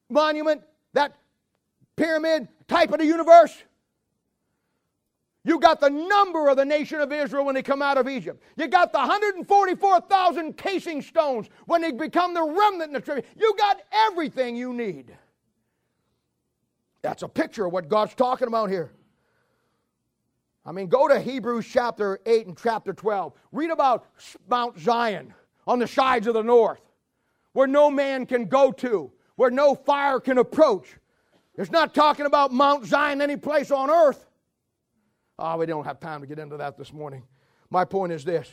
monument, 0.09 0.63
that 0.93 1.17
pyramid 1.97 2.49
type 2.69 2.93
of 2.93 2.99
the 2.99 3.07
universe, 3.07 3.57
you 5.45 5.59
got 5.59 5.81
the 5.81 5.89
number 5.89 6.49
of 6.49 6.57
the 6.57 6.65
nation 6.65 7.01
of 7.01 7.13
Israel 7.13 7.47
when 7.47 7.55
they 7.55 7.63
come 7.63 7.81
out 7.81 7.97
of 7.97 8.09
Egypt. 8.09 8.43
You 8.57 8.69
got 8.69 8.93
the 8.93 8.99
144,000 8.99 10.57
casing 10.57 11.01
stones 11.01 11.49
when 11.67 11.81
they 11.81 11.93
become 11.93 12.35
the 12.35 12.43
remnant 12.43 12.89
in 12.89 12.93
the 12.93 13.01
tribute. 13.01 13.25
You 13.39 13.55
got 13.57 13.81
everything 13.93 14.55
you 14.55 14.75
need. 14.75 15.17
That's 17.03 17.23
a 17.23 17.29
picture 17.29 17.65
of 17.65 17.73
what 17.73 17.89
God's 17.89 18.15
talking 18.15 18.49
about 18.49 18.69
here. 18.69 18.93
I 20.67 20.73
mean, 20.73 20.89
go 20.89 21.09
to 21.09 21.19
Hebrews 21.19 21.67
chapter 21.67 22.21
8 22.27 22.49
and 22.49 22.59
chapter 22.59 22.93
12. 22.93 23.33
Read 23.51 23.71
about 23.71 24.07
Mount 24.49 24.79
Zion 24.79 25.33
on 25.67 25.79
the 25.79 25.87
sides 25.87 26.27
of 26.27 26.35
the 26.35 26.43
north, 26.43 26.83
where 27.55 27.67
no 27.67 27.91
man 27.91 28.27
can 28.27 28.45
go 28.45 28.71
to, 28.73 29.11
where 29.37 29.51
no 29.51 29.75
fire 29.75 30.21
can 30.21 30.37
approach. 30.37 30.97
It's 31.57 31.71
not 31.71 31.95
talking 31.95 32.27
about 32.27 32.53
Mount 32.53 32.85
Zion 32.85 33.23
any 33.23 33.37
place 33.37 33.71
on 33.71 33.89
earth. 33.89 34.27
Oh, 35.41 35.57
we 35.57 35.65
don't 35.65 35.85
have 35.85 35.99
time 35.99 36.21
to 36.21 36.27
get 36.27 36.39
into 36.39 36.59
that 36.59 36.77
this 36.77 36.93
morning. 36.93 37.23
My 37.71 37.87
point 37.87 38.13
is 38.13 38.25
this. 38.25 38.49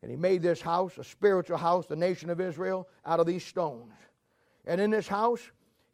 And 0.00 0.10
he 0.10 0.16
made 0.16 0.40
this 0.40 0.62
house, 0.62 0.96
a 0.96 1.04
spiritual 1.04 1.58
house, 1.58 1.86
the 1.86 1.94
nation 1.94 2.30
of 2.30 2.40
Israel, 2.40 2.88
out 3.04 3.20
of 3.20 3.26
these 3.26 3.44
stones. 3.44 3.92
And 4.66 4.80
in 4.80 4.90
this 4.90 5.06
house, 5.06 5.42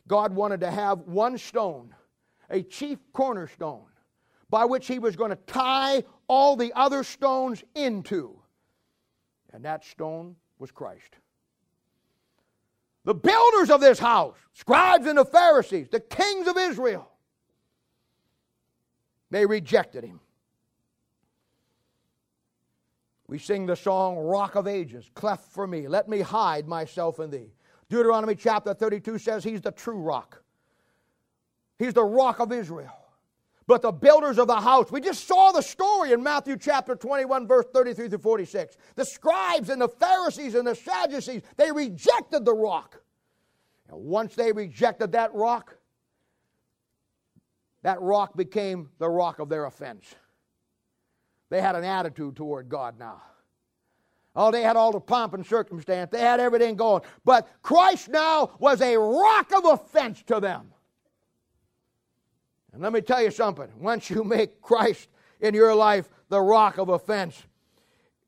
God 0.06 0.32
wanted 0.32 0.60
to 0.60 0.70
have 0.70 1.00
one 1.00 1.36
stone, 1.36 1.92
a 2.48 2.62
chief 2.62 2.98
cornerstone, 3.12 3.84
by 4.48 4.64
which 4.64 4.86
he 4.86 5.00
was 5.00 5.16
going 5.16 5.30
to 5.30 5.36
tie 5.36 6.04
all 6.28 6.56
the 6.56 6.72
other 6.74 7.02
stones 7.02 7.64
into. 7.74 8.40
And 9.52 9.64
that 9.64 9.84
stone 9.84 10.36
was 10.58 10.70
Christ. 10.70 11.16
The 13.04 13.14
builders 13.14 13.70
of 13.70 13.80
this 13.80 13.98
house, 13.98 14.36
scribes 14.54 15.06
and 15.06 15.18
the 15.18 15.24
Pharisees, 15.24 15.88
the 15.90 16.00
kings 16.00 16.46
of 16.46 16.56
Israel, 16.56 17.10
they 19.30 19.44
rejected 19.44 20.04
him. 20.04 20.20
We 23.28 23.38
sing 23.38 23.66
the 23.66 23.76
song, 23.76 24.16
Rock 24.16 24.54
of 24.54 24.66
Ages, 24.66 25.10
cleft 25.14 25.52
for 25.52 25.66
me. 25.66 25.86
Let 25.86 26.08
me 26.08 26.20
hide 26.20 26.66
myself 26.66 27.20
in 27.20 27.30
thee. 27.30 27.52
Deuteronomy 27.90 28.34
chapter 28.34 28.72
32 28.72 29.18
says 29.18 29.44
he's 29.44 29.60
the 29.60 29.70
true 29.70 29.98
rock. 29.98 30.42
He's 31.78 31.94
the 31.94 32.04
rock 32.04 32.40
of 32.40 32.52
Israel. 32.52 32.96
But 33.66 33.82
the 33.82 33.92
builders 33.92 34.38
of 34.38 34.46
the 34.46 34.58
house, 34.58 34.90
we 34.90 35.02
just 35.02 35.28
saw 35.28 35.52
the 35.52 35.60
story 35.60 36.12
in 36.12 36.22
Matthew 36.22 36.56
chapter 36.56 36.96
21, 36.96 37.46
verse 37.46 37.66
33 37.72 38.08
through 38.08 38.18
46. 38.18 38.78
The 38.94 39.04
scribes 39.04 39.68
and 39.68 39.80
the 39.80 39.90
Pharisees 39.90 40.54
and 40.54 40.66
the 40.66 40.74
Sadducees, 40.74 41.42
they 41.58 41.70
rejected 41.70 42.46
the 42.46 42.54
rock. 42.54 43.02
And 43.90 44.00
once 44.04 44.34
they 44.34 44.52
rejected 44.52 45.12
that 45.12 45.34
rock, 45.34 45.76
that 47.82 48.00
rock 48.00 48.34
became 48.36 48.88
the 48.98 49.08
rock 49.08 49.38
of 49.38 49.50
their 49.50 49.66
offense. 49.66 50.14
They 51.50 51.60
had 51.60 51.76
an 51.76 51.84
attitude 51.84 52.36
toward 52.36 52.68
God 52.68 52.98
now. 52.98 53.22
Oh, 54.36 54.50
they 54.50 54.62
had 54.62 54.76
all 54.76 54.92
the 54.92 55.00
pomp 55.00 55.34
and 55.34 55.44
circumstance. 55.44 56.10
They 56.12 56.20
had 56.20 56.38
everything 56.38 56.76
going. 56.76 57.02
But 57.24 57.48
Christ 57.62 58.08
now 58.08 58.52
was 58.60 58.80
a 58.80 58.96
rock 58.96 59.52
of 59.52 59.64
offense 59.64 60.22
to 60.26 60.38
them. 60.38 60.72
And 62.72 62.82
let 62.82 62.92
me 62.92 63.00
tell 63.00 63.22
you 63.22 63.30
something. 63.30 63.68
Once 63.80 64.10
you 64.10 64.22
make 64.22 64.60
Christ 64.60 65.08
in 65.40 65.54
your 65.54 65.74
life 65.74 66.08
the 66.28 66.40
rock 66.40 66.78
of 66.78 66.88
offense, 66.90 67.42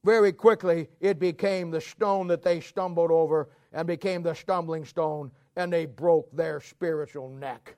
very 0.03 0.33
quickly 0.33 0.89
it 1.01 1.19
became 1.19 1.71
the 1.71 1.81
stone 1.81 2.27
that 2.29 2.43
they 2.43 2.61
stumbled 2.61 3.11
over 3.11 3.51
and 3.73 3.87
became 3.87 4.23
the 4.23 4.35
stumbling 4.35 4.85
stone, 4.85 5.31
and 5.55 5.73
they 5.73 5.87
broke 5.87 6.35
their 6.35 6.61
spiritual 6.61 7.29
neck. 7.29 7.77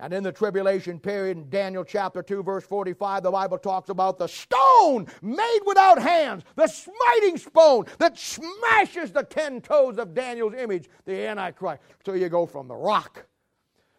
And 0.00 0.12
in 0.14 0.22
the 0.22 0.32
tribulation 0.32 0.98
period, 0.98 1.36
in 1.36 1.50
Daniel 1.50 1.84
chapter 1.84 2.22
2, 2.22 2.42
verse 2.42 2.64
45, 2.64 3.22
the 3.22 3.30
Bible 3.30 3.58
talks 3.58 3.90
about 3.90 4.18
the 4.18 4.26
stone 4.26 5.06
made 5.20 5.60
without 5.66 6.00
hands, 6.00 6.42
the 6.56 6.66
smiting 6.66 7.36
stone 7.36 7.84
that 7.98 8.18
smashes 8.18 9.12
the 9.12 9.22
ten 9.22 9.60
toes 9.60 9.98
of 9.98 10.14
Daniel's 10.14 10.54
image, 10.54 10.88
the 11.04 11.26
Antichrist. 11.26 11.82
So 12.04 12.14
you 12.14 12.28
go 12.28 12.46
from 12.46 12.66
the 12.66 12.74
rock 12.74 13.26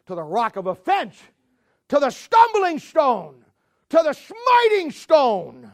to 0.08 0.16
the 0.16 0.24
rock 0.24 0.56
of 0.56 0.68
offense 0.68 1.16
to 1.90 2.00
the 2.00 2.10
stumbling 2.10 2.80
stone 2.80 3.42
to 3.92 4.02
the 4.04 4.14
smiting 4.14 4.90
stone. 4.90 5.70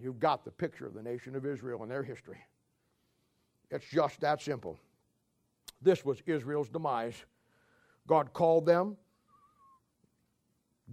You've 0.00 0.18
got 0.18 0.44
the 0.44 0.50
picture 0.50 0.86
of 0.86 0.94
the 0.94 1.02
nation 1.02 1.36
of 1.36 1.44
Israel 1.44 1.82
and 1.82 1.90
their 1.90 2.02
history. 2.02 2.38
It's 3.70 3.84
just 3.84 4.20
that 4.22 4.40
simple. 4.40 4.78
This 5.82 6.02
was 6.02 6.22
Israel's 6.26 6.70
demise. 6.70 7.14
God 8.06 8.32
called 8.32 8.64
them, 8.64 8.96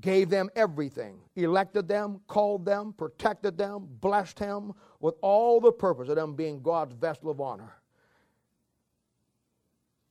gave 0.01 0.29
them 0.29 0.49
everything, 0.55 1.19
elected 1.35 1.87
them, 1.87 2.19
called 2.27 2.65
them, 2.65 2.93
protected 2.93 3.57
them, 3.57 3.87
blessed 4.01 4.37
them 4.37 4.73
with 4.99 5.15
all 5.21 5.59
the 5.59 5.71
purpose 5.71 6.09
of 6.09 6.15
them 6.15 6.35
being 6.35 6.61
God's 6.61 6.93
vessel 6.93 7.31
of 7.31 7.41
honor. 7.41 7.73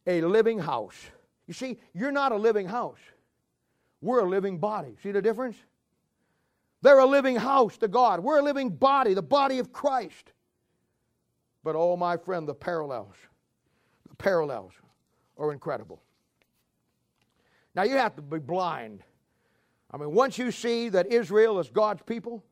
A 0.07 0.21
living 0.23 0.59
house. 0.59 0.97
You 1.47 1.55
see, 1.55 1.79
you're 1.95 2.13
not 2.13 2.33
a 2.33 2.37
living 2.37 2.67
house. 2.67 2.99
We're 4.01 4.21
a 4.21 4.29
living 4.29 4.59
body. 4.59 4.97
See 5.03 5.13
the 5.13 5.23
difference? 5.23 5.57
They're 6.83 6.99
a 6.99 7.07
living 7.07 7.37
house 7.37 7.77
to 7.79 7.89
God. 7.89 8.21
We're 8.21 8.39
a 8.39 8.43
living 8.43 8.71
body, 8.71 9.15
the 9.15 9.23
body 9.23 9.59
of 9.59 9.73
Christ. 9.73 10.33
But 11.65 11.75
oh, 11.75 11.97
my 11.97 12.17
friend, 12.17 12.47
the 12.47 12.55
parallels, 12.55 13.15
the 14.09 14.15
parallels 14.15 14.73
are 15.37 15.53
incredible. 15.53 16.01
Now, 17.75 17.83
you 17.83 17.97
have 17.97 18.15
to 18.17 18.23
be 18.23 18.39
blind 18.39 19.03
I 19.91 19.97
mean, 19.97 20.13
once 20.13 20.39
you 20.39 20.51
see 20.51 20.89
that 20.91 21.07
Israel 21.13 21.59
is 21.61 21.71
God's 21.71 22.03
people 22.03 22.45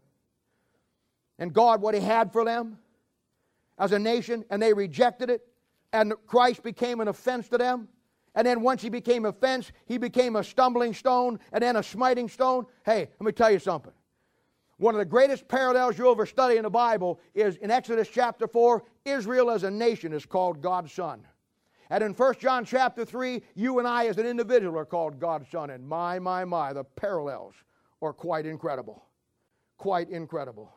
and 1.38 1.52
God, 1.52 1.82
what 1.82 1.94
He 1.94 2.00
had 2.00 2.32
for 2.32 2.44
them 2.44 2.78
as 3.78 3.92
a 3.92 3.98
nation, 3.98 4.44
and 4.50 4.62
they 4.62 4.72
rejected 4.72 5.30
it, 5.30 5.46
and 5.92 6.14
Christ 6.26 6.62
became 6.62 7.00
an 7.00 7.08
offense 7.08 7.48
to 7.48 7.58
them, 7.58 7.88
and 8.34 8.46
then 8.46 8.62
once 8.62 8.82
He 8.82 8.88
became 8.88 9.24
offense, 9.24 9.72
He 9.86 9.98
became 9.98 10.36
a 10.36 10.44
stumbling 10.44 10.94
stone 10.94 11.40
and 11.52 11.62
then 11.62 11.76
a 11.76 11.82
smiting 11.82 12.28
stone. 12.28 12.66
Hey, 12.84 13.08
let 13.18 13.26
me 13.26 13.32
tell 13.32 13.50
you 13.50 13.58
something. 13.58 13.92
One 14.76 14.94
of 14.94 14.98
the 14.98 15.04
greatest 15.04 15.46
parallels 15.46 15.96
you'll 15.96 16.10
ever 16.10 16.26
study 16.26 16.56
in 16.56 16.64
the 16.64 16.70
Bible 16.70 17.20
is 17.34 17.56
in 17.56 17.70
Exodus 17.70 18.08
chapter 18.12 18.46
4 18.48 18.82
Israel 19.04 19.50
as 19.50 19.62
a 19.62 19.70
nation 19.70 20.12
is 20.12 20.26
called 20.26 20.60
God's 20.60 20.92
son. 20.92 21.26
And 21.90 22.02
in 22.02 22.12
1 22.12 22.34
John 22.38 22.64
chapter 22.64 23.04
3, 23.04 23.42
you 23.54 23.78
and 23.78 23.86
I 23.86 24.06
as 24.06 24.18
an 24.18 24.26
individual 24.26 24.78
are 24.78 24.84
called 24.84 25.20
God's 25.20 25.50
son. 25.50 25.70
And 25.70 25.86
my, 25.86 26.18
my, 26.18 26.44
my, 26.44 26.72
the 26.72 26.84
parallels 26.84 27.54
are 28.00 28.12
quite 28.12 28.46
incredible. 28.46 29.04
Quite 29.76 30.08
incredible. 30.08 30.72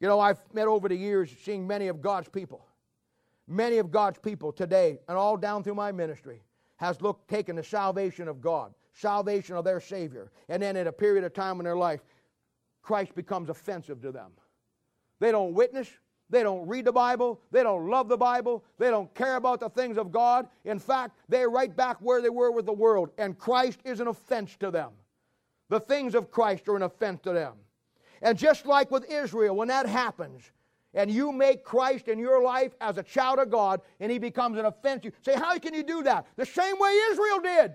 You 0.00 0.08
know, 0.08 0.20
I've 0.20 0.40
met 0.52 0.68
over 0.68 0.88
the 0.88 0.96
years 0.96 1.30
seeing 1.42 1.66
many 1.66 1.88
of 1.88 2.00
God's 2.00 2.28
people. 2.28 2.66
Many 3.48 3.78
of 3.78 3.90
God's 3.90 4.18
people 4.18 4.52
today, 4.52 4.98
and 5.08 5.16
all 5.16 5.36
down 5.36 5.62
through 5.62 5.76
my 5.76 5.92
ministry, 5.92 6.42
has 6.76 7.00
looked, 7.00 7.28
taken 7.28 7.56
the 7.56 7.62
salvation 7.62 8.28
of 8.28 8.40
God, 8.40 8.74
salvation 8.92 9.56
of 9.56 9.64
their 9.64 9.80
Savior, 9.80 10.30
and 10.48 10.62
then 10.62 10.76
in 10.76 10.88
a 10.88 10.92
period 10.92 11.24
of 11.24 11.32
time 11.32 11.58
in 11.60 11.64
their 11.64 11.76
life, 11.76 12.00
Christ 12.82 13.14
becomes 13.14 13.48
offensive 13.48 14.00
to 14.02 14.12
them. 14.12 14.32
They 15.20 15.32
don't 15.32 15.54
witness, 15.54 15.88
they 16.28 16.42
don't 16.42 16.66
read 16.66 16.84
the 16.84 16.92
Bible. 16.92 17.40
They 17.52 17.62
don't 17.62 17.88
love 17.88 18.08
the 18.08 18.16
Bible. 18.16 18.64
They 18.78 18.90
don't 18.90 19.12
care 19.14 19.36
about 19.36 19.60
the 19.60 19.68
things 19.68 19.96
of 19.96 20.10
God. 20.10 20.48
In 20.64 20.78
fact, 20.78 21.16
they're 21.28 21.50
right 21.50 21.74
back 21.74 21.98
where 22.00 22.20
they 22.20 22.30
were 22.30 22.50
with 22.50 22.66
the 22.66 22.72
world, 22.72 23.10
and 23.18 23.38
Christ 23.38 23.80
is 23.84 24.00
an 24.00 24.08
offense 24.08 24.56
to 24.56 24.70
them. 24.70 24.90
The 25.68 25.80
things 25.80 26.14
of 26.14 26.30
Christ 26.30 26.68
are 26.68 26.76
an 26.76 26.82
offense 26.82 27.20
to 27.22 27.32
them. 27.32 27.54
And 28.22 28.36
just 28.36 28.66
like 28.66 28.90
with 28.90 29.10
Israel, 29.10 29.54
when 29.54 29.68
that 29.68 29.86
happens, 29.86 30.50
and 30.94 31.10
you 31.10 31.30
make 31.30 31.62
Christ 31.62 32.08
in 32.08 32.18
your 32.18 32.42
life 32.42 32.72
as 32.80 32.96
a 32.96 33.02
child 33.02 33.38
of 33.38 33.50
God, 33.50 33.82
and 34.00 34.10
he 34.10 34.18
becomes 34.18 34.58
an 34.58 34.64
offense 34.64 35.02
to 35.02 35.08
you, 35.08 35.12
say, 35.22 35.34
How 35.34 35.56
can 35.58 35.74
you 35.74 35.82
do 35.82 36.02
that? 36.04 36.26
The 36.36 36.46
same 36.46 36.78
way 36.78 36.90
Israel 37.10 37.40
did. 37.40 37.72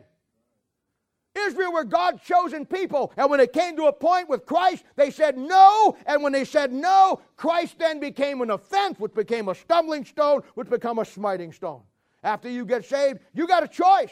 Israel 1.36 1.74
were 1.74 1.84
God's 1.84 2.22
chosen 2.24 2.66
people. 2.66 3.14
And 3.18 3.30
when 3.30 3.40
it 3.40 3.54
came 3.54 3.76
to 3.78 3.86
a 3.86 3.94
point 3.94 4.30
with 4.30 4.46
Christ, 4.46 4.84
they 4.96 5.12
said 5.12 5.38
no. 5.38 5.98
And 6.06 6.22
when 6.24 6.34
they 6.34 6.46
said 6.46 6.74
no, 6.74 7.22
Christ 7.38 7.80
then 7.80 8.00
became 8.00 8.42
an 8.42 8.52
offense, 8.52 9.00
which 9.00 9.14
became 9.14 9.48
a 9.50 9.56
stumbling 9.56 10.06
stone, 10.06 10.42
which 10.56 10.70
became 10.70 11.00
a 11.00 11.06
smiting 11.06 11.52
stone. 11.54 11.82
After 12.24 12.50
you 12.50 12.66
get 12.66 12.86
saved, 12.86 13.20
you 13.34 13.48
got 13.48 13.64
a 13.64 13.68
choice. 13.68 14.12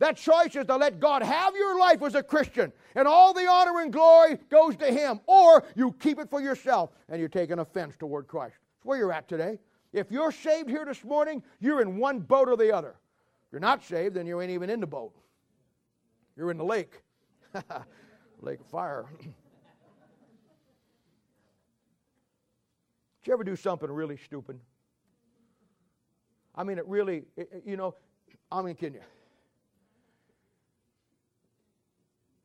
That 0.00 0.16
choice 0.16 0.54
is 0.54 0.66
to 0.66 0.76
let 0.76 1.00
God 1.00 1.22
have 1.22 1.56
your 1.56 1.78
life 1.78 2.02
as 2.02 2.14
a 2.14 2.22
Christian, 2.22 2.72
and 2.94 3.08
all 3.08 3.34
the 3.34 3.48
honor 3.48 3.80
and 3.80 3.92
glory 3.92 4.38
goes 4.48 4.76
to 4.76 4.86
Him, 4.86 5.20
or 5.26 5.64
you 5.74 5.92
keep 5.98 6.20
it 6.20 6.30
for 6.30 6.40
yourself 6.40 6.90
and 7.08 7.18
you're 7.18 7.28
taking 7.28 7.58
offense 7.58 7.96
toward 7.96 8.28
Christ. 8.28 8.54
That's 8.76 8.86
where 8.86 8.98
you're 8.98 9.12
at 9.12 9.28
today. 9.28 9.58
If 9.92 10.12
you're 10.12 10.30
saved 10.30 10.68
here 10.68 10.84
this 10.84 11.02
morning, 11.02 11.42
you're 11.58 11.82
in 11.82 11.96
one 11.96 12.20
boat 12.20 12.48
or 12.48 12.56
the 12.56 12.72
other. 12.72 12.90
If 13.46 13.52
you're 13.52 13.60
not 13.60 13.82
saved, 13.82 14.14
then 14.14 14.26
you 14.26 14.40
ain't 14.40 14.52
even 14.52 14.70
in 14.70 14.80
the 14.80 14.86
boat. 14.86 15.14
You're 16.38 16.52
in 16.52 16.56
the 16.56 16.64
lake. 16.64 17.02
lake 18.40 18.60
of 18.60 18.66
fire. 18.66 19.06
Did 19.20 19.32
you 23.24 23.32
ever 23.32 23.42
do 23.42 23.56
something 23.56 23.90
really 23.90 24.16
stupid? 24.16 24.60
I 26.54 26.62
mean, 26.62 26.78
it 26.78 26.86
really, 26.86 27.24
it, 27.36 27.64
you 27.66 27.76
know, 27.76 27.96
I 28.52 28.62
mean, 28.62 28.76
can 28.76 28.94
you? 28.94 29.00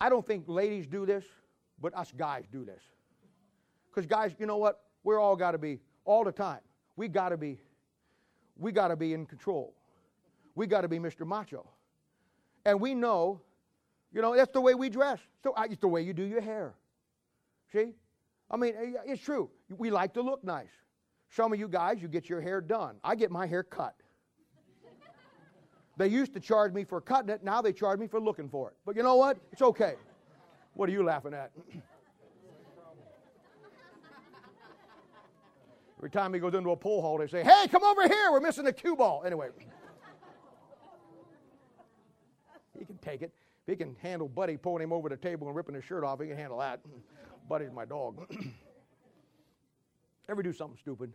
I 0.02 0.10
don't 0.10 0.26
think 0.26 0.46
ladies 0.48 0.88
do 0.88 1.06
this, 1.06 1.24
but 1.80 1.96
us 1.96 2.12
guys 2.18 2.46
do 2.52 2.66
this. 2.66 2.82
Because 3.90 4.08
guys, 4.08 4.34
you 4.40 4.48
know 4.48 4.58
what? 4.58 4.82
We're 5.04 5.20
all 5.20 5.36
got 5.36 5.52
to 5.52 5.60
be 5.60 5.80
all 6.04 6.24
the 6.24 6.32
time. 6.32 6.62
We 6.96 7.08
got 7.08 7.30
to 7.30 7.38
be, 7.38 7.60
we 8.58 8.72
got 8.72 8.88
to 8.88 8.96
be 8.96 9.14
in 9.14 9.28
control. 9.28 9.76
We 10.56 10.66
got 10.66 10.82
to 10.82 10.88
be 10.88 10.98
Mr. 10.98 11.28
Macho, 11.28 11.70
and 12.66 12.82
we 12.82 12.96
know, 12.96 13.40
you 14.14 14.22
know, 14.22 14.36
that's 14.36 14.52
the 14.54 14.62
way 14.62 14.76
we 14.76 14.90
dress. 14.90 15.20
So 15.44 15.54
it's 15.58 15.82
the 15.82 15.88
way 15.88 16.04
you 16.04 16.14
do 16.14 16.24
your 16.24 16.42
hair. 16.42 16.76
See, 17.72 17.94
I 18.50 18.58
mean, 18.58 18.74
eh, 18.78 18.94
it's 19.06 19.24
true. 19.24 19.50
We 19.76 19.90
like 19.90 20.14
to 20.14 20.22
look 20.22 20.44
nice. 20.44 20.70
Some 21.30 21.52
of 21.52 21.60
you 21.60 21.68
guys, 21.68 22.00
you 22.00 22.08
get 22.08 22.30
your 22.30 22.40
hair 22.40 22.62
done. 22.62 22.98
I 23.04 23.16
get 23.16 23.32
my 23.32 23.48
hair 23.48 23.64
cut. 23.64 23.96
They 25.98 26.08
used 26.08 26.34
to 26.34 26.40
charge 26.40 26.74
me 26.74 26.84
for 26.84 27.02
cutting 27.02 27.30
it, 27.30 27.44
now 27.44 27.62
they 27.62 27.72
charge 27.72 28.00
me 28.00 28.08
for 28.08 28.20
looking 28.20 28.50
for 28.50 28.70
it. 28.70 28.76
But 28.86 28.96
you 28.96 29.04
know 29.04 29.16
what? 29.16 29.38
It's 29.52 29.62
okay. 29.62 29.94
What 30.74 30.90
are 30.90 30.92
you 30.92 31.04
laughing 31.04 31.36
at? 31.36 31.52
Every 36.00 36.10
time 36.10 36.34
he 36.34 36.40
goes 36.40 36.56
into 36.56 36.72
a 36.72 36.76
pool 36.76 37.02
hall, 37.02 37.20
they 37.20 37.28
say, 37.28 37.44
Hey, 37.44 37.68
come 37.70 37.84
over 37.84 38.08
here, 38.08 38.32
we're 38.32 38.40
missing 38.42 38.66
the 38.66 38.74
cue 38.74 38.96
ball. 38.96 39.24
Anyway, 39.26 39.50
he 42.78 42.86
can 42.86 42.98
take 42.98 43.22
it. 43.22 43.32
If 43.66 43.72
he 43.72 43.76
can 43.78 43.96
handle 44.02 44.28
Buddy 44.28 44.58
pulling 44.58 44.84
him 44.84 44.92
over 44.92 45.08
the 45.08 45.16
table 45.16 45.48
and 45.48 45.56
ripping 45.56 45.76
his 45.76 45.86
shirt 45.86 46.04
off, 46.04 46.20
he 46.20 46.28
can 46.28 46.38
handle 46.38 46.60
that. 46.60 46.82
Buddy's 47.50 47.72
my 47.72 47.86
dog. 47.86 48.28
Ever 50.30 50.44
do 50.44 50.54
something 50.54 50.78
stupid? 50.78 51.12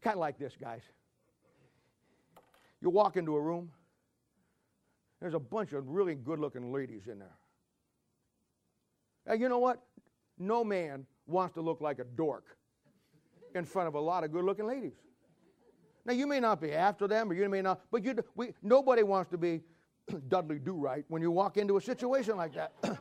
Kind 0.00 0.14
of 0.14 0.20
like 0.20 0.38
this, 0.38 0.54
guys. 0.60 0.82
You 2.80 2.90
walk 2.90 3.16
into 3.16 3.34
a 3.34 3.40
room, 3.40 3.70
there's 5.20 5.34
a 5.34 5.40
bunch 5.40 5.72
of 5.72 5.88
really 5.88 6.14
good 6.14 6.38
looking 6.38 6.72
ladies 6.72 7.08
in 7.08 7.18
there. 7.18 7.36
And 9.26 9.40
you 9.40 9.48
know 9.48 9.58
what? 9.58 9.82
No 10.38 10.62
man 10.62 11.04
wants 11.26 11.54
to 11.54 11.60
look 11.60 11.80
like 11.80 11.98
a 11.98 12.04
dork 12.04 12.56
in 13.54 13.64
front 13.64 13.88
of 13.88 13.94
a 13.94 14.00
lot 14.00 14.22
of 14.22 14.30
good 14.30 14.44
looking 14.44 14.66
ladies. 14.66 14.94
Now, 16.04 16.12
you 16.12 16.26
may 16.26 16.40
not 16.40 16.60
be 16.60 16.72
after 16.72 17.06
them, 17.06 17.30
or 17.30 17.34
you 17.34 17.48
may 17.48 17.62
not, 17.62 17.80
but 17.90 18.04
you, 18.04 18.14
we, 18.34 18.52
nobody 18.62 19.02
wants 19.02 19.30
to 19.30 19.38
be 19.38 19.62
Dudley 20.28 20.58
Do 20.58 20.74
Right 20.74 21.04
when 21.08 21.20
you 21.22 21.30
walk 21.30 21.56
into 21.56 21.76
a 21.76 21.80
situation 21.80 22.36
like 22.36 22.54
that. 22.54 22.72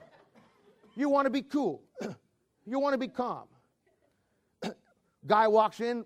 you 0.95 1.09
want 1.09 1.25
to 1.25 1.29
be 1.29 1.41
cool, 1.41 1.81
you 2.65 2.79
want 2.79 2.93
to 2.93 2.97
be 2.97 3.07
calm. 3.07 3.47
Guy 5.25 5.47
walks 5.47 5.81
in, 5.81 6.05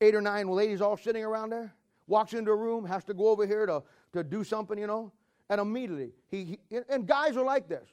eight 0.00 0.14
or 0.14 0.20
nine 0.20 0.48
ladies 0.48 0.80
all 0.80 0.96
sitting 0.96 1.24
around 1.24 1.50
there 1.50 1.74
walks 2.06 2.34
into 2.34 2.50
a 2.50 2.56
room, 2.56 2.84
has 2.84 3.04
to 3.04 3.14
go 3.14 3.28
over 3.28 3.46
here 3.46 3.66
to, 3.66 3.82
to 4.12 4.22
do 4.22 4.44
something, 4.44 4.78
you 4.78 4.86
know, 4.86 5.12
and 5.48 5.60
immediately, 5.60 6.12
he, 6.28 6.58
he 6.68 6.78
and 6.88 7.06
guys 7.06 7.36
are 7.36 7.44
like 7.44 7.68
this. 7.68 7.88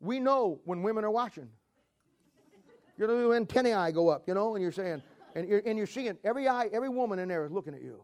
We 0.00 0.18
know 0.18 0.60
when 0.64 0.82
women 0.82 1.04
are 1.04 1.10
watching. 1.10 1.48
You 2.96 3.06
know, 3.06 3.28
the 3.28 3.34
antennae 3.34 3.92
go 3.92 4.08
up, 4.08 4.24
you 4.26 4.34
know, 4.34 4.54
and 4.54 4.62
you're 4.62 4.72
saying, 4.72 5.02
and 5.34 5.48
you're, 5.48 5.62
and 5.64 5.76
you're 5.76 5.86
seeing 5.86 6.16
every 6.24 6.48
eye, 6.48 6.68
every 6.72 6.88
woman 6.88 7.18
in 7.18 7.28
there 7.28 7.44
is 7.44 7.52
looking 7.52 7.74
at 7.74 7.82
you. 7.82 8.02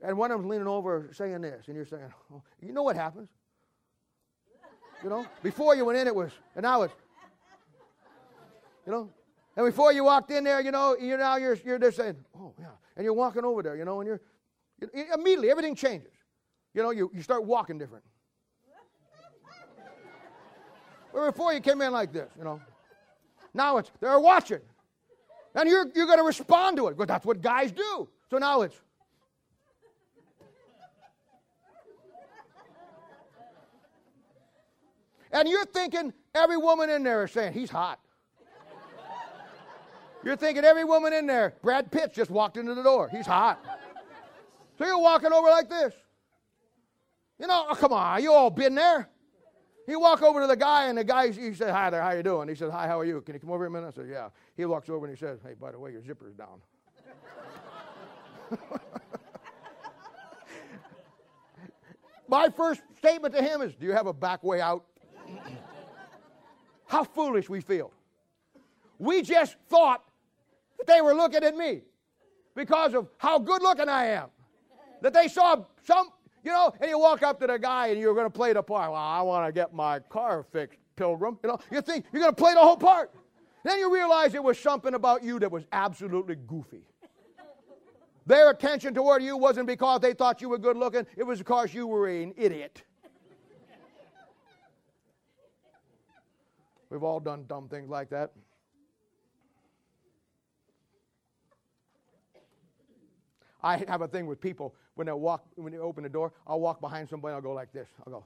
And 0.00 0.16
one 0.16 0.30
of 0.30 0.38
them's 0.38 0.50
leaning 0.50 0.66
over 0.66 1.10
saying 1.12 1.40
this, 1.40 1.66
and 1.66 1.76
you're 1.76 1.86
saying, 1.86 2.12
oh, 2.32 2.42
you 2.60 2.72
know 2.72 2.82
what 2.82 2.96
happens? 2.96 3.28
You 5.02 5.10
know, 5.10 5.26
before 5.42 5.76
you 5.76 5.84
went 5.84 5.98
in, 5.98 6.06
it 6.06 6.14
was, 6.14 6.32
and 6.56 6.62
now 6.62 6.82
it's, 6.82 6.94
you 8.86 8.92
know, 8.92 9.10
and 9.56 9.66
before 9.66 9.92
you 9.92 10.04
walked 10.04 10.30
in 10.30 10.44
there, 10.44 10.60
you 10.60 10.70
know, 10.70 10.96
you 10.96 11.16
now 11.16 11.36
you're 11.36 11.56
you're 11.64 11.78
just 11.78 11.96
saying, 11.96 12.16
oh 12.36 12.54
yeah, 12.58 12.66
and 12.96 13.04
you're 13.04 13.12
walking 13.12 13.44
over 13.44 13.62
there, 13.62 13.76
you 13.76 13.84
know, 13.84 14.00
and 14.00 14.06
you're, 14.08 14.20
you, 14.80 15.04
immediately 15.14 15.50
everything 15.50 15.74
changes. 15.74 16.12
You 16.74 16.82
know, 16.82 16.90
you, 16.90 17.10
you 17.14 17.22
start 17.22 17.44
walking 17.44 17.78
different. 17.78 18.04
Where 21.12 21.30
before 21.30 21.52
you 21.52 21.60
came 21.60 21.80
in 21.82 21.92
like 21.92 22.12
this, 22.12 22.30
you 22.36 22.44
know. 22.44 22.60
Now 23.54 23.78
it's 23.78 23.90
they're 24.00 24.20
watching. 24.20 24.60
And 25.58 25.68
you're 25.68 25.86
you're 25.94 26.06
gonna 26.06 26.22
respond 26.22 26.76
to 26.76 26.86
it, 26.86 26.92
because 26.92 27.08
that's 27.08 27.26
what 27.26 27.42
guys 27.42 27.72
do. 27.72 28.08
So 28.30 28.38
now 28.38 28.62
it's 28.62 28.80
And 35.30 35.46
you're 35.46 35.66
thinking 35.66 36.14
every 36.34 36.56
woman 36.56 36.88
in 36.88 37.02
there 37.02 37.24
is 37.24 37.32
saying, 37.32 37.52
he's 37.52 37.68
hot. 37.70 38.00
You're 40.24 40.36
thinking 40.36 40.64
every 40.64 40.84
woman 40.84 41.12
in 41.12 41.26
there, 41.26 41.54
Brad 41.62 41.92
Pitt 41.92 42.14
just 42.14 42.30
walked 42.30 42.56
into 42.56 42.74
the 42.74 42.82
door. 42.82 43.08
He's 43.10 43.26
hot. 43.26 43.62
So 44.78 44.86
you're 44.86 44.98
walking 44.98 45.32
over 45.32 45.48
like 45.48 45.68
this. 45.68 45.92
You 47.38 47.46
know, 47.46 47.66
oh, 47.68 47.74
come 47.74 47.92
on, 47.92 48.22
you 48.22 48.32
all 48.32 48.48
been 48.48 48.74
there. 48.74 49.08
You 49.88 49.98
walk 49.98 50.22
over 50.22 50.42
to 50.42 50.46
the 50.46 50.54
guy, 50.54 50.88
and 50.88 50.98
the 50.98 51.04
guy, 51.04 51.32
he 51.32 51.54
said, 51.54 51.70
Hi 51.70 51.88
there, 51.88 52.02
how 52.02 52.10
you 52.10 52.22
doing? 52.22 52.46
He 52.46 52.54
said, 52.54 52.70
Hi, 52.70 52.86
how 52.86 53.00
are 53.00 53.06
you? 53.06 53.22
Can 53.22 53.32
you 53.34 53.40
come 53.40 53.50
over 53.50 53.64
here 53.64 53.68
a 53.68 53.70
minute? 53.70 53.86
I 53.88 53.90
said, 53.92 54.06
Yeah. 54.10 54.28
He 54.54 54.66
walks 54.66 54.90
over 54.90 55.06
and 55.06 55.16
he 55.16 55.18
says, 55.18 55.40
Hey, 55.42 55.54
by 55.58 55.70
the 55.72 55.78
way, 55.78 55.92
your 55.92 56.02
zipper's 56.02 56.34
down. 56.34 56.60
My 62.28 62.50
first 62.50 62.82
statement 62.98 63.34
to 63.34 63.42
him 63.42 63.62
is, 63.62 63.74
Do 63.74 63.86
you 63.86 63.92
have 63.92 64.06
a 64.06 64.12
back 64.12 64.44
way 64.44 64.60
out? 64.60 64.84
how 66.86 67.04
foolish 67.04 67.48
we 67.48 67.60
feel. 67.60 67.92
We 68.98 69.22
just 69.22 69.56
thought 69.68 70.04
that 70.78 70.86
they 70.86 71.00
were 71.00 71.14
looking 71.14 71.44
at 71.44 71.56
me 71.56 71.82
because 72.54 72.94
of 72.94 73.08
how 73.18 73.38
good 73.38 73.62
looking 73.62 73.88
I 73.88 74.06
am. 74.06 74.28
That 75.02 75.12
they 75.12 75.28
saw 75.28 75.64
some, 75.84 76.08
you 76.44 76.52
know, 76.52 76.72
and 76.80 76.90
you 76.90 76.98
walk 76.98 77.22
up 77.22 77.40
to 77.40 77.46
the 77.46 77.58
guy 77.58 77.88
and 77.88 78.00
you're 78.00 78.14
going 78.14 78.26
to 78.26 78.30
play 78.30 78.52
the 78.52 78.62
part. 78.62 78.92
Well, 78.92 79.00
I 79.00 79.22
want 79.22 79.46
to 79.46 79.52
get 79.52 79.72
my 79.74 79.98
car 79.98 80.44
fixed, 80.52 80.78
pilgrim. 80.96 81.38
You 81.42 81.50
know, 81.50 81.58
you 81.70 81.80
think 81.80 82.06
you're 82.12 82.22
going 82.22 82.34
to 82.34 82.40
play 82.40 82.54
the 82.54 82.60
whole 82.60 82.76
part. 82.76 83.12
Then 83.64 83.78
you 83.78 83.92
realize 83.92 84.34
it 84.34 84.42
was 84.42 84.58
something 84.58 84.94
about 84.94 85.22
you 85.22 85.38
that 85.40 85.50
was 85.50 85.64
absolutely 85.72 86.36
goofy. 86.36 86.82
Their 88.26 88.50
attention 88.50 88.94
toward 88.94 89.22
you 89.22 89.36
wasn't 89.36 89.66
because 89.66 90.00
they 90.00 90.12
thought 90.12 90.42
you 90.42 90.50
were 90.50 90.58
good 90.58 90.76
looking, 90.76 91.06
it 91.16 91.24
was 91.24 91.38
because 91.38 91.72
you 91.72 91.86
were 91.86 92.08
an 92.08 92.34
idiot. 92.36 92.82
We've 96.90 97.02
all 97.02 97.20
done 97.20 97.44
dumb 97.46 97.68
things 97.68 97.88
like 97.88 98.10
that. 98.10 98.32
I 103.62 103.84
have 103.88 104.02
a 104.02 104.08
thing 104.08 104.26
with 104.26 104.40
people 104.40 104.74
when 104.98 105.06
they 105.06 105.12
walk 105.12 105.44
when 105.54 105.72
they 105.72 105.78
open 105.78 106.02
the 106.02 106.08
door. 106.08 106.32
I'll 106.46 106.60
walk 106.60 106.80
behind 106.80 107.08
somebody. 107.08 107.34
I'll 107.34 107.40
go 107.40 107.52
like 107.52 107.72
this. 107.72 107.88
I'll 108.04 108.12
go, 108.12 108.24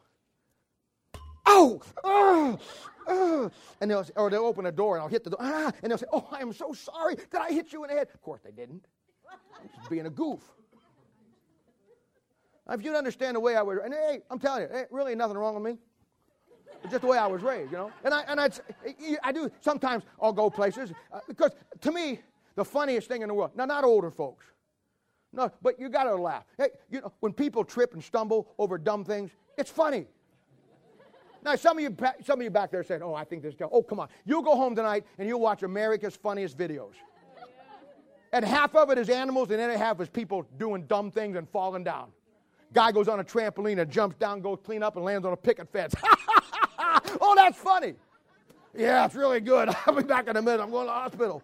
oh, 1.47 1.83
oh, 2.03 2.59
oh. 3.07 3.51
and 3.81 3.91
they'll 3.91 4.07
or 4.17 4.31
they'll 4.31 4.47
open 4.47 4.65
the 4.65 4.73
door 4.73 4.97
and 4.97 5.03
I'll 5.03 5.09
hit 5.09 5.23
the 5.23 5.31
door. 5.31 5.39
Ah, 5.43 5.71
and 5.83 5.91
they'll 5.91 5.99
say, 5.99 6.07
oh, 6.13 6.27
I 6.33 6.41
am 6.41 6.53
so 6.53 6.73
sorry. 6.73 7.17
Did 7.17 7.41
I 7.41 7.53
hit 7.53 7.73
you 7.73 7.85
in 7.85 7.91
the 7.91 7.97
head? 7.97 8.09
Of 8.15 8.23
course 8.23 8.41
they 8.43 8.51
didn't. 8.51 8.87
I'm 9.31 9.69
just 9.77 9.91
being 9.91 10.07
a 10.07 10.11
goof. 10.11 10.41
If 12.71 12.83
you'd 12.83 12.97
understand 12.97 13.37
the 13.37 13.41
way 13.41 13.55
I 13.57 13.63
was, 13.63 13.79
and 13.85 13.93
hey, 13.93 14.21
I'm 14.31 14.39
telling 14.39 14.63
you, 14.63 14.69
ain't 14.75 14.91
really 14.91 15.15
nothing 15.15 15.37
wrong 15.37 15.55
with 15.55 15.65
me. 15.65 15.79
It's 16.85 16.91
just 16.91 17.03
the 17.03 17.09
way 17.09 17.19
I 17.19 17.27
was 17.27 17.43
raised, 17.43 17.71
you 17.71 17.77
know. 17.77 17.93
And 18.03 18.15
I 18.15 18.23
and 18.23 18.41
I'd, 18.41 18.59
I 19.23 19.31
do 19.31 19.51
sometimes. 19.61 20.05
I'll 20.21 20.33
go 20.33 20.49
places 20.49 20.91
uh, 21.13 21.21
because 21.29 21.53
to 21.83 21.93
me 21.93 22.21
the 22.55 22.65
funniest 22.65 23.09
thing 23.09 23.21
in 23.21 23.29
the 23.29 23.35
world. 23.35 23.51
Now, 23.55 23.67
not 23.67 23.85
older 23.85 24.11
folks. 24.11 24.47
No, 25.33 25.51
but 25.63 25.81
you 25.81 25.89
got 25.89 26.05
to 26.05 26.15
laugh. 26.15 26.45
Hey, 26.59 26.69
you 26.91 27.01
know, 27.01 27.13
when 27.21 27.33
people 27.33 27.65
trip 27.65 27.95
and 27.95 28.03
stumble 28.05 28.49
over 28.59 28.77
dumb 28.77 29.05
things, 29.05 29.31
it's 29.57 29.71
funny. 29.71 30.07
Now, 31.45 31.57
some 31.57 31.79
of 31.79 31.83
you, 31.83 31.97
some 32.25 32.39
of 32.39 32.45
you 32.45 32.51
back 32.51 32.71
there 32.71 32.85
saying, 32.85 33.03
"Oh, 33.03 33.15
I 33.15 33.25
think 33.25 33.43
this." 33.43 33.55
guy." 33.55 33.67
Oh, 33.71 33.83
come 33.83 33.99
on! 33.99 34.09
You'll 34.25 34.43
go 34.43 34.55
home 34.55 34.77
tonight 34.77 35.05
and 35.19 35.27
you'll 35.27 35.41
watch 35.41 35.63
America's 35.63 36.15
funniest 36.15 36.57
videos. 36.57 36.93
And 38.33 38.45
half 38.45 38.75
of 38.75 38.91
it 38.91 38.99
is 38.99 39.11
animals, 39.11 39.51
and 39.51 39.59
the 39.59 39.65
other 39.65 39.77
half 39.77 40.01
is 40.01 40.09
people 40.09 40.47
doing 40.59 40.85
dumb 40.87 41.11
things 41.11 41.37
and 41.37 41.49
falling 41.51 41.85
down. 41.85 42.11
Guy 42.73 42.91
goes 42.91 43.09
on 43.09 43.21
a 43.21 43.25
trampoline 43.25 43.81
and 43.81 43.91
jumps 43.91 44.17
down, 44.17 44.41
goes 44.41 44.59
clean 44.65 44.83
up, 44.83 44.97
and 44.97 45.05
lands 45.05 45.27
on 45.27 45.33
a 45.35 45.37
picket 45.37 45.71
fence. 45.71 45.95
oh, 47.21 47.35
that's 47.37 47.59
funny. 47.59 47.95
Yeah, 48.75 49.05
it's 49.05 49.15
really 49.15 49.41
good. 49.41 49.69
I'll 49.87 49.95
be 49.95 50.03
back 50.03 50.29
in 50.29 50.37
a 50.37 50.43
minute. 50.43 50.63
I'm 50.63 50.71
going 50.71 50.87
to 50.87 50.93
the 50.93 50.93
hospital. 50.93 51.43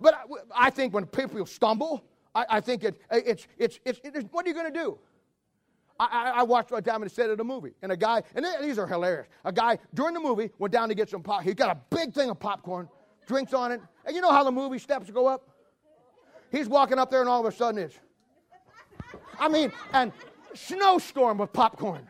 But 0.00 0.14
I, 0.14 0.66
I 0.66 0.70
think 0.70 0.94
when 0.94 1.06
people 1.06 1.44
stumble, 1.46 2.04
I, 2.34 2.46
I 2.50 2.60
think 2.60 2.84
it, 2.84 3.00
it's, 3.10 3.46
it's, 3.58 3.80
it's, 3.84 4.00
it's, 4.04 4.28
what 4.30 4.44
are 4.46 4.48
you 4.48 4.54
going 4.54 4.72
to 4.72 4.78
do? 4.78 4.98
I, 6.00 6.32
I, 6.36 6.42
watched 6.44 6.70
one 6.70 6.82
time 6.84 7.02
and 7.02 7.10
said 7.10 7.28
at 7.28 7.40
a 7.40 7.44
movie, 7.44 7.72
and 7.82 7.90
a 7.90 7.96
guy, 7.96 8.22
and 8.36 8.46
these 8.62 8.78
are 8.78 8.86
hilarious. 8.86 9.26
A 9.44 9.52
guy 9.52 9.78
during 9.94 10.14
the 10.14 10.20
movie 10.20 10.50
went 10.58 10.72
down 10.72 10.88
to 10.90 10.94
get 10.94 11.10
some 11.10 11.24
pop. 11.24 11.42
He 11.42 11.54
got 11.54 11.76
a 11.76 11.96
big 11.96 12.14
thing 12.14 12.30
of 12.30 12.38
popcorn, 12.38 12.88
drinks 13.26 13.52
on 13.52 13.72
it, 13.72 13.80
and 14.04 14.14
you 14.14 14.22
know 14.22 14.30
how 14.30 14.44
the 14.44 14.52
movie 14.52 14.78
steps 14.78 15.10
go 15.10 15.26
up? 15.26 15.48
He's 16.52 16.68
walking 16.68 17.00
up 17.00 17.10
there, 17.10 17.20
and 17.20 17.28
all 17.28 17.44
of 17.44 17.52
a 17.52 17.56
sudden 17.56 17.82
it's, 17.82 17.98
I 19.40 19.48
mean, 19.48 19.72
and 19.92 20.12
snowstorm 20.54 21.38
with 21.38 21.52
popcorn. 21.52 22.06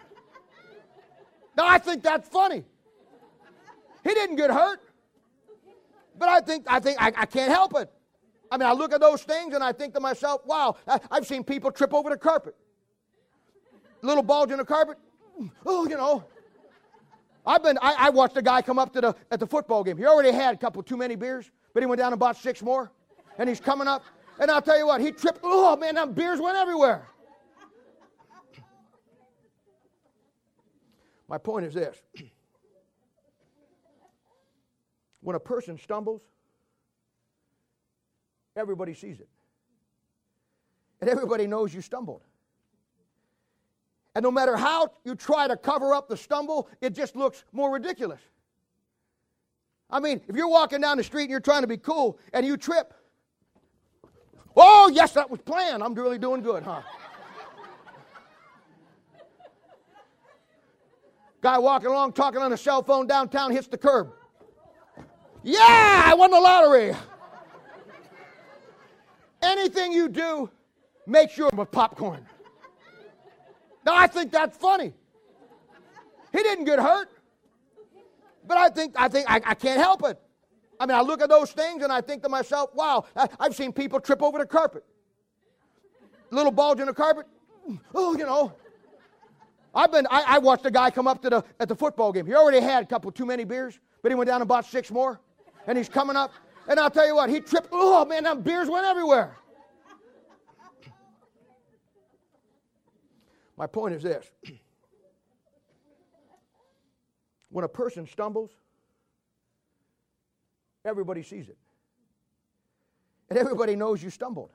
Now 1.57 1.67
I 1.67 1.79
think 1.79 2.03
that's 2.03 2.29
funny. 2.29 2.65
He 4.05 4.15
didn't 4.15 4.37
get 4.37 4.51
hurt, 4.51 4.81
but 6.19 6.29
I 6.29 6.41
think 6.41 6.65
I 6.69 6.81
think 6.81 7.01
I, 7.01 7.13
I 7.17 7.27
can't 7.27 7.51
help 7.51 7.75
it. 7.77 7.91
I 8.51 8.57
mean, 8.57 8.67
I 8.67 8.73
look 8.73 8.93
at 8.93 9.01
those 9.01 9.23
things 9.23 9.55
and 9.55 9.63
I 9.63 9.73
think 9.73 9.95
to 9.95 10.01
myself, 10.01 10.41
wow, 10.47 10.77
I, 10.87 10.99
I've 11.11 11.27
seen 11.27 11.45
people 11.45 11.71
trip 11.71 11.93
over 11.93 12.11
the 12.11 12.17
carpet. 12.17 12.57
Little 14.03 14.23
bulge 14.23 14.51
in 14.51 14.59
the 14.59 14.65
carpet. 14.65 14.97
Oh, 15.67 15.89
you 15.89 15.97
know. 15.97 16.25
I've 17.47 17.63
been, 17.63 17.79
I, 17.81 17.95
I, 17.99 18.11
watched 18.11 18.37
a 18.37 18.43
guy 18.43 18.61
come 18.61 18.79
up 18.79 18.93
to 18.93 19.01
the, 19.01 19.17
at 19.31 19.41
the 19.41 19.47
football 19.47 19.83
game. 19.83 19.97
He 19.97 20.05
already 20.05 20.33
had 20.33 20.55
a 20.55 20.59
couple 20.59 20.83
too 20.83 20.99
many 20.99 21.17
beers, 21.17 21.51
but 21.73 21.83
he 21.83 21.87
went 21.87 21.99
down 21.99 22.13
and 22.13 22.21
bought 22.21 22.37
six 22.37 22.63
more. 22.63 22.93
And 23.39 23.49
he's 23.49 23.61
coming 23.61 23.89
up. 23.89 24.03
And 24.39 24.51
I'll 24.51 24.61
tell 24.61 24.79
you 24.79 24.87
what, 24.87 25.01
he 25.01 25.13
tripped. 25.13 25.41
Oh, 25.43 25.75
man, 25.77 25.95
them 25.95 26.13
beers 26.13 26.41
went 26.41 26.59
everywhere. 26.59 27.07
My 31.29 31.39
point 31.39 31.67
is 31.67 31.75
this 31.75 31.97
when 35.21 35.37
a 35.37 35.41
person 35.41 35.79
stumbles, 35.79 36.23
everybody 38.57 38.95
sees 38.95 39.21
it. 39.21 39.29
And 41.01 41.09
everybody 41.09 41.47
knows 41.47 41.73
you 41.73 41.81
stumbled. 41.81 42.23
And 44.15 44.23
no 44.23 44.31
matter 44.31 44.57
how 44.57 44.93
you 45.05 45.15
try 45.15 45.47
to 45.47 45.57
cover 45.57 45.95
up 45.95 46.09
the 46.09 46.17
stumble, 46.17 46.69
it 46.81 46.93
just 46.93 47.15
looks 47.15 47.45
more 47.53 47.71
ridiculous. 47.71 48.21
I 49.91 50.01
mean, 50.01 50.21
if 50.29 50.35
you're 50.35 50.49
walking 50.49 50.81
down 50.81 50.97
the 50.97 51.05
street 51.05 51.25
and 51.25 51.31
you're 51.31 51.41
trying 51.41 51.63
to 51.63 51.69
be 51.69 51.79
cool 51.79 52.19
and 52.33 52.45
you 52.45 52.57
trip, 52.57 52.93
oh, 54.57 54.91
yes, 54.93 55.13
that 55.13 55.31
was 55.31 55.41
planned. 55.41 55.83
I'm 55.83 55.95
really 55.95 56.19
doing 56.19 56.43
good, 56.43 56.63
huh? 56.63 56.83
Guy 61.41 61.59
walking 61.59 61.89
along 61.89 62.15
talking 62.15 62.41
on 62.41 62.53
a 62.53 62.57
cell 62.57 62.83
phone 62.83 63.07
downtown 63.07 63.53
hits 63.53 63.69
the 63.69 63.79
curb. 63.79 64.13
Yeah, 65.49 66.03
I 66.05 66.13
won 66.13 66.31
the 66.31 66.39
lottery. 66.39 66.95
Anything 69.41 69.93
you 69.93 70.11
do, 70.11 70.51
make 71.07 71.31
sure 71.31 71.49
with 71.55 71.71
popcorn. 71.71 72.27
Now, 73.87 73.97
I 73.97 74.09
think 74.09 74.31
that's 74.31 74.59
funny. 74.59 74.93
He 76.33 76.43
didn't 76.43 76.67
get 76.67 76.79
hurt, 76.79 77.09
but 78.47 78.59
I 78.59 78.69
think 78.69 78.95
I 78.99 79.09
think 79.09 79.25
I, 79.27 79.37
I 79.37 79.55
can't 79.55 79.81
help 79.81 80.05
it. 80.05 80.21
I 80.79 80.85
mean, 80.85 80.95
I 80.95 81.01
look 81.01 81.23
at 81.23 81.31
those 81.31 81.51
things 81.53 81.83
and 81.83 81.91
I 81.91 82.03
think 82.03 82.23
to 82.25 82.29
myself, 82.29 82.75
wow, 82.75 83.07
I, 83.17 83.27
have 83.41 83.57
seen 83.57 83.73
people 83.73 84.01
trip 84.01 84.23
over 84.23 84.37
the 84.37 84.47
carpet. 84.47 84.85
Little 86.31 86.53
bulge 86.53 86.81
in 86.81 86.87
the 86.87 86.93
carpet. 86.93 87.25
Oh, 87.95 88.15
you 88.19 88.27
know. 88.27 88.53
I've 89.75 89.93
been, 89.93 90.07
I, 90.11 90.25
I, 90.27 90.39
watched 90.39 90.67
a 90.67 90.71
guy 90.71 90.91
come 90.91 91.07
up 91.07 91.23
to 91.23 91.31
the, 91.31 91.45
at 91.59 91.69
the 91.69 91.75
football 91.75 92.13
game. 92.13 92.27
He 92.27 92.35
already 92.35 92.61
had 92.61 92.83
a 92.83 92.87
couple 92.87 93.11
too 93.11 93.27
many 93.27 93.45
beers, 93.45 93.79
but 94.03 94.13
he 94.13 94.15
went 94.15 94.29
down 94.29 94.43
and 94.43 94.49
bought 94.49 94.67
six 94.67 94.91
more. 94.91 95.21
And 95.69 95.77
he's 95.77 95.89
coming 95.89 96.17
up. 96.17 96.33
And 96.67 96.81
I'll 96.81 96.91
tell 96.91 97.07
you 97.07 97.15
what, 97.15 97.31
he 97.31 97.41
tripped. 97.41 97.69
Oh, 97.71 98.05
man, 98.05 98.25
them 98.25 98.41
beers 98.43 98.69
went 98.69 98.87
everywhere. 98.87 99.37
My 103.57 103.67
point 103.67 103.95
is 103.95 104.03
this 104.03 104.25
when 107.51 107.65
a 107.65 107.69
person 107.69 108.07
stumbles, 108.07 108.51
everybody 110.85 111.23
sees 111.23 111.49
it. 111.49 111.59
And 113.29 113.39
everybody 113.39 113.77
knows 113.77 114.03
you 114.03 114.09
stumbled. 114.09 114.51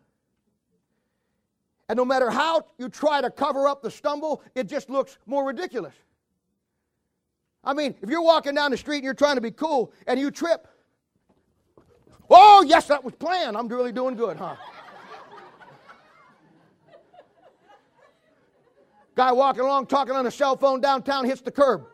And 1.89 1.97
no 1.97 2.05
matter 2.05 2.31
how 2.31 2.65
you 2.79 2.89
try 2.89 3.21
to 3.21 3.29
cover 3.29 3.67
up 3.67 3.83
the 3.83 3.91
stumble, 3.91 4.41
it 4.55 4.67
just 4.67 4.89
looks 4.89 5.19
more 5.27 5.45
ridiculous. 5.45 5.93
I 7.63 7.73
mean, 7.73 7.93
if 8.01 8.09
you're 8.09 8.21
walking 8.21 8.55
down 8.55 8.71
the 8.71 8.77
street 8.77 8.97
and 8.97 9.03
you're 9.05 9.13
trying 9.13 9.35
to 9.35 9.41
be 9.41 9.51
cool 9.51 9.93
and 10.07 10.19
you 10.19 10.31
trip, 10.31 10.67
oh, 12.29 12.63
yes, 12.67 12.87
that 12.87 13.03
was 13.03 13.13
planned. 13.15 13.57
I'm 13.57 13.67
really 13.67 13.91
doing 13.91 14.15
good, 14.15 14.37
huh? 14.37 14.55
Guy 19.15 19.31
walking 19.31 19.61
along 19.61 19.85
talking 19.87 20.15
on 20.15 20.25
a 20.25 20.31
cell 20.31 20.57
phone 20.57 20.81
downtown 20.81 21.25
hits 21.25 21.41
the 21.41 21.51
curb. 21.51 21.85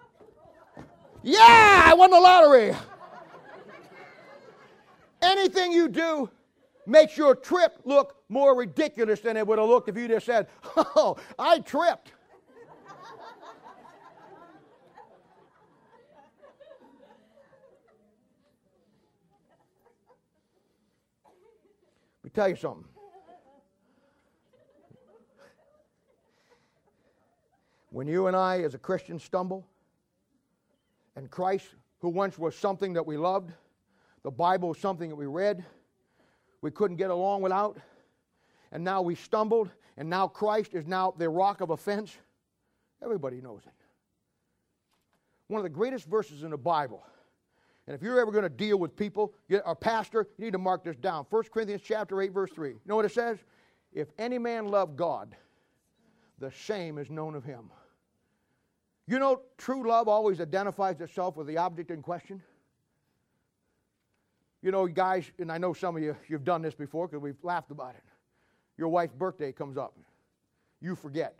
Yeah, 1.21 1.83
I 1.85 1.93
won 1.93 2.11
the 2.11 2.19
lottery. 2.19 2.73
Anything 5.21 5.73
you 5.73 5.89
do 5.89 6.29
makes 6.85 7.17
your 7.17 7.35
trip 7.35 7.77
look 7.83 8.15
more 8.29 8.55
ridiculous 8.55 9.19
than 9.19 9.35
it 9.35 9.45
would 9.45 9.59
have 9.59 9.67
looked 9.67 9.89
if 9.89 9.97
you 9.97 10.07
just 10.07 10.25
said, 10.25 10.47
Oh, 10.77 11.17
I 11.37 11.59
tripped. 11.59 12.13
Me 22.29 22.35
tell 22.35 22.49
you 22.49 22.55
something. 22.55 22.85
When 27.91 28.07
you 28.07 28.27
and 28.27 28.35
I, 28.35 28.61
as 28.61 28.75
a 28.75 28.77
Christian, 28.77 29.17
stumble, 29.17 29.65
and 31.15 31.29
Christ, 31.31 31.65
who 31.99 32.09
once 32.09 32.37
was 32.37 32.55
something 32.55 32.93
that 32.93 33.05
we 33.05 33.17
loved, 33.17 33.51
the 34.23 34.29
Bible 34.29 34.69
was 34.69 34.77
something 34.77 35.09
that 35.09 35.15
we 35.15 35.25
read, 35.25 35.65
we 36.61 36.69
couldn't 36.69 36.97
get 36.97 37.09
along 37.09 37.41
without, 37.41 37.79
and 38.71 38.83
now 38.83 39.01
we 39.01 39.15
stumbled, 39.15 39.71
and 39.97 40.07
now 40.07 40.27
Christ 40.27 40.75
is 40.75 40.85
now 40.85 41.15
the 41.17 41.27
rock 41.27 41.61
of 41.61 41.71
offense, 41.71 42.15
everybody 43.03 43.41
knows 43.41 43.61
it. 43.65 43.73
One 45.47 45.57
of 45.57 45.63
the 45.63 45.69
greatest 45.69 46.05
verses 46.05 46.43
in 46.43 46.51
the 46.51 46.57
Bible. 46.57 47.03
And 47.89 47.95
if 47.95 48.03
you're 48.03 48.19
ever 48.19 48.31
going 48.31 48.43
to 48.43 48.49
deal 48.49 48.77
with 48.77 48.95
people, 48.95 49.33
a 49.65 49.73
pastor, 49.73 50.27
you 50.37 50.45
need 50.45 50.51
to 50.51 50.59
mark 50.59 50.83
this 50.83 50.95
down. 50.95 51.25
1 51.27 51.43
Corinthians 51.51 51.81
chapter 51.83 52.21
8, 52.21 52.31
verse 52.31 52.51
3. 52.51 52.69
You 52.69 52.79
know 52.85 52.95
what 52.95 53.03
it 53.03 53.11
says? 53.11 53.39
If 53.91 54.09
any 54.19 54.37
man 54.37 54.67
love 54.67 54.95
God, 54.95 55.35
the 56.37 56.51
same 56.51 56.99
is 56.99 57.09
known 57.09 57.33
of 57.33 57.43
him. 57.43 57.71
You 59.07 59.17
know, 59.17 59.41
true 59.57 59.89
love 59.89 60.07
always 60.07 60.39
identifies 60.39 61.01
itself 61.01 61.35
with 61.35 61.47
the 61.47 61.57
object 61.57 61.89
in 61.89 62.03
question. 62.03 62.43
You 64.61 64.69
know, 64.69 64.85
guys, 64.85 65.31
and 65.39 65.51
I 65.51 65.57
know 65.57 65.73
some 65.73 65.97
of 65.97 66.03
you, 66.03 66.15
you've 66.27 66.43
done 66.43 66.61
this 66.61 66.75
before 66.75 67.07
because 67.07 67.23
we've 67.23 67.43
laughed 67.43 67.71
about 67.71 67.95
it. 67.95 68.03
Your 68.77 68.89
wife's 68.89 69.15
birthday 69.15 69.51
comes 69.51 69.79
up. 69.79 69.97
You 70.79 70.93
forget. 70.95 71.39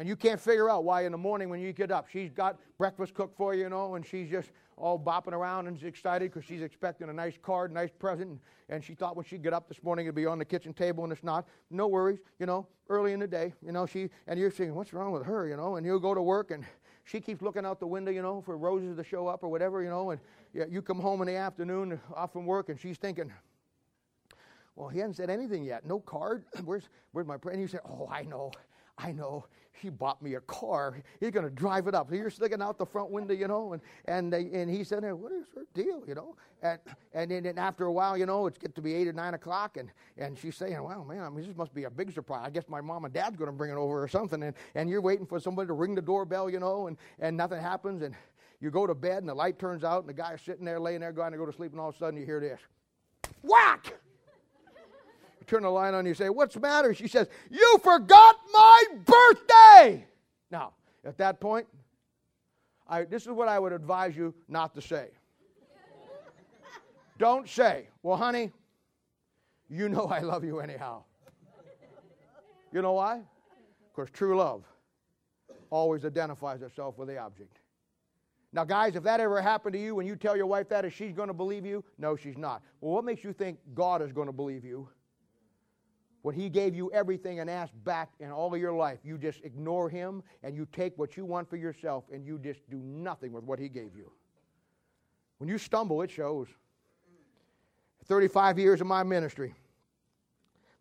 And 0.00 0.08
you 0.08 0.16
can't 0.16 0.40
figure 0.40 0.70
out 0.70 0.84
why 0.84 1.04
in 1.04 1.12
the 1.12 1.18
morning 1.18 1.50
when 1.50 1.60
you 1.60 1.74
get 1.74 1.90
up, 1.90 2.08
she's 2.08 2.32
got 2.32 2.56
breakfast 2.78 3.12
cooked 3.12 3.36
for 3.36 3.52
you, 3.52 3.64
you 3.64 3.68
know, 3.68 3.96
and 3.96 4.06
she's 4.06 4.30
just 4.30 4.50
all 4.78 4.98
bopping 4.98 5.34
around 5.34 5.66
and 5.66 5.82
excited 5.82 6.32
because 6.32 6.42
she's 6.42 6.62
expecting 6.62 7.10
a 7.10 7.12
nice 7.12 7.34
card, 7.42 7.70
nice 7.70 7.90
present. 7.98 8.40
And 8.70 8.82
she 8.82 8.94
thought 8.94 9.14
when 9.14 9.26
she'd 9.26 9.42
get 9.42 9.52
up 9.52 9.68
this 9.68 9.82
morning 9.82 10.06
it'd 10.06 10.14
be 10.14 10.24
on 10.24 10.38
the 10.38 10.44
kitchen 10.46 10.72
table 10.72 11.04
and 11.04 11.12
it's 11.12 11.22
not. 11.22 11.46
No 11.68 11.86
worries, 11.86 12.20
you 12.38 12.46
know, 12.46 12.66
early 12.88 13.12
in 13.12 13.20
the 13.20 13.26
day, 13.26 13.52
you 13.62 13.72
know, 13.72 13.84
she, 13.84 14.08
and 14.26 14.40
you're 14.40 14.50
saying, 14.50 14.74
what's 14.74 14.94
wrong 14.94 15.12
with 15.12 15.26
her, 15.26 15.46
you 15.46 15.58
know, 15.58 15.76
and 15.76 15.84
you 15.84 16.00
go 16.00 16.14
to 16.14 16.22
work 16.22 16.50
and 16.50 16.64
she 17.04 17.20
keeps 17.20 17.42
looking 17.42 17.66
out 17.66 17.78
the 17.78 17.86
window, 17.86 18.10
you 18.10 18.22
know, 18.22 18.40
for 18.40 18.56
roses 18.56 18.96
to 18.96 19.04
show 19.04 19.28
up 19.28 19.42
or 19.42 19.50
whatever, 19.50 19.82
you 19.82 19.90
know, 19.90 20.12
and 20.12 20.20
you 20.72 20.80
come 20.80 20.98
home 20.98 21.20
in 21.20 21.26
the 21.26 21.36
afternoon 21.36 22.00
off 22.16 22.32
from 22.32 22.46
work 22.46 22.70
and 22.70 22.80
she's 22.80 22.96
thinking, 22.96 23.30
well, 24.76 24.88
he 24.88 24.98
hasn't 25.00 25.16
said 25.16 25.28
anything 25.28 25.62
yet. 25.62 25.84
No 25.84 26.00
card. 26.00 26.44
Where's, 26.64 26.88
where's 27.12 27.26
my 27.26 27.36
friend? 27.36 27.56
And 27.56 27.60
you 27.60 27.68
say, 27.68 27.80
oh, 27.86 28.08
I 28.10 28.22
know. 28.22 28.50
I 29.02 29.12
know 29.12 29.46
he 29.80 29.88
bought 29.88 30.20
me 30.22 30.34
a 30.34 30.40
car. 30.40 30.94
He's 31.20 31.30
going 31.30 31.44
to 31.44 31.50
drive 31.50 31.86
it 31.86 31.94
up. 31.94 32.12
You're 32.12 32.30
sticking 32.30 32.60
out 32.60 32.78
the 32.78 32.86
front 32.86 33.10
window, 33.10 33.34
you 33.34 33.48
know, 33.48 33.72
and 33.72 33.82
and 34.04 34.32
they, 34.32 34.50
and 34.52 34.70
he 34.70 34.84
said, 34.84 35.02
"What 35.12 35.32
is 35.32 35.46
her 35.54 35.64
deal?" 35.74 36.02
You 36.06 36.14
know, 36.14 36.36
and 36.62 36.78
and 37.14 37.30
then, 37.30 37.58
after 37.58 37.86
a 37.86 37.92
while, 37.92 38.16
you 38.16 38.26
know, 38.26 38.46
it's 38.46 38.58
get 38.58 38.74
to 38.74 38.82
be 38.82 38.94
eight 38.94 39.08
or 39.08 39.12
nine 39.12 39.34
o'clock, 39.34 39.76
and 39.76 39.90
and 40.18 40.38
she's 40.38 40.56
saying, 40.56 40.82
"Well, 40.82 41.04
man, 41.04 41.22
I 41.22 41.30
mean, 41.30 41.46
this 41.46 41.56
must 41.56 41.74
be 41.74 41.84
a 41.84 41.90
big 41.90 42.12
surprise. 42.12 42.42
I 42.44 42.50
guess 42.50 42.68
my 42.68 42.80
mom 42.80 43.04
and 43.04 43.14
dad's 43.14 43.36
going 43.36 43.50
to 43.50 43.56
bring 43.56 43.70
it 43.70 43.76
over 43.76 44.02
or 44.02 44.08
something." 44.08 44.42
And 44.42 44.54
and 44.74 44.90
you're 44.90 45.00
waiting 45.00 45.26
for 45.26 45.40
somebody 45.40 45.68
to 45.68 45.74
ring 45.74 45.94
the 45.94 46.02
doorbell, 46.02 46.50
you 46.50 46.60
know, 46.60 46.86
and 46.86 46.96
and 47.18 47.36
nothing 47.36 47.60
happens, 47.60 48.02
and 48.02 48.14
you 48.60 48.70
go 48.70 48.86
to 48.86 48.94
bed, 48.94 49.18
and 49.18 49.28
the 49.28 49.34
light 49.34 49.58
turns 49.58 49.84
out, 49.84 50.00
and 50.00 50.08
the 50.08 50.14
guy's 50.14 50.42
sitting 50.42 50.64
there, 50.64 50.78
laying 50.78 51.00
there, 51.00 51.12
going 51.12 51.32
to 51.32 51.38
go 51.38 51.46
to 51.46 51.52
sleep, 51.52 51.72
and 51.72 51.80
all 51.80 51.88
of 51.88 51.94
a 51.94 51.98
sudden 51.98 52.20
you 52.20 52.26
hear 52.26 52.40
this, 52.40 52.60
whack 53.42 53.94
turn 55.50 55.64
a 55.64 55.70
light 55.70 55.88
on 55.88 56.00
and 56.00 56.08
you 56.08 56.14
say, 56.14 56.28
What's 56.28 56.54
the 56.54 56.60
matter? 56.60 56.94
She 56.94 57.08
says, 57.08 57.28
You 57.50 57.78
forgot 57.82 58.36
my 58.52 58.84
birthday. 59.04 60.06
Now, 60.50 60.72
at 61.04 61.18
that 61.18 61.40
point, 61.40 61.66
I, 62.88 63.04
this 63.04 63.22
is 63.22 63.28
what 63.28 63.48
I 63.48 63.58
would 63.58 63.72
advise 63.72 64.16
you 64.16 64.34
not 64.48 64.74
to 64.74 64.80
say. 64.80 65.08
Don't 67.18 67.48
say, 67.48 67.88
well, 68.02 68.16
honey, 68.16 68.50
you 69.68 69.90
know 69.90 70.06
I 70.06 70.20
love 70.20 70.42
you 70.42 70.60
anyhow. 70.60 71.04
You 72.72 72.80
know 72.80 72.92
why? 72.92 73.20
Because 73.94 74.10
true 74.10 74.36
love 74.36 74.64
always 75.68 76.04
identifies 76.04 76.62
itself 76.62 76.96
with 76.96 77.08
the 77.08 77.18
object. 77.18 77.58
Now, 78.52 78.64
guys, 78.64 78.96
if 78.96 79.02
that 79.04 79.20
ever 79.20 79.40
happened 79.40 79.74
to 79.74 79.78
you 79.78 79.94
when 79.94 80.06
you 80.06 80.16
tell 80.16 80.36
your 80.36 80.46
wife 80.46 80.68
that, 80.70 80.84
is 80.84 80.92
she 80.92 81.08
going 81.08 81.28
to 81.28 81.34
believe 81.34 81.64
you? 81.64 81.84
No, 81.98 82.16
she's 82.16 82.38
not. 82.38 82.62
Well, 82.80 82.94
what 82.94 83.04
makes 83.04 83.22
you 83.22 83.32
think 83.32 83.58
God 83.74 84.02
is 84.02 84.12
going 84.12 84.26
to 84.26 84.32
believe 84.32 84.64
you? 84.64 84.88
When 86.22 86.34
He 86.34 86.48
gave 86.48 86.74
you 86.74 86.90
everything 86.92 87.40
and 87.40 87.48
asked 87.48 87.82
back 87.84 88.10
in 88.20 88.30
all 88.30 88.54
of 88.54 88.60
your 88.60 88.72
life, 88.72 88.98
you 89.04 89.16
just 89.16 89.40
ignore 89.42 89.88
Him 89.88 90.22
and 90.42 90.54
you 90.54 90.66
take 90.72 90.96
what 90.98 91.16
you 91.16 91.24
want 91.24 91.48
for 91.48 91.56
yourself 91.56 92.04
and 92.12 92.24
you 92.24 92.38
just 92.38 92.68
do 92.68 92.78
nothing 92.78 93.32
with 93.32 93.44
what 93.44 93.58
He 93.58 93.68
gave 93.68 93.96
you. 93.96 94.12
When 95.38 95.48
you 95.48 95.56
stumble, 95.56 96.02
it 96.02 96.10
shows. 96.10 96.48
35 98.04 98.58
years 98.58 98.80
of 98.80 98.86
my 98.86 99.02
ministry, 99.02 99.54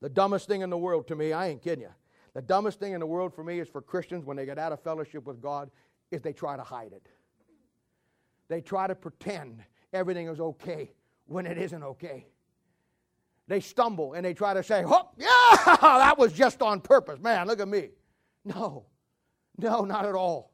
the 0.01 0.09
dumbest 0.09 0.47
thing 0.47 0.61
in 0.61 0.69
the 0.69 0.77
world 0.77 1.07
to 1.07 1.15
me, 1.15 1.31
I 1.31 1.47
ain't 1.47 1.61
kidding 1.61 1.83
you, 1.83 1.91
the 2.33 2.41
dumbest 2.41 2.79
thing 2.79 2.93
in 2.93 2.99
the 2.99 3.05
world 3.05 3.33
for 3.33 3.43
me 3.43 3.59
is 3.59 3.67
for 3.67 3.81
Christians 3.81 4.25
when 4.25 4.35
they 4.35 4.45
get 4.45 4.57
out 4.57 4.71
of 4.71 4.81
fellowship 4.81 5.25
with 5.25 5.41
God 5.41 5.69
is 6.11 6.21
they 6.21 6.33
try 6.33 6.57
to 6.57 6.63
hide 6.63 6.91
it. 6.91 7.07
They 8.47 8.61
try 8.61 8.87
to 8.87 8.95
pretend 8.95 9.63
everything 9.93 10.27
is 10.27 10.39
okay 10.39 10.91
when 11.25 11.45
it 11.45 11.57
isn't 11.57 11.83
okay. 11.83 12.25
They 13.49 13.59
stumble 13.59 14.13
and 14.13 14.23
they 14.23 14.35
try 14.35 14.53
to 14.53 14.61
say, 14.61 14.83
oh, 14.85 15.09
yeah, 15.17 15.75
that 15.81 16.17
was 16.19 16.31
just 16.31 16.61
on 16.61 16.81
purpose. 16.81 17.19
Man, 17.19 17.47
look 17.47 17.59
at 17.59 17.67
me. 17.67 17.89
No, 18.45 18.85
no, 19.57 19.83
not 19.85 20.05
at 20.05 20.13
all. 20.13 20.51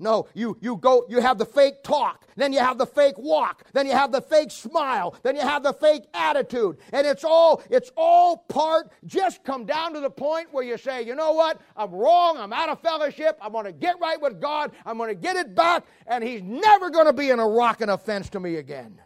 No, 0.00 0.26
you, 0.34 0.58
you 0.60 0.76
go, 0.76 1.06
you 1.08 1.20
have 1.20 1.38
the 1.38 1.46
fake 1.46 1.84
talk, 1.84 2.26
then 2.34 2.52
you 2.52 2.58
have 2.58 2.78
the 2.78 2.86
fake 2.86 3.16
walk, 3.16 3.62
then 3.72 3.86
you 3.86 3.92
have 3.92 4.10
the 4.10 4.20
fake 4.20 4.50
smile, 4.50 5.14
then 5.22 5.36
you 5.36 5.42
have 5.42 5.62
the 5.62 5.72
fake 5.72 6.02
attitude. 6.12 6.78
And 6.92 7.06
it's 7.06 7.22
all, 7.22 7.62
it's 7.70 7.92
all 7.96 8.38
part, 8.38 8.90
just 9.06 9.44
come 9.44 9.64
down 9.64 9.94
to 9.94 10.00
the 10.00 10.10
point 10.10 10.48
where 10.50 10.64
you 10.64 10.76
say, 10.76 11.02
you 11.02 11.14
know 11.14 11.32
what, 11.32 11.60
I'm 11.76 11.92
wrong, 11.92 12.36
I'm 12.38 12.52
out 12.52 12.68
of 12.68 12.80
fellowship, 12.80 13.38
I'm 13.40 13.52
gonna 13.52 13.70
get 13.70 14.00
right 14.00 14.20
with 14.20 14.40
God, 14.40 14.72
I'm 14.84 14.98
gonna 14.98 15.14
get 15.14 15.36
it 15.36 15.54
back, 15.54 15.84
and 16.08 16.24
He's 16.24 16.42
never 16.42 16.90
gonna 16.90 17.12
be 17.12 17.30
in 17.30 17.38
a 17.38 17.46
rock 17.46 17.80
and 17.80 17.92
offense 17.92 18.28
to 18.30 18.40
me 18.40 18.56
again. 18.56 19.00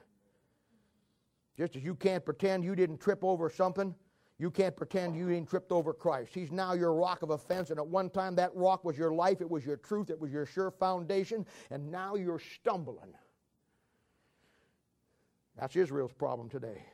Just 1.59 1.77
as 1.77 1.83
you 1.83 1.95
can't 1.95 2.25
pretend 2.25 2.65
you 2.65 2.75
didn't 2.75 2.99
trip 3.01 3.23
over 3.23 3.51
something 3.51 3.95
you 4.39 4.53
can't 4.53 4.77
pretend 4.77 5.17
you 5.17 5.31
ain't 5.31 5.49
tripped 5.49 5.73
over 5.73 5.93
Christ. 5.93 6.33
He's 6.33 6.53
now 6.53 6.73
your 6.73 6.95
rock 6.95 7.23
of 7.23 7.31
offense, 7.31 7.71
and 7.71 7.79
at 7.79 7.87
one 7.87 8.09
time 8.09 8.37
that 8.37 8.55
rock 8.55 8.85
was 8.85 8.97
your 8.97 9.13
life, 9.13 9.41
it 9.41 9.51
was 9.51 9.67
your 9.67 9.77
truth, 9.77 10.11
it 10.11 10.21
was 10.21 10.31
your 10.31 10.47
sure 10.47 10.71
foundation, 10.71 11.45
and 11.71 11.91
now 11.91 12.15
you're 12.15 12.39
stumbling. 12.39 13.13
That's 15.57 15.75
Israel's 15.75 16.13
problem 16.13 16.49
today. 16.49 16.85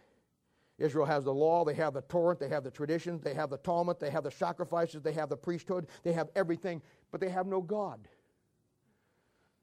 Israel 0.78 1.04
has 1.04 1.24
the 1.24 1.34
law, 1.34 1.64
they 1.64 1.74
have 1.74 1.92
the 1.92 2.00
Torah, 2.02 2.36
they 2.36 2.48
have 2.48 2.64
the 2.64 2.70
traditions, 2.70 3.20
they 3.20 3.34
have 3.34 3.50
the 3.50 3.58
Talmud, 3.58 4.00
they 4.00 4.10
have 4.10 4.24
the 4.24 4.30
sacrifices, 4.30 5.02
they 5.02 5.12
have 5.12 5.28
the 5.28 5.36
priesthood, 5.36 5.86
they 6.02 6.12
have 6.12 6.30
everything, 6.34 6.80
but 7.12 7.20
they 7.20 7.28
have 7.28 7.46
no 7.46 7.60
God. 7.60 8.08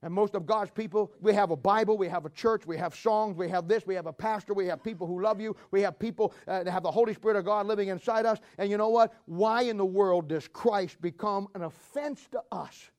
And 0.03 0.11
most 0.14 0.34
of 0.34 0.48
God's 0.48 0.72
people, 0.72 1.11
we 1.22 1.32
have 1.34 1.52
a 1.52 1.56
Bible, 1.56 1.95
we 1.95 2.07
have 2.07 2.26
a 2.26 2.30
church, 2.32 2.65
we 2.65 2.76
have 2.78 2.95
songs, 2.95 3.38
we 3.38 3.48
have 3.49 3.68
this, 3.68 3.86
we 3.86 3.94
have 3.94 4.07
a 4.07 4.14
pastor, 4.14 4.53
we 4.53 4.65
have 4.65 4.84
people 4.84 5.06
who 5.06 5.22
love 5.22 5.40
you, 5.40 5.56
we 5.69 5.82
have 5.82 5.99
people 5.99 6.34
uh, 6.48 6.64
that 6.64 6.72
have 6.72 6.82
the 6.82 6.91
Holy 6.91 7.14
Spirit 7.14 7.38
of 7.38 7.45
God 7.45 7.68
living 7.68 7.90
inside 7.90 8.26
us. 8.26 8.40
And 8.57 8.72
you 8.72 8.78
know 8.78 8.90
what? 8.90 9.14
Why 9.26 9.61
in 9.64 9.78
the 9.78 9.86
world 9.86 10.28
does 10.28 10.48
Christ 10.48 10.99
become 11.02 11.48
an 11.53 11.61
offense 11.61 12.28
to 12.32 12.41
us? 12.52 12.90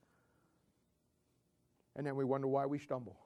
And 1.97 2.07
then 2.07 2.15
we 2.15 2.23
wonder 2.23 2.47
why 2.47 2.65
we 2.65 2.79
stumble. 2.79 3.17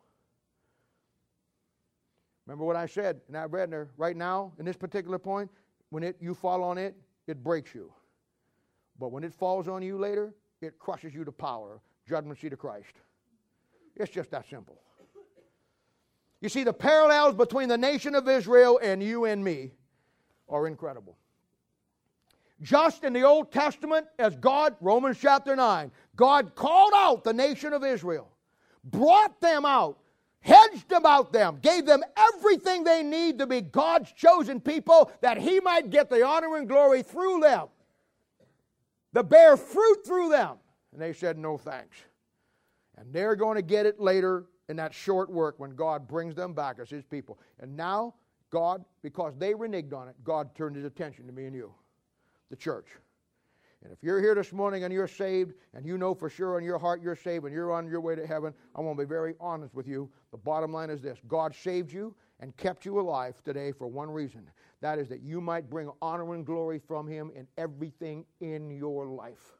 Remember 2.47 2.65
what 2.65 2.75
I 2.75 2.87
said 2.87 3.21
in 3.27 3.33
that 3.33 3.51
read 3.51 3.69
there, 3.69 3.89
right 3.95 4.17
now, 4.17 4.53
in 4.57 4.65
this 4.65 4.77
particular 4.77 5.19
point, 5.19 5.51
when 5.91 6.01
it, 6.01 6.17
you 6.19 6.33
fall 6.33 6.63
on 6.63 6.77
it, 6.77 6.95
it 7.27 7.43
breaks 7.43 7.75
you. 7.75 7.93
But 8.99 9.11
when 9.11 9.23
it 9.23 9.33
falls 9.33 9.67
on 9.67 9.83
you 9.83 9.97
later, 9.99 10.33
it 10.61 10.79
crushes 10.79 11.13
you 11.13 11.23
to 11.25 11.31
power, 11.31 11.81
judgment 12.07 12.39
seat 12.39 12.53
of 12.53 12.59
Christ. 12.59 12.93
It's 13.99 14.11
just 14.11 14.31
that 14.31 14.47
simple. 14.49 14.79
You 16.39 16.49
see, 16.49 16.63
the 16.63 16.73
parallels 16.73 17.35
between 17.35 17.67
the 17.67 17.77
nation 17.77 18.13
of 18.13 18.27
Israel 18.29 18.79
and 18.81 19.01
you 19.01 19.25
and 19.25 19.43
me 19.43 19.71
are 20.47 20.67
incredible. 20.67 21.17
Just 22.61 23.03
in 23.03 23.13
the 23.13 23.23
Old 23.23 23.51
Testament, 23.51 24.07
as 24.17 24.35
God, 24.35 24.75
Romans 24.81 25.17
chapter 25.19 25.55
9, 25.55 25.91
God 26.15 26.55
called 26.55 26.93
out 26.95 27.23
the 27.23 27.33
nation 27.33 27.73
of 27.73 27.83
Israel, 27.83 28.31
brought 28.83 29.39
them 29.41 29.65
out, 29.65 29.99
hedged 30.39 30.91
about 30.91 31.31
them, 31.31 31.59
gave 31.61 31.85
them 31.85 32.03
everything 32.15 32.83
they 32.83 33.03
need 33.03 33.39
to 33.39 33.47
be 33.47 33.61
God's 33.61 34.11
chosen 34.11 34.59
people 34.59 35.11
that 35.21 35.37
He 35.37 35.59
might 35.59 35.89
get 35.89 36.09
the 36.09 36.25
honor 36.25 36.55
and 36.57 36.67
glory 36.67 37.03
through 37.03 37.41
them, 37.41 37.67
the 39.13 39.23
bear 39.23 39.57
fruit 39.57 40.05
through 40.05 40.29
them. 40.29 40.57
And 40.93 41.01
they 41.01 41.13
said, 41.13 41.37
No 41.37 41.57
thanks. 41.57 41.97
And 42.97 43.13
they're 43.13 43.35
going 43.35 43.55
to 43.55 43.61
get 43.61 43.85
it 43.85 43.99
later 43.99 44.45
in 44.69 44.75
that 44.77 44.93
short 44.93 45.29
work 45.29 45.59
when 45.59 45.71
God 45.71 46.07
brings 46.07 46.35
them 46.35 46.53
back 46.53 46.77
as 46.79 46.89
His 46.89 47.03
people. 47.03 47.39
And 47.59 47.75
now, 47.75 48.15
God, 48.49 48.83
because 49.01 49.33
they 49.37 49.53
reneged 49.53 49.93
on 49.93 50.07
it, 50.07 50.15
God 50.23 50.53
turned 50.55 50.75
His 50.75 50.85
attention 50.85 51.25
to 51.27 51.33
me 51.33 51.45
and 51.45 51.55
you, 51.55 51.73
the 52.49 52.55
church. 52.55 52.87
And 53.83 53.93
if 53.93 54.03
you're 54.03 54.19
here 54.19 54.33
this 54.33 54.51
morning 54.51 54.83
and 54.83 54.91
you're 54.91 55.07
saved, 55.07 55.53
and 55.73 55.85
you 55.85 55.97
know 55.97 56.15
for 56.15 56.29
sure 56.29 56.57
in 56.57 56.65
your 56.65 56.79
heart 56.79 57.01
you're 57.01 57.15
saved 57.15 57.45
and 57.45 57.53
you're 57.53 57.71
on 57.71 57.87
your 57.87 58.01
way 58.01 58.15
to 58.15 58.25
heaven, 58.25 58.53
I 58.75 58.81
want 58.81 58.97
to 58.97 59.05
be 59.05 59.07
very 59.07 59.35
honest 59.39 59.75
with 59.75 59.87
you. 59.87 60.09
The 60.31 60.37
bottom 60.37 60.73
line 60.73 60.89
is 60.89 61.01
this 61.01 61.19
God 61.27 61.53
saved 61.53 61.93
you 61.93 62.15
and 62.39 62.55
kept 62.57 62.85
you 62.85 62.99
alive 62.99 63.41
today 63.43 63.71
for 63.71 63.87
one 63.87 64.09
reason 64.09 64.49
that 64.81 64.99
is 64.99 65.09
that 65.09 65.21
you 65.21 65.41
might 65.41 65.69
bring 65.69 65.89
honor 66.01 66.33
and 66.33 66.45
glory 66.45 66.79
from 66.79 67.07
Him 67.07 67.31
in 67.35 67.47
everything 67.57 68.25
in 68.41 68.69
your 68.69 69.07
life. 69.07 69.57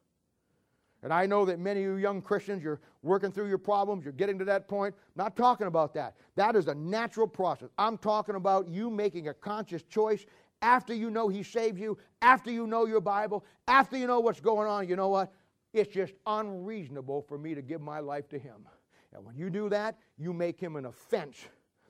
And 1.08 1.14
I 1.14 1.26
know 1.26 1.46
that 1.46 1.58
many 1.58 1.86
of 1.86 1.86
you 1.86 1.96
young 1.96 2.22
Christians, 2.22 2.62
you're 2.62 2.82
working 3.02 3.32
through 3.32 3.48
your 3.48 3.58
problems, 3.58 4.04
you're 4.04 4.12
getting 4.12 4.38
to 4.40 4.44
that 4.44 4.68
point. 4.68 4.94
I'm 4.94 5.24
not 5.24 5.38
talking 5.38 5.68
about 5.68 5.94
that. 5.94 6.18
That 6.36 6.54
is 6.58 6.68
a 6.68 6.76
natural 6.76 7.30
process. 7.30 7.70
I'm 7.78 7.98
talking 7.98 8.36
about 8.36 8.68
you 8.68 8.90
making 8.90 9.30
a 9.30 9.34
conscious 9.34 9.84
choice 9.84 10.26
after 10.62 10.94
you 10.94 11.10
know 11.10 11.30
He 11.30 11.44
saved 11.44 11.80
you, 11.80 11.98
after 12.22 12.52
you 12.52 12.68
know 12.68 12.86
your 12.86 13.00
Bible, 13.00 13.46
after 13.70 13.96
you 13.96 14.06
know 14.06 14.20
what's 14.20 14.42
going 14.42 14.68
on. 14.68 14.90
You 14.90 14.98
know 14.98 15.08
what? 15.08 15.32
It's 15.72 15.94
just 15.94 16.12
unreasonable 16.26 17.22
for 17.22 17.38
me 17.38 17.56
to 17.56 17.62
give 17.62 17.80
my 17.80 18.02
life 18.02 18.28
to 18.28 18.38
Him. 18.38 18.68
And 19.14 19.24
when 19.24 19.38
you 19.38 19.50
do 19.50 19.70
that, 19.70 19.98
you 20.18 20.34
make 20.34 20.60
Him 20.60 20.76
an 20.76 20.88
offense. 20.88 21.38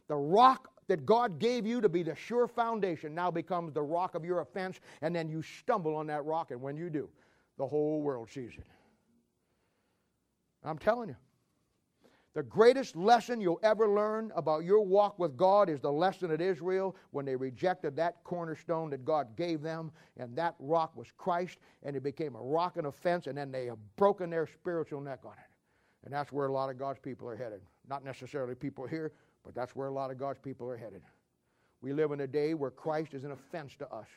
The 0.10 0.16
rock 0.16 0.70
that 0.90 1.08
God 1.08 1.40
gave 1.40 1.66
you 1.66 1.82
to 1.82 1.90
be 1.90 2.04
the 2.04 2.14
sure 2.14 2.48
foundation 2.48 3.16
now 3.16 3.32
becomes 3.32 3.74
the 3.74 3.82
rock 3.82 4.14
of 4.14 4.24
your 4.24 4.42
offense, 4.42 4.80
and 5.02 5.16
then 5.16 5.28
you 5.28 5.42
stumble 5.42 5.96
on 5.96 6.06
that 6.06 6.24
rock, 6.24 6.52
and 6.52 6.62
when 6.62 6.78
you 6.78 6.92
do, 6.92 7.10
the 7.58 7.66
whole 7.66 8.04
world 8.04 8.30
sees 8.30 8.52
it. 8.56 8.68
I'm 10.64 10.78
telling 10.78 11.10
you. 11.10 11.16
The 12.34 12.44
greatest 12.44 12.96
lesson 12.96 13.42
you'll 13.42 13.60
ever 13.64 13.90
learn 13.90 14.32
about 14.36 14.64
your 14.64 14.82
walk 14.82 15.18
with 15.18 15.36
God 15.36 15.70
is 15.70 15.80
the 15.80 15.92
lesson 15.92 16.30
at 16.30 16.40
Israel 16.40 16.96
when 17.10 17.26
they 17.26 17.36
rejected 17.36 17.96
that 17.96 18.24
cornerstone 18.24 18.92
that 18.92 19.04
God 19.04 19.36
gave 19.36 19.64
them, 19.64 19.92
and 20.18 20.36
that 20.36 20.54
rock 20.60 20.96
was 20.96 21.08
Christ, 21.18 21.58
and 21.82 21.96
it 21.96 22.04
became 22.04 22.36
a 22.36 22.42
rock 22.42 22.78
and 22.78 22.86
offense, 22.86 23.26
and 23.26 23.36
then 23.36 23.52
they 23.52 23.66
have 23.66 23.80
broken 23.96 24.30
their 24.30 24.46
spiritual 24.46 25.02
neck 25.02 25.22
on 25.26 25.32
it. 25.32 25.50
And 26.06 26.14
that's 26.14 26.32
where 26.32 26.46
a 26.46 26.52
lot 26.52 26.70
of 26.70 26.78
God's 26.78 27.00
people 27.00 27.28
are 27.28 27.36
headed. 27.36 27.62
Not 27.90 28.06
necessarily 28.06 28.54
people 28.54 28.86
here, 28.86 29.14
but 29.44 29.56
that's 29.56 29.76
where 29.76 29.88
a 29.88 29.92
lot 29.92 30.12
of 30.12 30.20
God's 30.20 30.40
people 30.40 30.70
are 30.70 30.78
headed. 30.78 31.02
We 31.82 31.92
live 31.92 32.12
in 32.12 32.22
a 32.22 32.28
day 32.28 32.54
where 32.54 32.70
Christ 32.70 33.16
is 33.16 33.24
an 33.24 33.32
offense 33.32 33.76
to 33.80 33.92
us 33.92 34.08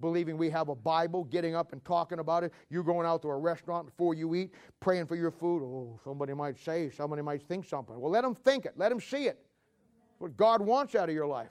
believing 0.00 0.36
we 0.36 0.50
have 0.50 0.68
a 0.68 0.74
Bible, 0.74 1.24
getting 1.24 1.54
up 1.54 1.72
and 1.72 1.84
talking 1.84 2.18
about 2.18 2.44
it. 2.44 2.52
You 2.70 2.82
going 2.82 3.06
out 3.06 3.22
to 3.22 3.28
a 3.28 3.36
restaurant 3.36 3.86
before 3.86 4.14
you 4.14 4.34
eat, 4.34 4.54
praying 4.80 5.06
for 5.06 5.16
your 5.16 5.30
food. 5.30 5.62
Oh, 5.62 6.00
somebody 6.04 6.34
might 6.34 6.58
say, 6.58 6.90
somebody 6.90 7.22
might 7.22 7.42
think 7.42 7.64
something. 7.66 7.98
Well, 7.98 8.10
let 8.10 8.22
them 8.22 8.34
think 8.34 8.66
it, 8.66 8.74
let 8.76 8.88
them 8.88 9.00
see 9.00 9.26
it. 9.26 9.38
What 10.18 10.36
God 10.36 10.60
wants 10.60 10.94
out 10.94 11.08
of 11.08 11.14
your 11.14 11.26
life. 11.26 11.50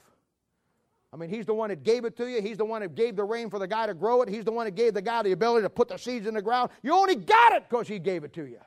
I 1.11 1.17
mean, 1.17 1.29
He's 1.29 1.45
the 1.45 1.53
one 1.53 1.69
that 1.69 1.83
gave 1.83 2.05
it 2.05 2.15
to 2.17 2.27
you. 2.27 2.41
He's 2.41 2.57
the 2.57 2.65
one 2.65 2.81
that 2.81 2.93
gave 2.93 3.15
the 3.15 3.23
rain 3.23 3.49
for 3.49 3.57
the 3.57 3.67
guy 3.67 3.87
to 3.87 3.93
grow 3.93 4.21
it. 4.21 4.29
He's 4.29 4.45
the 4.45 4.51
one 4.51 4.65
that 4.65 4.75
gave 4.75 4.93
the 4.93 5.01
guy 5.01 5.23
the 5.23 5.31
ability 5.31 5.63
to 5.63 5.69
put 5.69 5.87
the 5.87 5.97
seeds 5.97 6.27
in 6.27 6.35
the 6.35 6.41
ground. 6.41 6.69
You 6.83 6.93
only 6.93 7.15
got 7.15 7.53
it 7.53 7.63
because 7.67 7.87
He 7.87 7.97
gave 7.97 8.23
it 8.23 8.33
to 8.33 8.45
you. 8.45 8.59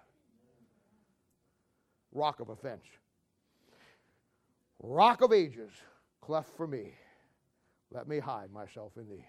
Rock 2.13 2.41
of 2.41 2.49
offense. 2.49 2.85
Rock 4.81 5.23
of 5.23 5.33
ages, 5.33 5.71
cleft 6.21 6.51
for 6.57 6.67
me. 6.67 6.93
Let 7.93 8.09
me 8.09 8.19
hide 8.19 8.53
myself 8.53 8.93
in 8.97 9.09
thee. 9.09 9.25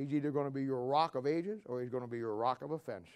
He's 0.00 0.14
either 0.14 0.30
going 0.30 0.46
to 0.46 0.50
be 0.50 0.62
your 0.62 0.82
rock 0.86 1.14
of 1.14 1.26
ages 1.26 1.60
or 1.66 1.82
he's 1.82 1.90
going 1.90 2.02
to 2.02 2.08
be 2.08 2.16
your 2.16 2.34
rock 2.34 2.62
of 2.62 2.70
offense. 2.70 3.06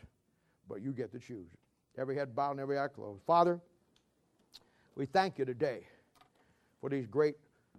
But 0.68 0.82
you 0.82 0.92
get 0.92 1.12
to 1.12 1.18
choose. 1.18 1.48
Every 1.96 2.14
head 2.14 2.36
bowed 2.36 2.52
and 2.52 2.60
every 2.60 2.78
eye 2.78 2.88
closed. 2.88 3.22
Father, 3.26 3.58
we 4.94 5.06
thank 5.06 5.38
you 5.38 5.46
today 5.46 5.86
for 6.82 6.90
these 6.90 7.06
great 7.06 7.36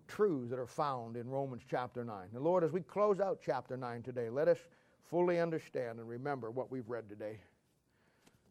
truths 0.07 0.49
that 0.49 0.57
are 0.57 0.65
found 0.65 1.18
in 1.18 1.30
Romans 1.30 1.61
chapter 1.69 2.03
9. 2.03 2.30
And 2.34 2.44
Lord, 2.44 2.64
as 2.64 2.72
we 2.72 2.82
close 2.82 3.19
out 3.19 3.40
chapter 3.45 3.77
9 3.77 4.02
today, 4.02 4.30
let 4.32 4.48
us 4.48 4.57
fully 5.11 5.40
understand 5.40 5.99
and 5.99 6.10
remember 6.10 6.49
what 6.49 6.72
we've 6.72 6.90
read 6.90 7.07
today. 7.07 7.40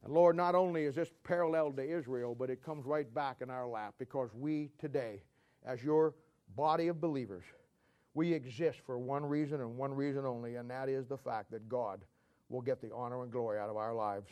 And 0.05 0.15
Lord, 0.15 0.37
not 0.37 0.55
only 0.55 0.85
is 0.85 0.95
this 0.95 1.11
parallel 1.25 1.73
to 1.73 1.83
Israel, 1.83 2.37
but 2.39 2.49
it 2.49 2.63
comes 2.63 2.87
right 2.87 3.13
back 3.13 3.39
in 3.41 3.51
our 3.51 3.67
lap 3.67 3.95
because 3.99 4.31
we 4.35 4.71
today, 4.79 5.23
as 5.67 5.83
your 5.83 6.15
body 6.55 6.87
of 6.87 7.01
believers, 7.01 7.45
we 8.15 8.33
exist 8.33 8.79
for 8.87 8.99
one 8.99 9.25
reason 9.25 9.61
and 9.61 9.77
one 9.77 9.93
reason 9.93 10.25
only, 10.25 10.57
and 10.57 10.71
that 10.71 10.89
is 10.89 11.07
the 11.07 11.19
fact 11.19 11.51
that 11.51 11.69
God 11.69 12.01
will 12.49 12.63
get 12.63 12.81
the 12.81 12.91
honor 12.95 13.23
and 13.23 13.33
glory 13.33 13.59
out 13.59 13.69
of 13.69 13.77
our 13.77 13.95
lives. 13.95 14.31